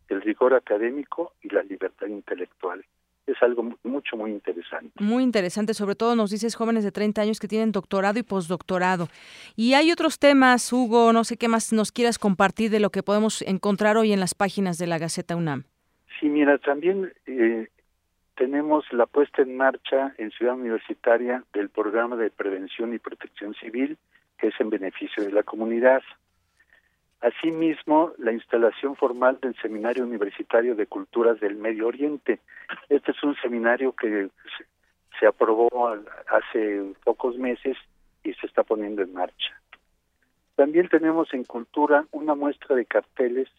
el 0.09 0.21
rigor 0.21 0.53
académico 0.53 1.33
y 1.41 1.49
la 1.49 1.63
libertad 1.63 2.07
intelectual 2.07 2.83
es 3.31 3.41
algo 3.41 3.75
mucho, 3.83 4.17
muy 4.17 4.31
interesante. 4.31 4.91
Muy 4.99 5.23
interesante, 5.23 5.73
sobre 5.73 5.95
todo 5.95 6.15
nos 6.15 6.31
dices 6.31 6.55
jóvenes 6.55 6.83
de 6.83 6.91
30 6.91 7.21
años 7.21 7.39
que 7.39 7.47
tienen 7.47 7.71
doctorado 7.71 8.19
y 8.19 8.23
postdoctorado. 8.23 9.07
Y 9.55 9.73
hay 9.73 9.91
otros 9.91 10.19
temas, 10.19 10.71
Hugo, 10.73 11.13
no 11.13 11.23
sé 11.23 11.37
qué 11.37 11.47
más 11.47 11.71
nos 11.73 11.91
quieras 11.91 12.17
compartir 12.19 12.71
de 12.71 12.79
lo 12.79 12.89
que 12.89 13.03
podemos 13.03 13.41
encontrar 13.43 13.97
hoy 13.97 14.11
en 14.11 14.19
las 14.19 14.33
páginas 14.33 14.77
de 14.77 14.87
la 14.87 14.97
Gaceta 14.97 15.35
UNAM. 15.35 15.63
Sí, 16.19 16.27
mira, 16.27 16.57
también 16.57 17.13
eh, 17.27 17.67
tenemos 18.35 18.85
la 18.91 19.05
puesta 19.05 19.41
en 19.41 19.55
marcha 19.55 20.13
en 20.17 20.31
Ciudad 20.31 20.55
Universitaria 20.55 21.43
del 21.53 21.69
programa 21.69 22.15
de 22.15 22.29
prevención 22.29 22.93
y 22.93 22.99
protección 22.99 23.53
civil, 23.55 23.97
que 24.37 24.47
es 24.47 24.53
en 24.59 24.69
beneficio 24.69 25.23
de 25.23 25.31
la 25.31 25.43
comunidad. 25.43 26.01
Asimismo, 27.21 28.13
la 28.17 28.31
instalación 28.31 28.95
formal 28.95 29.39
del 29.41 29.53
Seminario 29.61 30.05
Universitario 30.05 30.75
de 30.75 30.87
Culturas 30.87 31.39
del 31.41 31.57
Medio 31.57 31.87
Oriente. 31.87 32.39
Este 32.87 33.11
es 33.11 33.23
un 33.23 33.35
seminario 33.35 33.93
que 33.93 34.29
se 35.19 35.27
aprobó 35.27 35.69
hace 36.27 36.93
pocos 37.03 37.37
meses 37.37 37.75
y 38.23 38.33
se 38.35 38.47
está 38.47 38.63
poniendo 38.63 39.01
en 39.01 39.13
marcha. 39.13 39.61
También 40.55 40.87
tenemos 40.87 41.33
en 41.33 41.43
Cultura 41.43 42.05
una 42.11 42.35
muestra 42.35 42.75
de 42.75 42.85
carteles 42.85 43.49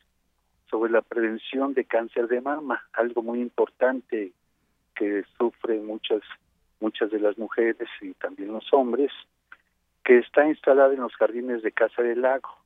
sobre 0.70 0.92
la 0.92 1.02
prevención 1.02 1.74
de 1.74 1.84
cáncer 1.84 2.28
de 2.28 2.40
mama, 2.40 2.82
algo 2.94 3.22
muy 3.22 3.40
importante 3.40 4.32
que 4.94 5.24
sufren 5.36 5.86
muchas 5.86 6.22
muchas 6.80 7.10
de 7.10 7.20
las 7.20 7.36
mujeres 7.36 7.88
y 8.00 8.14
también 8.14 8.52
los 8.52 8.72
hombres, 8.72 9.12
que 10.02 10.16
está 10.16 10.48
instalada 10.48 10.94
en 10.94 11.00
los 11.00 11.14
jardines 11.14 11.62
de 11.62 11.72
Casa 11.72 12.02
del 12.02 12.22
Lago 12.22 12.59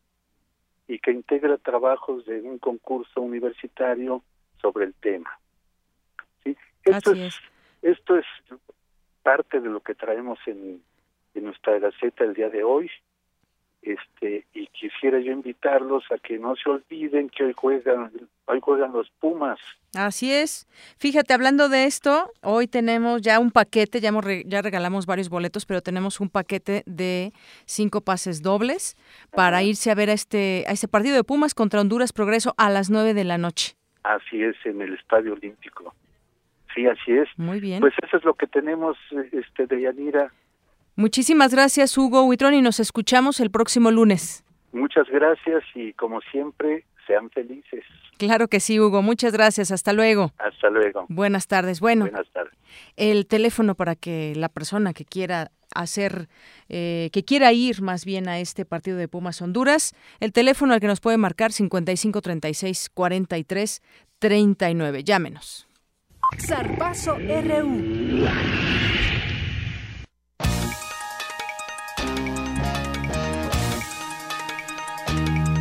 y 0.86 0.98
que 0.98 1.12
integra 1.12 1.56
trabajos 1.58 2.26
de 2.26 2.40
un 2.42 2.58
concurso 2.58 3.20
universitario 3.20 4.22
sobre 4.60 4.86
el 4.86 4.94
tema. 4.94 5.38
¿Sí? 6.42 6.56
Esto 6.84 7.12
es, 7.12 7.40
esto 7.82 8.16
es 8.16 8.26
parte 9.22 9.60
de 9.60 9.70
lo 9.70 9.80
que 9.80 9.94
traemos 9.94 10.38
en, 10.46 10.82
en 11.34 11.44
nuestra 11.44 11.78
gaceta 11.78 12.24
el 12.24 12.34
día 12.34 12.50
de 12.50 12.62
hoy 12.62 12.90
este 13.84 14.46
y 14.54 14.66
quisiera 14.68 15.18
yo 15.20 15.32
invitarlos 15.32 16.04
a 16.10 16.18
que 16.18 16.38
no 16.38 16.54
se 16.56 16.70
olviden 16.70 17.28
que 17.28 17.44
hoy 17.44 17.52
juegan 17.54 18.10
hoy 18.46 18.60
juegan 18.60 18.92
los 18.92 19.10
Pumas. 19.20 19.58
Así 19.96 20.32
es. 20.32 20.66
Fíjate, 20.98 21.34
hablando 21.34 21.68
de 21.68 21.84
esto, 21.84 22.30
hoy 22.42 22.66
tenemos 22.66 23.22
ya 23.22 23.38
un 23.38 23.50
paquete, 23.50 24.00
ya, 24.00 24.08
hemos 24.08 24.24
ya 24.44 24.60
regalamos 24.60 25.06
varios 25.06 25.28
boletos, 25.28 25.66
pero 25.66 25.80
tenemos 25.82 26.20
un 26.20 26.28
paquete 26.28 26.82
de 26.86 27.32
cinco 27.64 28.00
pases 28.00 28.42
dobles 28.42 28.96
para 29.30 29.62
irse 29.62 29.90
a 29.90 29.94
ver 29.94 30.10
a 30.10 30.14
este 30.14 30.64
a 30.66 30.72
este 30.72 30.88
partido 30.88 31.14
de 31.14 31.24
Pumas 31.24 31.54
contra 31.54 31.80
Honduras 31.80 32.12
Progreso 32.12 32.54
a 32.56 32.70
las 32.70 32.90
nueve 32.90 33.14
de 33.14 33.24
la 33.24 33.38
noche. 33.38 33.76
Así 34.02 34.42
es, 34.42 34.56
en 34.64 34.82
el 34.82 34.94
Estadio 34.94 35.32
Olímpico. 35.32 35.94
Sí, 36.74 36.86
así 36.86 37.12
es. 37.12 37.28
Muy 37.36 37.60
bien. 37.60 37.80
Pues 37.80 37.94
eso 38.02 38.16
es 38.16 38.24
lo 38.24 38.34
que 38.34 38.46
tenemos, 38.46 38.96
este, 39.32 39.66
de 39.66 39.82
Yanira. 39.82 40.32
Muchísimas 40.96 41.52
gracias, 41.52 41.96
Hugo 41.98 42.24
Huitrón, 42.24 42.54
y 42.54 42.62
nos 42.62 42.80
escuchamos 42.80 43.40
el 43.40 43.50
próximo 43.50 43.90
lunes. 43.90 44.44
Muchas 44.72 45.06
gracias 45.08 45.62
y 45.74 45.92
como 45.94 46.20
siempre, 46.32 46.84
sean 47.06 47.30
felices. 47.30 47.84
Claro 48.18 48.48
que 48.48 48.60
sí, 48.60 48.78
Hugo. 48.80 49.02
Muchas 49.02 49.32
gracias. 49.32 49.70
Hasta 49.70 49.92
luego. 49.92 50.32
Hasta 50.38 50.70
luego. 50.70 51.06
Buenas 51.08 51.46
tardes. 51.48 51.80
Bueno, 51.80 52.06
Buenas 52.06 52.28
tardes. 52.32 52.52
el 52.96 53.26
teléfono 53.26 53.74
para 53.74 53.94
que 53.96 54.32
la 54.36 54.48
persona 54.48 54.92
que 54.92 55.04
quiera 55.04 55.50
hacer, 55.74 56.28
eh, 56.68 57.10
que 57.12 57.24
quiera 57.24 57.52
ir 57.52 57.82
más 57.82 58.04
bien 58.04 58.28
a 58.28 58.38
este 58.38 58.64
partido 58.64 58.96
de 58.96 59.08
Pumas 59.08 59.42
Honduras, 59.42 59.94
el 60.20 60.32
teléfono 60.32 60.74
al 60.74 60.80
que 60.80 60.86
nos 60.86 61.00
puede 61.00 61.18
marcar 61.18 61.52
55 61.52 62.20
36 62.22 62.90
43 62.94 63.82
39. 64.20 65.04
Llámenos. 65.04 65.66
Zarpazo 66.38 67.16
RU. 67.18 68.24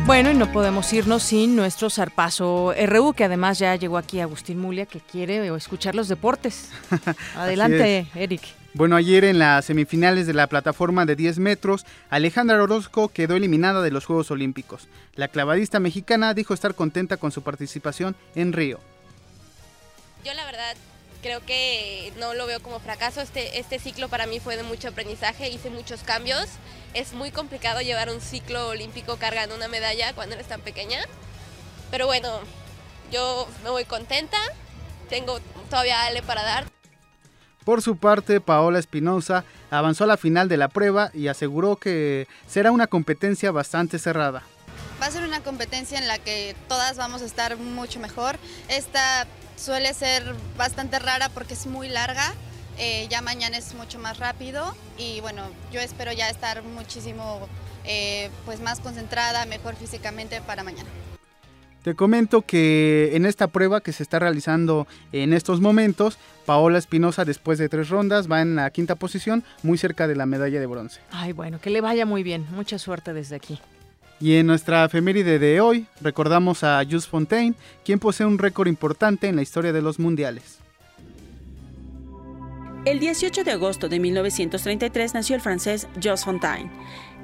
Bueno, 0.06 0.30
y 0.30 0.34
no 0.34 0.52
podemos 0.52 0.92
irnos 0.92 1.22
sin 1.22 1.56
nuestro 1.56 1.88
zarpazo 1.88 2.74
RU, 2.86 3.14
que 3.14 3.24
además 3.24 3.58
ya 3.58 3.74
llegó 3.74 3.96
aquí 3.96 4.20
Agustín 4.20 4.58
Mulia, 4.58 4.84
que 4.84 5.00
quiere 5.00 5.46
escuchar 5.56 5.94
los 5.94 6.08
deportes. 6.08 6.68
Adelante, 7.34 8.06
Eric. 8.14 8.42
Bueno, 8.74 8.96
ayer 8.96 9.24
en 9.24 9.38
las 9.38 9.64
semifinales 9.64 10.26
de 10.26 10.34
la 10.34 10.46
plataforma 10.46 11.06
de 11.06 11.16
10 11.16 11.38
metros, 11.38 11.86
Alejandra 12.10 12.62
Orozco 12.62 13.08
quedó 13.08 13.34
eliminada 13.34 13.80
de 13.80 13.90
los 13.90 14.04
Juegos 14.04 14.30
Olímpicos. 14.30 14.88
La 15.14 15.28
clavadista 15.28 15.80
mexicana 15.80 16.34
dijo 16.34 16.52
estar 16.52 16.74
contenta 16.74 17.16
con 17.16 17.32
su 17.32 17.42
participación 17.42 18.14
en 18.34 18.52
Río. 18.52 18.80
Yo 20.22 20.34
la 20.34 20.44
verdad 20.44 20.76
creo 21.22 21.40
que 21.46 22.12
no 22.20 22.34
lo 22.34 22.46
veo 22.46 22.60
como 22.60 22.78
fracaso. 22.78 23.22
Este, 23.22 23.58
este 23.58 23.78
ciclo 23.78 24.10
para 24.10 24.26
mí 24.26 24.38
fue 24.38 24.58
de 24.58 24.64
mucho 24.64 24.88
aprendizaje, 24.88 25.48
hice 25.48 25.70
muchos 25.70 26.02
cambios. 26.02 26.46
Es 26.94 27.12
muy 27.12 27.32
complicado 27.32 27.80
llevar 27.80 28.08
un 28.08 28.20
ciclo 28.20 28.68
olímpico 28.68 29.16
cargando 29.16 29.56
una 29.56 29.66
medalla 29.66 30.12
cuando 30.14 30.36
eres 30.36 30.46
tan 30.46 30.60
pequeña. 30.60 31.00
Pero 31.90 32.06
bueno, 32.06 32.28
yo 33.10 33.48
me 33.64 33.70
voy 33.70 33.84
contenta. 33.84 34.38
Tengo 35.08 35.40
todavía 35.68 36.04
Ale 36.04 36.22
para 36.22 36.42
dar. 36.44 36.66
Por 37.64 37.82
su 37.82 37.96
parte, 37.96 38.40
Paola 38.40 38.78
Espinosa 38.78 39.44
avanzó 39.70 40.04
a 40.04 40.06
la 40.06 40.16
final 40.16 40.48
de 40.48 40.56
la 40.56 40.68
prueba 40.68 41.10
y 41.14 41.28
aseguró 41.28 41.76
que 41.76 42.28
será 42.46 42.70
una 42.70 42.86
competencia 42.86 43.50
bastante 43.50 43.98
cerrada. 43.98 44.42
Va 45.02 45.06
a 45.06 45.10
ser 45.10 45.24
una 45.24 45.40
competencia 45.40 45.98
en 45.98 46.06
la 46.06 46.18
que 46.18 46.54
todas 46.68 46.96
vamos 46.96 47.22
a 47.22 47.24
estar 47.24 47.56
mucho 47.56 47.98
mejor. 47.98 48.38
Esta 48.68 49.26
suele 49.56 49.94
ser 49.94 50.34
bastante 50.56 50.98
rara 50.98 51.28
porque 51.30 51.54
es 51.54 51.66
muy 51.66 51.88
larga. 51.88 52.34
Eh, 52.78 53.06
ya 53.08 53.22
mañana 53.22 53.56
es 53.56 53.74
mucho 53.74 53.98
más 53.98 54.18
rápido 54.18 54.74
y 54.98 55.20
bueno, 55.20 55.42
yo 55.72 55.80
espero 55.80 56.12
ya 56.12 56.28
estar 56.28 56.62
muchísimo 56.62 57.48
eh, 57.84 58.30
pues 58.44 58.60
más 58.60 58.80
concentrada, 58.80 59.46
mejor 59.46 59.76
físicamente 59.76 60.40
para 60.40 60.64
mañana. 60.64 60.88
Te 61.84 61.94
comento 61.94 62.40
que 62.40 63.10
en 63.12 63.26
esta 63.26 63.48
prueba 63.48 63.82
que 63.82 63.92
se 63.92 64.02
está 64.02 64.18
realizando 64.18 64.86
en 65.12 65.34
estos 65.34 65.60
momentos, 65.60 66.16
Paola 66.46 66.78
Espinosa 66.78 67.26
después 67.26 67.58
de 67.58 67.68
tres 67.68 67.90
rondas 67.90 68.30
va 68.30 68.40
en 68.40 68.56
la 68.56 68.70
quinta 68.70 68.94
posición, 68.94 69.44
muy 69.62 69.76
cerca 69.76 70.08
de 70.08 70.16
la 70.16 70.24
medalla 70.24 70.58
de 70.58 70.66
bronce. 70.66 71.00
Ay, 71.10 71.32
bueno, 71.32 71.60
que 71.60 71.68
le 71.68 71.82
vaya 71.82 72.06
muy 72.06 72.22
bien. 72.22 72.46
Mucha 72.52 72.78
suerte 72.78 73.12
desde 73.12 73.36
aquí. 73.36 73.60
Y 74.18 74.36
en 74.36 74.46
nuestra 74.46 74.86
efeméride 74.86 75.38
de 75.38 75.60
hoy 75.60 75.86
recordamos 76.00 76.64
a 76.64 76.82
Jules 76.84 77.06
Fontaine, 77.06 77.54
quien 77.84 77.98
posee 77.98 78.24
un 78.24 78.38
récord 78.38 78.68
importante 78.68 79.28
en 79.28 79.36
la 79.36 79.42
historia 79.42 79.74
de 79.74 79.82
los 79.82 79.98
mundiales. 79.98 80.63
El 82.84 83.00
18 83.00 83.44
de 83.44 83.52
agosto 83.52 83.88
de 83.88 83.98
1933 83.98 85.14
nació 85.14 85.36
el 85.36 85.40
francés 85.40 85.88
Jules 86.02 86.22
Fontaine. 86.22 86.70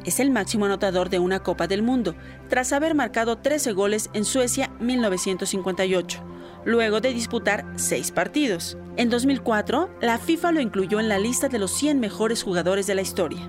Es 0.07 0.19
el 0.19 0.31
máximo 0.31 0.65
anotador 0.65 1.11
de 1.11 1.19
una 1.19 1.41
Copa 1.41 1.67
del 1.67 1.83
Mundo, 1.83 2.15
tras 2.49 2.73
haber 2.73 2.95
marcado 2.95 3.37
13 3.37 3.73
goles 3.73 4.09
en 4.15 4.25
Suecia 4.25 4.71
1958, 4.81 6.25
luego 6.65 7.03
de 7.03 7.13
disputar 7.13 7.67
6 7.77 8.11
partidos. 8.13 8.79
En 8.97 9.11
2004, 9.11 9.91
la 10.01 10.17
FIFA 10.17 10.53
lo 10.53 10.61
incluyó 10.63 10.99
en 10.99 11.11
la 11.11 11.19
lista 11.19 11.51
de 11.51 11.59
los 11.59 11.73
100 11.73 12.01
mejores 12.01 12.43
jugadores 12.43 12.87
de 12.87 12.95
la 12.95 13.03
historia. 13.03 13.47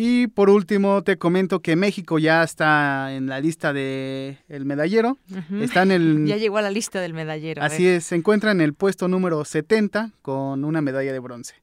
Y 0.00 0.28
por 0.28 0.48
último 0.48 1.02
te 1.02 1.18
comento 1.18 1.58
que 1.58 1.74
México 1.74 2.20
ya 2.20 2.44
está 2.44 3.12
en 3.12 3.26
la 3.26 3.40
lista 3.40 3.72
del 3.72 4.38
el 4.48 4.64
medallero. 4.64 5.18
Está 5.60 5.82
en 5.82 5.90
el 5.90 6.24
Ya 6.28 6.36
llegó 6.36 6.58
a 6.58 6.62
la 6.62 6.70
lista 6.70 7.00
del 7.00 7.14
medallero. 7.14 7.60
Así 7.64 7.84
es, 7.84 8.04
se 8.04 8.14
encuentra 8.14 8.52
en 8.52 8.60
el 8.60 8.74
puesto 8.74 9.08
número 9.08 9.44
70 9.44 10.12
con 10.22 10.64
una 10.64 10.80
medalla 10.82 11.12
de 11.12 11.18
bronce. 11.18 11.56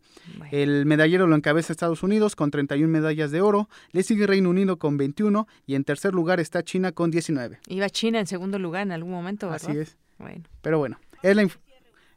El 0.52 0.86
medallero 0.86 1.28
lo 1.28 1.36
encabeza 1.38 1.72
Estados 1.72 2.04
Unidos 2.04 2.36
con 2.36 2.52
31 2.52 2.90
medallas 2.90 3.32
de 3.32 3.40
oro, 3.40 3.70
le 3.94 4.04
sigue 4.04 4.28
Reino 4.28 4.50
Unido 4.50 4.76
con 4.76 4.98
21 4.98 5.48
y 5.66 5.76
en 5.76 5.86
tercer 5.86 6.14
lugar 6.14 6.42
está 6.42 6.62
China 6.62 6.92
con 6.92 7.12
19. 7.12 7.60
Iba 7.70 7.90
China 7.90 8.20
en 8.20 8.28
segundo 8.28 8.60
lugar 8.60 8.82
en 8.82 8.92
algún 8.92 9.14
momento, 9.14 9.50
¿verdad? 9.50 9.70
Así 9.70 9.80
es. 9.80 9.96
Bueno. 10.18 10.44
Pero 10.62 10.78
bueno, 10.78 11.00
es 11.22 11.38
la, 11.38 11.48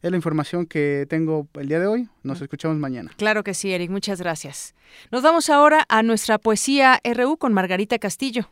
es 0.02 0.10
la 0.10 0.16
información 0.16 0.66
que 0.66 1.06
tengo 1.08 1.48
el 1.54 1.68
día 1.68 1.80
de 1.80 1.86
hoy. 1.86 2.08
Nos 2.22 2.40
escuchamos 2.40 2.76
mañana. 2.78 3.10
Claro 3.16 3.42
que 3.42 3.54
sí, 3.54 3.72
Eric. 3.72 3.90
Muchas 3.90 4.20
gracias. 4.20 4.74
Nos 5.10 5.22
vamos 5.22 5.50
ahora 5.50 5.84
a 5.88 6.02
nuestra 6.02 6.38
poesía 6.38 7.00
RU 7.04 7.36
con 7.36 7.52
Margarita 7.52 7.98
Castillo. 7.98 8.48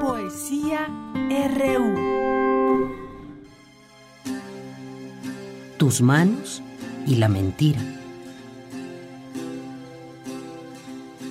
Poesía 0.00 0.88
RU. 1.28 2.10
Tus 5.76 6.02
manos 6.02 6.62
y 7.06 7.16
la 7.16 7.28
mentira. 7.28 7.80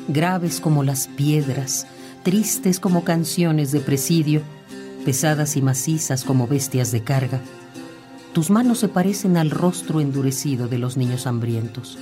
Graves 0.07 0.59
como 0.59 0.83
las 0.83 1.07
piedras, 1.07 1.85
tristes 2.23 2.79
como 2.79 3.03
canciones 3.03 3.71
de 3.71 3.79
presidio, 3.79 4.41
pesadas 5.05 5.55
y 5.55 5.61
macizas 5.61 6.23
como 6.23 6.47
bestias 6.47 6.91
de 6.91 7.03
carga. 7.03 7.41
Tus 8.33 8.49
manos 8.51 8.79
se 8.79 8.87
parecen 8.87 9.37
al 9.37 9.49
rostro 9.49 10.01
endurecido 10.01 10.67
de 10.67 10.77
los 10.77 10.97
niños 10.97 11.25
hambrientos. 11.25 11.97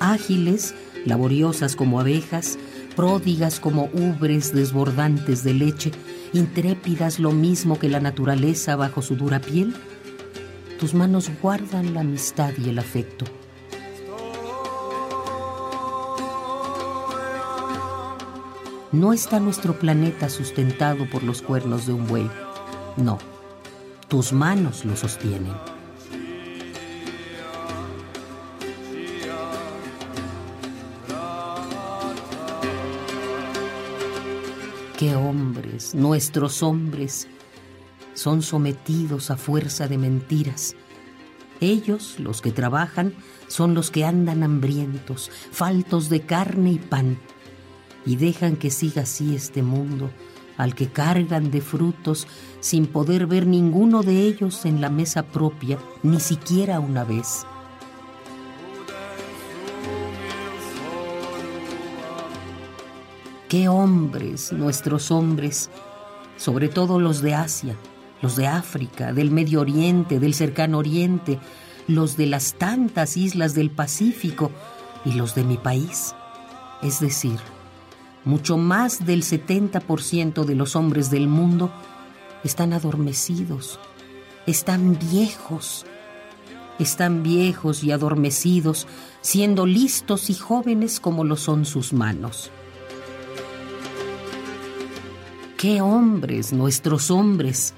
Ágiles, 0.00 0.74
laboriosas 1.04 1.76
como 1.76 2.00
abejas, 2.00 2.58
pródigas 2.96 3.60
como 3.60 3.90
ubres 3.92 4.52
desbordantes 4.52 5.44
de 5.44 5.54
leche, 5.54 5.92
intrépidas 6.32 7.18
lo 7.18 7.32
mismo 7.32 7.78
que 7.78 7.88
la 7.88 8.00
naturaleza 8.00 8.76
bajo 8.76 9.02
su 9.02 9.16
dura 9.16 9.40
piel, 9.40 9.74
tus 10.78 10.94
manos 10.94 11.30
guardan 11.42 11.94
la 11.94 12.00
amistad 12.00 12.52
y 12.58 12.68
el 12.68 12.78
afecto. 12.78 13.24
No 18.94 19.12
está 19.12 19.40
nuestro 19.40 19.76
planeta 19.76 20.28
sustentado 20.28 21.10
por 21.10 21.24
los 21.24 21.42
cuernos 21.42 21.84
de 21.84 21.92
un 21.92 22.06
buey. 22.06 22.30
No, 22.96 23.18
tus 24.06 24.32
manos 24.32 24.84
lo 24.84 24.96
sostienen. 24.96 25.52
qué 34.96 35.16
hombres, 35.16 35.92
nuestros 35.96 36.62
hombres, 36.62 37.26
son 38.14 38.42
sometidos 38.42 39.32
a 39.32 39.36
fuerza 39.36 39.88
de 39.88 39.98
mentiras. 39.98 40.76
Ellos, 41.60 42.20
los 42.20 42.40
que 42.40 42.52
trabajan, 42.52 43.12
son 43.48 43.74
los 43.74 43.90
que 43.90 44.04
andan 44.04 44.44
hambrientos, 44.44 45.32
faltos 45.50 46.08
de 46.10 46.20
carne 46.20 46.72
y 46.72 46.78
pan, 46.78 47.18
y 48.06 48.16
dejan 48.16 48.56
que 48.56 48.70
siga 48.70 49.02
así 49.02 49.34
este 49.34 49.62
mundo, 49.62 50.10
al 50.56 50.74
que 50.74 50.88
cargan 50.88 51.50
de 51.50 51.60
frutos 51.60 52.26
sin 52.60 52.86
poder 52.86 53.26
ver 53.26 53.46
ninguno 53.46 54.02
de 54.02 54.22
ellos 54.22 54.64
en 54.64 54.80
la 54.80 54.90
mesa 54.90 55.24
propia, 55.24 55.78
ni 56.02 56.20
siquiera 56.20 56.80
una 56.80 57.04
vez. 57.04 57.46
qué 63.54 63.68
hombres, 63.68 64.52
nuestros 64.52 65.12
hombres, 65.12 65.70
sobre 66.36 66.68
todo 66.68 66.98
los 66.98 67.22
de 67.22 67.34
Asia, 67.34 67.76
los 68.20 68.34
de 68.34 68.48
África, 68.48 69.12
del 69.12 69.30
Medio 69.30 69.60
Oriente, 69.60 70.18
del 70.18 70.34
Cercano 70.34 70.78
Oriente, 70.78 71.38
los 71.86 72.16
de 72.16 72.26
las 72.26 72.54
tantas 72.54 73.16
islas 73.16 73.54
del 73.54 73.70
Pacífico 73.70 74.50
y 75.04 75.12
los 75.12 75.36
de 75.36 75.44
mi 75.44 75.56
país. 75.56 76.16
Es 76.82 76.98
decir, 76.98 77.38
mucho 78.24 78.56
más 78.56 79.04
del 79.04 79.22
70% 79.22 80.44
de 80.44 80.54
los 80.54 80.76
hombres 80.76 81.10
del 81.10 81.28
mundo 81.28 81.70
están 82.42 82.72
adormecidos, 82.72 83.78
están 84.46 84.98
viejos, 84.98 85.86
están 86.78 87.22
viejos 87.22 87.84
y 87.84 87.92
adormecidos, 87.92 88.86
siendo 89.20 89.66
listos 89.66 90.30
y 90.30 90.34
jóvenes 90.34 91.00
como 91.00 91.24
lo 91.24 91.36
son 91.36 91.64
sus 91.64 91.92
manos. 91.92 92.50
¡Qué 95.56 95.80
hombres, 95.80 96.52
nuestros 96.52 97.10
hombres! 97.10 97.74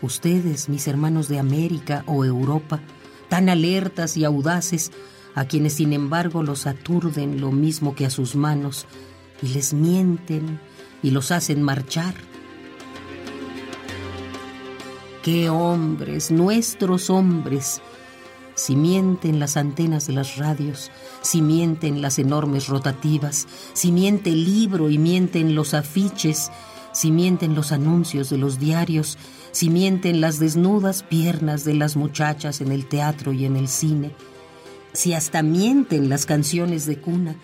Ustedes, 0.00 0.68
mis 0.68 0.88
hermanos 0.88 1.28
de 1.28 1.38
América 1.38 2.04
o 2.06 2.24
Europa, 2.24 2.80
tan 3.28 3.48
alertas 3.48 4.16
y 4.16 4.24
audaces, 4.24 4.92
a 5.34 5.44
quienes 5.44 5.74
sin 5.74 5.92
embargo 5.92 6.42
los 6.42 6.66
aturden 6.66 7.40
lo 7.40 7.52
mismo 7.52 7.94
que 7.94 8.06
a 8.06 8.10
sus 8.10 8.34
manos, 8.34 8.86
y 9.42 9.48
les 9.48 9.74
mienten 9.74 10.60
y 11.02 11.10
los 11.10 11.32
hacen 11.32 11.62
marchar. 11.62 12.14
¡Qué 15.22 15.50
hombres, 15.50 16.30
nuestros 16.30 17.10
hombres! 17.10 17.80
Si 18.54 18.76
mienten 18.76 19.38
las 19.38 19.56
antenas 19.56 20.06
de 20.06 20.12
las 20.12 20.36
radios, 20.36 20.90
si 21.22 21.40
mienten 21.40 22.02
las 22.02 22.18
enormes 22.18 22.68
rotativas, 22.68 23.46
si 23.72 23.92
miente 23.92 24.30
el 24.30 24.44
libro 24.44 24.90
y 24.90 24.98
mienten 24.98 25.54
los 25.54 25.74
afiches, 25.74 26.50
si 26.92 27.10
mienten 27.10 27.54
los 27.54 27.72
anuncios 27.72 28.28
de 28.30 28.38
los 28.38 28.58
diarios, 28.58 29.16
si 29.52 29.70
mienten 29.70 30.20
las 30.20 30.38
desnudas 30.38 31.02
piernas 31.02 31.64
de 31.64 31.74
las 31.74 31.96
muchachas 31.96 32.60
en 32.60 32.72
el 32.72 32.86
teatro 32.86 33.32
y 33.32 33.46
en 33.46 33.56
el 33.56 33.68
cine, 33.68 34.14
si 34.92 35.14
hasta 35.14 35.42
mienten 35.42 36.08
las 36.08 36.26
canciones 36.26 36.84
de 36.84 36.98
cuna, 36.98 37.36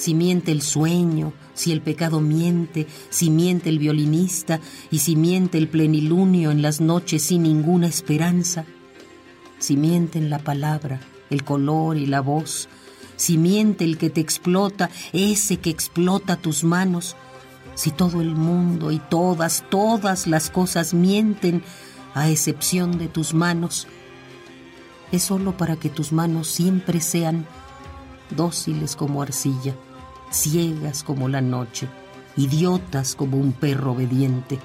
si 0.00 0.14
miente 0.14 0.50
el 0.50 0.62
sueño, 0.62 1.34
si 1.52 1.72
el 1.72 1.82
pecado 1.82 2.22
miente, 2.22 2.86
si 3.10 3.28
miente 3.28 3.68
el 3.68 3.78
violinista 3.78 4.58
y 4.90 5.00
si 5.00 5.14
miente 5.14 5.58
el 5.58 5.68
plenilunio 5.68 6.50
en 6.50 6.62
las 6.62 6.80
noches 6.80 7.22
sin 7.22 7.42
ninguna 7.42 7.86
esperanza, 7.86 8.64
si 9.58 9.76
mienten 9.76 10.30
la 10.30 10.38
palabra, 10.38 11.00
el 11.28 11.44
color 11.44 11.98
y 11.98 12.06
la 12.06 12.22
voz, 12.22 12.70
si 13.16 13.36
miente 13.36 13.84
el 13.84 13.98
que 13.98 14.08
te 14.08 14.22
explota, 14.22 14.88
ese 15.12 15.58
que 15.58 15.68
explota 15.68 16.36
tus 16.36 16.64
manos, 16.64 17.14
si 17.74 17.90
todo 17.90 18.22
el 18.22 18.34
mundo 18.34 18.92
y 18.92 19.00
todas, 19.00 19.64
todas 19.68 20.26
las 20.26 20.48
cosas 20.48 20.94
mienten, 20.94 21.62
a 22.14 22.30
excepción 22.30 22.96
de 22.96 23.08
tus 23.08 23.34
manos, 23.34 23.86
es 25.12 25.24
solo 25.24 25.58
para 25.58 25.76
que 25.76 25.90
tus 25.90 26.10
manos 26.10 26.48
siempre 26.48 27.02
sean 27.02 27.46
dóciles 28.30 28.96
como 28.96 29.20
arcilla, 29.20 29.74
ciegas 30.30 31.02
como 31.02 31.28
la 31.28 31.40
noche, 31.40 31.88
idiotas 32.36 33.14
como 33.14 33.36
un 33.36 33.52
perro 33.52 33.92
obediente, 33.92 34.58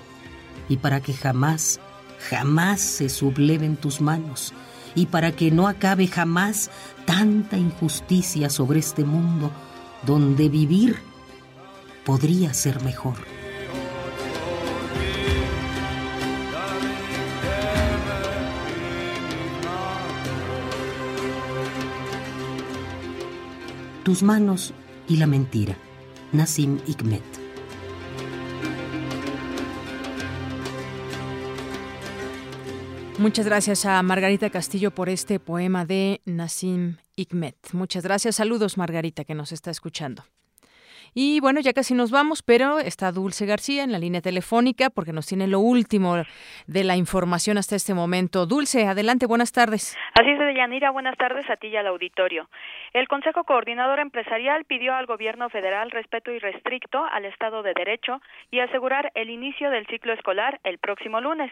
y 0.70 0.78
para 0.78 1.02
que 1.02 1.14
jamás, 1.14 1.80
jamás 2.30 2.82
se 2.82 3.10
subleven 3.10 3.76
tus 3.76 4.02
manos, 4.02 4.54
y 4.96 5.08
para 5.08 5.32
que 5.32 5.52
no 5.52 5.68
acabe 5.68 6.08
jamás 6.08 6.70
tanta 7.06 7.58
injusticia 7.58 8.50
sobre 8.50 8.80
este 8.80 9.04
mundo 9.04 9.52
donde 10.06 10.50
vivir 10.50 10.98
podría 12.06 12.54
ser 12.54 12.84
mejor. 12.84 13.16
Tus 24.04 24.22
manos 24.22 24.74
y 25.08 25.18
la 25.18 25.28
mentira. 25.28 25.76
Nassim 26.32 26.80
Hikmet. 26.86 27.24
Muchas 33.18 33.46
gracias 33.46 33.86
a 33.86 34.04
Margarita 34.04 34.50
Castillo 34.50 34.92
por 34.92 35.08
este 35.08 35.40
poema 35.40 35.86
de 35.86 36.20
Nassim 36.26 36.98
Hikmet. 37.16 37.56
Muchas 37.72 38.04
gracias. 38.04 38.36
Saludos, 38.36 38.78
Margarita, 38.78 39.24
que 39.24 39.36
nos 39.36 39.54
está 39.54 39.72
escuchando. 39.72 40.24
Y 41.18 41.40
bueno, 41.40 41.62
ya 41.62 41.72
casi 41.72 41.94
nos 41.94 42.12
vamos, 42.12 42.44
pero 42.44 42.78
está 42.78 43.14
Dulce 43.14 43.46
García 43.46 43.86
en 43.86 43.94
la 43.94 44.00
línea 44.00 44.20
telefónica 44.20 44.90
porque 44.90 45.14
nos 45.14 45.26
tiene 45.26 45.48
lo 45.48 45.62
último 45.62 46.18
de 46.68 46.84
la 46.84 46.98
información 46.98 47.58
hasta 47.58 47.78
este 47.78 47.94
momento. 47.94 48.46
Dulce, 48.46 48.86
adelante, 48.86 49.26
buenas 49.26 49.54
tardes. 49.54 49.96
Así 50.14 50.30
es, 50.30 50.40
Yanira, 50.58 50.92
buenas 50.92 51.16
tardes 51.18 51.50
a 51.50 51.56
ti 51.56 51.68
y 51.68 51.78
al 51.78 51.88
auditorio. 51.88 52.50
El 52.96 53.10
Consejo 53.10 53.44
Coordinador 53.44 54.00
Empresarial 54.00 54.64
pidió 54.64 54.96
al 54.96 55.06
Gobierno 55.06 55.50
federal 55.50 55.92
respeto 55.92 56.32
irrestricto 56.32 57.04
al 57.04 57.26
Estado 57.26 57.62
de 57.62 57.74
Derecho 57.74 58.22
y 58.52 58.62
asegurar 58.62 59.12
el 59.16 59.30
inicio 59.30 59.70
del 59.70 59.86
ciclo 59.88 60.14
escolar 60.14 60.62
el 60.64 60.78
próximo 60.78 61.20
lunes. 61.20 61.52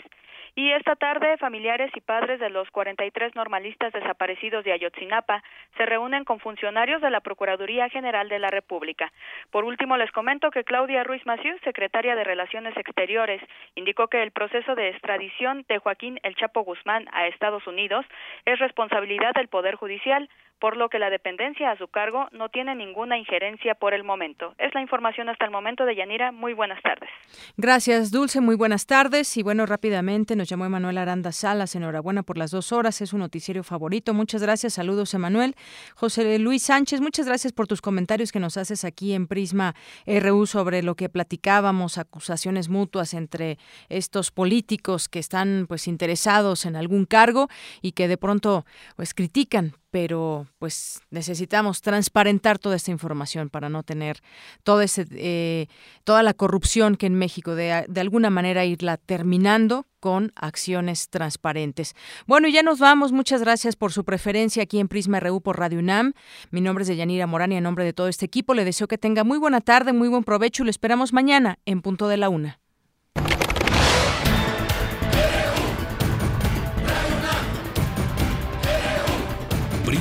Y 0.56 0.72
esta 0.72 0.96
tarde, 0.96 1.36
familiares 1.36 1.92
y 1.96 2.00
padres 2.00 2.40
de 2.40 2.50
los 2.50 2.72
43 2.72 3.36
normalistas 3.36 3.92
desaparecidos 3.92 4.64
de 4.64 4.72
Ayotzinapa 4.72 5.44
se 5.76 5.86
reúnen 5.86 6.24
con 6.24 6.40
funcionarios 6.40 7.02
de 7.02 7.10
la 7.10 7.20
Procuraduría 7.20 7.90
General 7.90 8.30
de 8.30 8.40
la 8.40 8.50
República. 8.50 9.12
Por 9.52 9.66
último, 9.66 9.98
les 9.98 10.12
comento 10.12 10.50
que 10.50 10.64
Claudia 10.64 11.04
Ruiz 11.04 11.26
Maciú, 11.26 11.58
secretaria 11.66 12.16
de 12.16 12.24
Relaciones 12.24 12.78
Exteriores, 12.78 13.42
indicó 13.76 14.08
que 14.08 14.24
el 14.24 14.32
proceso 14.32 14.76
de 14.76 14.92
extradición 14.92 15.66
de 15.68 15.80
Joaquín 15.80 16.22
El 16.24 16.36
Chapo 16.36 16.62
Guzmán 16.62 17.10
a 17.12 17.28
Estados 17.28 17.68
Unidos 17.68 18.06
es 18.46 18.60
responsabilidad 18.60 19.34
del 19.34 19.50
Poder 19.50 19.76
Judicial, 19.76 20.30
por 20.64 20.78
lo 20.78 20.88
que 20.88 20.98
la 20.98 21.10
dependencia 21.10 21.72
a 21.72 21.78
su 21.78 21.90
cargo 21.90 22.30
no 22.32 22.48
tiene 22.48 22.74
ninguna 22.74 23.18
injerencia 23.18 23.76
por 23.76 23.94
el 23.94 24.06
momento. 24.06 24.56
Es 24.58 24.74
la 24.74 24.80
información 24.80 25.28
hasta 25.28 25.44
el 25.44 25.52
momento 25.52 25.84
de 25.84 25.94
Yanira. 25.94 26.32
Muy 26.32 26.54
buenas 26.54 26.82
tardes. 26.82 27.10
Gracias, 27.58 28.12
Dulce. 28.12 28.40
Muy 28.40 28.56
buenas 28.56 28.86
tardes. 28.86 29.36
Y 29.36 29.44
bueno, 29.44 29.66
rápidamente 29.66 30.38
nos 30.38 30.48
llamó 30.48 30.64
Emanuel 30.64 31.00
Aranda 31.00 31.34
Salas. 31.34 31.76
Enhorabuena 31.76 32.24
por 32.24 32.38
las 32.38 32.52
dos 32.52 32.72
horas. 32.72 33.02
Es 33.02 33.12
un 33.12 33.20
noticiero 33.20 33.62
favorito. 33.66 34.14
Muchas 34.14 34.42
gracias. 34.42 34.76
Saludos, 34.76 35.14
Emanuel. 35.14 35.56
José 35.96 36.40
Luis 36.40 36.64
Sánchez, 36.64 37.02
muchas 37.02 37.26
gracias 37.26 37.52
por 37.52 37.68
tus 37.68 37.82
comentarios 37.82 38.32
que 38.32 38.40
nos 38.40 38.56
haces 38.56 38.86
aquí 38.86 39.16
en 39.16 39.28
Prisma 39.28 39.76
RU 40.08 40.46
sobre 40.46 40.82
lo 40.82 40.96
que 40.96 41.10
platicábamos, 41.10 41.98
acusaciones 41.98 42.70
mutuas 42.70 43.14
entre 43.14 43.58
estos 43.90 44.32
políticos 44.32 45.10
que 45.10 45.20
están 45.20 45.66
pues 45.68 45.90
interesados 45.90 46.66
en 46.66 46.78
algún 46.78 47.04
cargo 47.04 47.50
y 47.82 47.92
que 47.92 48.08
de 48.08 48.16
pronto 48.16 48.64
pues 48.96 49.14
critican 49.14 49.74
pero 49.94 50.48
pues 50.58 51.04
necesitamos 51.12 51.84
transparentar 51.84 52.58
toda 52.58 52.78
esta 52.78 52.90
información 52.90 53.52
para 53.52 53.70
no 53.70 53.84
tener 53.84 54.24
toda, 54.64 54.84
ese, 54.84 55.06
eh, 55.12 55.68
toda 56.04 56.24
la 56.24 56.34
corrupción 56.34 56.96
que 56.96 57.06
en 57.06 57.14
México 57.14 57.54
de, 57.54 57.86
de 57.88 58.02
alguna 58.02 58.32
manera 58.32 58.66
irla 58.66 58.98
terminando 58.98 59.86
con 60.00 60.32
acciones 60.36 61.10
transparentes. 61.10 61.94
Bueno, 62.26 62.48
ya 62.48 62.64
nos 62.64 62.80
vamos. 62.80 63.12
Muchas 63.12 63.42
gracias 63.42 63.76
por 63.76 63.92
su 63.92 64.04
preferencia 64.04 64.64
aquí 64.64 64.80
en 64.80 64.88
Prisma 64.88 65.20
RU 65.20 65.42
por 65.42 65.60
Radio 65.60 65.78
UNAM. 65.78 66.14
Mi 66.50 66.60
nombre 66.60 66.82
es 66.82 66.88
Deyanira 66.88 67.28
Morán 67.28 67.52
y 67.52 67.58
en 67.58 67.64
nombre 67.64 67.86
de 67.86 67.94
todo 67.94 68.08
este 68.08 68.26
equipo 68.26 68.56
le 68.56 68.66
deseo 68.66 68.88
que 68.88 68.98
tenga 68.98 69.24
muy 69.24 69.38
buena 69.38 69.62
tarde, 69.62 69.94
muy 69.94 70.08
buen 70.08 70.24
provecho 70.24 70.64
y 70.64 70.66
lo 70.66 70.72
esperamos 70.72 71.14
mañana 71.14 71.60
en 71.68 71.84
punto 71.84 72.08
de 72.08 72.18
la 72.18 72.30
una. 72.30 72.63